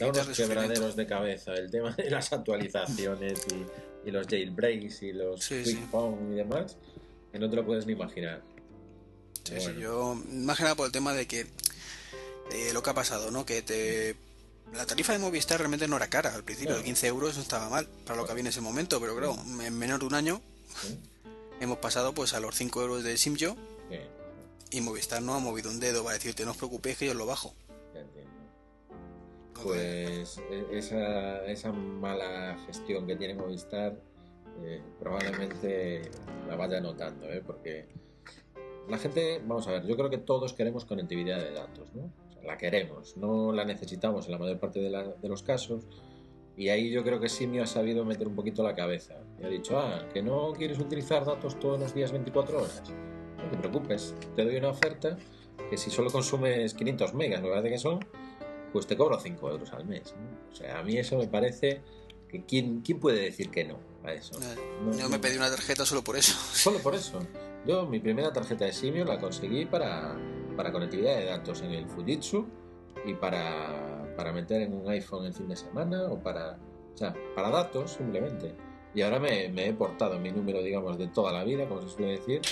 da 0.00 0.08
unos 0.08 0.28
de 0.28 0.34
quebraderos 0.34 0.96
de 0.96 1.06
cabeza 1.06 1.52
el 1.54 1.70
tema 1.70 1.92
de 1.92 2.10
las 2.10 2.32
actualizaciones 2.32 3.46
y, 3.52 4.08
y 4.08 4.10
los 4.10 4.26
jailbreaks 4.26 5.02
y 5.02 5.12
los 5.12 5.42
Sí, 5.44 5.62
quick 5.62 5.90
sí. 5.90 5.98
y 6.30 6.34
demás, 6.34 6.78
que 7.30 7.38
no 7.38 7.50
te 7.50 7.56
lo 7.56 7.66
puedes 7.66 7.86
ni 7.86 7.92
imaginar. 7.92 8.42
Sí, 9.44 9.60
sí, 9.60 9.74
yo 9.78 10.14
más 10.30 10.56
que 10.56 10.62
nada 10.62 10.74
por 10.76 10.86
el 10.86 10.92
tema 10.92 11.12
de 11.14 11.26
que 11.26 11.46
eh, 12.50 12.72
lo 12.72 12.82
que 12.82 12.90
ha 12.90 12.94
pasado, 12.94 13.30
¿no? 13.30 13.44
Que 13.46 13.62
te 13.62 14.16
la 14.72 14.86
tarifa 14.86 15.12
de 15.12 15.18
Movistar 15.18 15.58
realmente 15.58 15.86
no 15.86 15.96
era 15.96 16.08
cara 16.08 16.34
al 16.34 16.44
principio, 16.44 16.76
de 16.76 16.82
15 16.82 17.06
euros 17.06 17.36
no 17.36 17.42
estaba 17.42 17.68
mal 17.68 17.86
para 18.06 18.16
lo 18.16 18.24
que 18.24 18.32
había 18.32 18.40
en 18.40 18.46
ese 18.46 18.62
momento, 18.62 19.00
pero 19.00 19.14
claro, 19.14 19.36
en 19.62 19.78
menos 19.78 20.00
de 20.00 20.06
un 20.06 20.14
año 20.14 20.40
hemos 21.60 21.78
pasado 21.78 22.14
pues 22.14 22.32
a 22.32 22.40
los 22.40 22.54
5 22.56 22.80
euros 22.80 23.04
de 23.04 23.16
Simyo 23.18 23.54
y 24.70 24.80
Movistar 24.80 25.20
no 25.20 25.34
ha 25.34 25.38
movido 25.38 25.68
un 25.70 25.78
dedo 25.78 26.02
para 26.02 26.14
decirte 26.14 26.46
no 26.46 26.52
os 26.52 26.56
preocupéis 26.56 26.96
que 26.96 27.06
yo 27.06 27.14
lo 27.14 27.26
bajo. 27.26 27.54
Pues 29.62 30.38
e- 30.50 30.78
esa, 30.78 31.44
esa 31.44 31.70
mala 31.72 32.56
gestión 32.66 33.06
que 33.06 33.14
tiene 33.16 33.34
Movistar 33.34 33.94
eh, 34.64 34.80
probablemente 34.98 36.10
la 36.48 36.56
vaya 36.56 36.80
notando, 36.80 37.30
¿eh? 37.30 37.42
porque 37.46 37.86
la 38.88 38.98
gente, 38.98 39.40
vamos 39.46 39.66
a 39.68 39.72
ver, 39.72 39.86
yo 39.86 39.96
creo 39.96 40.08
que 40.10 40.18
todos 40.18 40.54
queremos 40.54 40.84
conectividad 40.84 41.38
de 41.38 41.52
datos, 41.52 41.94
¿no? 41.94 42.10
La 42.44 42.56
queremos, 42.58 43.16
no 43.16 43.52
la 43.52 43.64
necesitamos 43.64 44.26
en 44.26 44.32
la 44.32 44.38
mayor 44.38 44.58
parte 44.58 44.80
de, 44.80 44.90
la- 44.90 45.04
de 45.08 45.28
los 45.28 45.42
casos. 45.42 45.84
Y 46.56 46.68
ahí 46.68 46.90
yo 46.90 47.02
creo 47.02 47.18
que 47.20 47.28
Simio 47.28 47.62
ha 47.62 47.66
sabido 47.66 48.04
meter 48.04 48.26
un 48.28 48.34
poquito 48.34 48.62
la 48.62 48.74
cabeza. 48.74 49.14
Y 49.40 49.44
ha 49.44 49.48
dicho, 49.48 49.78
ah, 49.78 50.06
que 50.12 50.22
no 50.22 50.52
quieres 50.52 50.78
utilizar 50.78 51.24
datos 51.24 51.58
todos 51.58 51.80
los 51.80 51.94
días 51.94 52.12
24 52.12 52.58
horas. 52.58 52.82
No 53.38 53.50
te 53.50 53.56
preocupes, 53.56 54.14
te 54.36 54.44
doy 54.44 54.56
una 54.56 54.68
oferta 54.68 55.16
que 55.70 55.76
si 55.76 55.90
solo 55.90 56.10
consumes 56.10 56.74
500 56.74 57.14
megas, 57.14 57.42
me 57.42 57.48
parece 57.48 57.70
que 57.70 57.78
son, 57.78 58.00
pues 58.72 58.86
te 58.86 58.96
cobro 58.96 59.18
5 59.18 59.50
euros 59.50 59.72
al 59.72 59.84
mes. 59.86 60.14
¿no? 60.16 60.50
O 60.52 60.54
sea, 60.54 60.78
a 60.78 60.82
mí 60.82 60.96
eso 60.98 61.16
me 61.16 61.26
parece 61.26 61.80
que 62.28 62.44
¿quién, 62.44 62.80
quién 62.82 63.00
puede 63.00 63.20
decir 63.22 63.50
que 63.50 63.64
no 63.64 63.78
a 64.04 64.12
eso? 64.12 64.34
Eh, 64.40 64.54
No, 64.84 64.96
Yo 64.98 65.08
me 65.08 65.18
pedí 65.18 65.36
una 65.36 65.48
tarjeta 65.50 65.86
solo 65.86 66.02
por 66.02 66.16
eso. 66.16 66.32
Solo 66.52 66.78
por 66.80 66.94
eso. 66.94 67.20
Yo 67.66 67.86
mi 67.86 67.98
primera 68.00 68.32
tarjeta 68.32 68.64
de 68.66 68.72
Simio 68.72 69.04
la 69.04 69.18
conseguí 69.18 69.64
para, 69.66 70.16
para 70.62 70.72
conectividad 70.72 71.16
de 71.16 71.24
datos 71.24 71.60
en 71.62 71.72
el 71.72 71.88
Fujitsu 71.88 72.46
y 73.04 73.14
para, 73.14 74.14
para 74.16 74.32
meter 74.32 74.62
en 74.62 74.72
un 74.74 74.88
iPhone 74.88 75.26
el 75.26 75.34
fin 75.34 75.48
de 75.48 75.56
semana 75.56 76.04
o 76.04 76.22
para, 76.22 76.56
o 76.94 76.96
sea, 76.96 77.12
para 77.34 77.50
datos 77.50 77.94
simplemente. 77.94 78.54
Y 78.94 79.02
ahora 79.02 79.18
me, 79.18 79.48
me 79.48 79.66
he 79.66 79.72
portado 79.72 80.20
mi 80.20 80.30
número, 80.30 80.62
digamos, 80.62 80.98
de 80.98 81.08
toda 81.08 81.32
la 81.32 81.42
vida, 81.42 81.68
como 81.68 81.82
se 81.82 81.88
suele 81.88 82.12
decir, 82.12 82.42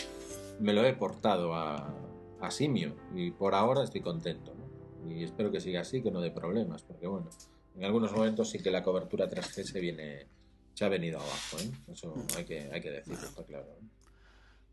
me 0.59 0.73
lo 0.73 0.85
he 0.85 0.93
portado 0.93 1.55
a, 1.55 1.95
a 2.41 2.51
Simio 2.51 2.97
y 3.15 3.31
por 3.31 3.55
ahora 3.55 3.85
estoy 3.85 4.01
contento. 4.01 4.55
¿no? 4.57 5.09
Y 5.09 5.23
espero 5.23 5.53
que 5.53 5.61
siga 5.61 5.83
así, 5.83 6.03
que 6.03 6.11
no 6.11 6.21
dé 6.21 6.33
problemas, 6.33 6.83
porque 6.83 7.07
bueno, 7.07 7.31
en 7.77 7.85
algunos 7.85 8.11
momentos 8.11 8.51
sí 8.51 8.59
que 8.59 8.73
la 8.73 8.83
cobertura 8.83 9.31
3G 9.31 9.63
se 9.63 9.79
viene, 9.79 10.27
se 10.75 10.85
ha 10.85 10.89
venido 10.89 11.21
abajo, 11.21 11.59
¿eh? 11.61 11.71
eso 11.93 12.13
hay 12.37 12.45
que, 12.45 12.71
hay 12.73 12.81
que 12.81 12.91
decirlo, 12.91 13.25
está 13.25 13.45
claro. 13.45 13.69
¿eh? 13.69 14.00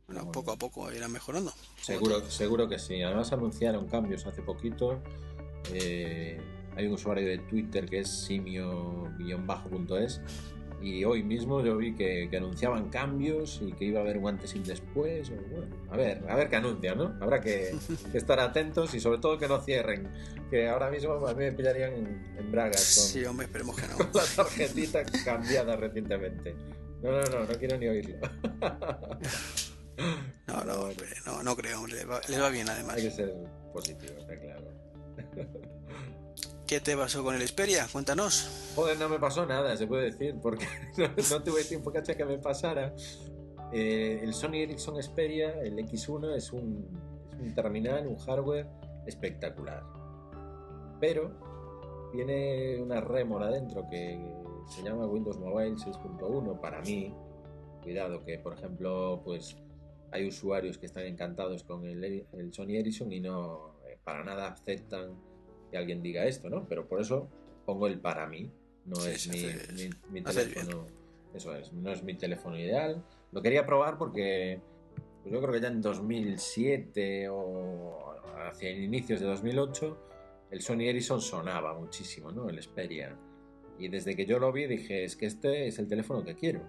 Bueno, 0.08 0.32
poco 0.32 0.52
a 0.54 0.56
poco 0.56 0.90
irá 0.92 1.10
mejorando. 1.10 1.52
Seguro, 1.82 2.22
seguro 2.30 2.70
que 2.70 2.80
sí. 2.80 3.02
Además 3.02 3.34
anunciaron 3.34 3.88
cambios 3.88 4.26
hace 4.26 4.42
poquito. 4.42 5.02
Eh, 5.74 6.40
hay 6.78 6.88
un 6.88 6.94
usuario 6.94 7.28
de 7.28 7.40
Twitter 7.40 7.86
que 7.86 8.00
es 8.00 8.10
simio-bajo.es 8.26 10.22
y 10.82 11.04
hoy 11.04 11.24
mismo 11.24 11.62
yo 11.62 11.76
vi 11.76 11.94
que, 11.96 12.30
anunciaban 12.38 12.90
cambios 12.90 13.60
y 13.62 13.74
que 13.74 13.84
iba 13.86 14.00
a 14.00 14.04
haber 14.04 14.18
un 14.18 14.30
antes 14.30 14.56
y 14.56 14.60
un 14.60 14.64
después. 14.64 15.30
Bueno, 15.30 15.76
a 15.90 15.98
ver, 15.98 16.24
a 16.30 16.36
ver 16.36 16.50
qué 16.50 16.56
anuncian, 16.56 16.98
¿no? 17.00 17.18
Habrá 17.20 17.42
que, 17.42 17.76
estar 18.14 18.40
atentos 18.40 18.94
y 18.94 19.02
sobre 19.02 19.18
todo 19.18 19.38
que 19.38 19.50
no 19.50 19.60
cierren. 19.60 20.08
Que 20.50 20.70
ahora 20.70 20.90
mismo 20.90 21.14
a 21.28 21.34
mí 21.34 21.40
me 21.40 21.52
pillarían 21.52 21.94
en, 22.38 22.50
bragas. 22.50 22.80
sí, 22.80 23.26
hombre, 23.26 23.48
esperemos 23.48 23.76
que 23.76 23.88
no. 23.88 23.98
Con 23.98 24.08
la 24.14 24.24
tarjetita 24.36 25.04
cambiada 25.26 25.76
recientemente. 25.76 26.56
No, 27.02 27.12
no, 27.12 27.22
no, 27.24 27.44
no 27.44 27.54
quiero 27.60 27.78
ni 27.78 27.88
oírlo. 27.88 28.18
No, 30.48 30.64
no, 30.64 30.74
hombre, 30.82 31.08
no, 31.26 31.44
no 31.44 31.56
creo, 31.56 31.80
hombre. 31.80 31.98
Le 32.30 32.40
va, 32.40 32.50
bien 32.50 32.70
además. 32.70 32.96
Hay 32.96 33.04
que 33.04 33.12
ser 33.12 33.34
positivo, 33.74 34.14
está 34.20 34.40
claro. 34.40 34.72
¿Qué 36.68 36.80
te 36.82 36.96
pasó 36.98 37.24
con 37.24 37.36
el 37.36 37.48
Xperia? 37.48 37.88
Cuéntanos. 37.92 38.74
Joder, 38.76 39.00
no 39.00 39.10
me 39.10 39.20
pasó 39.20 39.46
nada, 39.46 39.76
se 39.78 39.88
puede 39.88 40.12
decir, 40.12 40.36
porque 40.42 40.66
no, 41.32 41.44
tuve 41.44 41.64
tiempo 41.64 41.92
que 41.92 42.02
que 42.02 42.26
me 42.26 42.38
pasara. 42.38 42.94
Eh, 43.72 44.20
el 44.22 44.34
Sony 44.34 44.56
Ericsson 44.56 45.02
Xperia, 45.02 45.62
el 45.62 45.78
X1, 45.78 46.36
es 46.36 46.52
un, 46.52 46.88
es 47.34 47.40
un 47.40 47.56
terminal, 47.56 48.08
un 48.08 48.18
hardware 48.18 48.68
espectacular. 49.06 49.84
Pero 51.00 51.32
tiene 52.12 52.82
una 52.82 53.02
rémora 53.02 53.50
dentro 53.50 53.88
que 53.90 54.20
se 54.70 54.84
llama 54.84 55.06
Windows 55.06 55.38
Mobile 55.38 55.76
6.1 55.76 56.60
para 56.60 56.82
mí. 56.82 57.14
Cuidado 57.82 58.24
que, 58.24 58.40
por 58.40 58.54
ejemplo, 58.54 59.22
pues 59.24 59.56
hay 60.12 60.28
usuarios 60.28 60.78
que 60.78 60.86
están 60.86 61.06
encantados 61.06 61.64
con 61.64 61.86
el, 61.86 62.26
Sony 62.52 62.76
Ericsson 62.76 63.12
y 63.12 63.20
no 63.20 63.76
eh, 63.86 63.98
para 64.04 64.24
nada 64.24 64.48
aceptan 64.48 65.16
que 65.70 65.78
alguien 65.78 66.02
diga 66.02 66.26
esto, 66.26 66.50
¿no? 66.50 66.68
Pero 66.68 66.88
por 66.88 67.02
eso 67.02 67.28
pongo 67.66 67.88
el 67.88 68.00
para 68.00 68.28
mí, 68.28 68.50
no 68.86 69.06
es 69.06 69.28
mi, 69.28 70.22
teléfono, 70.22 70.88
eso 71.34 71.54
es, 71.56 71.74
no 71.74 71.92
es 71.92 72.04
mi 72.04 72.14
teléfono 72.16 72.58
ideal. 72.58 73.04
Lo 73.32 73.42
quería 73.42 73.66
probar 73.66 73.98
porque 73.98 74.62
pues 75.22 75.34
yo 75.34 75.42
creo 75.42 75.54
que 75.54 75.60
ya 75.60 75.68
en 75.68 75.82
2007 75.82 77.28
o 77.30 78.16
hacia 78.50 78.72
inicios 78.72 79.20
de 79.20 79.26
2008 79.26 79.98
el 80.52 80.62
Sony 80.62 80.84
Ericsson 80.84 81.20
sonaba 81.20 81.78
muchísimo, 81.78 82.32
¿no? 82.32 82.50
El 82.50 82.62
Xperia. 82.62 83.14
Y 83.78 83.90
desde 83.90 84.16
que 84.16 84.26
yo 84.26 84.40
lo 84.40 84.54
vi 84.54 84.66
dije, 84.66 85.04
es 85.04 85.18
que 85.18 85.26
este 85.26 85.68
es 85.68 85.78
el 85.80 85.90
teléfono 85.90 86.24
que 86.24 86.36
quiero. 86.36 86.62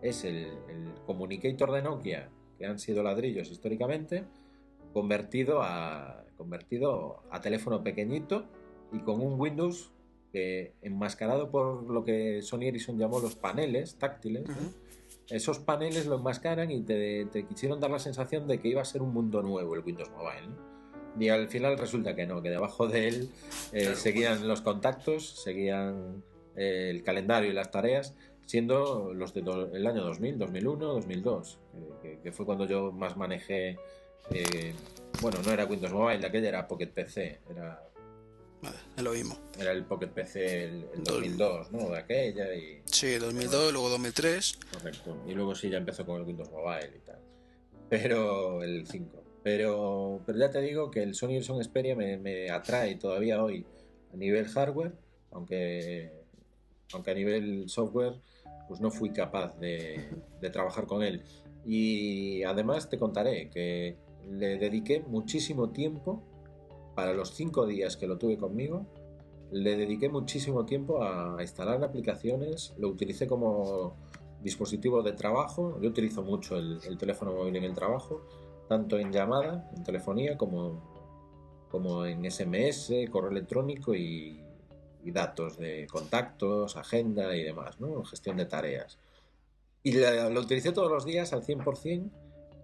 Es 0.00 0.24
el, 0.24 0.46
el 0.68 0.94
Communicator 1.04 1.72
de 1.72 1.82
Nokia 1.82 2.30
que 2.58 2.66
han 2.66 2.78
sido 2.78 3.02
ladrillos 3.02 3.50
históricamente, 3.50 4.24
convertido 4.92 5.62
a, 5.62 6.24
convertido 6.36 7.22
a 7.30 7.40
teléfono 7.40 7.82
pequeñito 7.82 8.46
y 8.92 9.00
con 9.00 9.20
un 9.20 9.38
Windows 9.40 9.90
que 10.32 10.74
enmascarado 10.82 11.50
por 11.50 11.88
lo 11.90 12.04
que 12.04 12.42
Sony 12.42 12.62
Ericsson 12.62 12.98
llamó 12.98 13.20
los 13.20 13.34
paneles 13.34 13.96
táctiles. 13.96 14.44
Esos 15.28 15.58
paneles 15.58 16.06
lo 16.06 16.16
enmascaran 16.16 16.70
y 16.70 16.82
te, 16.82 17.28
quisieron 17.48 17.80
dar 17.80 17.90
la 17.90 17.98
sensación 17.98 18.46
de 18.46 18.60
que 18.60 18.68
iba 18.68 18.82
a 18.82 18.84
ser 18.84 19.02
un 19.02 19.12
mundo 19.12 19.42
nuevo 19.42 19.74
el 19.74 19.80
Windows 19.80 20.10
Mobile. 20.10 20.54
Y 21.18 21.30
al 21.30 21.48
final 21.48 21.78
resulta 21.78 22.14
que 22.14 22.26
no, 22.26 22.42
que 22.42 22.50
debajo 22.50 22.86
de 22.86 23.08
él 23.08 23.30
eh, 23.72 23.94
seguían 23.94 24.46
los 24.46 24.60
contactos, 24.60 25.42
seguían 25.42 26.22
eh, 26.54 26.90
el 26.90 27.02
calendario 27.02 27.50
y 27.50 27.54
las 27.54 27.70
tareas, 27.70 28.14
siendo 28.46 29.12
los 29.12 29.34
del 29.34 29.86
año 29.86 30.02
2000, 30.04 30.38
2001, 30.38 30.86
2002, 30.86 31.58
que, 32.22 32.32
fue 32.32 32.46
cuando 32.46 32.66
yo 32.66 32.92
más 32.92 33.16
manejé. 33.16 33.76
Eh, 34.30 34.72
bueno, 35.20 35.38
no 35.44 35.52
era 35.52 35.66
Windows 35.66 35.92
Mobile, 35.92 36.20
de 36.20 36.26
aquella 36.26 36.48
era 36.48 36.68
Pocket 36.68 36.88
PC, 36.88 37.40
era. 37.50 37.82
Vale, 38.62 38.76
lo 39.02 39.12
mismo. 39.12 39.38
Era 39.58 39.72
el 39.72 39.84
Pocket 39.84 40.08
PC 40.08 40.64
el, 40.64 40.86
2002, 41.04 41.72
¿no? 41.72 41.90
De 41.90 41.98
aquella 41.98 42.54
y. 42.54 42.80
Sí, 42.86 43.16
2002, 43.16 43.72
luego 43.72 43.88
2003. 43.90 44.58
Correcto. 44.72 45.16
Y 45.26 45.34
luego 45.34 45.54
sí 45.54 45.68
ya 45.68 45.78
empezó 45.78 46.06
con 46.06 46.20
el 46.20 46.26
Windows 46.26 46.50
Mobile 46.50 46.92
y 46.96 47.06
tal. 47.06 47.18
Pero 47.88 48.62
el 48.62 48.86
5. 48.86 49.22
Pero, 49.42 50.20
pero 50.26 50.38
ya 50.38 50.50
te 50.50 50.60
digo 50.60 50.90
que 50.90 51.02
el 51.02 51.14
Sony 51.14 51.30
Ericsson 51.30 51.62
Xperia 51.62 51.94
me, 51.94 52.16
me 52.16 52.50
atrae 52.50 52.96
todavía 52.96 53.42
hoy 53.42 53.64
a 54.12 54.16
nivel 54.16 54.48
hardware, 54.48 54.92
aunque, 55.30 56.10
aunque 56.92 57.10
a 57.12 57.14
nivel 57.14 57.68
software 57.68 58.14
pues 58.68 58.80
no 58.80 58.90
fui 58.90 59.10
capaz 59.10 59.58
de, 59.58 60.08
trabajar 60.52 60.86
con 60.86 61.02
él. 61.02 61.22
Y 61.64 62.42
además 62.44 62.88
te 62.88 62.98
contaré 62.98 63.50
que 63.50 63.96
le 64.28 64.58
dediqué 64.58 65.00
muchísimo 65.00 65.70
tiempo, 65.70 66.22
para 66.94 67.12
los 67.12 67.34
cinco 67.34 67.66
días 67.66 67.96
que 67.96 68.06
lo 68.06 68.16
tuve 68.16 68.38
conmigo, 68.38 68.86
le 69.50 69.76
dediqué 69.76 70.08
muchísimo 70.08 70.64
tiempo 70.64 71.02
a 71.02 71.36
instalar 71.40 71.82
aplicaciones, 71.84 72.74
lo 72.78 72.88
utilicé 72.88 73.26
como 73.26 73.96
dispositivo 74.42 75.02
de 75.02 75.12
trabajo, 75.12 75.78
yo 75.80 75.90
utilizo 75.90 76.22
mucho 76.22 76.56
el, 76.56 76.96
teléfono 76.98 77.32
móvil 77.32 77.56
en 77.56 77.64
el 77.64 77.74
trabajo, 77.74 78.22
tanto 78.68 78.98
en 78.98 79.12
llamada, 79.12 79.70
en 79.76 79.84
telefonía, 79.84 80.36
como, 80.36 80.82
como 81.70 82.06
en 82.06 82.30
SMS, 82.30 82.92
correo 83.10 83.30
electrónico 83.30 83.94
y, 83.94 84.45
y 85.06 85.12
datos 85.12 85.56
de 85.56 85.86
contactos, 85.86 86.76
agenda 86.76 87.34
y 87.36 87.44
demás, 87.44 87.78
¿no? 87.80 88.04
Gestión 88.04 88.36
de 88.36 88.46
tareas. 88.46 88.98
Y 89.84 89.92
lo 89.92 90.40
utilicé 90.40 90.72
todos 90.72 90.90
los 90.90 91.04
días 91.04 91.32
al 91.32 91.44
100% 91.44 92.10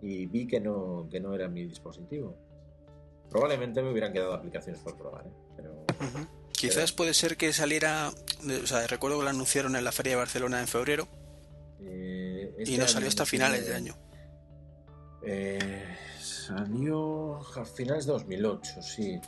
y 0.03 0.27
vi 0.27 0.49
que 0.49 0.61
no, 0.61 1.07
que 1.09 1.21
no 1.21 1.35
era 1.35 1.47
mi 1.49 1.65
dispositivo. 1.65 2.37
Probablemente 3.31 3.81
me 3.81 3.93
hubieran 3.93 4.13
quedado 4.13 4.35
aplicaciones 4.35 4.83
por 4.83 4.99
probar, 4.99 5.27
¿eh? 5.27 5.33
Pero, 5.57 5.85
Quizás 6.51 6.93
puede 6.93 7.15
ser 7.15 7.37
que 7.37 7.53
saliera, 7.53 8.11
o 8.11 8.67
sea, 8.67 8.87
recuerdo 8.89 9.19
que 9.19 9.25
lo 9.25 9.31
anunciaron 9.31 9.77
en 9.77 9.85
la 9.85 9.93
Feria 9.93 10.13
de 10.13 10.17
Barcelona 10.17 10.61
en 10.61 10.69
febrero 10.69 11.09
eh, 11.81 12.55
y 12.65 12.77
no 12.77 12.89
salió 12.89 13.09
hasta 13.09 13.25
finales 13.25 13.67
de 13.67 13.75
año. 13.75 13.97
Eh, 15.25 15.97
salió 16.21 17.37
a 17.37 17.65
finales 17.65 18.07
de 18.07 18.13
2008, 18.13 18.83
sí. 18.83 19.21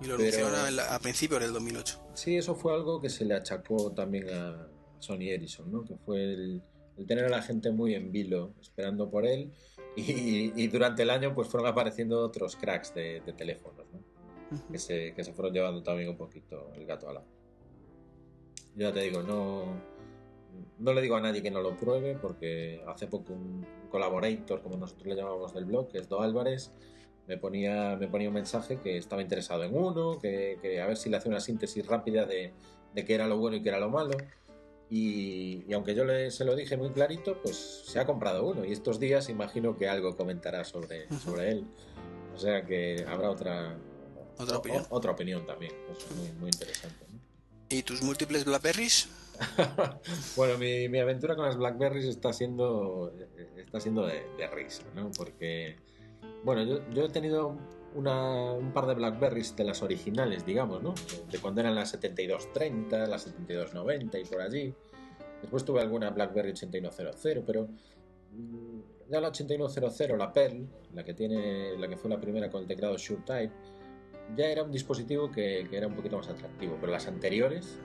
Y 0.00 0.06
lo 0.06 0.14
anunciaron 0.16 0.78
a, 0.78 0.98
principios 0.98 1.40
del 1.40 1.52
2008. 1.52 2.10
Sí, 2.14 2.36
eso 2.36 2.54
fue 2.54 2.74
algo 2.74 3.00
que 3.00 3.08
se 3.08 3.24
le 3.24 3.34
achacó 3.34 3.92
también 3.92 4.28
a 4.30 4.68
Sony 4.98 5.28
Ericsson, 5.30 5.70
¿no? 5.70 5.84
que 5.84 5.96
fue 5.96 6.34
el, 6.34 6.62
tener 7.06 7.24
a 7.24 7.28
la 7.28 7.42
gente 7.42 7.70
muy 7.70 7.94
en 7.94 8.12
vilo 8.12 8.54
esperando 8.60 9.10
por 9.10 9.26
él 9.26 9.52
y, 9.96 10.66
durante 10.68 11.02
el 11.02 11.10
año 11.10 11.34
pues 11.34 11.48
fueron 11.48 11.68
apareciendo 11.68 12.20
otros 12.20 12.56
cracks 12.56 12.94
de, 12.94 13.22
teléfonos 13.36 13.86
¿no? 13.92 14.00
que, 14.70 14.78
se, 14.78 15.14
que 15.14 15.24
se 15.24 15.32
fueron 15.32 15.54
llevando 15.54 15.82
también 15.82 16.08
un 16.10 16.16
poquito 16.16 16.72
el 16.74 16.86
gato 16.86 17.08
a 17.08 17.14
la... 17.14 17.20
Yo 18.74 18.88
ya 18.88 18.92
te 18.92 19.00
digo, 19.00 19.22
no, 19.22 19.64
no 20.78 20.92
le 20.92 21.00
digo 21.00 21.16
a 21.16 21.20
nadie 21.20 21.42
que 21.42 21.50
no 21.50 21.62
lo 21.62 21.76
pruebe 21.76 22.14
porque 22.14 22.82
hace 22.86 23.06
poco 23.06 23.32
un 23.32 23.66
colaborator, 23.90 24.62
como 24.62 24.76
nosotros 24.76 25.06
le 25.06 25.16
llamamos 25.16 25.54
del 25.54 25.64
blog, 25.64 25.88
que 25.88 25.98
es 25.98 26.08
Do 26.08 26.20
Álvarez, 26.20 26.70
me 27.26 27.36
ponía, 27.36 27.96
me 27.96 28.08
ponía 28.08 28.28
un 28.28 28.34
mensaje 28.34 28.78
que 28.78 28.96
estaba 28.96 29.22
interesado 29.22 29.64
en 29.64 29.76
uno, 29.76 30.18
que, 30.18 30.80
a 30.82 30.86
ver 30.86 30.96
si 30.96 31.10
le 31.10 31.16
hacía 31.16 31.30
una 31.30 31.40
síntesis 31.40 31.84
rápida 31.86 32.24
de, 32.24 32.52
de 32.94 33.04
qué 33.04 33.14
era 33.14 33.26
lo 33.26 33.36
bueno 33.38 33.56
y 33.56 33.62
qué 33.62 33.70
era 33.70 33.80
lo 33.80 33.90
malo. 33.90 34.16
Y, 34.88 35.72
aunque 35.72 35.94
yo 35.94 36.04
le, 36.04 36.30
se 36.30 36.44
lo 36.44 36.54
dije 36.54 36.76
muy 36.76 36.90
clarito, 36.90 37.40
pues 37.42 37.82
se 37.86 37.98
ha 37.98 38.06
comprado 38.06 38.46
uno 38.46 38.64
y 38.64 38.70
estos 38.70 39.00
días 39.00 39.28
imagino 39.28 39.76
que 39.76 39.88
algo 39.88 40.16
comentará 40.16 40.64
sobre, 40.64 41.08
sobre 41.18 41.50
él. 41.50 41.64
O 42.34 42.38
sea 42.38 42.64
que 42.64 43.04
habrá 43.08 43.30
otra, 43.30 43.76
otra 44.38 44.58
opinión, 44.58 44.86
otra 44.90 45.10
opinión 45.10 45.44
también. 45.44 45.72
Eso 45.90 46.06
es 46.08 46.16
muy, 46.16 46.32
muy 46.38 46.50
interesante. 46.50 47.04
¿Y 47.68 47.82
tus 47.82 48.02
múltiples 48.02 48.44
Blackberries? 48.44 49.08
bueno, 50.36 50.56
mi, 50.56 50.88
mi, 50.88 51.00
aventura 51.00 51.34
con 51.34 51.46
las 51.46 51.56
Blackberries 51.56 52.06
está 52.06 52.32
siendo, 52.32 53.12
está 53.56 53.80
siendo 53.80 54.06
de, 54.06 54.22
de 54.38 54.46
risa, 54.46 54.84
¿no? 54.94 55.10
Porque 55.10 55.76
bueno, 56.46 56.80
yo, 56.94 57.04
he 57.04 57.08
tenido 57.08 57.56
un 57.96 58.70
par 58.72 58.86
de 58.86 58.94
Blackberries 58.94 59.56
de 59.56 59.64
las 59.64 59.82
originales, 59.82 60.46
digamos, 60.46 60.80
¿no? 60.80 60.94
De 61.28 61.40
cuando 61.40 61.60
eran 61.60 61.74
las 61.74 61.90
7230, 61.90 63.04
las 63.08 63.22
7290 63.22 64.18
y 64.20 64.24
por 64.24 64.40
allí. 64.40 64.72
Después 65.42 65.64
tuve 65.64 65.80
alguna 65.80 66.10
BlackBerry 66.10 66.50
8100, 66.50 67.42
pero 67.44 67.66
mm, 68.32 69.10
ya 69.10 69.20
la 69.20 69.28
8100, 69.28 70.16
la 70.16 70.32
Pearl, 70.32 70.68
la 70.94 71.02
que 71.02 71.14
tiene, 71.14 71.76
la 71.76 71.88
que 71.88 71.96
fue 71.96 72.08
la 72.08 72.20
primera 72.20 72.48
con 72.48 72.62
el 72.62 72.68
teclado 72.68 72.96
SureType, 72.96 73.52
ya 74.36 74.46
era 74.46 74.62
un 74.62 74.70
dispositivo 74.70 75.28
que, 75.28 75.66
que, 75.68 75.76
era 75.76 75.88
un 75.88 75.96
poquito 75.96 76.16
más 76.16 76.28
atractivo, 76.28 76.76
pero 76.80 76.92
las 76.92 77.08
anteriores 77.08 77.80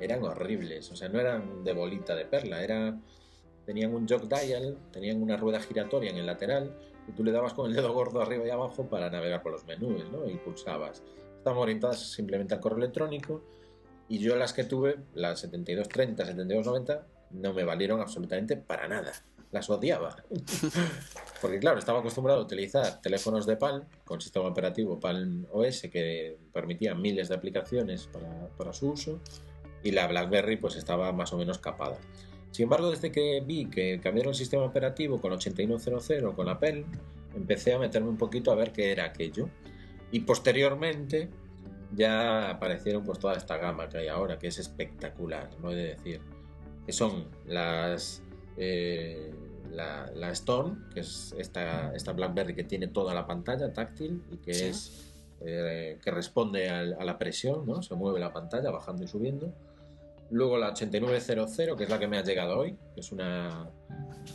eran 0.00 0.24
horribles, 0.24 0.90
o 0.90 0.96
sea, 0.96 1.08
no 1.08 1.20
eran 1.20 1.62
de 1.62 1.72
bolita 1.72 2.16
de 2.16 2.24
perla, 2.24 2.64
era 2.64 2.98
tenían 3.64 3.94
un 3.94 4.08
jog 4.08 4.28
dial, 4.28 4.76
tenían 4.90 5.22
una 5.22 5.36
rueda 5.36 5.60
giratoria 5.60 6.10
en 6.10 6.16
el 6.16 6.26
lateral 6.26 6.74
y 7.08 7.12
tú 7.12 7.24
le 7.24 7.32
dabas 7.32 7.54
con 7.54 7.68
el 7.68 7.76
dedo 7.76 7.92
gordo 7.92 8.22
arriba 8.22 8.46
y 8.46 8.50
abajo 8.50 8.88
para 8.88 9.10
navegar 9.10 9.42
por 9.42 9.52
los 9.52 9.64
menús, 9.64 10.10
¿no? 10.10 10.28
Y 10.28 10.36
pulsabas. 10.36 11.02
Estaban 11.38 11.58
orientadas 11.58 12.12
simplemente 12.12 12.54
al 12.54 12.60
correo 12.60 12.78
electrónico 12.78 13.42
y 14.08 14.18
yo 14.18 14.36
las 14.36 14.52
que 14.52 14.64
tuve, 14.64 14.96
las 15.14 15.40
7230, 15.40 16.24
7290, 16.24 17.06
no 17.32 17.52
me 17.54 17.64
valieron 17.64 18.00
absolutamente 18.00 18.56
para 18.56 18.88
nada. 18.88 19.12
Las 19.50 19.68
odiaba. 19.68 20.16
Porque 21.40 21.58
claro, 21.58 21.78
estaba 21.78 22.00
acostumbrado 22.00 22.40
a 22.40 22.44
utilizar 22.44 23.00
teléfonos 23.00 23.46
de 23.46 23.56
Palm 23.56 23.84
con 24.04 24.20
sistema 24.20 24.46
operativo 24.46 24.98
Palm 25.00 25.46
OS 25.52 25.82
que 25.92 26.38
permitía 26.52 26.94
miles 26.94 27.28
de 27.28 27.34
aplicaciones 27.34 28.06
para, 28.06 28.48
para 28.56 28.72
su 28.72 28.90
uso 28.90 29.20
y 29.82 29.90
la 29.90 30.06
BlackBerry 30.06 30.56
pues 30.56 30.76
estaba 30.76 31.12
más 31.12 31.32
o 31.32 31.38
menos 31.38 31.58
capada. 31.58 31.98
Sin 32.52 32.64
embargo, 32.64 32.90
desde 32.90 33.10
que 33.10 33.42
vi 33.44 33.66
que 33.66 33.98
cambiaron 34.00 34.30
el 34.30 34.36
sistema 34.36 34.62
operativo 34.62 35.20
con 35.20 35.32
8100 35.32 36.32
con 36.32 36.48
Apple, 36.48 36.84
empecé 37.34 37.74
a 37.74 37.78
meterme 37.78 38.10
un 38.10 38.18
poquito 38.18 38.52
a 38.52 38.54
ver 38.54 38.72
qué 38.72 38.92
era 38.92 39.06
aquello. 39.06 39.48
Y 40.12 40.20
posteriormente 40.20 41.30
ya 41.94 42.50
aparecieron 42.50 43.04
pues 43.04 43.18
toda 43.18 43.34
esta 43.34 43.56
gama 43.56 43.88
que 43.88 43.98
hay 43.98 44.08
ahora, 44.08 44.38
que 44.38 44.48
es 44.48 44.58
espectacular, 44.58 45.50
no 45.60 45.70
he 45.70 45.74
de 45.74 45.88
decir. 45.94 46.20
Que 46.86 46.92
son 46.92 47.26
las 47.46 48.22
eh, 48.56 49.32
la, 49.70 50.30
Stone, 50.32 50.76
que 50.92 51.00
es 51.00 51.34
esta, 51.38 51.94
esta 51.94 52.12
BlackBerry 52.12 52.54
que 52.54 52.64
tiene 52.64 52.88
toda 52.88 53.14
la 53.14 53.26
pantalla 53.26 53.72
táctil 53.72 54.22
y 54.30 54.36
que 54.36 54.68
es 54.68 55.12
eh, 55.40 55.98
que 56.02 56.10
responde 56.10 56.68
a, 56.68 56.82
la 56.82 57.18
presión, 57.18 57.66
¿no? 57.66 57.82
Se 57.82 57.94
mueve 57.94 58.20
la 58.20 58.32
pantalla 58.32 58.70
bajando 58.70 59.04
y 59.04 59.08
subiendo. 59.08 59.52
Luego 60.32 60.56
la 60.56 60.70
8900, 60.70 61.76
que 61.76 61.84
es 61.84 61.90
la 61.90 61.98
que 61.98 62.08
me 62.08 62.18
ha 62.18 62.24
llegado 62.24 62.58
hoy, 62.58 62.76
que 62.94 63.00
es 63.00 63.12
una 63.12 63.70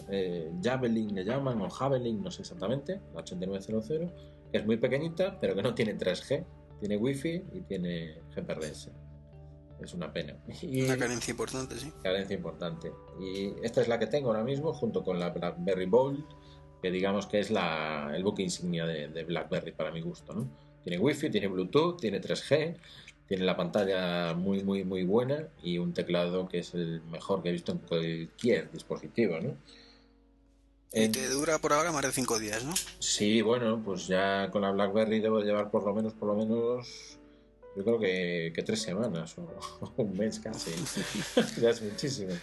eh, 0.09 0.51
Javelin 0.63 1.13
le 1.15 1.23
llaman, 1.23 1.61
o 1.61 1.69
Javelin, 1.69 2.21
no 2.21 2.31
sé 2.31 2.41
exactamente, 2.41 3.01
la 3.13 3.21
8900, 3.21 4.11
que 4.51 4.57
es 4.57 4.65
muy 4.65 4.77
pequeñita, 4.77 5.39
pero 5.39 5.55
que 5.55 5.63
no 5.63 5.73
tiene 5.73 5.97
3G, 5.97 6.45
tiene 6.79 6.97
Wi-Fi 6.97 7.43
y 7.53 7.61
tiene 7.61 8.21
GPRS. 8.35 8.91
Es 9.81 9.93
una 9.93 10.11
pena. 10.11 10.37
una 10.63 10.97
carencia 10.97 11.31
importante, 11.31 11.75
sí. 11.77 11.91
Carencia 12.01 12.35
importante. 12.35 12.91
Y 13.19 13.53
esta 13.63 13.81
es 13.81 13.87
la 13.87 13.99
que 13.99 14.07
tengo 14.07 14.29
ahora 14.29 14.43
mismo, 14.43 14.73
junto 14.73 15.03
con 15.03 15.19
la 15.19 15.29
BlackBerry 15.29 15.85
Bold, 15.85 16.23
que 16.81 16.91
digamos 16.91 17.27
que 17.27 17.39
es 17.39 17.51
la, 17.51 18.11
el 18.15 18.23
buque 18.23 18.43
insignia 18.43 18.85
de, 18.85 19.07
de 19.07 19.23
BlackBerry 19.23 19.71
para 19.71 19.91
mi 19.91 20.01
gusto, 20.01 20.33
¿no? 20.33 20.49
Tiene 20.83 20.99
Wi-Fi, 20.99 21.29
tiene 21.29 21.47
Bluetooth, 21.47 21.99
tiene 21.99 22.21
3G, 22.21 22.77
tiene 23.27 23.45
la 23.45 23.57
pantalla 23.57 24.33
muy, 24.33 24.63
muy, 24.63 24.83
muy 24.83 25.03
buena 25.03 25.47
y 25.61 25.77
un 25.77 25.93
teclado 25.93 26.47
que 26.47 26.59
es 26.59 26.73
el 26.73 27.01
mejor 27.03 27.43
que 27.43 27.49
he 27.49 27.51
visto 27.51 27.71
en 27.73 27.79
cualquier 27.79 28.71
dispositivo, 28.71 29.39
¿no? 29.39 29.55
Y 30.93 31.09
te 31.09 31.27
dura 31.29 31.59
por 31.59 31.73
ahora 31.73 31.91
más 31.91 32.03
de 32.03 32.11
5 32.11 32.39
días, 32.39 32.63
¿no? 32.63 32.73
Sí, 32.99 33.41
bueno, 33.41 33.81
pues 33.83 34.07
ya 34.07 34.49
con 34.51 34.61
la 34.61 34.71
BlackBerry 34.71 35.19
debo 35.19 35.41
llevar 35.41 35.69
por 35.69 35.83
lo 35.83 35.93
menos, 35.93 36.13
por 36.13 36.29
lo 36.29 36.35
menos 36.35 37.16
yo 37.77 37.83
creo 37.83 37.99
que, 37.99 38.51
que 38.55 38.63
tres 38.63 38.81
semanas 38.81 39.35
o, 39.37 39.93
un 39.97 40.17
mes 40.17 40.39
casi. 40.39 40.71
ya 41.61 41.69
es 41.69 41.81
muchísimo. 41.83 42.33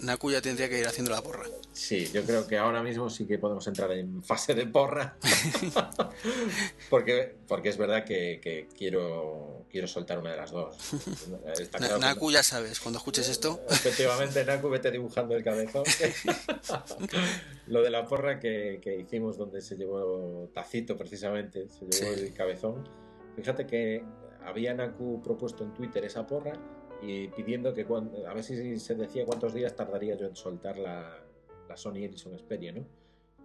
Naku 0.00 0.30
ya 0.30 0.40
tendría 0.40 0.66
que 0.70 0.78
ir 0.78 0.86
haciendo 0.86 1.10
la 1.10 1.20
porra. 1.20 1.44
Sí, 1.72 2.10
yo 2.10 2.24
creo 2.24 2.46
que 2.46 2.56
ahora 2.56 2.82
mismo 2.82 3.10
sí 3.10 3.26
que 3.26 3.38
podemos 3.38 3.66
entrar 3.66 3.92
en 3.92 4.22
fase 4.22 4.54
de 4.54 4.66
porra. 4.66 5.18
porque, 6.90 7.36
porque 7.46 7.68
es 7.68 7.76
verdad 7.76 8.04
que, 8.04 8.40
que, 8.42 8.66
quiero, 8.74 9.66
quiero 9.70 9.86
soltar 9.86 10.18
una 10.18 10.30
de 10.30 10.36
las 10.38 10.52
dos. 10.52 10.74
Naku 12.00 12.30
ya 12.30 12.42
sabes, 12.42 12.80
cuando 12.80 12.96
escuches 12.96 13.28
esto. 13.28 13.60
Efectivamente, 13.68 14.42
Naku, 14.42 14.70
vete 14.70 14.90
dibujando 14.90 15.36
el 15.36 15.44
cabezón. 15.44 15.84
Lo 17.66 17.82
de 17.82 17.90
la 17.90 18.06
porra 18.06 18.40
que, 18.40 18.80
que 18.82 18.96
hicimos 18.96 19.36
donde 19.36 19.60
se 19.60 19.76
llevó 19.76 20.50
Tacito 20.54 20.96
precisamente, 20.96 21.68
se 21.68 21.84
llevó 21.84 22.14
el 22.14 22.32
cabezón. 22.32 22.88
Fíjate 23.36 23.66
que 23.66 24.02
había 24.48 24.74
Naku 24.74 25.20
propuesto 25.22 25.64
en 25.64 25.72
Twitter 25.74 26.04
esa 26.04 26.26
porra 26.26 26.52
y 27.02 27.28
pidiendo 27.28 27.72
que 27.72 27.86
a 28.26 28.34
ver 28.34 28.42
si 28.42 28.78
se 28.78 28.94
decía 28.94 29.24
cuántos 29.24 29.54
días 29.54 29.76
tardaría 29.76 30.16
yo 30.16 30.26
en 30.26 30.34
soltar 30.34 30.78
la, 30.78 31.24
la 31.68 31.76
Sony 31.76 31.98
Ericsson 31.98 32.36
Xperia, 32.38 32.72
¿no? 32.72 32.84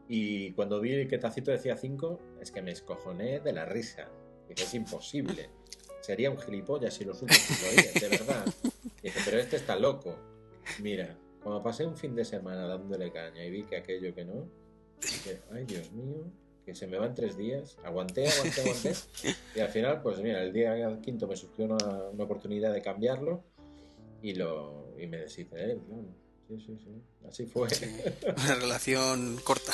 Y 0.08 0.52
cuando 0.52 0.82
vi 0.82 1.08
que 1.08 1.18
Tacito 1.18 1.52
decía 1.52 1.78
5, 1.78 2.20
es 2.42 2.52
que 2.52 2.62
me 2.62 2.72
escojoné 2.72 3.40
de 3.40 3.54
la 3.54 3.66
risa. 3.66 4.10
Dije, 4.50 4.64
es 4.64 4.74
imposible. 4.74 5.50
Sería 6.02 6.30
un 6.30 6.38
gilipollas 6.38 6.94
si 6.94 7.06
lo 7.06 7.14
de 7.14 8.10
verdad. 8.10 8.46
Dije, 9.02 9.20
pero 9.24 9.38
este 9.38 9.56
está 9.56 9.78
loco. 9.78 10.18
Mira, 10.82 11.18
cuando 11.42 11.64
pasé 11.64 11.86
un 11.86 11.96
fin 11.96 12.16
de 12.16 12.26
semana 12.26 12.68
dándole 12.68 13.12
caña 13.12 13.46
y 13.46 13.52
vi 13.52 13.64
que 13.64 13.78
aquello 13.78 14.14
que 14.14 14.26
no, 14.26 14.48
dije, 15.02 15.42
ay 15.52 15.66
Dios 15.66 15.92
mío, 15.92 16.26
que 16.66 16.76
se 16.76 16.88
me 16.88 16.98
va 16.98 17.08
en 17.08 17.14
tres 17.14 17.38
días. 17.38 17.78
Aguanté, 17.84 18.28
aguanté, 18.28 18.62
aguanté. 18.62 18.94
y 19.56 19.60
al 19.60 19.70
final, 19.70 20.02
pues 20.02 20.20
mira, 20.20 20.42
el 20.44 20.54
día 20.54 21.00
quinto 21.02 21.28
me 21.28 21.36
surgió 21.36 21.66
una, 21.66 21.78
una 22.12 22.24
oportunidad 22.24 22.74
de 22.74 22.82
cambiarlo 22.82 23.44
y, 24.22 24.34
lo, 24.36 24.94
y 24.98 25.08
me 25.08 25.18
deshice 25.18 25.56
de 25.56 25.72
él. 25.74 25.82
Sí, 26.48 26.60
sí, 26.60 26.78
sí. 26.78 27.02
Así 27.28 27.46
fue. 27.46 27.68
Una 28.46 28.56
relación 28.56 29.38
corta. 29.44 29.74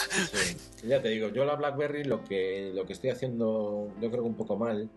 Ya 0.86 1.02
te 1.02 1.10
digo, 1.10 1.30
yo 1.30 1.46
la 1.46 1.56
BlackBerry 1.56 2.04
lo 2.04 2.24
que, 2.24 2.72
lo 2.74 2.86
que 2.86 2.94
estoy 2.94 3.10
haciendo, 3.10 3.92
yo 4.00 4.10
creo 4.10 4.24
que 4.24 4.30
un 4.30 4.36
poco 4.36 4.56
mal, 4.56 4.90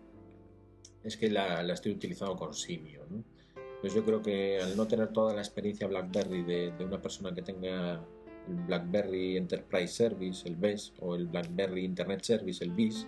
es 1.03 1.17
que 1.17 1.29
la, 1.29 1.63
la 1.63 1.73
estoy 1.73 1.91
utilizando 1.91 2.35
con 2.35 2.53
simio. 2.53 3.05
¿no? 3.09 3.23
Pues 3.81 3.93
yo 3.93 4.05
creo 4.05 4.21
que 4.21 4.59
al 4.59 4.77
no 4.77 4.87
tener 4.87 5.11
toda 5.11 5.33
la 5.33 5.41
experiencia 5.41 5.87
BlackBerry 5.87 6.43
de, 6.43 6.71
de 6.71 6.85
una 6.85 7.01
persona 7.01 7.33
que 7.33 7.41
tenga 7.41 8.03
el 8.47 8.55
BlackBerry 8.55 9.37
Enterprise 9.37 9.87
Service, 9.87 10.47
el 10.47 10.55
BES, 10.55 10.93
o 10.99 11.15
el 11.15 11.27
BlackBerry 11.27 11.85
Internet 11.85 12.21
Service, 12.23 12.63
el 12.63 12.71
BIS, 12.71 13.07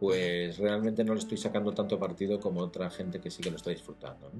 pues 0.00 0.58
realmente 0.58 1.04
no 1.04 1.14
le 1.14 1.20
estoy 1.20 1.38
sacando 1.38 1.72
tanto 1.72 1.98
partido 1.98 2.40
como 2.40 2.60
otra 2.60 2.90
gente 2.90 3.20
que 3.20 3.30
sí 3.30 3.42
que 3.42 3.50
lo 3.50 3.56
está 3.56 3.70
disfrutando. 3.70 4.32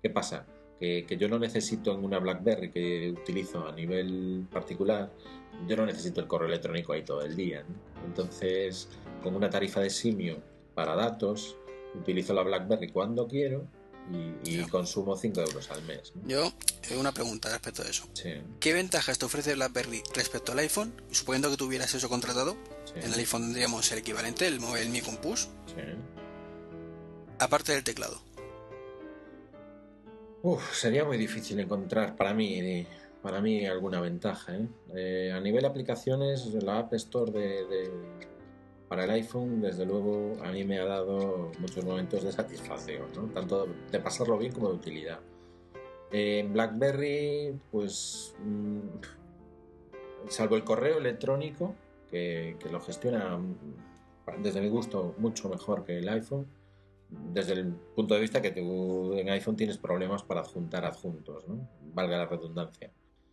¿Qué 0.00 0.10
pasa? 0.10 0.46
Que, 0.78 1.04
yo 1.18 1.28
no 1.28 1.40
necesito 1.40 1.92
en 1.92 2.04
una 2.04 2.20
BlackBerry 2.20 2.70
que 2.70 3.10
utilizo 3.10 3.66
a 3.66 3.72
nivel 3.72 4.46
particular, 4.50 5.10
yo 5.66 5.76
no 5.76 5.86
necesito 5.86 6.20
el 6.20 6.28
correo 6.28 6.46
electrónico 6.46 6.92
ahí 6.92 7.02
todo 7.02 7.22
el 7.22 7.34
día. 7.34 7.64
Entonces, 8.06 8.88
con 9.22 9.34
una 9.34 9.50
tarifa 9.50 9.80
de 9.80 9.90
simio 9.90 10.38
para 10.74 10.94
datos, 10.94 11.56
utilizo 11.94 12.32
la 12.32 12.44
BlackBerry 12.44 12.90
cuando 12.90 13.26
quiero 13.26 13.66
y, 14.44 14.62
consumo 14.68 15.16
5 15.16 15.40
euros 15.40 15.70
al 15.70 15.82
mes. 15.82 16.12
Yo, 16.26 16.52
eh, 16.90 16.96
una 16.96 17.12
pregunta 17.12 17.50
respecto 17.50 17.82
a 17.82 17.86
eso. 17.86 18.08
¿Qué 18.60 18.72
ventajas 18.72 19.18
te 19.18 19.24
ofrece 19.24 19.54
BlackBerry 19.54 20.02
respecto 20.14 20.52
al 20.52 20.58
iPhone? 20.60 20.92
Suponiendo 21.10 21.50
que 21.50 21.56
tuvieras 21.56 21.94
eso 21.94 22.08
contratado, 22.08 22.56
en 22.94 23.12
el 23.12 23.18
iPhone 23.18 23.42
tendríamos 23.42 23.90
el 23.92 23.98
equivalente, 23.98 24.46
el, 24.46 24.60
el 24.78 24.88
Mi 24.90 25.00
Compus. 25.00 25.48
Aparte 27.38 27.72
del 27.72 27.84
teclado. 27.84 28.20
Uf, 30.42 30.74
sería 30.74 31.04
muy 31.04 31.18
difícil 31.18 31.58
encontrar 31.58 32.16
para 32.16 32.32
mí, 32.32 32.86
para 33.22 33.40
mí 33.40 33.66
alguna 33.66 34.00
ventaja. 34.00 34.56
¿eh? 34.56 34.68
Eh, 34.94 35.32
a 35.32 35.40
nivel 35.40 35.62
de 35.62 35.68
aplicaciones, 35.68 36.46
la 36.62 36.78
App 36.78 36.94
Store 36.94 37.30
de 37.32 37.90
para 38.88 39.04
el 39.04 39.10
iPhone, 39.10 39.60
desde 39.60 39.84
luego, 39.84 40.36
a 40.42 40.50
mí 40.50 40.64
me 40.64 40.78
ha 40.78 40.84
dado 40.84 41.52
muchos 41.58 41.84
momentos 41.84 42.24
de 42.24 42.32
satisfacción, 42.32 43.06
¿no? 43.14 43.24
tanto 43.26 43.68
de 43.90 44.00
pasarlo 44.00 44.38
bien 44.38 44.52
como 44.52 44.68
de 44.68 44.74
utilidad. 44.74 45.20
En 46.10 46.52
BlackBerry, 46.54 47.54
pues, 47.70 48.34
mm, 48.42 48.78
salvo 50.28 50.56
el 50.56 50.64
correo 50.64 50.98
electrónico, 50.98 51.74
que, 52.10 52.56
lo 52.70 52.80
gestiona, 52.80 53.38
desde 54.38 54.62
mi 54.62 54.70
gusto, 54.70 55.14
mucho 55.18 55.50
mejor 55.50 55.84
que 55.84 55.98
el 55.98 56.08
iPhone, 56.08 56.46
desde 57.10 57.52
el 57.52 57.72
punto 57.94 58.14
de 58.14 58.20
vista 58.20 58.40
que 58.40 58.50
tú 58.52 59.12
en 59.14 59.28
iPhone 59.28 59.56
tienes 59.56 59.76
problemas 59.76 60.22
para 60.22 60.40
adjuntar 60.40 60.86
adjuntos, 60.86 61.46
¿no? 61.46 61.68
valga 61.94 62.16
la 62.16 62.26
redundancia 62.26 62.90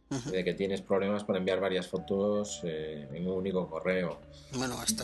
de 0.09 0.43
que 0.43 0.53
tienes 0.53 0.81
problemas 0.81 1.23
para 1.23 1.39
enviar 1.39 1.59
varias 1.59 1.87
fotos 1.87 2.61
eh, 2.63 3.07
en 3.11 3.27
un 3.27 3.37
único 3.37 3.67
correo. 3.67 4.19
Bueno, 4.53 4.79
hasta, 4.79 5.03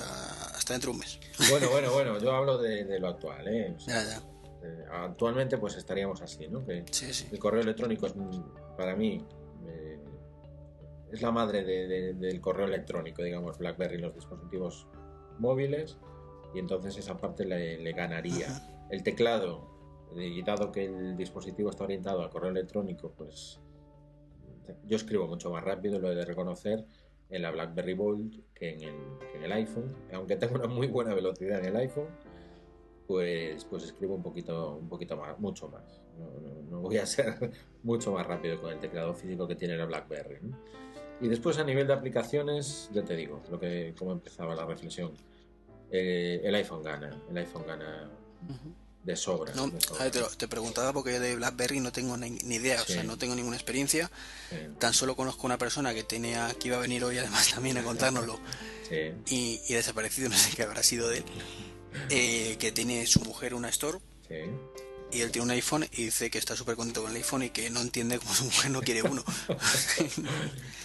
hasta 0.55 0.73
dentro 0.73 0.91
de 0.91 0.93
un 0.93 0.99
mes. 0.99 1.19
Bueno, 1.49 1.69
bueno, 1.69 1.91
bueno, 1.93 2.19
yo 2.19 2.31
hablo 2.33 2.57
de, 2.57 2.99
lo 2.99 3.07
actual, 3.07 3.47
¿eh? 3.47 3.75
eh 3.87 4.85
actualmente 4.91 5.57
pues 5.57 5.75
estaríamos 5.75 6.21
así, 6.21 6.47
¿no? 6.47 6.63
Que 6.65 6.85
El 7.31 7.39
correo 7.39 7.61
electrónico 7.61 8.05
es 8.05 8.13
para 8.77 8.95
mí 8.95 9.25
eh, 9.67 9.99
es 11.11 11.21
la 11.21 11.31
madre 11.31 11.63
del 11.63 12.39
correo 12.39 12.67
electrónico, 12.67 13.23
digamos, 13.23 13.57
BlackBerry 13.57 13.97
los 13.97 14.13
dispositivos 14.13 14.87
móviles 15.39 15.97
y 16.53 16.59
entonces 16.59 16.97
esa 16.97 17.17
parte 17.17 17.45
le, 17.45 17.91
ganaría. 17.93 18.47
El 18.89 19.03
teclado, 19.03 19.69
y 20.15 20.41
dado 20.43 20.71
que 20.71 20.85
el 20.85 21.15
dispositivo 21.15 21.69
está 21.69 21.85
orientado 21.85 22.21
al 22.21 22.29
correo 22.29 22.51
electrónico, 22.51 23.13
pues 23.17 23.59
yo 24.85 24.97
escribo 24.97 25.27
mucho 25.27 25.51
más 25.51 25.63
rápido, 25.63 25.99
lo 25.99 26.11
he 26.11 26.15
de 26.15 26.25
reconocer, 26.25 26.85
en 27.31 27.41
la 27.41 27.51
BlackBerry 27.51 27.93
Bold 27.93 28.43
que 28.53 28.69
en 28.69 29.43
el, 29.43 29.51
iPhone. 29.51 29.95
Aunque 30.13 30.35
tengo 30.35 30.55
una 30.55 30.67
muy 30.67 30.87
buena 30.87 31.13
velocidad 31.13 31.59
en 31.59 31.65
el 31.65 31.75
iPhone, 31.77 32.07
pues, 33.07 33.65
pues 33.65 33.83
escribo 33.85 34.15
un 34.15 34.21
poquito, 34.21 34.77
un 34.77 34.87
poquito 34.87 35.17
más, 35.17 35.39
mucho 35.39 35.69
más. 35.69 36.01
No, 36.69 36.81
voy 36.81 36.97
a 36.97 37.05
ser 37.05 37.35
mucho 37.83 38.11
más 38.11 38.27
rápido 38.27 38.61
con 38.61 38.71
el 38.71 38.79
teclado 38.79 39.13
físico 39.13 39.47
que 39.47 39.55
tiene 39.55 39.77
la 39.77 39.85
BlackBerry. 39.85 40.39
Y 41.21 41.27
después 41.27 41.57
a 41.57 41.63
nivel 41.63 41.87
de 41.87 41.93
aplicaciones, 41.93 42.89
ya 42.93 43.03
te 43.03 43.15
digo, 43.15 43.41
lo 43.49 43.59
que 43.59 43.93
como 43.97 44.11
empezaba 44.11 44.55
la 44.55 44.65
reflexión, 44.65 45.13
eh, 45.89 46.41
el 46.43 46.55
iPhone 46.55 46.83
gana, 46.83 47.21
el 47.29 47.37
iPhone 47.37 47.63
gana 47.65 48.09
de 49.03 49.15
sobra. 49.15 49.53
No, 49.55 49.67
de 49.67 49.81
sobra. 49.81 50.11
te, 50.11 50.21
te 50.37 50.47
preguntaba 50.47 50.93
porque 50.93 51.19
de 51.19 51.35
BlackBerry 51.35 51.79
no 51.79 51.91
tengo 51.91 52.17
ni, 52.17 52.31
ni 52.31 52.55
idea, 52.55 52.81
o 52.81 52.85
sea, 52.85 53.03
no 53.03 53.17
tengo 53.17 53.35
ninguna 53.35 53.55
experiencia. 53.55 54.11
Sí, 54.49 54.55
Tan 54.79 54.93
solo 54.93 55.15
conozco 55.15 55.45
una 55.47 55.57
persona 55.57 55.93
que 55.93 56.03
tenía, 56.03 56.53
que 56.59 56.67
iba 56.69 56.77
a 56.77 56.81
venir 56.81 57.03
hoy 57.03 57.17
además 57.17 57.51
también 57.53 57.77
a 57.77 57.83
contárnoslo 57.83 58.39
sí, 58.89 59.11
y, 59.29 59.61
y 59.67 59.73
desaparecido, 59.73 60.29
no 60.29 60.37
sé 60.37 60.55
qué 60.55 60.63
habrá 60.63 60.83
sido 60.83 61.09
de 61.09 61.19
él. 61.19 61.25
eh, 62.09 62.55
que 62.59 62.71
tiene 62.71 63.05
su 63.05 63.19
mujer 63.21 63.53
una 63.53 63.69
store 63.69 63.99
sí. 64.27 64.35
y 65.11 65.21
él 65.21 65.31
tiene 65.31 65.45
un 65.45 65.51
iPhone 65.51 65.85
y 65.91 66.05
dice 66.05 66.29
que 66.29 66.37
está 66.37 66.55
súper 66.55 66.75
contento 66.75 67.01
con 67.01 67.11
el 67.11 67.17
iPhone 67.17 67.43
y 67.43 67.49
que 67.49 67.69
no 67.69 67.81
entiende 67.81 68.17
cómo 68.19 68.33
su 68.33 68.45
mujer 68.45 68.71
no 68.71 68.81
quiere 68.81 69.03
uno. 69.03 69.23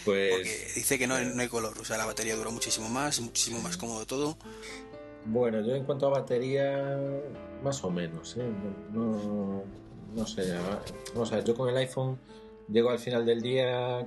Pues 0.04 0.30
Porque 0.30 0.72
dice 0.76 0.98
que 1.00 1.08
no, 1.08 1.18
no 1.20 1.42
hay 1.42 1.48
color, 1.48 1.76
o 1.80 1.84
sea, 1.84 1.96
la 1.98 2.06
batería 2.06 2.36
dura 2.36 2.50
muchísimo 2.50 2.88
más, 2.88 3.18
muchísimo 3.20 3.60
más 3.60 3.76
cómodo 3.76 4.06
todo. 4.06 4.38
bueno, 5.24 5.60
yo 5.66 5.74
en 5.74 5.84
cuanto 5.84 6.06
a 6.06 6.10
batería, 6.20 6.96
más 7.62 7.82
o 7.84 7.90
menos, 7.90 8.36
¿eh? 8.36 8.48
No, 8.92 9.02
no, 9.02 9.62
no 10.14 10.26
sé. 10.26 10.42
Vamos 11.14 11.32
a 11.32 11.36
ver, 11.36 11.44
yo 11.44 11.54
con 11.54 11.68
el 11.68 11.76
iPhone 11.76 12.18
llego 12.68 12.90
al 12.90 12.98
final 12.98 13.24
del 13.26 13.40
día 13.42 14.06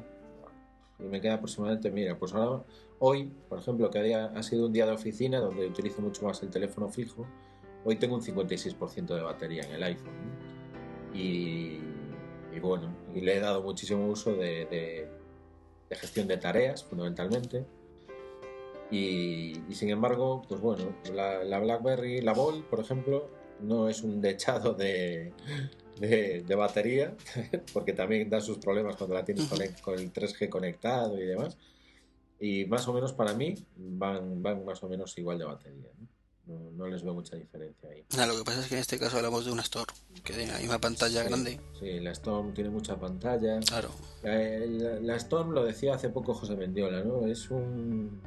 y 0.99 1.03
me 1.03 1.21
queda 1.21 1.35
aproximadamente, 1.35 1.91
mira, 1.91 2.17
pues 2.17 2.33
ahora, 2.33 2.63
hoy, 2.99 3.31
por 3.47 3.59
ejemplo, 3.59 3.89
que 3.89 4.13
ha 4.15 4.43
sido 4.43 4.65
un 4.65 4.73
día 4.73 4.85
de 4.85 4.91
oficina 4.93 5.39
donde 5.39 5.67
utilizo 5.67 6.01
mucho 6.01 6.25
más 6.25 6.41
el 6.43 6.49
teléfono 6.49 6.89
fijo, 6.89 7.25
hoy 7.85 7.95
tengo 7.95 8.15
un 8.15 8.21
56% 8.21 9.15
de 9.15 9.21
batería 9.21 9.63
en 9.63 9.71
el 9.71 9.83
iPhone. 9.83 10.13
Y, 11.13 11.79
y 12.53 12.59
bueno, 12.61 12.89
y 13.15 13.21
le 13.21 13.37
he 13.37 13.39
dado 13.39 13.61
muchísimo 13.63 14.07
uso 14.07 14.33
de, 14.33 14.65
de- 14.65 15.19
gestión 15.95 16.27
de 16.27 16.37
tareas, 16.37 16.83
fundamentalmente. 16.83 17.65
Y, 18.91 19.53
y 19.69 19.75
sin 19.75 19.89
embargo, 19.89 20.43
pues 20.47 20.59
bueno, 20.61 20.83
la, 21.13 21.43
la 21.43 21.59
BlackBerry, 21.59 22.21
la 22.21 22.33
Vol, 22.33 22.63
por 22.63 22.79
ejemplo, 22.79 23.29
no 23.61 23.89
es 23.89 24.01
un 24.03 24.21
dechado 24.21 24.73
de, 24.73 25.33
de, 25.99 26.43
de 26.47 26.55
batería, 26.55 27.15
porque 27.73 27.93
también 27.93 28.29
da 28.29 28.41
sus 28.41 28.57
problemas 28.57 28.95
cuando 28.95 29.15
la 29.15 29.25
tienes 29.25 29.45
con 29.45 29.61
el, 29.61 29.73
con 29.81 29.97
el 29.99 30.11
3G 30.13 30.49
conectado 30.49 31.17
y 31.21 31.25
demás. 31.25 31.57
Y 32.39 32.65
más 32.65 32.87
o 32.87 32.93
menos 32.93 33.11
para 33.13 33.33
mí 33.33 33.55
van, 33.75 34.41
van 34.41 34.63
más 34.65 34.81
o 34.83 34.87
menos 34.89 35.17
igual 35.17 35.37
de 35.37 35.45
batería. 35.45 35.89
¿no? 35.97 36.07
No, 36.45 36.71
no 36.71 36.87
les 36.87 37.03
veo 37.03 37.13
mucha 37.13 37.35
diferencia 37.35 37.89
ahí. 37.89 38.03
Nada, 38.11 38.27
lo 38.27 38.37
que 38.39 38.43
pasa 38.45 38.61
es 38.61 38.67
que 38.67 38.73
en 38.75 38.81
este 38.81 38.97
caso 38.97 39.17
hablamos 39.17 39.45
de 39.45 39.51
una 39.51 39.61
store, 39.61 39.91
que 40.23 40.33
hay 40.33 40.65
una 40.65 40.79
pantalla 40.79 41.21
Sí, 41.21 41.27
grande. 41.27 41.59
Sí, 41.79 41.99
la 41.99 42.11
Storm 42.11 42.53
tiene 42.55 42.71
mucha 42.71 42.99
pantalla. 42.99 43.59
Claro, 43.59 43.89
La, 44.23 44.35
la- 44.35 44.99
la 44.99 45.15
Storm 45.17 45.51
lo 45.51 45.63
decía 45.63 45.93
hace 45.93 46.09
poco 46.09 46.33
José 46.33 46.55
Mendiola, 46.55 47.03
¿no? 47.03 47.27
Es 47.27 47.51
un 47.51 48.19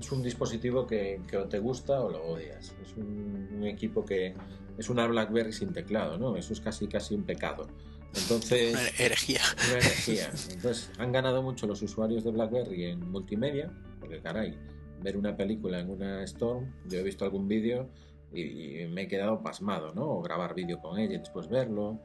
es 0.00 0.12
un 0.12 0.22
dispositivo 0.22 0.86
que, 0.86 1.20
que 1.28 1.36
o 1.36 1.46
te 1.46 1.58
gusta 1.58 2.00
o 2.00 2.10
lo 2.10 2.22
odias. 2.24 2.74
Es 2.82 2.96
un, 2.96 3.48
un 3.56 3.66
equipo 3.66 4.04
que 4.04 4.34
es 4.76 4.90
una 4.90 5.06
BlackBerry 5.06 5.52
sin 5.52 5.72
teclado, 5.72 6.18
¿no? 6.18 6.36
Eso 6.36 6.52
es 6.52 6.60
casi 6.60 6.86
casi 6.88 7.14
un 7.14 7.24
pecado. 7.24 7.66
Entonces, 8.14 8.72
una 8.72 8.88
herejía. 8.98 9.40
una 9.68 9.78
herejía. 9.78 10.30
Entonces, 10.50 10.90
han 10.98 11.12
ganado 11.12 11.42
mucho 11.42 11.66
los 11.66 11.80
usuarios 11.82 12.24
de 12.24 12.32
BlackBerry 12.32 12.86
en 12.86 13.10
multimedia, 13.10 13.70
porque 14.00 14.20
caray, 14.20 14.58
ver 15.02 15.16
una 15.16 15.36
película 15.36 15.78
en 15.78 15.90
una 15.90 16.24
Storm, 16.24 16.72
yo 16.88 16.98
he 16.98 17.02
visto 17.02 17.24
algún 17.24 17.46
vídeo 17.46 17.88
y, 18.32 18.82
y 18.82 18.86
me 18.86 19.02
he 19.02 19.08
quedado 19.08 19.42
pasmado, 19.42 19.94
¿no? 19.94 20.10
O 20.10 20.22
grabar 20.22 20.54
vídeo 20.54 20.80
con 20.80 20.98
ella 20.98 21.14
y 21.14 21.18
después 21.18 21.48
verlo, 21.48 22.00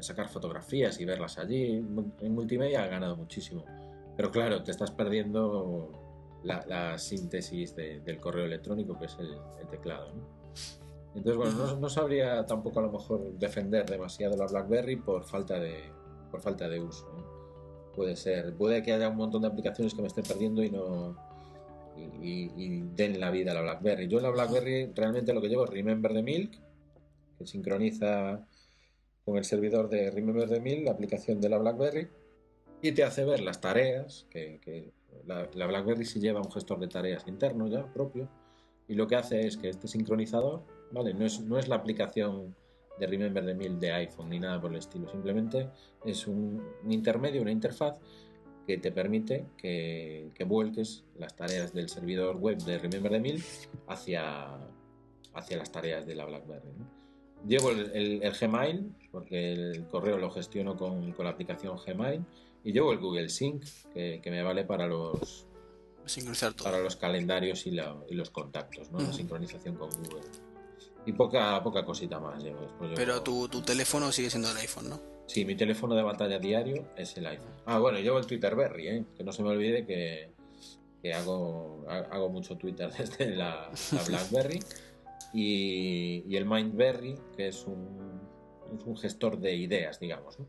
sacar 0.00 0.28
fotografías 0.28 1.00
y 1.00 1.04
verlas 1.04 1.38
allí. 1.38 1.76
En 2.20 2.34
multimedia 2.34 2.82
ha 2.84 2.86
ganado 2.86 3.16
muchísimo. 3.16 3.64
Pero 4.16 4.30
claro, 4.30 4.62
te 4.62 4.70
estás 4.70 4.90
perdiendo 4.90 6.05
la, 6.44 6.64
la 6.66 6.98
síntesis 6.98 7.74
de- 7.76 8.00
del 8.00 8.18
correo 8.18 8.44
electrónico, 8.44 8.98
que 8.98 9.06
es 9.06 9.16
el, 9.18 9.36
el 9.60 9.68
teclado, 9.68 10.12
¿no? 10.14 10.36
Entonces, 11.14 11.36
bueno, 11.36 11.52
no, 11.52 11.76
no 11.80 11.88
sabría 11.88 12.44
tampoco 12.44 12.78
a 12.80 12.82
lo 12.82 12.92
mejor 12.92 13.32
defender 13.38 13.86
demasiado 13.88 14.36
la 14.36 14.46
BlackBerry 14.46 14.96
por 14.96 15.24
falta 15.24 15.58
de, 15.58 15.84
por 16.30 16.42
falta 16.42 16.68
de 16.68 16.78
uso. 16.80 17.10
¿no? 17.16 17.92
Puede 17.94 18.16
ser, 18.16 18.54
puede 18.54 18.82
que 18.82 18.92
haya 18.92 19.08
un 19.08 19.16
montón 19.16 19.40
de 19.40 19.48
aplicaciones 19.48 19.94
que 19.94 20.02
me 20.02 20.08
estén 20.08 20.24
perdiendo 20.24 20.62
y 20.62 20.70
no 20.70 21.16
y, 22.20 22.50
y- 22.54 22.82
den 22.94 23.18
la 23.18 23.30
vida 23.30 23.52
a 23.52 23.54
la 23.54 23.62
BlackBerry. 23.62 24.08
Yo 24.08 24.18
en 24.18 24.24
la 24.24 24.30
BlackBerry 24.30 24.92
realmente 24.94 25.32
lo 25.32 25.40
que 25.40 25.48
llevo 25.48 25.64
es 25.64 25.70
Remember 25.70 26.12
the 26.12 26.22
Milk, 26.22 26.52
que 27.38 27.46
sincroniza 27.46 28.46
con 29.24 29.38
el 29.38 29.44
servidor 29.44 29.88
de 29.88 30.10
Remember 30.10 30.46
the 30.50 30.60
Milk, 30.60 30.84
la 30.84 30.90
aplicación 30.92 31.40
de 31.40 31.48
la 31.48 31.56
BlackBerry, 31.56 32.08
y 32.82 32.92
te 32.92 33.02
hace 33.04 33.24
ver 33.24 33.40
las 33.40 33.62
tareas, 33.62 34.26
que, 34.28 34.60
que 34.60 34.92
la, 35.26 35.48
la 35.54 35.66
BlackBerry 35.66 36.04
sí 36.04 36.20
lleva 36.20 36.40
un 36.40 36.50
gestor 36.50 36.78
de 36.80 36.88
tareas 36.88 37.26
interno 37.28 37.66
ya 37.68 37.84
propio, 37.92 38.28
y 38.88 38.94
lo 38.94 39.06
que 39.06 39.16
hace 39.16 39.46
es 39.46 39.56
que 39.56 39.68
este 39.68 39.88
sincronizador, 39.88 40.62
¿vale? 40.92 41.12
No 41.14 41.24
es, 41.24 41.40
no 41.40 41.58
es 41.58 41.68
la 41.68 41.76
aplicación 41.76 42.54
de 42.98 43.06
Remember 43.06 43.44
the 43.44 43.54
Milk 43.54 43.78
de 43.78 43.92
iPhone 43.92 44.30
ni 44.30 44.38
nada 44.40 44.60
por 44.60 44.70
el 44.70 44.78
estilo, 44.78 45.08
simplemente 45.10 45.68
es 46.04 46.26
un, 46.26 46.62
un 46.84 46.92
intermedio, 46.92 47.42
una 47.42 47.50
interfaz 47.52 47.98
que 48.66 48.78
te 48.78 48.90
permite 48.90 49.46
que, 49.56 50.30
que 50.34 50.44
vuelques 50.44 51.04
las 51.18 51.36
tareas 51.36 51.72
del 51.72 51.88
servidor 51.88 52.36
web 52.36 52.58
de 52.58 52.78
Remember 52.78 53.12
the 53.12 53.20
Milk 53.20 53.42
hacia, 53.86 54.48
hacia 55.34 55.56
las 55.56 55.70
tareas 55.70 56.06
de 56.06 56.14
la 56.14 56.24
BlackBerry. 56.24 56.68
¿no? 56.78 56.86
Llevo 57.46 57.70
el, 57.70 57.90
el- 57.94 58.22
el 58.22 58.32
Gmail, 58.32 58.92
porque 59.12 59.52
el 59.52 59.86
correo 59.86 60.18
lo 60.18 60.30
gestiono 60.30 60.76
con, 60.76 61.12
con 61.12 61.24
la 61.26 61.30
aplicación 61.32 61.76
Gmail, 61.84 62.24
y 62.66 62.72
llevo 62.72 62.92
el 62.92 62.98
Google 62.98 63.28
Sync, 63.28 63.64
que, 63.94 64.20
que 64.22 64.30
me 64.30 64.42
vale 64.42 64.64
para 64.64 64.86
los, 64.86 65.46
Sincronizar 66.04 66.52
todo. 66.54 66.64
para 66.64 66.80
los 66.82 66.96
calendarios 66.96 67.66
y, 67.66 67.70
la- 67.70 67.96
y 68.08 68.14
los 68.14 68.30
contactos, 68.30 68.90
¿no? 68.92 68.98
la 68.98 69.12
sincronización 69.12 69.76
con 69.76 69.88
Google. 69.90 70.22
Y 71.06 71.12
poca, 71.12 71.62
poca 71.62 71.84
cosita 71.84 72.18
más 72.20 72.42
llevo. 72.42 72.60
Después 72.62 72.90
llevo- 72.90 72.94
Pero 72.96 73.22
tu, 73.22 73.48
tu 73.48 73.62
teléfono 73.62 74.10
sigue 74.12 74.28
siendo 74.28 74.50
el 74.50 74.56
iPhone, 74.58 74.88
¿no? 74.90 75.00
Sí, 75.26 75.44
mi 75.44 75.54
teléfono 75.56 75.94
de 75.94 76.02
batalla 76.02 76.38
diario 76.38 76.88
es 76.96 77.16
el 77.16 77.26
iPhone. 77.26 77.50
Ah, 77.64 77.78
bueno, 77.78 77.98
llevo 77.98 78.18
el 78.18 78.26
Twitterberry, 78.26 78.88
¿eh? 78.88 79.04
que 79.16 79.24
no 79.24 79.32
se 79.32 79.42
me 79.42 79.48
olvide 79.50 79.84
que, 79.86 80.30
que 81.02 81.14
hago, 81.14 81.84
ha- 81.88 82.06
hago 82.14 82.28
mucho 82.28 82.56
Twitter 82.56 82.90
desde 82.98 83.34
la, 83.34 83.70
la 83.92 84.02
BlackBerry. 84.04 84.60
Y, 85.32 86.24
y 86.28 86.36
el 86.36 86.46
Mindberry, 86.46 87.16
que 87.36 87.48
es 87.48 87.64
un, 87.66 88.20
es 88.78 88.84
un 88.84 88.96
gestor 88.96 89.38
de 89.38 89.54
ideas, 89.56 89.98
digamos. 90.00 90.38
¿no? 90.38 90.46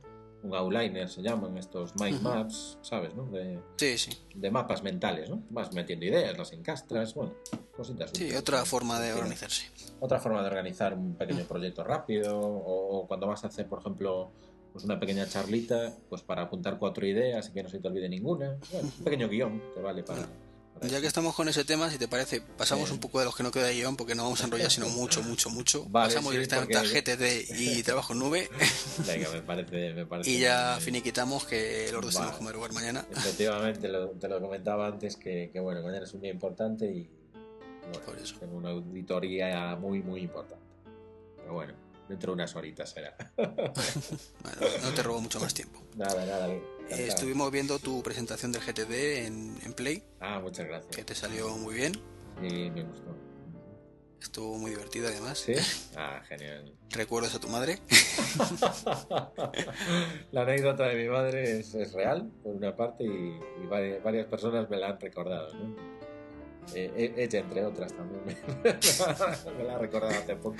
Un 0.47 0.55
outliner 0.55 1.09
se 1.09 1.21
llaman 1.21 1.57
estos 1.57 1.93
mind 1.95 2.21
maps, 2.21 2.77
¿sabes? 2.81 3.13
¿no? 3.15 3.25
De, 3.25 3.59
Sí, 3.77 3.97
sí. 3.97 4.11
de 4.33 4.49
mapas 4.49 4.81
mentales, 4.81 5.29
¿no? 5.29 5.43
Vas 5.49 5.73
metiendo 5.73 6.05
ideas, 6.05 6.37
las 6.37 6.53
encastras, 6.53 7.13
bueno, 7.13 7.33
cositas. 7.75 8.11
Sí, 8.13 8.23
útiles, 8.23 8.39
otra 8.39 8.63
forma 8.65 8.99
de 8.99 9.13
organizarse. 9.13 9.65
Otra 9.99 10.19
forma 10.19 10.41
de 10.41 10.47
organizar 10.47 10.93
un 10.93 11.15
pequeño 11.15 11.43
proyecto 11.45 11.83
rápido 11.83 12.39
o, 12.39 12.99
o 12.99 13.07
cuando 13.07 13.27
vas 13.27 13.43
a 13.43 13.47
hacer, 13.47 13.67
por 13.67 13.79
ejemplo, 13.79 14.31
pues 14.71 14.85
una 14.85 14.99
pequeña 14.99 15.27
charlita, 15.27 15.93
pues 16.09 16.21
para 16.21 16.43
apuntar 16.43 16.77
cuatro 16.79 17.05
ideas 17.05 17.49
y 17.49 17.51
que 17.51 17.63
no 17.63 17.69
se 17.69 17.79
te 17.79 17.87
olvide 17.87 18.07
ninguna. 18.07 18.57
Bueno, 18.71 18.89
un 18.97 19.03
pequeño 19.03 19.27
guion 19.27 19.61
que 19.73 19.81
vale 19.81 20.03
para... 20.03 20.27
Ya 20.81 21.01
que 21.01 21.07
estamos 21.07 21.33
con 21.35 21.47
ese 21.49 21.63
tema, 21.65 21.89
si 21.89 21.97
te 21.97 22.07
parece, 22.07 22.41
pasamos 22.41 22.91
un 22.91 22.99
poco 22.99 23.19
de 23.19 23.25
los 23.25 23.35
que 23.35 23.43
no 23.43 23.51
queda 23.51 23.69
guion 23.71 23.95
porque 23.95 24.15
no 24.15 24.23
vamos 24.23 24.41
a 24.41 24.45
enrollar 24.45 24.69
sino 24.71 24.87
mucho, 24.89 25.23
mucho, 25.23 25.49
mucho. 25.49 25.85
Vale, 25.89 26.09
Pasamos 26.09 26.31
sí, 26.31 26.37
directamente 26.37 26.77
porque- 26.77 26.97
a 26.97 27.15
GTD 27.15 27.59
y 27.59 27.83
trabajo 27.83 28.13
en 28.13 28.19
nube 28.19 28.49
Venga, 29.05 29.29
me 29.31 29.41
parece... 29.41 29.93
Me 29.93 30.05
parece 30.05 30.29
y 30.29 30.39
ya 30.39 30.77
finiquitamos 30.79 31.45
que 31.45 31.89
los 31.91 32.01
dos 32.03 32.13
Vale. 32.13 32.25
tenemos 32.25 32.37
que 32.37 32.43
madrugar 32.43 32.73
mañana. 32.73 33.05
Efectivamente, 33.11 33.87
lo- 33.87 34.09
te 34.11 34.27
lo 34.27 34.39
comentaba 34.39 34.87
antes 34.87 35.15
que, 35.15 35.49
que, 35.51 35.59
bueno, 35.59 35.81
mañana 35.81 36.05
es 36.05 36.13
un 36.13 36.21
día 36.21 36.31
importante 36.31 36.85
y 36.85 37.09
bueno, 37.83 37.99
Por 38.05 38.17
eso. 38.19 38.35
tengo 38.39 38.57
una 38.57 38.69
auditoría 38.69 39.75
muy, 39.75 40.01
muy 40.03 40.21
importante. 40.21 40.65
Pero 41.37 41.53
bueno, 41.53 41.73
dentro 42.09 42.31
de 42.31 42.35
unas 42.35 42.55
horitas 42.55 42.89
será. 42.91 43.15
Bueno, 43.37 44.77
no 44.83 44.93
te 44.93 45.03
robo 45.03 45.21
mucho 45.21 45.39
más 45.39 45.53
tiempo. 45.53 45.81
nada, 45.95 46.25
nada. 46.25 46.47
Eh, 46.89 47.07
estuvimos 47.07 47.51
viendo 47.51 47.79
tu 47.79 48.01
presentación 48.01 48.51
del 48.51 48.61
GTD 48.61 49.25
en, 49.25 49.57
en 49.65 49.73
Play, 49.73 50.03
Ah, 50.19 50.39
muchas 50.39 50.65
que 50.65 50.71
gracias. 50.71 51.05
te 51.05 51.15
salió 51.15 51.49
muy 51.57 51.75
bien. 51.75 51.93
Sí, 52.41 52.71
me 52.73 52.83
gustó. 52.83 53.15
Estuvo 54.21 54.57
muy 54.57 54.71
divertida 54.71 55.09
además. 55.09 55.39
¿Sí? 55.39 55.53
Ah, 55.97 56.21
genial. 56.27 56.73
¿Recuerdas 56.91 57.35
a 57.35 57.39
tu 57.39 57.49
madre? 57.49 57.79
la 60.31 60.41
anécdota 60.41 60.87
de 60.87 60.95
mi 61.03 61.09
madre 61.09 61.59
es, 61.59 61.73
es 61.75 61.93
real, 61.93 62.31
por 62.43 62.55
una 62.55 62.75
parte, 62.75 63.03
y, 63.03 63.39
y 63.63 63.67
varias, 63.67 64.03
varias 64.03 64.27
personas 64.27 64.69
me 64.69 64.77
la 64.77 64.89
han 64.89 64.99
recordado. 64.99 65.53
¿no? 65.53 65.75
Eh, 66.73 67.13
e- 67.17 67.23
ella, 67.23 67.39
entre 67.39 67.65
otras, 67.65 67.93
también 67.93 68.23
me, 69.57 69.63
la 69.63 69.75
ha 69.75 69.79
recordado 69.79 70.13
hace 70.17 70.35
poco. 70.35 70.57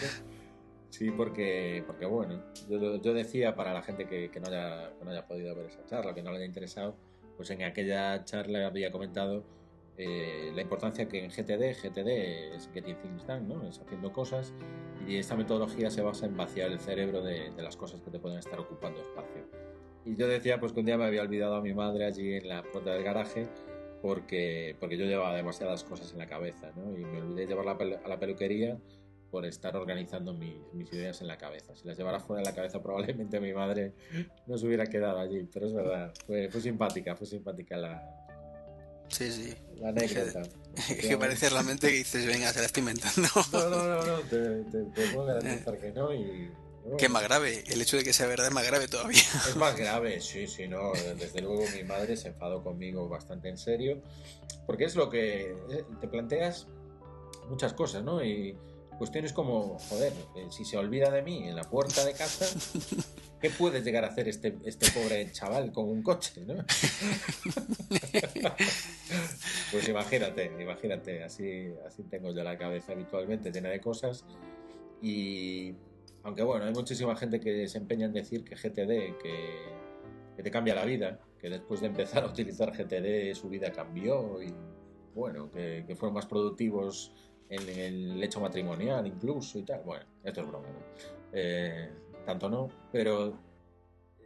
Sí, 0.89 1.11
porque, 1.11 1.83
porque 1.85 2.05
bueno, 2.05 2.43
yo, 2.69 3.01
yo 3.01 3.13
decía 3.13 3.55
para 3.55 3.73
la 3.73 3.81
gente 3.81 4.07
que, 4.07 4.31
que 4.31 4.39
no 4.39 4.47
haya, 4.47 4.93
que 4.97 5.05
no 5.05 5.11
haya 5.11 5.27
podido 5.27 5.55
ver 5.55 5.67
esa 5.67 5.85
charla, 5.85 6.13
que 6.13 6.23
no 6.23 6.31
le 6.31 6.37
haya 6.37 6.45
interesado, 6.45 6.95
pues 7.35 7.49
en 7.51 7.63
aquella 7.63 8.23
charla 8.23 8.65
había 8.65 8.91
comentado 8.91 9.43
eh, 9.97 10.51
la 10.55 10.61
importancia 10.61 11.07
que 11.07 11.23
en 11.23 11.29
GTD, 11.29 11.75
GTD 11.81 12.55
es 12.55 12.69
Getting 12.73 12.95
Things 13.01 13.27
Done, 13.27 13.41
¿no? 13.41 13.67
es 13.67 13.79
haciendo 13.79 14.11
cosas, 14.11 14.53
y 15.07 15.17
esta 15.17 15.35
metodología 15.35 15.89
se 15.89 16.01
basa 16.01 16.25
en 16.25 16.37
vaciar 16.37 16.71
el 16.71 16.79
cerebro 16.79 17.21
de, 17.21 17.51
de 17.51 17.63
las 17.63 17.75
cosas 17.75 18.01
que 18.01 18.09
te 18.09 18.19
pueden 18.19 18.39
estar 18.39 18.59
ocupando 18.59 19.01
espacio. 19.01 19.45
Y 20.05 20.15
yo 20.15 20.27
decía 20.27 20.59
pues 20.59 20.71
que 20.71 20.79
un 20.79 20.85
día 20.85 20.97
me 20.97 21.05
había 21.05 21.21
olvidado 21.21 21.55
a 21.55 21.61
mi 21.61 21.73
madre 21.73 22.05
allí 22.05 22.33
en 22.33 22.47
la 22.47 22.63
puerta 22.63 22.93
del 22.93 23.03
garaje 23.03 23.47
porque, 24.01 24.75
porque 24.79 24.97
yo 24.97 25.05
llevaba 25.05 25.35
demasiadas 25.35 25.83
cosas 25.83 26.11
en 26.13 26.19
la 26.19 26.27
cabeza, 26.27 26.71
¿no? 26.75 26.97
Y 26.97 27.03
me 27.03 27.21
olvidé 27.21 27.47
llevarla 27.47 27.77
a 28.03 28.07
la 28.07 28.19
peluquería 28.19 28.77
por 29.31 29.45
estar 29.45 29.75
organizando 29.75 30.33
mis, 30.33 30.55
mis, 30.73 30.91
ideas 30.93 31.21
en 31.21 31.27
la 31.27 31.37
cabeza. 31.37 31.75
Si 31.75 31.87
las 31.87 31.97
llevara 31.97 32.19
fuera 32.19 32.41
de 32.41 32.49
la 32.49 32.55
cabeza, 32.55 32.81
probablemente 32.83 33.39
mi 33.39 33.53
madre 33.53 33.93
no 34.45 34.57
se 34.57 34.65
hubiera 34.67 34.85
quedado 34.85 35.19
allí. 35.19 35.47
Pero 35.53 35.67
es 35.67 35.73
verdad, 35.73 36.13
fue, 36.25 36.49
fue 36.49 36.61
simpática, 36.61 37.15
fue 37.15 37.27
simpática 37.27 37.77
la, 37.77 38.27
Sí, 39.09 39.31
sí. 39.31 39.53
la 39.77 39.89
anécdota. 39.89 40.41
Es 40.89 41.07
que 41.07 41.17
parece 41.17 41.49
realmente 41.49 41.87
que 41.87 41.97
dices, 41.97 42.25
venga, 42.25 42.51
se 42.51 42.59
la 42.59 42.65
estoy 42.65 42.81
inventando. 42.81 43.27
No, 43.51 43.69
no, 43.69 43.83
no, 43.87 44.05
no 44.05 44.19
te, 44.21 44.63
te, 44.63 44.83
te 44.83 45.07
puedo 45.13 45.25
garantizar 45.25 45.77
que 45.77 45.91
no. 45.91 46.13
Y, 46.13 46.51
que 46.97 47.05
es 47.05 47.11
más 47.11 47.23
grave, 47.23 47.63
el 47.67 47.81
hecho 47.81 47.97
de 47.97 48.03
que 48.03 48.13
sea 48.13 48.27
verdad 48.27 48.47
es 48.47 48.53
más 48.53 48.65
grave 48.65 48.87
todavía. 48.87 49.19
Es 49.47 49.55
más 49.55 49.75
grave, 49.75 50.21
sí, 50.21 50.47
sí, 50.47 50.67
no. 50.67 50.93
Desde 51.17 51.41
luego 51.41 51.63
mi 51.75 51.83
madre 51.83 52.15
se 52.15 52.29
enfadó 52.29 52.63
conmigo 52.63 53.09
bastante 53.09 53.49
en 53.49 53.57
serio, 53.57 54.01
porque 54.65 54.85
es 54.85 54.95
lo 54.95 55.09
que 55.09 55.51
eh, 55.69 55.83
te 55.99 56.07
planteas 56.07 56.67
muchas 57.49 57.73
cosas, 57.73 58.03
¿no? 58.03 58.23
Y 58.23 58.55
cuestiones 58.97 59.33
como, 59.33 59.77
joder, 59.79 60.13
eh, 60.35 60.47
si 60.49 60.65
se 60.65 60.77
olvida 60.77 61.11
de 61.11 61.21
mí 61.21 61.47
en 61.47 61.55
la 61.55 61.63
puerta 61.63 62.03
de 62.03 62.13
casa, 62.13 62.45
¿qué 63.41 63.49
puede 63.49 63.81
llegar 63.81 64.03
a 64.03 64.07
hacer 64.07 64.27
este, 64.27 64.57
este 64.65 64.91
pobre 64.91 65.31
chaval 65.31 65.71
con 65.71 65.87
un 65.87 66.01
coche, 66.01 66.41
¿no? 66.45 66.55
pues 69.71 69.87
imagínate, 69.87 70.51
imagínate, 70.59 71.23
así, 71.23 71.71
así 71.85 72.03
tengo 72.03 72.33
yo 72.33 72.43
la 72.43 72.57
cabeza 72.57 72.93
habitualmente 72.93 73.51
llena 73.51 73.69
de 73.69 73.79
cosas 73.79 74.25
y 75.01 75.75
aunque 76.23 76.43
bueno, 76.43 76.65
hay 76.65 76.73
muchísima 76.73 77.15
gente 77.15 77.39
que 77.39 77.67
se 77.67 77.77
empeña 77.77 78.07
en 78.07 78.13
decir 78.13 78.43
que 78.43 78.55
GTD, 78.55 79.17
que, 79.21 79.33
que, 80.35 80.43
te 80.43 80.51
cambia 80.51 80.73
la 80.75 80.85
vida, 80.85 81.19
que 81.39 81.49
después 81.49 81.81
de 81.81 81.87
empezar 81.87 82.23
a 82.23 82.27
utilizar 82.27 82.71
GTD 82.71 83.33
su 83.35 83.47
vida 83.49 83.71
cambió 83.71 84.41
y 84.41 84.53
bueno, 85.13 85.51
que, 85.51 85.83
que 85.87 85.95
fueron 85.95 86.15
más 86.15 86.25
productivos 86.25 87.13
en 87.49 87.69
el 87.69 88.23
hecho 88.23 88.39
matrimonial 88.39 89.05
incluso 89.07 89.59
y 89.59 89.63
tal. 89.63 89.81
Bueno, 89.83 90.05
esto 90.23 90.41
es 90.41 90.47
broma, 90.47 90.67
¿no? 90.67 90.79
Eh, 91.33 91.89
tanto 92.25 92.49
no, 92.49 92.69
pero 92.91 93.37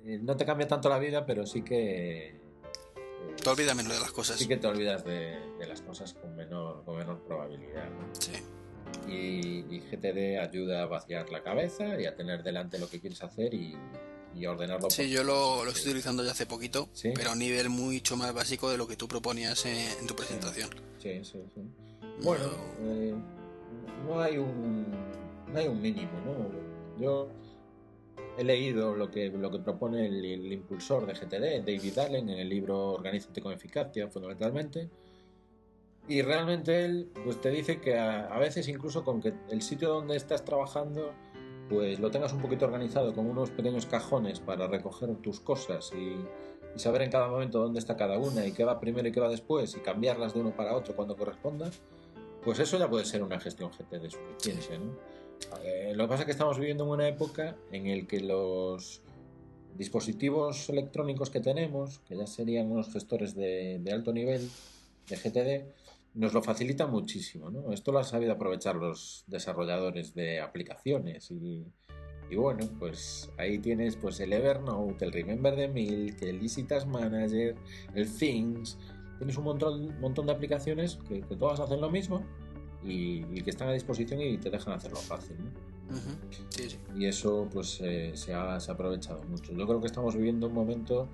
eh, 0.05 0.19
no 0.21 0.35
te 0.35 0.45
cambia 0.45 0.67
tanto 0.67 0.89
la 0.89 0.99
vida, 0.99 1.25
pero 1.25 1.45
sí 1.45 1.61
que... 1.61 2.27
Eh, 2.29 2.35
te 3.41 3.49
olvidas 3.49 3.75
menos 3.75 3.93
de 3.93 3.99
las 3.99 4.11
cosas. 4.11 4.37
Sí 4.37 4.47
que 4.47 4.57
te 4.57 4.67
olvidas 4.67 5.05
de, 5.05 5.37
de 5.59 5.67
las 5.67 5.81
cosas 5.81 6.13
con 6.13 6.35
menor, 6.35 6.83
con 6.83 6.97
menor 6.97 7.19
probabilidad. 7.21 7.89
¿no? 7.89 8.15
Sí. 8.19 8.33
Y, 9.07 9.75
y, 9.75 9.79
GTD 9.79 10.39
ayuda 10.39 10.83
a 10.83 10.85
vaciar 10.85 11.29
la 11.29 11.43
cabeza 11.43 11.99
y 11.99 12.05
a 12.05 12.15
tener 12.15 12.43
delante 12.43 12.77
lo 12.77 12.89
que 12.89 12.99
quieres 12.99 13.23
hacer 13.23 13.53
y, 13.53 13.75
y 14.35 14.45
a 14.45 14.51
ordenarlo. 14.51 14.89
Sí, 14.89 15.09
yo 15.09 15.23
lo, 15.23 15.63
lo, 15.63 15.71
estoy 15.71 15.91
utilizando 15.91 16.23
ya 16.23 16.31
hace 16.31 16.45
poquito, 16.45 16.89
¿Sí? 16.93 17.11
pero 17.15 17.29
a 17.29 17.33
un 17.33 17.39
nivel 17.39 17.69
mucho 17.69 18.17
más 18.17 18.33
básico 18.33 18.69
de 18.69 18.77
lo 18.77 18.87
que 18.87 18.97
tú 18.97 19.07
proponías 19.07 19.65
en, 19.65 19.77
en 19.99 20.07
tu 20.07 20.15
presentación. 20.15 20.69
Sí, 20.99 21.23
sí, 21.23 21.39
sí. 21.53 21.61
Bueno, 22.23 22.45
eh, 22.81 23.15
no 24.07 24.21
hay 24.21 24.37
un 24.37 24.85
no 25.51 25.59
hay 25.59 25.67
un 25.67 25.81
mínimo, 25.81 26.11
¿no? 26.23 27.01
Yo 27.03 27.27
he 28.37 28.43
leído 28.43 28.95
lo 28.95 29.09
que, 29.09 29.29
lo 29.29 29.49
que 29.49 29.59
propone 29.59 30.05
el, 30.05 30.23
el, 30.23 30.53
impulsor 30.53 31.05
de 31.05 31.13
GTD, 31.13 31.65
David 31.65 31.97
Allen, 31.97 32.29
en 32.29 32.39
el 32.39 32.47
libro 32.47 32.93
Organízate 32.93 33.41
con 33.41 33.53
eficacia, 33.53 34.07
fundamentalmente. 34.07 34.89
Y 36.07 36.21
realmente 36.21 36.85
él 36.85 37.11
pues, 37.23 37.41
te 37.41 37.49
dice 37.49 37.81
que 37.81 37.97
a, 37.97 38.27
a, 38.27 38.37
veces 38.39 38.67
incluso 38.67 39.03
con 39.03 39.21
que 39.21 39.33
el 39.49 39.61
sitio 39.61 39.89
donde 39.89 40.15
estás 40.15 40.45
trabajando 40.45 41.13
pues 41.69 41.99
lo 41.99 42.11
tengas 42.11 42.33
un 42.33 42.41
poquito 42.41 42.65
organizado 42.65 43.13
con 43.13 43.27
unos 43.27 43.49
pequeños 43.49 43.85
cajones 43.85 44.39
para 44.41 44.67
recoger 44.67 45.15
tus 45.17 45.39
cosas 45.39 45.91
y, 45.95 46.17
y 46.75 46.79
saber 46.79 47.03
en 47.03 47.11
cada 47.11 47.29
momento 47.29 47.59
dónde 47.59 47.79
está 47.79 47.95
cada 47.95 48.17
una 48.17 48.45
y 48.45 48.51
qué 48.51 48.65
va 48.65 48.79
primero 48.79 49.07
y 49.07 49.11
qué 49.11 49.19
va 49.19 49.29
después 49.29 49.75
y 49.75 49.79
cambiarlas 49.79 50.33
de 50.33 50.41
uno 50.41 50.55
para 50.55 50.75
otro 50.75 50.95
cuando 50.95 51.15
corresponda, 51.15 51.71
pues 52.43 52.59
eso 52.59 52.77
ya 52.77 52.89
puede 52.89 53.05
ser 53.05 53.23
una 53.23 53.39
gestión 53.39 53.71
GTD 53.71 54.09
suficiente, 54.09 54.77
¿no? 54.79 54.95
Eh, 55.63 55.93
lo 55.95 56.03
que 56.03 56.09
pasa 56.09 56.21
es 56.21 56.25
que 56.25 56.31
estamos 56.31 56.57
viviendo 56.59 56.83
en 56.83 56.89
una 56.91 57.07
época 57.07 57.55
en 57.71 57.87
la 57.89 58.07
que 58.07 58.19
los 58.19 59.01
dispositivos 59.75 60.69
electrónicos 60.69 61.29
que 61.29 61.39
tenemos, 61.39 61.99
que 61.99 62.15
ya 62.15 62.27
serían 62.27 62.71
unos 62.71 62.91
gestores 62.91 63.35
de, 63.35 63.79
de, 63.79 63.91
alto 63.91 64.13
nivel 64.13 64.49
de 65.07 65.15
GTD, 65.15 65.65
nos 66.13 66.33
lo 66.33 66.41
facilitan 66.41 66.91
muchísimo, 66.91 67.49
¿no? 67.49 67.71
Esto 67.71 67.91
lo 67.91 67.99
han 67.99 68.05
sabido 68.05 68.33
aprovechar 68.33 68.75
los 68.75 69.23
desarrolladores 69.27 70.13
de 70.13 70.41
aplicaciones 70.41 71.31
y, 71.31 71.65
bueno, 72.35 72.67
pues 72.79 73.29
ahí 73.37 73.59
tienes 73.59 73.95
pues 73.95 74.19
el 74.19 74.33
Evernote, 74.33 75.05
el 75.05 75.11
Remember 75.11 75.55
the 75.55 75.67
Milk, 75.67 76.21
el 76.21 76.41
Easy 76.41 76.65
Manager, 76.87 77.55
el 77.93 78.13
Things, 78.13 78.77
tienes 79.21 79.37
un 79.37 79.43
montón, 79.43 79.99
montón 79.99 80.25
de 80.25 80.31
aplicaciones 80.31 80.97
que, 81.07 81.21
que 81.21 81.35
todas 81.35 81.59
hacen 81.59 81.79
lo 81.79 81.91
mismo 81.91 82.23
y, 82.83 83.23
y, 83.31 83.43
que 83.43 83.51
están 83.51 83.69
a 83.69 83.73
disposición 83.73 84.19
y 84.19 84.35
te 84.39 84.49
dejan 84.49 84.73
hacerlo 84.73 84.97
fácil. 84.97 85.35
¿no? 85.37 85.45
Uh 85.45 85.99
-huh. 85.99 86.47
sí, 86.49 86.69
sí. 86.71 86.79
Y 86.95 87.05
eso 87.05 87.47
pues 87.53 87.79
eh, 87.83 88.13
se, 88.15 88.33
ha, 88.33 88.59
se, 88.59 88.71
ha, 88.71 88.73
aprovechado 88.73 89.21
mucho. 89.25 89.53
Yo 89.53 89.67
creo 89.67 89.79
que 89.79 89.85
estamos 89.85 90.15
viviendo 90.15 90.47
un 90.47 90.55
momento 90.55 91.07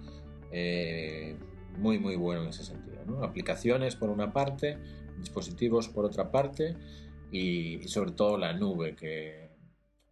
eh, 0.54 1.36
muy 1.80 2.00
muy 2.00 2.16
bueno 2.16 2.44
en 2.44 2.48
ese 2.48 2.64
sentido. 2.64 3.04
¿no? 3.06 3.26
Aplicaciones 3.26 3.98
por 3.98 4.10
una 4.10 4.32
parte, 4.32 4.78
dispositivos 5.20 5.90
por 5.90 6.06
otra 6.06 6.32
parte 6.32 6.78
y, 7.30 7.84
y 7.84 7.88
sobre 7.90 8.12
todo 8.12 8.38
la 8.38 8.54
nube 8.54 8.96
que 8.96 9.50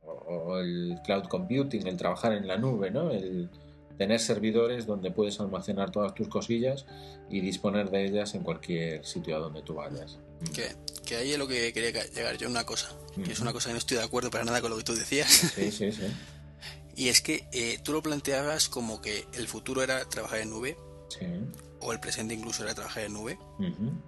o, 0.01 0.11
o, 0.11 0.59
el 0.59 0.99
cloud 1.05 1.27
computing, 1.29 1.87
el 1.87 1.95
trabajar 1.95 2.33
en 2.33 2.45
la 2.45 2.57
nube, 2.57 2.91
¿no? 2.91 3.09
El, 3.09 3.49
tener 3.97 4.19
servidores 4.19 4.85
donde 4.85 5.11
puedes 5.11 5.39
almacenar 5.39 5.91
todas 5.91 6.13
tus 6.13 6.27
cosillas 6.27 6.85
y 7.29 7.41
disponer 7.41 7.89
de 7.89 8.05
ellas 8.05 8.35
en 8.35 8.43
cualquier 8.43 9.05
sitio 9.05 9.35
a 9.37 9.39
donde 9.39 9.61
tú 9.61 9.75
vayas. 9.75 10.19
Que, 10.53 10.75
que 11.05 11.15
ahí 11.15 11.31
es 11.31 11.39
lo 11.39 11.47
que 11.47 11.71
quería 11.73 12.03
llegar 12.05 12.37
yo, 12.37 12.49
una 12.49 12.65
cosa, 12.65 12.89
que 13.13 13.21
uh 13.21 13.23
-huh. 13.23 13.31
es 13.31 13.39
una 13.39 13.53
cosa 13.53 13.69
que 13.69 13.73
no 13.73 13.79
estoy 13.79 13.97
de 13.97 14.03
acuerdo 14.03 14.29
para 14.29 14.43
nada 14.43 14.61
con 14.61 14.71
lo 14.71 14.77
que 14.77 14.83
tú 14.83 14.93
decías. 14.93 15.29
Sí, 15.29 15.71
sí, 15.71 15.91
sí. 15.91 16.03
y 16.95 17.07
es 17.09 17.21
que 17.21 17.47
eh, 17.51 17.79
tú 17.83 17.93
lo 17.93 18.01
planteabas 18.01 18.69
como 18.69 19.01
que 19.01 19.25
el 19.33 19.47
futuro 19.47 19.81
era 19.81 20.03
trabajar 20.05 20.39
en 20.39 20.49
nube, 20.49 20.77
sí. 21.09 21.25
o 21.79 21.93
el 21.93 21.99
presente 21.99 22.33
incluso 22.33 22.63
era 22.63 22.75
trabajar 22.75 23.03
en 23.03 23.13
nube. 23.13 23.37
Uh 23.59 23.63
-huh. 23.63 24.01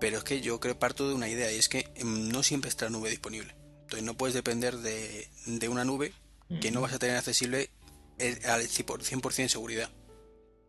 Pero 0.00 0.18
es 0.18 0.24
que 0.24 0.40
yo 0.40 0.60
creo 0.60 0.78
parto 0.78 1.08
de 1.08 1.14
una 1.14 1.28
idea 1.28 1.50
y 1.52 1.56
es 1.56 1.68
que 1.68 1.88
mm, 2.02 2.28
no 2.28 2.42
siempre 2.42 2.70
está 2.70 2.86
la 2.86 2.92
nube 2.92 3.10
disponible. 3.10 3.54
Entonces 3.82 4.04
no 4.04 4.16
puedes 4.16 4.34
depender 4.34 4.76
de, 4.78 5.28
de 5.46 5.68
una 5.68 5.84
nube 5.84 6.12
que 6.60 6.70
no 6.70 6.80
vas 6.80 6.92
a 6.94 6.98
tener 6.98 7.16
accesible 7.16 7.70
al 8.46 8.62
100% 8.62 9.48
seguridad. 9.48 9.90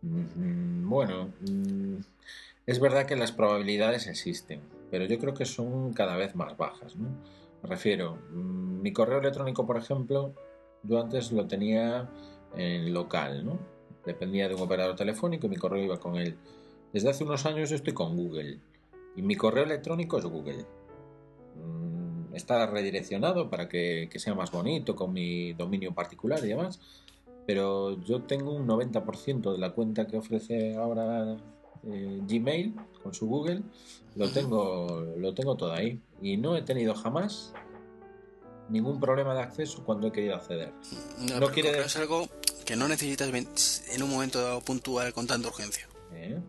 Bueno, 0.02 1.34
mm, 1.42 1.98
es 2.66 2.80
verdad 2.80 3.06
que 3.06 3.16
las 3.16 3.32
probabilidades 3.32 4.08
existen, 4.08 4.62
pero 4.92 5.06
yo 5.06 5.20
creo 5.20 5.34
que 5.34 5.46
son 5.46 5.94
cada 5.94 6.16
vez 6.16 6.36
más 6.36 6.56
bajas. 6.58 6.96
¿no? 6.96 7.10
Me 7.64 7.70
refiero, 7.70 8.18
mm, 8.32 8.82
mi 8.82 8.94
correo 8.94 9.20
electrónico, 9.20 9.66
por 9.66 9.78
ejemplo, 9.78 10.34
yo 10.84 11.02
antes 11.02 11.32
lo 11.32 11.48
tenía 11.48 12.10
en 12.56 12.94
local, 12.94 13.46
¿no? 13.46 13.60
Dependía 14.06 14.48
de 14.48 14.56
un 14.56 14.62
operador 14.62 14.96
telefónico 14.96 15.48
y 15.48 15.50
mi 15.50 15.58
correo 15.58 15.84
iba 15.84 16.00
con 16.00 16.16
él. 16.16 16.38
Desde 16.94 17.10
hace 17.10 17.24
unos 17.24 17.46
años 17.46 17.72
estoy 17.72 17.94
con 17.94 18.16
Google 18.16 18.60
y 19.16 19.22
mi 19.22 19.36
correo 19.36 19.66
electrónico 19.66 20.18
es 20.18 20.26
Google. 20.26 20.66
Mm, 21.56 22.34
está 22.36 22.66
redireccionado 22.68 23.50
para 23.50 23.68
que, 23.68 24.08
que 24.10 24.20
sea 24.20 24.34
más 24.34 24.52
bonito 24.52 24.96
con 24.96 25.12
mi 25.12 25.54
dominio 25.54 25.94
particular 25.94 26.40
y 26.44 26.48
demás 26.48 26.80
pero 27.50 28.00
yo 28.04 28.22
tengo 28.22 28.52
un 28.52 28.68
90% 28.68 29.54
de 29.54 29.58
la 29.58 29.72
cuenta 29.72 30.06
que 30.06 30.18
ofrece 30.18 30.76
ahora 30.76 31.36
eh, 31.82 32.20
Gmail 32.22 32.76
con 33.02 33.12
su 33.12 33.26
Google, 33.26 33.64
lo 34.16 34.30
tengo, 34.30 35.16
lo 35.18 35.34
tengo 35.34 35.58
todo 35.58 35.74
ahí 35.74 36.00
y 36.22 36.38
no 36.38 36.56
he 36.56 36.62
tenido 36.62 36.94
jamás 36.94 37.52
ningún 38.70 39.00
problema 39.00 39.34
de 39.34 39.42
acceso 39.42 39.84
cuando 39.84 40.06
he 40.06 40.12
querido 40.12 40.36
acceder. 40.36 40.72
No, 41.28 41.40
no 41.40 41.48
quiere 41.48 41.70
decir... 41.70 41.86
es 41.88 41.96
algo 41.96 42.30
que 42.66 42.76
no 42.76 42.88
necesitas 42.88 43.84
en 43.90 44.04
un 44.04 44.12
momento 44.12 44.40
dado 44.40 44.62
puntual 44.62 45.12
con 45.12 45.26
tanta 45.26 45.48
urgencia. 45.48 45.90
¿Eh? 46.14 46.40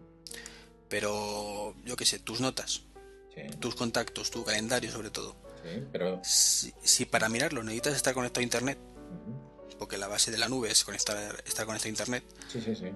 Pero 0.91 1.77
yo 1.83 1.97
qué 1.97 2.05
sé, 2.05 2.19
tus 2.19 2.43
notas, 2.43 2.83
sí. 3.35 3.41
tus 3.59 3.75
contactos, 3.75 4.31
tu 4.31 4.45
calendario 4.45 4.91
sobre 4.91 5.09
todo. 5.09 5.35
Sí, 5.63 5.83
pero... 5.93 6.21
Si, 6.23 6.75
si, 6.83 7.07
para 7.07 7.31
mirarlo 7.31 7.63
necesitas 7.63 7.97
estar 7.97 8.13
conectado 8.13 8.43
a 8.43 8.45
internet, 8.45 8.79
uh 8.79 9.47
-huh 9.47 9.50
porque 9.81 9.97
la 9.97 10.09
base 10.09 10.31
de 10.31 10.37
la 10.37 10.47
nube 10.47 10.71
es 10.71 10.85
conectar, 10.85 11.43
estar 11.47 11.65
conectado 11.65 11.89
a 11.89 11.89
internet. 11.89 12.23
Sí, 12.53 12.61
sí, 12.61 12.77
sí. 12.77 12.93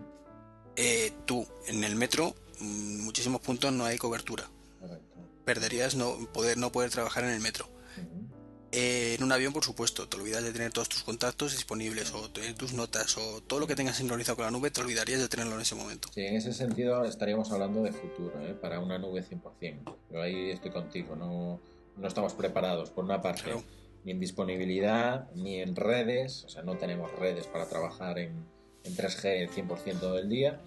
Eh, 0.77 1.13
tú, 1.25 1.49
en 1.67 1.83
el 1.83 1.97
metro, 1.97 2.35
mm, 2.61 3.05
muchísimos 3.05 3.41
puntos 3.41 3.73
no 3.73 3.87
hay 3.87 3.97
cobertura. 3.97 4.45
Correcto. 4.79 5.19
Perderías 5.47 5.95
no 5.95 6.15
poder, 6.35 6.59
no 6.59 6.71
poder 6.73 6.91
trabajar 6.91 7.25
en 7.25 7.31
el 7.31 7.41
metro. 7.41 7.67
Uh 7.97 8.01
-huh. 8.01 8.27
eh, 8.73 9.15
en 9.17 9.25
un 9.25 9.33
avión, 9.33 9.55
por 9.55 9.65
supuesto, 9.65 10.07
te 10.07 10.19
olvidas 10.19 10.45
de 10.45 10.53
tener 10.53 10.73
todos 10.73 10.91
tus 10.91 11.03
contactos 11.05 11.53
disponibles 11.53 12.13
o 12.13 12.31
tener 12.31 12.55
tus 12.55 12.75
notas 12.75 13.17
o 13.17 13.41
todo 13.41 13.61
lo 13.61 13.67
que 13.67 13.77
tengas 13.77 13.97
sincronizado 13.97 14.37
con 14.37 14.45
la 14.45 14.51
nube, 14.51 14.71
te 14.71 14.83
olvidarías 14.83 15.21
de 15.21 15.29
tenerlo 15.29 15.55
en 15.55 15.63
ese 15.63 15.75
momento. 15.75 16.11
Sí, 16.13 16.21
en 16.21 16.37
ese 16.37 16.53
sentido 16.53 17.03
estaríamos 17.07 17.51
hablando 17.51 17.83
de 17.83 17.93
futuro, 17.93 18.39
¿eh? 18.43 18.55
para 18.61 18.79
una 18.79 18.99
nube 18.99 19.25
100%. 19.25 19.97
Yo 20.11 20.21
ahí 20.21 20.51
estoy 20.51 20.71
contigo, 20.71 21.17
no, 21.17 21.61
no 21.97 22.07
estamos 22.07 22.35
preparados, 22.35 22.91
por 22.91 23.05
una 23.05 23.23
parte. 23.23 23.45
Claro 23.45 23.65
ni 24.05 24.13
en 24.13 24.21
disponibilidad, 24.21 25.31
ni 25.35 25.61
en 25.61 25.75
redes, 25.75 26.45
o 26.45 26.49
sea, 26.49 26.63
no 26.63 26.77
tenemos 26.77 27.11
redes 27.19 27.47
para 27.47 27.69
trabajar 27.69 28.19
en, 28.19 28.33
en 28.85 28.97
3G 28.97 29.25
el 29.25 29.51
100% 29.51 30.13
del 30.13 30.29
día, 30.29 30.61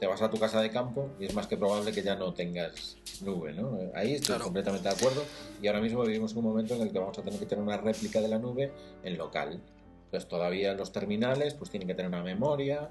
te 0.00 0.06
vas 0.06 0.22
a 0.22 0.30
tu 0.30 0.38
casa 0.38 0.60
de 0.62 0.70
campo 0.70 1.10
y 1.20 1.26
es 1.26 1.34
más 1.34 1.46
que 1.46 1.56
probable 1.56 1.92
que 1.92 2.02
ya 2.02 2.16
no 2.16 2.32
tengas 2.32 2.96
nube, 3.20 3.52
¿no? 3.52 3.78
Ahí 3.94 4.14
estoy 4.14 4.38
completamente 4.38 4.88
de 4.88 4.94
acuerdo 4.94 5.24
y 5.60 5.66
ahora 5.66 5.80
mismo 5.80 6.02
vivimos 6.02 6.34
un 6.34 6.44
momento 6.44 6.74
en 6.74 6.82
el 6.82 6.92
que 6.92 6.98
vamos 6.98 7.18
a 7.18 7.22
tener 7.22 7.38
que 7.38 7.46
tener 7.46 7.62
una 7.62 7.76
réplica 7.76 8.20
de 8.20 8.28
la 8.28 8.38
nube 8.38 8.72
en 9.02 9.18
local. 9.18 9.60
Entonces 10.06 10.28
todavía 10.28 10.72
los 10.74 10.90
terminales 10.92 11.54
pues 11.54 11.70
tienen 11.70 11.86
que 11.86 11.94
tener 11.94 12.08
una 12.08 12.22
memoria, 12.22 12.88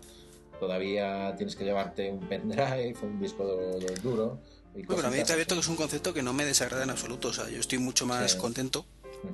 todavía 0.60 1.34
tienes 1.36 1.56
que 1.56 1.64
llevarte 1.64 2.12
un 2.12 2.28
pendrive, 2.28 2.96
un 3.02 3.20
disco 3.20 3.44
duro. 4.04 4.40
bueno, 4.86 5.08
a 5.08 5.12
mí 5.12 5.24
te 5.24 5.34
abierto 5.34 5.56
que 5.56 5.62
es 5.62 5.68
un 5.68 5.76
concepto 5.76 6.14
que 6.14 6.22
no 6.22 6.34
me 6.34 6.46
desagrada 6.46 6.84
en 6.84 6.92
absoluto. 6.92 7.30
O 7.30 7.34
sea, 7.34 7.50
yo 7.50 7.60
estoy 7.60 7.80
mucho 7.80 8.06
más 8.06 8.36
contento 8.36 8.86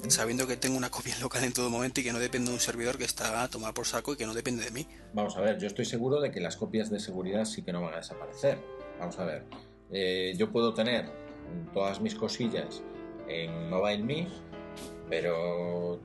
sabiendo 0.08 0.48
que 0.48 0.58
tengo 0.58 0.78
una 0.78 0.90
copia 0.90 1.18
local 1.20 1.44
en 1.44 1.54
todo 1.54 1.70
momento 1.70 2.00
y 2.00 2.04
que 2.04 2.14
no 2.14 2.20
depende 2.20 2.50
de 2.50 2.54
un 2.54 2.60
servidor 2.60 2.98
que 2.98 3.06
está 3.06 3.44
a 3.44 3.50
tomar 3.50 3.74
por 3.74 3.86
saco 3.86 4.14
y 4.14 4.18
que 4.18 4.26
no 4.26 4.34
depende 4.34 4.64
de 4.64 4.72
mí. 4.72 4.88
Vamos 5.14 5.36
a 5.38 5.42
ver, 5.42 5.58
yo 5.58 5.68
estoy 5.68 5.86
seguro 5.86 6.22
de 6.22 6.32
que 6.32 6.40
las 6.40 6.56
copias 6.56 6.90
de 6.90 7.00
seguridad 7.00 7.46
sí 7.46 7.64
que 7.64 7.72
no 7.72 7.82
van 7.82 7.96
a 7.96 7.98
desaparecer. 7.98 8.60
Vamos 9.00 9.18
a 9.20 9.26
ver, 9.26 9.44
eh, 9.92 10.34
yo 10.38 10.52
puedo 10.52 10.74
tener 10.74 11.10
todas 11.74 12.00
mis 12.02 12.16
cosillas 12.16 12.82
en 13.28 13.70
MobileMe, 13.70 14.28
pero 15.10 16.00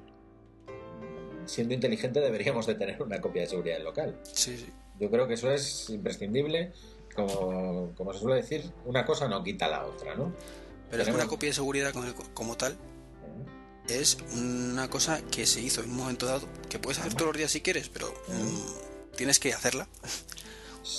siendo 1.47 1.75
inteligente 1.75 2.21
deberíamos 2.21 2.67
de 2.67 2.75
tener 2.75 3.03
una 3.03 3.21
copia 3.21 3.43
de 3.43 3.49
seguridad 3.49 3.81
local. 3.83 4.19
Sí, 4.33 4.57
sí. 4.57 4.73
Yo 4.99 5.11
creo 5.11 5.27
que 5.27 5.35
eso 5.35 5.51
es 5.51 5.91
imprescindible. 5.91 6.73
Como, 7.15 7.93
como 7.95 8.13
se 8.13 8.19
suele 8.19 8.37
decir, 8.37 8.65
una 8.87 9.05
cosa 9.05 9.29
no 9.29 9.45
quita 9.45 9.69
la 9.69 9.87
otra, 9.87 10.17
¿no? 10.17 10.33
Pero 10.91 11.03
es 11.03 11.09
una 11.09 11.29
copia 11.29 11.49
de 11.49 11.55
seguridad 11.55 11.93
como 12.35 12.57
tal 12.57 12.77
es 13.89 14.19
una 14.33 14.89
cosa 14.89 15.21
que 15.23 15.47
se 15.47 15.61
hizo 15.61 15.83
en 15.83 15.91
un 15.91 15.97
momento 15.97 16.27
dado, 16.27 16.49
que 16.69 16.79
puedes 16.79 16.99
hacer 16.99 17.15
todos 17.15 17.29
los 17.29 17.37
días 17.37 17.53
si 17.53 17.61
quieres, 17.61 17.89
pero 17.89 18.13
mm, 18.29 19.17
tienes 19.17 19.39
que 19.39 19.53
hacerla 19.53 19.89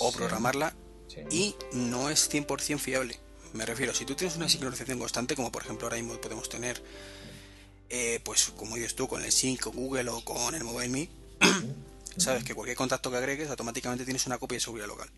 o 0.00 0.12
programarla 0.12 0.74
y 1.30 1.54
no 1.72 2.10
es 2.10 2.30
100% 2.30 2.78
fiable. 2.78 3.18
Me 3.52 3.64
refiero, 3.64 3.94
si 3.94 4.04
tú 4.04 4.14
tienes 4.14 4.36
una 4.36 4.48
sincronización 4.48 4.98
constante, 4.98 5.34
como 5.34 5.50
por 5.50 5.62
ejemplo 5.62 5.86
ahora 5.86 5.96
mismo 5.96 6.20
podemos 6.20 6.48
tener, 6.48 6.82
eh, 7.88 8.20
pues 8.24 8.52
como 8.56 8.76
dices 8.76 8.94
tú, 8.94 9.08
con 9.08 9.22
el 9.22 9.32
Sync, 9.32 9.60
con 9.60 9.76
Google 9.76 10.10
o 10.10 10.24
con 10.24 10.54
el 10.54 10.64
MobileMe, 10.64 11.08
sabes 12.18 12.44
que 12.44 12.54
cualquier 12.54 12.76
contacto 12.76 13.10
que 13.10 13.16
agregues 13.16 13.48
automáticamente 13.48 14.04
tienes 14.04 14.26
una 14.26 14.38
copia 14.38 14.56
de 14.56 14.60
seguridad 14.60 14.88
local. 14.88 15.10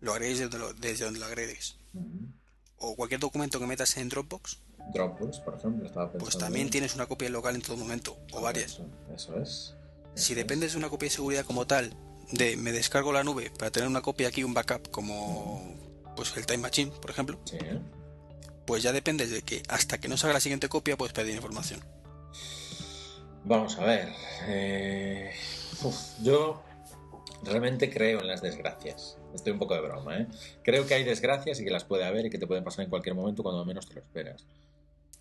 Lo 0.00 0.12
agregues 0.12 0.38
desde, 0.50 1.04
donde 1.04 1.20
lo 1.20 1.26
agregues. 1.26 1.76
O 2.76 2.96
cualquier 2.96 3.20
documento 3.20 3.58
que 3.58 3.66
metas 3.66 3.96
en 3.96 4.08
Dropbox, 4.08 4.58
Dropbox, 4.92 5.38
por 5.40 5.54
ejemplo, 5.54 5.86
estaba 5.86 6.06
pensando. 6.06 6.24
Pues 6.24 6.38
también 6.38 6.70
tienes 6.70 6.94
una 6.94 7.06
copia 7.06 7.28
local 7.28 7.54
en 7.54 7.62
todo 7.62 7.76
momento, 7.76 8.18
o 8.32 8.40
varias. 8.40 8.80
Eso, 9.14 9.40
es. 9.40 9.74
si 10.14 10.34
dependes 10.34 10.72
de 10.72 10.78
una 10.78 10.88
copia 10.88 11.08
de 11.08 11.14
seguridad 11.14 11.44
como 11.44 11.66
tal, 11.66 11.94
de 12.32 12.56
me 12.56 12.72
descargo 12.72 13.12
la 13.12 13.24
nube 13.24 13.50
para 13.58 13.70
tener 13.70 13.88
una 13.88 14.02
copia 14.02 14.28
aquí, 14.28 14.44
un 14.44 14.54
backup, 14.54 14.90
como 14.90 15.74
pues 16.16 16.36
el 16.36 16.46
Time 16.46 16.58
Machine, 16.58 16.92
por 17.00 17.10
ejemplo, 17.10 17.38
pues 18.66 18.82
ya 18.82 18.92
dependes 18.92 19.30
de 19.30 19.42
que 19.42 19.62
hasta 19.68 19.98
que 19.98 20.08
no 20.08 20.16
salga 20.16 20.34
la 20.34 20.40
siguiente 20.40 20.68
copia 20.68 20.96
puedes 20.96 21.12
pedir 21.12 21.34
información. 21.34 21.80
Vamos 23.44 23.78
a 23.78 23.84
ver. 23.84 24.08
Eh, 24.46 25.30
yo 26.22 26.62
realmente 27.42 27.90
creo 27.90 28.20
en 28.20 28.28
las 28.28 28.42
desgracias. 28.42 29.16
Estoy 29.34 29.52
un 29.52 29.58
poco 29.58 29.74
de 29.74 29.80
broma, 29.80 30.18
¿eh? 30.18 30.26
Creo 30.62 30.86
que 30.86 30.94
hay 30.94 31.04
desgracias 31.04 31.60
y 31.60 31.64
que 31.64 31.70
las 31.70 31.84
puede 31.84 32.04
haber 32.04 32.26
y 32.26 32.30
que 32.30 32.38
te 32.38 32.46
pueden 32.46 32.64
pasar 32.64 32.84
en 32.84 32.90
cualquier 32.90 33.14
momento 33.14 33.42
cuando 33.42 33.64
menos 33.64 33.88
te 33.88 33.94
lo 33.94 34.00
esperas. 34.00 34.44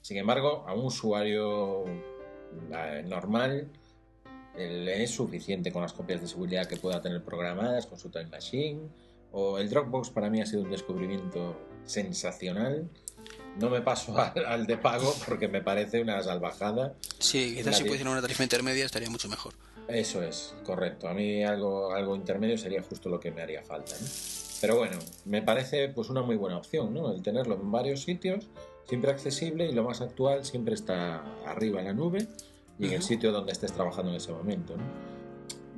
Sin 0.10 0.18
embargo, 0.18 0.66
a 0.68 0.74
un 0.74 0.86
usuario 0.86 1.86
eh, 1.86 3.04
normal 3.06 3.70
le 4.58 5.04
es 5.04 5.12
suficiente 5.12 5.72
con 5.72 5.84
las 5.84 5.94
copias 5.94 6.20
de 6.20 6.28
seguridad 6.28 6.68
que 6.68 6.78
pueda 6.78 7.00
tener 7.00 7.24
programadas 7.24 7.86
con 7.86 8.00
su 8.00 8.10
Time 8.10 8.26
Machine. 8.26 8.90
O 9.34 9.60
el 9.60 9.70
Dropbox 9.70 10.10
para 10.10 10.32
mí 10.32 10.42
ha 10.42 10.48
sido 10.48 10.64
un 10.64 10.72
descubrimiento 10.72 11.56
sensacional. 11.86 12.90
No 13.60 13.70
me 13.70 13.82
paso 13.82 14.16
al, 14.48 14.66
de 14.66 14.78
pago 14.78 15.14
porque 15.28 15.48
me 15.48 15.62
parece 15.62 16.02
una 16.02 16.24
salvajada. 16.24 16.96
Sí, 17.20 17.54
quizás 17.58 17.78
si 17.78 17.84
pudiera 17.84 18.10
una 18.10 18.24
tarifa 18.24 18.42
intermedia 18.42 18.86
estaría 18.86 19.12
mucho 19.12 19.30
mejor. 19.30 19.54
Eso 19.88 20.24
es, 20.24 20.56
correcto. 20.66 21.08
A 21.08 21.14
mí 21.14 21.44
algo, 21.44 21.94
algo 21.94 22.16
intermedio 22.16 22.58
sería 22.58 22.82
justo 22.82 23.10
lo 23.10 23.20
que 23.20 23.30
me 23.30 23.44
haría 23.44 23.62
falta. 23.62 23.94
Pero 24.60 24.76
bueno, 24.76 24.98
me 25.26 25.44
parece 25.44 25.90
pues 25.90 26.10
una 26.10 26.24
muy 26.24 26.36
buena 26.36 26.58
opción, 26.58 26.96
¿no? 26.96 27.14
El 27.14 27.22
tenerlo 27.22 27.54
en 27.54 27.72
varios 27.72 28.02
sitios 28.02 28.48
siempre 28.90 29.12
accesible 29.12 29.68
y 29.68 29.72
lo 29.72 29.84
más 29.84 30.02
actual 30.02 30.44
siempre 30.44 30.74
está 30.74 31.24
arriba 31.46 31.80
en 31.80 31.86
la 31.86 31.94
nube 31.94 32.26
y 32.80 32.88
en 32.88 32.94
el 32.94 33.04
sitio 33.04 33.32
donde 33.32 33.52
estés 33.52 33.72
trabajando 33.72 34.10
en 34.10 34.18
ese 34.18 34.32
momento. 34.32 34.74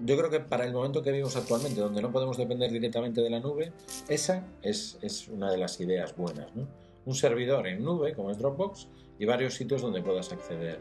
Yo 0.06 0.18
creo 0.18 0.30
que 0.30 0.40
para 0.40 0.64
el 0.64 0.72
momento 0.72 1.04
que 1.04 1.12
vivimos 1.12 1.36
actualmente, 1.36 1.82
donde 1.82 2.02
no 2.02 2.10
podemos 2.10 2.38
depender 2.38 2.72
directamente 2.72 3.20
de 3.20 3.30
la 3.30 3.42
nube, 3.42 3.74
esa 4.08 4.48
es, 4.62 4.98
es 5.02 5.28
una 5.28 5.52
de 5.52 5.58
las 5.58 5.78
ideas 5.82 6.16
buenas. 6.16 6.56
¿no? 6.56 6.70
Un 7.06 7.14
servidor 7.14 7.68
en 7.68 7.84
nube, 7.84 8.14
como 8.14 8.32
es 8.32 8.38
Dropbox, 8.38 8.88
y 9.20 9.26
varios 9.26 9.56
sitios 9.56 9.82
donde 9.82 10.02
puedas 10.02 10.32
acceder. 10.32 10.80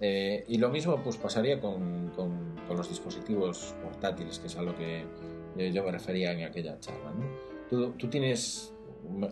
Eh, 0.00 0.44
y 0.46 0.58
lo 0.58 0.68
mismo 0.68 1.02
pues 1.02 1.16
pasaría 1.16 1.60
con, 1.60 2.12
con, 2.14 2.54
los 2.76 2.88
dispositivos 2.88 3.74
portátiles, 3.82 4.38
que 4.38 4.46
es 4.46 4.56
a 4.56 4.62
lo 4.62 4.76
que 4.76 5.04
yo 5.72 5.82
me 5.82 5.90
refería 5.90 6.30
en 6.30 6.44
aquella 6.44 6.78
charla. 6.78 7.10
¿no? 7.10 7.26
Tú, 7.68 7.90
tú 7.98 8.06
tienes, 8.06 8.72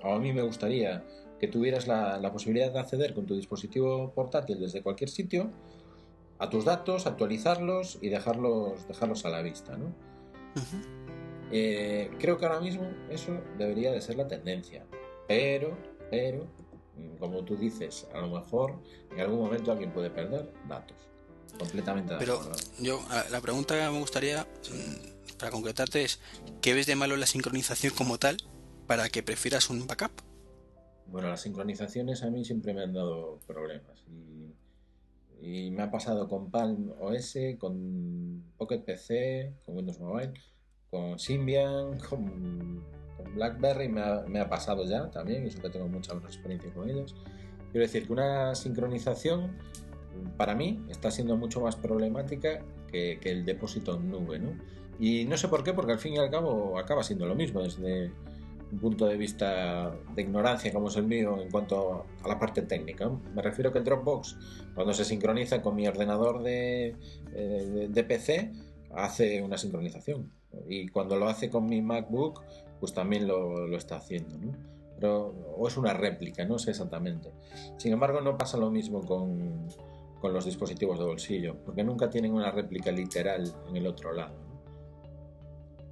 a 0.03 0.19
mí 0.19 0.33
me 0.33 0.43
gustaría 0.43 1.05
que 1.39 1.49
tuvieras 1.49 1.87
la, 1.87 2.31
posibilidad 2.33 2.73
de 2.73 2.79
acceder 2.79 3.15
con 3.15 3.27
tu 3.27 3.37
dispositivo 3.37 4.13
portátil 4.15 4.61
desde 4.61 4.83
cualquier 4.83 5.11
sitio 5.11 5.51
a 6.39 6.51
tus 6.51 6.65
datos, 6.65 7.07
actualizarlos 7.07 7.99
y 8.01 8.09
dejarlos, 8.09 8.87
dejarlos 8.89 9.25
a 9.25 9.31
la 9.31 9.43
vista. 9.43 9.77
¿no? 9.77 9.95
Eh, 11.51 12.11
creo 12.19 12.39
que 12.39 12.47
ahora 12.47 12.61
mismo 12.61 12.89
eso 13.11 13.41
debería 13.59 13.93
de 13.93 14.01
ser 14.01 14.17
la 14.17 14.27
tendencia. 14.27 14.85
Pero, 15.29 15.77
pero, 16.11 16.47
como 17.19 17.45
tú 17.45 17.57
dices, 17.57 18.07
a 18.13 18.21
lo 18.21 18.29
mejor 18.29 18.79
en 19.13 19.21
algún 19.21 19.41
momento 19.41 19.73
alguien 19.73 19.93
puede 19.93 20.11
perder 20.11 20.53
datos. 20.69 20.97
Completamente. 21.59 22.17
Pero 22.19 22.41
yo, 22.81 23.01
la 23.31 23.41
pregunta 23.41 23.79
que 23.79 23.93
me 23.93 24.01
gustaría, 24.01 24.43
mm, 24.43 25.37
para 25.39 25.53
concretarte, 25.53 26.03
es: 26.03 26.19
¿qué 26.61 26.75
ves 26.75 26.87
de 26.87 26.97
malo 26.97 27.15
en 27.15 27.21
la 27.21 27.27
sincronización 27.27 27.95
como 27.95 28.19
tal 28.19 28.37
para 28.87 29.09
que 29.09 29.23
prefieras 29.23 29.71
un 29.71 29.87
backup? 29.87 30.11
Bueno, 31.07 31.29
las 31.29 31.43
sincronizaciones 31.43 32.23
a 32.23 32.31
mí 32.31 32.45
siempre 32.45 32.75
me 32.75 32.83
han 32.83 32.93
dado 32.93 33.39
problemas. 33.47 34.05
Y, 35.41 35.71
me 35.71 35.83
ha 35.83 35.91
pasado 35.91 36.27
con 36.29 36.51
Palm 36.51 36.93
OS, 37.01 37.37
con 37.59 38.43
Pocket 38.57 38.79
PC, 38.79 39.53
con 39.67 39.77
Windows 39.77 40.01
Mobile, 40.01 40.33
con 40.91 41.19
Symbian, 41.19 41.99
con, 42.09 42.83
BlackBerry, 43.35 43.89
me 43.89 44.41
ha, 44.41 44.49
pasado 44.49 44.85
ya 44.85 45.11
también, 45.11 45.45
y 45.45 45.49
eso 45.49 45.59
tengo 45.71 45.89
mucha 45.89 46.15
experiencia 46.15 46.73
con 46.73 46.89
ellos. 46.89 47.15
Quiero 47.73 47.85
decir 47.85 48.07
que 48.07 48.13
una 48.13 48.55
sincronización 48.55 49.59
para 50.37 50.55
mí 50.55 50.85
está 50.89 51.11
siendo 51.11 51.37
mucho 51.37 51.61
más 51.61 51.75
problemática 51.75 52.61
que, 52.91 53.19
que 53.21 53.31
el 53.31 53.45
depósito 53.45 53.97
en 53.97 54.11
nube, 54.11 54.39
¿no? 54.39 54.57
Y 54.99 55.25
no 55.25 55.37
sé 55.37 55.49
por 55.49 55.65
qué, 55.65 55.73
porque 55.73 55.93
al 55.93 55.99
fin 55.99 56.15
y 56.15 56.19
al 56.19 56.31
cabo 56.31 56.79
acaba 56.79 57.03
siendo 57.03 57.27
lo 57.27 57.35
mismo 57.35 57.63
desde 57.63 58.13
un 58.75 58.81
punto 58.81 59.07
de 59.07 59.17
vista 59.17 59.95
de 60.15 60.23
ignorancia 60.23 60.73
como 60.73 60.89
es 60.89 60.97
el 60.97 61.05
mío 61.05 61.41
en 61.41 61.49
cuanto 61.51 62.07
a 62.23 62.29
la 62.29 62.39
parte 62.39 62.63
técnica. 62.63 63.09
Me 63.35 63.41
refiero 63.41 63.73
que 63.73 63.79
el 63.79 63.85
Dropbox, 63.85 64.37
cuando 64.75 64.93
se 64.93 65.05
sincroniza 65.05 65.63
con 65.63 65.77
mi 65.77 65.87
ordenador 65.87 66.43
de, 66.43 66.97
eh, 67.33 67.89
de, 67.89 68.05
PC, 68.05 68.53
hace 68.93 69.43
una 69.43 69.57
sincronización. 69.59 70.33
Y 70.69 70.89
cuando 70.89 71.17
lo 71.17 71.29
hace 71.29 71.51
con 71.51 71.67
mi 71.67 71.83
MacBook, 71.83 72.43
pues 72.81 72.93
también 72.93 73.29
lo, 73.29 73.67
lo 73.67 73.77
está 73.77 73.97
haciendo. 73.97 74.37
¿no? 74.39 74.53
Pero, 74.97 75.35
o 75.57 75.69
es 75.69 75.77
una 75.77 75.93
réplica, 75.93 76.45
no 76.45 76.59
sé 76.59 76.71
exactamente. 76.71 77.31
Sin 77.77 77.93
embargo, 77.93 78.21
no 78.21 78.37
pasa 78.37 78.57
lo 78.57 78.71
mismo 78.71 79.03
con, 79.03 79.69
con 80.21 80.33
los 80.33 80.45
dispositivos 80.45 80.99
de 80.99 81.05
bolsillo, 81.05 81.57
porque 81.65 81.85
nunca 81.85 82.11
tienen 82.11 82.33
una 82.33 82.51
réplica 82.51 82.91
literal 82.91 83.55
en 83.69 83.77
el 83.77 83.87
otro 83.87 84.13
lado. 84.13 84.44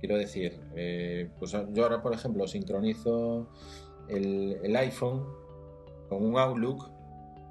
Quiero 0.03 0.19
decir, 0.19 0.59
eh, 0.74 1.31
pues 1.39 1.53
yo 1.53 1.85
ahora, 1.85 2.03
por 2.03 2.12
ejemplo, 2.12 2.49
sincronizo 2.49 3.49
el, 4.09 4.74
iPhone 4.74 5.24
con 6.09 6.24
un 6.24 6.37
Outlook 6.37 6.91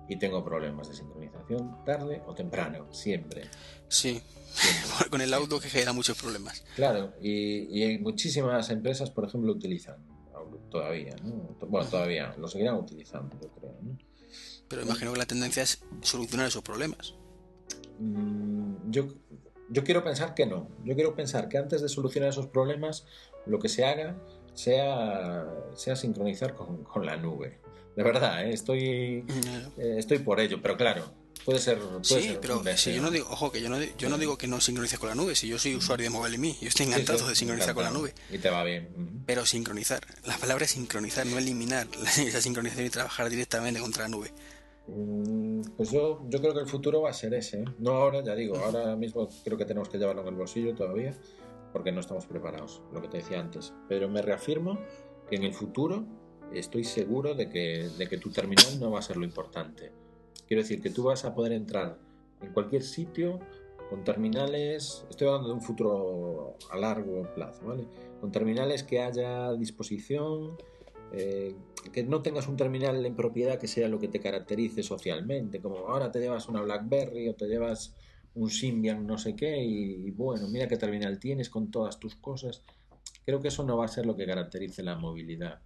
y 0.09 0.17
tengo 0.19 0.43
problemas 0.43 0.89
de 0.89 0.95
sincronización 0.95 1.81
tarde 1.85 2.21
o 2.27 2.35
temprano, 2.35 2.93
siempre. 2.93 3.43
Sí, 3.87 4.21
con 5.09 5.21
el 5.21 5.33
Outlook 5.33 5.61
genera 5.61 5.93
muchos 5.93 6.21
problemas. 6.21 6.65
Claro, 6.75 7.13
y, 7.21 7.83
y, 7.85 7.99
muchísimas 7.99 8.69
empresas, 8.69 9.09
por 9.11 9.23
ejemplo, 9.23 9.53
utilizan 9.53 10.05
Outlook 10.33 10.69
todavía, 10.69 11.15
¿no? 11.23 11.55
Bueno, 11.69 11.87
todavía, 11.87 12.35
lo 12.37 12.49
seguirán 12.49 12.75
utilizando, 12.75 13.39
yo 13.41 13.47
creo, 13.47 13.77
¿no? 13.81 13.97
Pero 14.67 14.81
imagino 14.81 15.13
que 15.13 15.19
la 15.19 15.25
tendencia 15.25 15.63
es 15.63 15.81
solucionar 16.01 16.47
esos 16.47 16.63
problemas. 16.63 17.15
Mm, 17.97 18.91
yo 18.91 19.07
yo 19.71 19.83
quiero 19.83 20.03
pensar 20.03 20.33
que 20.33 20.45
no. 20.45 20.67
Yo 20.83 20.95
quiero 20.95 21.15
pensar 21.15 21.49
que 21.49 21.57
antes 21.57 21.81
de 21.81 21.89
solucionar 21.89 22.29
esos 22.29 22.47
problemas, 22.47 23.05
lo 23.45 23.59
que 23.59 23.69
se 23.69 23.85
haga 23.85 24.15
sea, 24.53 25.47
sea 25.73 25.95
sincronizar 25.95 26.55
con, 26.55 27.05
la 27.05 27.17
nube. 27.17 27.59
De 27.95 28.03
verdad, 28.03 28.45
¿eh? 28.45 28.53
estoy, 28.53 29.25
eh, 29.77 29.95
estoy 29.97 30.19
por 30.19 30.39
ello. 30.39 30.61
Pero 30.61 30.77
claro, 30.77 31.13
Puede 31.45 31.59
ser. 31.59 31.79
Puede 31.79 32.03
Sí, 32.03 32.21
ser 32.21 32.39
pero 32.39 32.61
si 32.77 32.93
yo 32.93 33.01
no 33.01 33.09
digo, 33.09 33.27
ojo, 33.29 33.51
que 33.51 33.61
yo 33.61 33.69
no, 33.69 33.81
yo 33.97 34.09
no 34.09 34.17
digo 34.17 34.37
que 34.37 34.47
no 34.47 34.61
sincronice 34.61 34.97
con 34.97 35.09
la 35.09 35.15
nube, 35.15 35.35
si 35.35 35.47
yo 35.47 35.57
soy 35.57 35.75
usuario 35.75 36.03
de 36.03 36.09
MobileMe, 36.11 36.55
yo 36.61 36.67
estoy 36.67 36.85
Sí, 36.85 36.91
encantado 36.91 37.19
sí, 37.19 37.29
de 37.29 37.35
sincronizar 37.35 37.73
con 37.73 37.83
la 37.83 37.89
nube. 37.89 38.13
Y 38.29 38.37
te 38.37 38.49
va 38.49 38.63
bien. 38.63 39.23
Pero 39.25 39.45
sincronizar, 39.45 40.01
la 40.25 40.37
palabra 40.37 40.65
es 40.65 40.71
sincronizar, 40.71 41.25
no 41.25 41.37
eliminar 41.37 41.87
esa 42.17 42.41
sincronización 42.41 42.85
y 42.85 42.89
trabajar 42.89 43.29
directamente 43.29 43.79
contra 43.79 44.03
la 44.03 44.09
nube. 44.09 44.31
Mm, 44.87 45.61
Pues 45.77 45.91
yo, 45.91 46.21
yo 46.27 46.39
creo 46.39 46.53
que 46.53 46.59
el 46.59 46.67
futuro 46.67 47.01
va 47.01 47.09
a 47.09 47.13
ser 47.13 47.33
ese. 47.33 47.61
¿eh? 47.61 47.65
No 47.79 47.91
ahora, 47.91 48.21
ya 48.23 48.35
digo, 48.35 48.57
ahora 48.57 48.95
mismo 48.97 49.27
creo 49.43 49.57
que 49.57 49.65
tenemos 49.65 49.89
que 49.89 49.97
llevarlo 49.97 50.21
en 50.21 50.27
el 50.29 50.35
bolsillo 50.35 50.73
todavía, 50.75 51.15
porque 51.71 51.91
no 51.91 51.99
estamos 51.99 52.25
preparados, 52.25 52.81
lo 52.91 53.01
que 53.01 53.07
te 53.07 53.17
decía 53.17 53.39
antes. 53.39 53.73
Pero 53.87 54.09
me 54.09 54.21
reafirmo 54.21 54.79
que 55.29 55.35
en 55.37 55.43
el 55.43 55.53
futuro 55.53 56.03
estoy 56.53 56.83
seguro 56.83 57.33
de 57.33 57.49
que, 57.49 57.89
de 57.97 58.07
que 58.07 58.17
tu 58.17 58.29
terminal 58.29 58.79
no 58.79 58.91
va 58.91 58.99
a 58.99 59.01
ser 59.01 59.17
lo 59.17 59.23
importante. 59.25 59.91
Quiero 60.47 60.63
decir 60.63 60.81
que 60.81 60.89
tú 60.89 61.03
vas 61.03 61.23
a 61.23 61.33
poder 61.33 61.53
entrar 61.53 61.97
en 62.41 62.51
cualquier 62.51 62.83
sitio 62.83 63.39
con 63.89 64.03
terminales, 64.03 65.05
estoy 65.09 65.27
hablando 65.27 65.49
de 65.49 65.53
un 65.55 65.61
futuro 65.61 66.55
a 66.71 66.77
largo 66.77 67.23
plazo, 67.35 67.65
¿vale? 67.65 67.85
Con 68.19 68.31
terminales 68.31 68.83
que 68.83 69.01
haya 69.01 69.47
a 69.47 69.53
disposición, 69.53 70.57
eh, 71.13 71.55
que 71.91 72.03
no 72.03 72.21
tengas 72.21 72.47
un 72.47 72.57
terminal 72.57 73.05
en 73.05 73.15
propiedad 73.15 73.59
que 73.59 73.67
sea 73.67 73.87
lo 73.87 73.99
que 73.99 74.07
te 74.07 74.19
caracterice 74.19 74.83
socialmente, 74.83 75.59
como 75.59 75.87
ahora 75.87 76.11
te 76.11 76.19
llevas 76.19 76.47
una 76.47 76.61
BlackBerry 76.61 77.29
o 77.29 77.35
te 77.35 77.47
llevas 77.47 77.93
un 78.33 78.49
Symbian 78.49 79.05
no 79.05 79.17
sé 79.17 79.35
qué 79.35 79.61
y, 79.63 80.07
y 80.07 80.11
bueno, 80.11 80.47
mira 80.47 80.67
qué 80.67 80.77
terminal 80.77 81.19
tienes 81.19 81.49
con 81.49 81.71
todas 81.71 81.99
tus 81.99 82.15
cosas. 82.15 82.61
Creo 83.25 83.41
que 83.41 83.49
eso 83.49 83.63
no 83.63 83.77
va 83.77 83.85
a 83.85 83.89
ser 83.89 84.05
lo 84.05 84.15
que 84.15 84.25
caracterice 84.25 84.83
la 84.83 84.95
movilidad. 84.95 85.59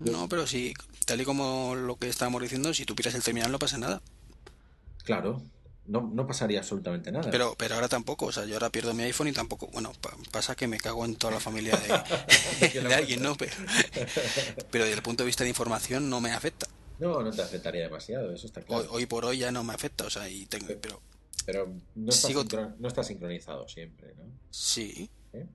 No, 0.00 0.28
pero 0.28 0.46
si, 0.46 0.72
tal 1.06 1.20
y 1.20 1.24
como 1.24 1.74
lo 1.74 1.96
que 1.96 2.08
estábamos 2.08 2.40
diciendo, 2.40 2.72
si 2.72 2.84
tú 2.84 2.94
piras 2.94 3.14
el 3.14 3.22
terminal 3.22 3.52
no 3.52 3.58
pasa 3.58 3.76
nada. 3.76 4.00
Claro, 5.04 5.42
no, 5.86 6.10
no 6.14 6.26
pasaría 6.26 6.60
absolutamente 6.60 7.10
nada. 7.10 7.30
Pero, 7.30 7.54
pero 7.58 7.74
ahora 7.74 7.88
tampoco, 7.88 8.26
o 8.26 8.32
sea, 8.32 8.44
yo 8.44 8.54
ahora 8.54 8.70
pierdo 8.70 8.94
mi 8.94 9.02
iPhone 9.04 9.28
y 9.28 9.32
tampoco, 9.32 9.66
bueno, 9.68 9.92
pa- 10.00 10.16
pasa 10.30 10.54
que 10.54 10.68
me 10.68 10.78
cago 10.78 11.04
en 11.04 11.16
toda 11.16 11.32
la 11.34 11.40
familia 11.40 11.76
de, 11.76 12.78
de 12.88 12.94
alguien, 12.94 13.22
¿no? 13.22 13.34
Pero, 13.36 13.52
pero 14.70 14.84
desde 14.84 14.96
el 14.96 15.02
punto 15.02 15.22
de 15.22 15.26
vista 15.26 15.44
de 15.44 15.50
información 15.50 16.08
no 16.10 16.20
me 16.20 16.32
afecta. 16.32 16.66
No, 16.98 17.22
no 17.22 17.30
te 17.30 17.40
afectaría 17.42 17.82
demasiado, 17.82 18.32
eso 18.32 18.46
está 18.46 18.60
claro. 18.62 18.86
hoy 18.90 19.06
por 19.06 19.24
hoy 19.24 19.38
ya 19.38 19.50
no 19.50 19.64
me 19.64 19.72
afecta, 19.72 20.04
o 20.04 20.10
sea, 20.10 20.28
y 20.28 20.44
tengo, 20.46 20.66
pero 20.82 21.00
Pero 21.46 21.72
no 21.94 22.10
está, 22.10 22.28
Sigo- 22.28 22.74
no 22.78 22.88
está 22.88 23.02
sincronizado 23.02 23.66
siempre, 23.68 24.14
¿no? 24.18 24.24
sí, 24.50 25.08
¿Eh? 25.32 25.46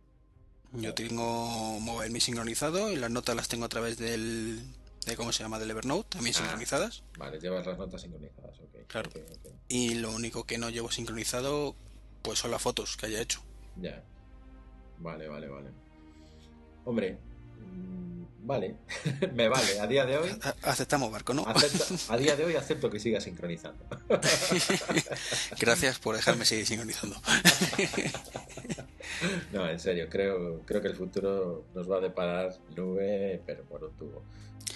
yo 0.74 0.94
tengo 0.96 1.80
MobileMe 1.80 2.20
sincronizado 2.20 2.92
y 2.92 2.96
las 2.96 3.12
notas 3.12 3.36
las 3.36 3.48
tengo 3.48 3.66
a 3.66 3.70
través 3.70 3.98
del, 4.00 4.60
de 5.06 5.16
cómo 5.16 5.32
se 5.32 5.44
llama, 5.44 5.60
del 5.60 5.72
Evernote, 5.72 6.10
también 6.18 6.36
Ah. 6.36 6.40
sincronizadas. 6.40 7.04
Vale, 7.18 7.40
llevas 7.40 7.66
las 7.66 7.78
notas 7.78 8.02
sincronizadas, 8.02 8.60
ok. 8.60 8.88
Claro. 8.88 9.10
ok, 9.10 9.18
ok. 9.46 9.52
Y 9.68 9.96
lo 9.96 10.12
único 10.12 10.46
que 10.46 10.58
no 10.58 10.70
llevo 10.70 10.92
sincronizado, 10.92 11.76
pues 12.22 12.40
son 12.40 12.52
las 12.52 12.62
fotos 12.62 12.98
que 12.98 13.06
haya 13.08 13.22
hecho. 13.22 13.42
Ya. 13.78 14.04
Vale, 15.00 15.28
vale, 15.28 15.48
vale. 15.48 15.70
Hombre, 16.86 17.18
vale. 18.46 18.76
Me 19.34 19.48
vale. 19.50 19.80
A 19.80 19.88
día 19.88 20.06
de 20.06 20.18
hoy, 20.18 20.30
Aceptamos 20.64 21.12
barco, 21.12 21.34
¿no? 21.34 21.46
acepto- 21.46 21.96
a 22.14 22.18
día 22.18 22.36
de 22.36 22.46
hoy 22.46 22.56
acepto 22.56 22.90
que 22.90 23.00
siga 23.00 23.20
sincronizando. 23.22 23.84
Gracias 25.60 26.00
por 26.00 26.16
dejarme 26.16 26.46
seguir 26.46 26.66
sincronizando. 26.66 27.16
No, 29.54 29.70
en 29.70 29.80
serio, 29.80 30.08
creo, 30.10 30.62
creo 30.66 30.82
que 30.82 30.88
el 30.90 30.96
futuro 30.96 31.66
nos 31.74 31.90
va 31.90 31.98
a 31.98 32.02
deparar 32.02 32.56
nube, 32.76 33.42
pero 33.46 33.64
por 33.64 33.84
un 33.84 33.96
tubo. 33.96 34.24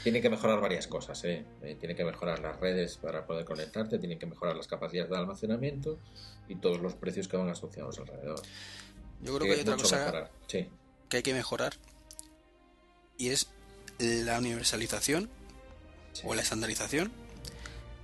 Tiene 0.04 0.22
que 0.22 0.30
mejorar 0.30 0.62
varias 0.62 0.88
cosas, 0.88 1.22
¿eh? 1.26 1.46
Eh, 1.62 1.76
Tiene 1.80 1.96
que 1.96 2.06
mejorar 2.06 2.40
las 2.40 2.58
redes 2.60 2.98
para 2.98 3.26
poder 3.26 3.44
conectarte, 3.44 3.98
tiene 4.00 4.18
que 4.18 4.26
mejorar 4.28 4.56
las 4.56 4.68
capacidades 4.68 5.10
de 5.10 5.18
almacenamiento 5.18 6.00
y 6.48 6.56
todos 6.56 6.80
los 6.80 6.94
precios 6.96 7.28
que 7.28 7.36
van 7.38 7.50
asociados 7.50 8.00
alrededor. 8.00 8.42
Yo 9.22 9.36
creo 9.36 9.48
que 9.48 9.54
hay 9.56 9.62
otra 9.62 9.76
cosa 9.78 9.98
mejorar. 9.98 10.32
Sí, 10.48 10.70
que 11.10 11.18
hay 11.18 11.24
que 11.24 11.34
mejorar 11.34 11.74
y 13.18 13.30
es 13.30 13.50
la 14.00 14.38
universalización 14.40 15.30
sí, 16.14 16.22
o 16.26 16.34
la 16.36 16.42
estandarización 16.42 17.12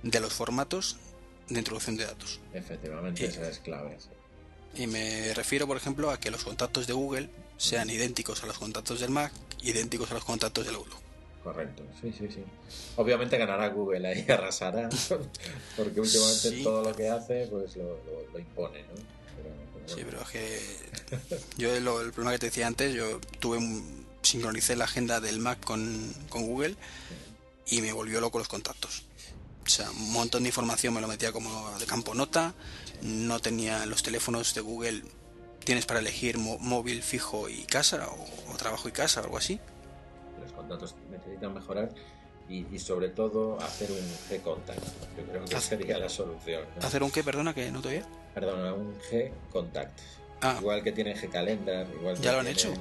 de 0.02 0.20
los 0.20 0.32
formatos 0.32 0.96
de 1.48 1.58
introducción 1.58 1.96
de 1.96 2.04
datos. 2.06 2.40
efectivamente, 2.54 3.22
Y- 3.22 3.26
esa 3.26 3.48
es 3.48 3.58
clave. 3.60 3.96
sí. 3.98 4.08
Y 4.82 4.86
me 4.86 5.32
refiero, 5.34 5.66
por 5.66 5.76
ejemplo, 5.76 6.10
a 6.10 6.20
que 6.20 6.30
los 6.30 6.44
contactos 6.44 6.86
de 6.86 6.92
Google 6.92 7.30
sean 7.56 7.88
idénticos 7.88 8.42
a 8.42 8.46
los 8.46 8.58
contactos 8.58 9.00
del 9.00 9.10
Mac, 9.10 9.32
idénticos 9.62 10.10
a 10.10 10.14
los 10.14 10.24
contactos 10.24 10.66
del 10.66 10.74
Outlook. 10.74 11.00
Correcto, 11.42 11.84
sí, 12.02 12.12
sí, 12.12 12.28
sí. 12.28 12.42
Obviamente 12.96 13.38
ganará 13.38 13.68
Google 13.68 14.06
ahí, 14.08 14.26
arrasará, 14.28 14.88
porque 15.76 16.00
últimamente 16.00 16.50
Sí. 16.50 16.62
todo 16.62 16.82
lo 16.90 16.94
que 16.94 17.08
hace 17.08 17.46
pues 17.50 17.76
lo, 17.76 17.84
lo- 17.84 18.30
lo 18.32 18.38
impone, 18.38 18.82
¿no? 18.82 18.94
Pero- 19.36 19.54
pero 19.86 19.96
Sí, 19.96 20.02
pero 20.04 20.22
es 20.22 20.28
que 20.28 20.60
yo 21.56 21.80
lo- 21.80 22.00
el 22.02 22.10
problema 22.12 22.32
que 22.32 22.38
te 22.40 22.46
decía 22.46 22.66
antes, 22.66 22.92
yo 22.94 23.20
tuve 23.38 23.58
un, 23.58 24.05
sincronicé 24.22 24.76
la 24.76 24.84
agenda 24.84 25.20
del 25.20 25.38
Mac 25.38 25.62
con, 25.64 26.12
con 26.28 26.46
Google 26.46 26.74
y 27.66 27.80
me 27.82 27.92
volvió 27.92 28.20
loco 28.20 28.38
los 28.38 28.48
contactos. 28.48 29.04
O 29.64 29.68
sea, 29.68 29.90
un 29.90 30.12
montón 30.12 30.42
de 30.44 30.48
información 30.50 30.94
me 30.94 31.00
lo 31.00 31.08
metía 31.08 31.32
como 31.32 31.76
de 31.78 31.86
campo 31.86 32.14
nota, 32.14 32.54
no 33.02 33.40
tenía 33.40 33.84
los 33.86 34.02
teléfonos 34.02 34.54
de 34.54 34.60
Google, 34.60 35.02
tienes 35.64 35.86
para 35.86 35.98
elegir 36.00 36.38
móvil 36.38 37.02
fijo 37.02 37.48
y 37.48 37.62
casa 37.64 38.06
o, 38.08 38.52
o 38.52 38.56
trabajo 38.56 38.88
y 38.88 38.92
casa 38.92 39.20
o 39.20 39.24
algo 39.24 39.38
así. 39.38 39.58
los 40.40 40.52
contactos 40.52 40.94
necesitan 41.10 41.52
mejorar 41.54 41.90
y, 42.48 42.64
y 42.72 42.78
sobre 42.78 43.08
todo 43.08 43.58
hacer 43.60 43.90
un 43.90 43.98
G-Contact. 44.30 44.78
Yo 45.18 45.24
creo 45.24 45.44
que 45.44 45.56
Hacer- 45.56 45.78
sería 45.80 45.98
la 45.98 46.08
solución. 46.08 46.62
¿no? 46.80 46.86
¿Hacer 46.86 47.02
un 47.02 47.10
qué? 47.10 47.24
Perdona, 47.24 47.52
que 47.52 47.72
no 47.72 47.80
te 47.82 47.88
oía. 47.88 48.06
Perdona, 48.34 48.72
un 48.72 48.96
G-Contact. 49.10 49.98
Ah, 50.42 50.56
Igual 50.60 50.84
que 50.84 50.92
tiene 50.92 51.16
G-Calendar. 51.16 51.88
Igual 51.98 52.16
que 52.16 52.22
Ya 52.22 52.32
lo 52.34 52.38
han 52.38 52.44
tiene- 52.46 52.60
hecho. 52.60 52.74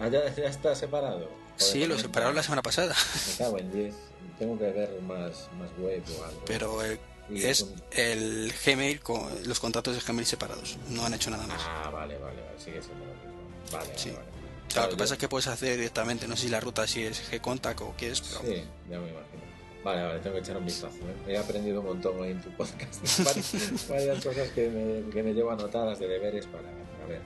Ah, 0.00 0.08
ya, 0.08 0.34
ya 0.34 0.44
está 0.48 0.74
separado. 0.74 1.28
Sí, 1.56 1.86
lo 1.86 1.98
separaron 1.98 2.36
la 2.36 2.42
semana 2.42 2.62
pasada, 2.62 2.94
Me 3.30 3.36
cago 3.44 3.58
en 3.58 3.72
10. 3.72 3.94
Tengo 4.38 4.56
que 4.58 4.70
ver 4.70 5.00
más, 5.02 5.48
más 5.58 5.68
web 5.78 6.02
o 6.20 6.24
algo. 6.24 6.42
pero 6.46 6.82
el- 6.84 7.00
Y 7.30 7.42
es 7.44 7.66
el 7.90 8.52
Gmail 8.64 9.00
con 9.00 9.20
los 9.46 9.58
contactos 9.60 9.94
de 9.94 10.00
Gmail 10.00 10.24
separados, 10.24 10.78
no 10.88 11.04
han 11.04 11.12
hecho 11.14 11.30
nada 11.30 11.46
más. 11.46 11.60
Ah, 11.62 11.90
vale, 11.92 12.16
vale, 12.18 12.40
vale. 12.40 12.58
Sigue 12.58 12.80
siendo 12.80 13.04
lo 13.04 13.12
mismo. 13.12 13.32
Vale, 13.72 13.92
Sí. 13.98 14.10
vale, 14.10 14.20
vale. 14.20 14.38
Claro, 14.38 14.68
Claro, 14.68 14.86
lo 14.86 14.88
que 14.90 14.92
yo- 14.92 14.98
pasa 15.04 15.14
es 15.14 15.20
que 15.20 15.28
puedes 15.28 15.46
hacer 15.48 15.76
directamente, 15.76 16.28
no 16.28 16.36
sé 16.36 16.42
si 16.44 16.48
la 16.48 16.60
ruta 16.60 16.86
si 16.86 17.02
es 17.02 17.20
G-Contact 17.30 17.80
o 17.82 17.94
qué 17.98 18.10
es, 18.12 18.20
pero 18.20 18.40
Sí, 18.42 18.62
ya 18.88 18.98
me 19.00 19.08
imagino. 19.10 19.38
Vale, 19.84 20.02
vale, 20.04 20.20
tengo 20.20 20.34
que 20.36 20.40
echar 20.42 20.56
un 20.56 20.64
vistazo. 20.64 20.96
¿eh? 21.26 21.32
He 21.32 21.38
aprendido 21.38 21.80
un 21.80 21.86
montón 21.86 22.18
hoy 22.18 22.30
en 22.30 22.40
tu 22.42 22.50
podcast. 22.50 23.02
varias, 23.24 23.88
varias 23.88 24.24
cosas 24.24 24.48
que 24.50 24.68
me, 24.68 25.10
que 25.12 25.22
me 25.22 25.34
llevo 25.34 25.50
anotadas 25.50 25.98
de 25.98 26.08
deberes 26.08 26.46
para, 26.46 26.62
para 26.62 27.06
ver. 27.08 27.20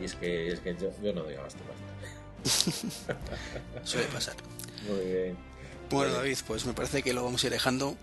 Y 0.00 0.04
es 0.04 0.14
que, 0.14 0.48
es 0.52 0.60
que 0.60 0.74
yo, 0.76 0.90
yo 1.02 1.12
no 1.12 1.22
doy 1.22 1.34
abasto. 1.36 1.60
basta. 1.68 1.87
suele 3.84 4.06
pasar. 4.08 4.36
Muy 4.88 5.06
bien. 5.06 5.36
Bueno. 5.90 6.14
David, 6.14 6.36
pues 6.46 6.66
me 6.66 6.72
parece 6.74 7.02
que 7.02 7.12
lo 7.12 7.24
vamos 7.24 7.42
a 7.42 7.46
ir 7.46 7.52
dejando. 7.52 7.96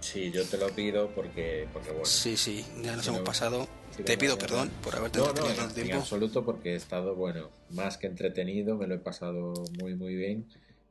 Sí, 0.00 0.30
yo 0.30 0.44
te 0.44 0.58
lo 0.58 0.68
pido 0.70 1.10
porque, 1.14 1.66
porque 1.72 1.90
bueno. 1.90 2.04
Sí, 2.04 2.36
sí, 2.36 2.64
ya 2.82 2.94
nos 2.96 3.06
hemos 3.08 3.20
no. 3.20 3.24
pasado. 3.24 3.68
Te 4.04 4.12
no, 4.14 4.18
pido 4.18 4.34
no, 4.34 4.38
perdón 4.38 4.70
no. 4.74 4.82
por 4.82 4.94
haberte 4.96 5.18
No, 5.18 5.24
no, 5.24 5.30
entretenido 5.30 5.50
en, 5.52 5.66
tanto 5.68 5.80
en 5.80 5.86
tiempo. 5.86 6.02
absoluto 6.02 6.44
porque 6.44 6.72
he 6.72 6.76
estado, 6.76 7.14
bueno, 7.14 7.50
más 7.70 7.96
que 7.96 8.06
entretenido, 8.06 8.76
me 8.76 8.86
lo 8.86 8.94
he 8.94 8.98
pasado 8.98 9.54
muy, 9.80 9.94
muy 9.94 10.14
bien. 10.14 10.46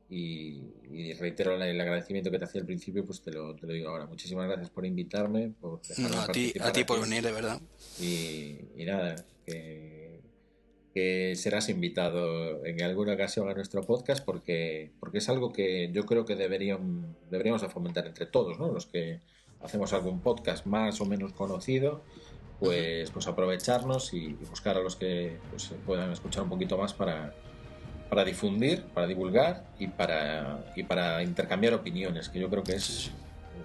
Y, 0.08 0.62
y 0.90 1.14
reitero 1.14 1.54
el, 1.56 1.62
el 1.62 1.80
agradecimiento 1.80 2.30
que 2.30 2.38
te 2.38 2.44
hacía 2.44 2.60
al 2.60 2.66
principio, 2.66 3.04
pues 3.04 3.22
te 3.22 3.32
lo, 3.32 3.54
te 3.56 3.66
lo 3.66 3.72
digo 3.72 3.88
ahora. 3.90 4.06
Muchísimas 4.06 4.46
gracias 4.46 4.70
por 4.70 4.86
invitarme, 4.86 5.52
por 5.60 5.80
No, 5.98 6.20
a 6.20 6.28
ti, 6.28 6.52
a 6.60 6.70
ti 6.72 6.84
por 6.84 7.00
venir, 7.00 7.24
de 7.24 7.32
verdad. 7.32 7.60
Y, 8.00 8.56
y 8.76 8.84
nada, 8.84 9.16
que, 9.44 10.05
que 10.96 11.36
serás 11.36 11.68
invitado 11.68 12.64
en 12.64 12.82
alguna 12.82 13.12
ocasión 13.12 13.50
a 13.50 13.52
nuestro 13.52 13.82
podcast 13.82 14.24
porque, 14.24 14.92
porque 14.98 15.18
es 15.18 15.28
algo 15.28 15.52
que 15.52 15.90
yo 15.92 16.06
creo 16.06 16.24
que 16.24 16.36
deberían, 16.36 17.14
deberíamos 17.30 17.60
de 17.60 17.68
fomentar 17.68 18.06
entre 18.06 18.24
todos, 18.24 18.58
¿no? 18.58 18.72
Los 18.72 18.86
que 18.86 19.20
hacemos 19.60 19.92
algún 19.92 20.22
podcast 20.22 20.64
más 20.64 20.98
o 21.02 21.04
menos 21.04 21.34
conocido, 21.34 22.02
pues, 22.60 23.10
pues 23.10 23.26
aprovecharnos 23.26 24.14
y, 24.14 24.28
buscar 24.48 24.78
a 24.78 24.80
los 24.80 24.96
que 24.96 25.36
pues, 25.50 25.70
puedan 25.84 26.10
escuchar 26.12 26.44
un 26.44 26.48
poquito 26.48 26.78
más 26.78 26.94
para, 26.94 27.34
para 28.08 28.24
difundir, 28.24 28.84
para 28.94 29.06
divulgar 29.06 29.66
y 29.78 29.88
para, 29.88 30.72
y 30.76 30.82
para 30.84 31.22
intercambiar 31.22 31.74
opiniones, 31.74 32.30
que 32.30 32.40
yo 32.40 32.48
creo 32.48 32.64
que 32.64 32.76
es 32.76 33.10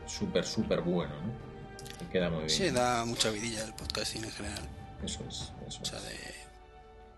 súper, 0.06 0.44
súper 0.44 0.82
bueno, 0.82 1.14
¿no? 1.16 1.98
Que 1.98 2.12
queda 2.12 2.30
muy 2.30 2.40
bien. 2.40 2.50
Sí, 2.50 2.70
da 2.72 3.06
mucha 3.06 3.30
vidilla 3.30 3.64
el 3.64 3.74
podcasting 3.74 4.26
en 4.26 4.32
general. 4.32 4.70
Eso 5.02 5.24
es, 5.30 5.54
eso 5.66 5.80
O 5.82 5.86
sea, 5.86 5.98
es. 6.00 6.10
de... 6.10 6.31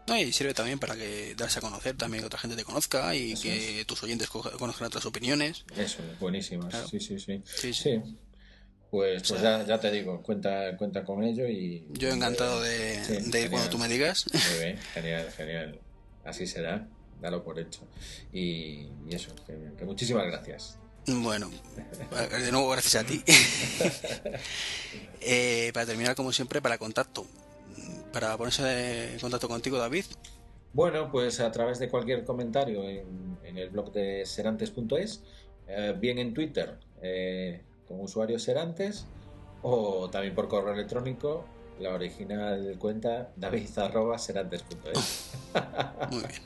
No, 0.08 0.18
y 0.18 0.34
sirve 0.34 0.54
también 0.54 0.80
para 0.80 0.96
que 0.96 1.34
darse 1.36 1.60
a 1.60 1.62
conocer, 1.62 1.96
también 1.96 2.22
que 2.24 2.28
otra 2.28 2.40
gente 2.40 2.56
te 2.58 2.64
conozca 2.66 3.16
y 3.16 3.32
Eso 3.34 3.44
que 3.44 3.86
tus 3.88 4.04
oyentes 4.04 4.30
co- 4.30 4.42
conozcan 4.58 4.88
otras 4.88 5.06
opiniones. 5.06 5.64
Eso, 5.78 6.00
buenísimas. 6.20 6.70
Claro. 6.70 6.88
Sí, 6.88 7.00
sí, 7.00 7.18
sí. 7.20 7.42
Sí. 7.74 8.02
Pues, 8.92 9.24
pues 9.28 9.42
sea- 9.42 9.60
ya, 9.62 9.66
ya 9.66 9.80
te 9.80 9.90
digo, 9.92 10.22
cuenta, 10.22 10.76
cuenta 10.78 11.04
con 11.04 11.24
ello 11.24 11.48
y... 11.48 11.88
Yo 11.94 12.10
encantado 12.10 12.62
de, 12.62 13.04
Sí, 13.04 13.12
de 13.14 13.18
ir 13.18 13.24
genial. 13.32 13.50
cuando 13.50 13.70
tú 13.70 13.78
me 13.80 13.88
digas. 13.88 14.26
Muy 14.34 14.60
bien, 14.66 14.78
genial, 14.94 15.32
genial. 15.36 15.80
Así 16.26 16.46
será, 16.48 16.88
dalo 17.22 17.44
por 17.44 17.58
hecho. 17.60 17.88
Y, 18.32 18.88
y 19.10 19.16
eso, 19.16 19.34
que, 19.48 19.58
que 19.78 19.86
muchísimas 19.86 20.26
gracias. 20.28 20.78
Bueno, 21.08 21.50
de 22.40 22.52
nuevo 22.52 22.70
gracias 22.70 22.96
a 23.04 23.06
ti. 23.06 23.24
Eh, 25.26 25.72
para 25.74 25.86
terminar, 25.86 26.16
como 26.16 26.34
siempre, 26.34 26.62
para 26.62 26.78
contacto. 26.78 27.26
Para 28.12 28.38
ponerse 28.38 29.14
en 29.14 29.20
contacto 29.20 29.48
contigo, 29.48 29.78
David. 29.78 30.06
Bueno, 30.74 31.12
pues 31.12 31.40
a 31.40 31.52
través 31.52 31.78
de 31.80 31.90
cualquier 31.90 32.24
comentario 32.24 32.84
en, 32.84 33.58
el 33.58 33.70
blog 33.70 33.92
de 33.92 34.26
serantes.es, 34.26 35.22
eh, 35.68 35.96
bien 36.00 36.18
en 36.18 36.34
Twitter 36.34 36.80
eh, 37.02 37.62
como 37.88 38.04
usuario 38.04 38.40
Serantes 38.40 39.06
o 39.62 40.10
también 40.10 40.34
por 40.34 40.48
correo 40.48 40.74
electrónico 40.74 41.46
la 41.80 41.94
original 41.94 42.76
cuenta 42.80 43.32
david.serantes.es. 43.36 45.32
Muy 46.12 46.24
bien. 46.24 46.42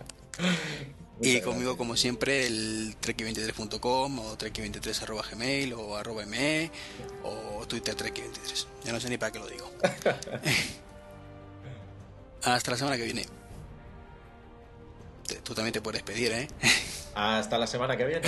y 1.21 1.41
conmigo, 1.41 1.77
como 1.77 1.95
siempre, 1.95 2.45
el 2.47 2.95
treki23.com 2.99 4.19
o 4.19 4.37
treki23.gmail 4.37 5.73
o 5.73 5.95
arroba 5.95 6.25
me 6.25 6.69
o 7.23 7.65
Twitter 7.65 7.95
treki23. 7.95 8.67
Ya 8.83 8.91
no 8.91 8.99
sé 8.99 9.09
ni 9.09 9.17
para 9.17 9.31
qué 9.31 9.39
lo 9.39 9.47
digo. 9.47 9.71
Hasta 12.43 12.71
la 12.71 12.77
semana 12.77 12.97
que 12.97 13.03
viene. 13.03 13.25
Tú 15.43 15.53
también 15.53 15.73
te 15.73 15.81
puedes 15.81 16.03
pedir, 16.03 16.31
¿eh? 16.31 16.47
Hasta 17.15 17.57
la 17.57 17.67
semana 17.67 17.97
que 17.97 18.05
viene. 18.05 18.27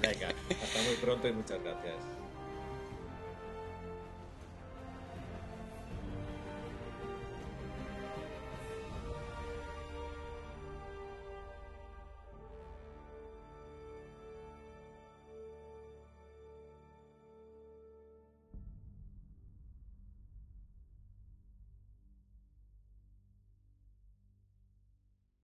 Venga, 0.00 0.28
hasta 0.62 0.82
muy 0.82 0.94
pronto 1.00 1.28
y 1.28 1.32
muchas 1.32 1.62
gracias. 1.62 1.94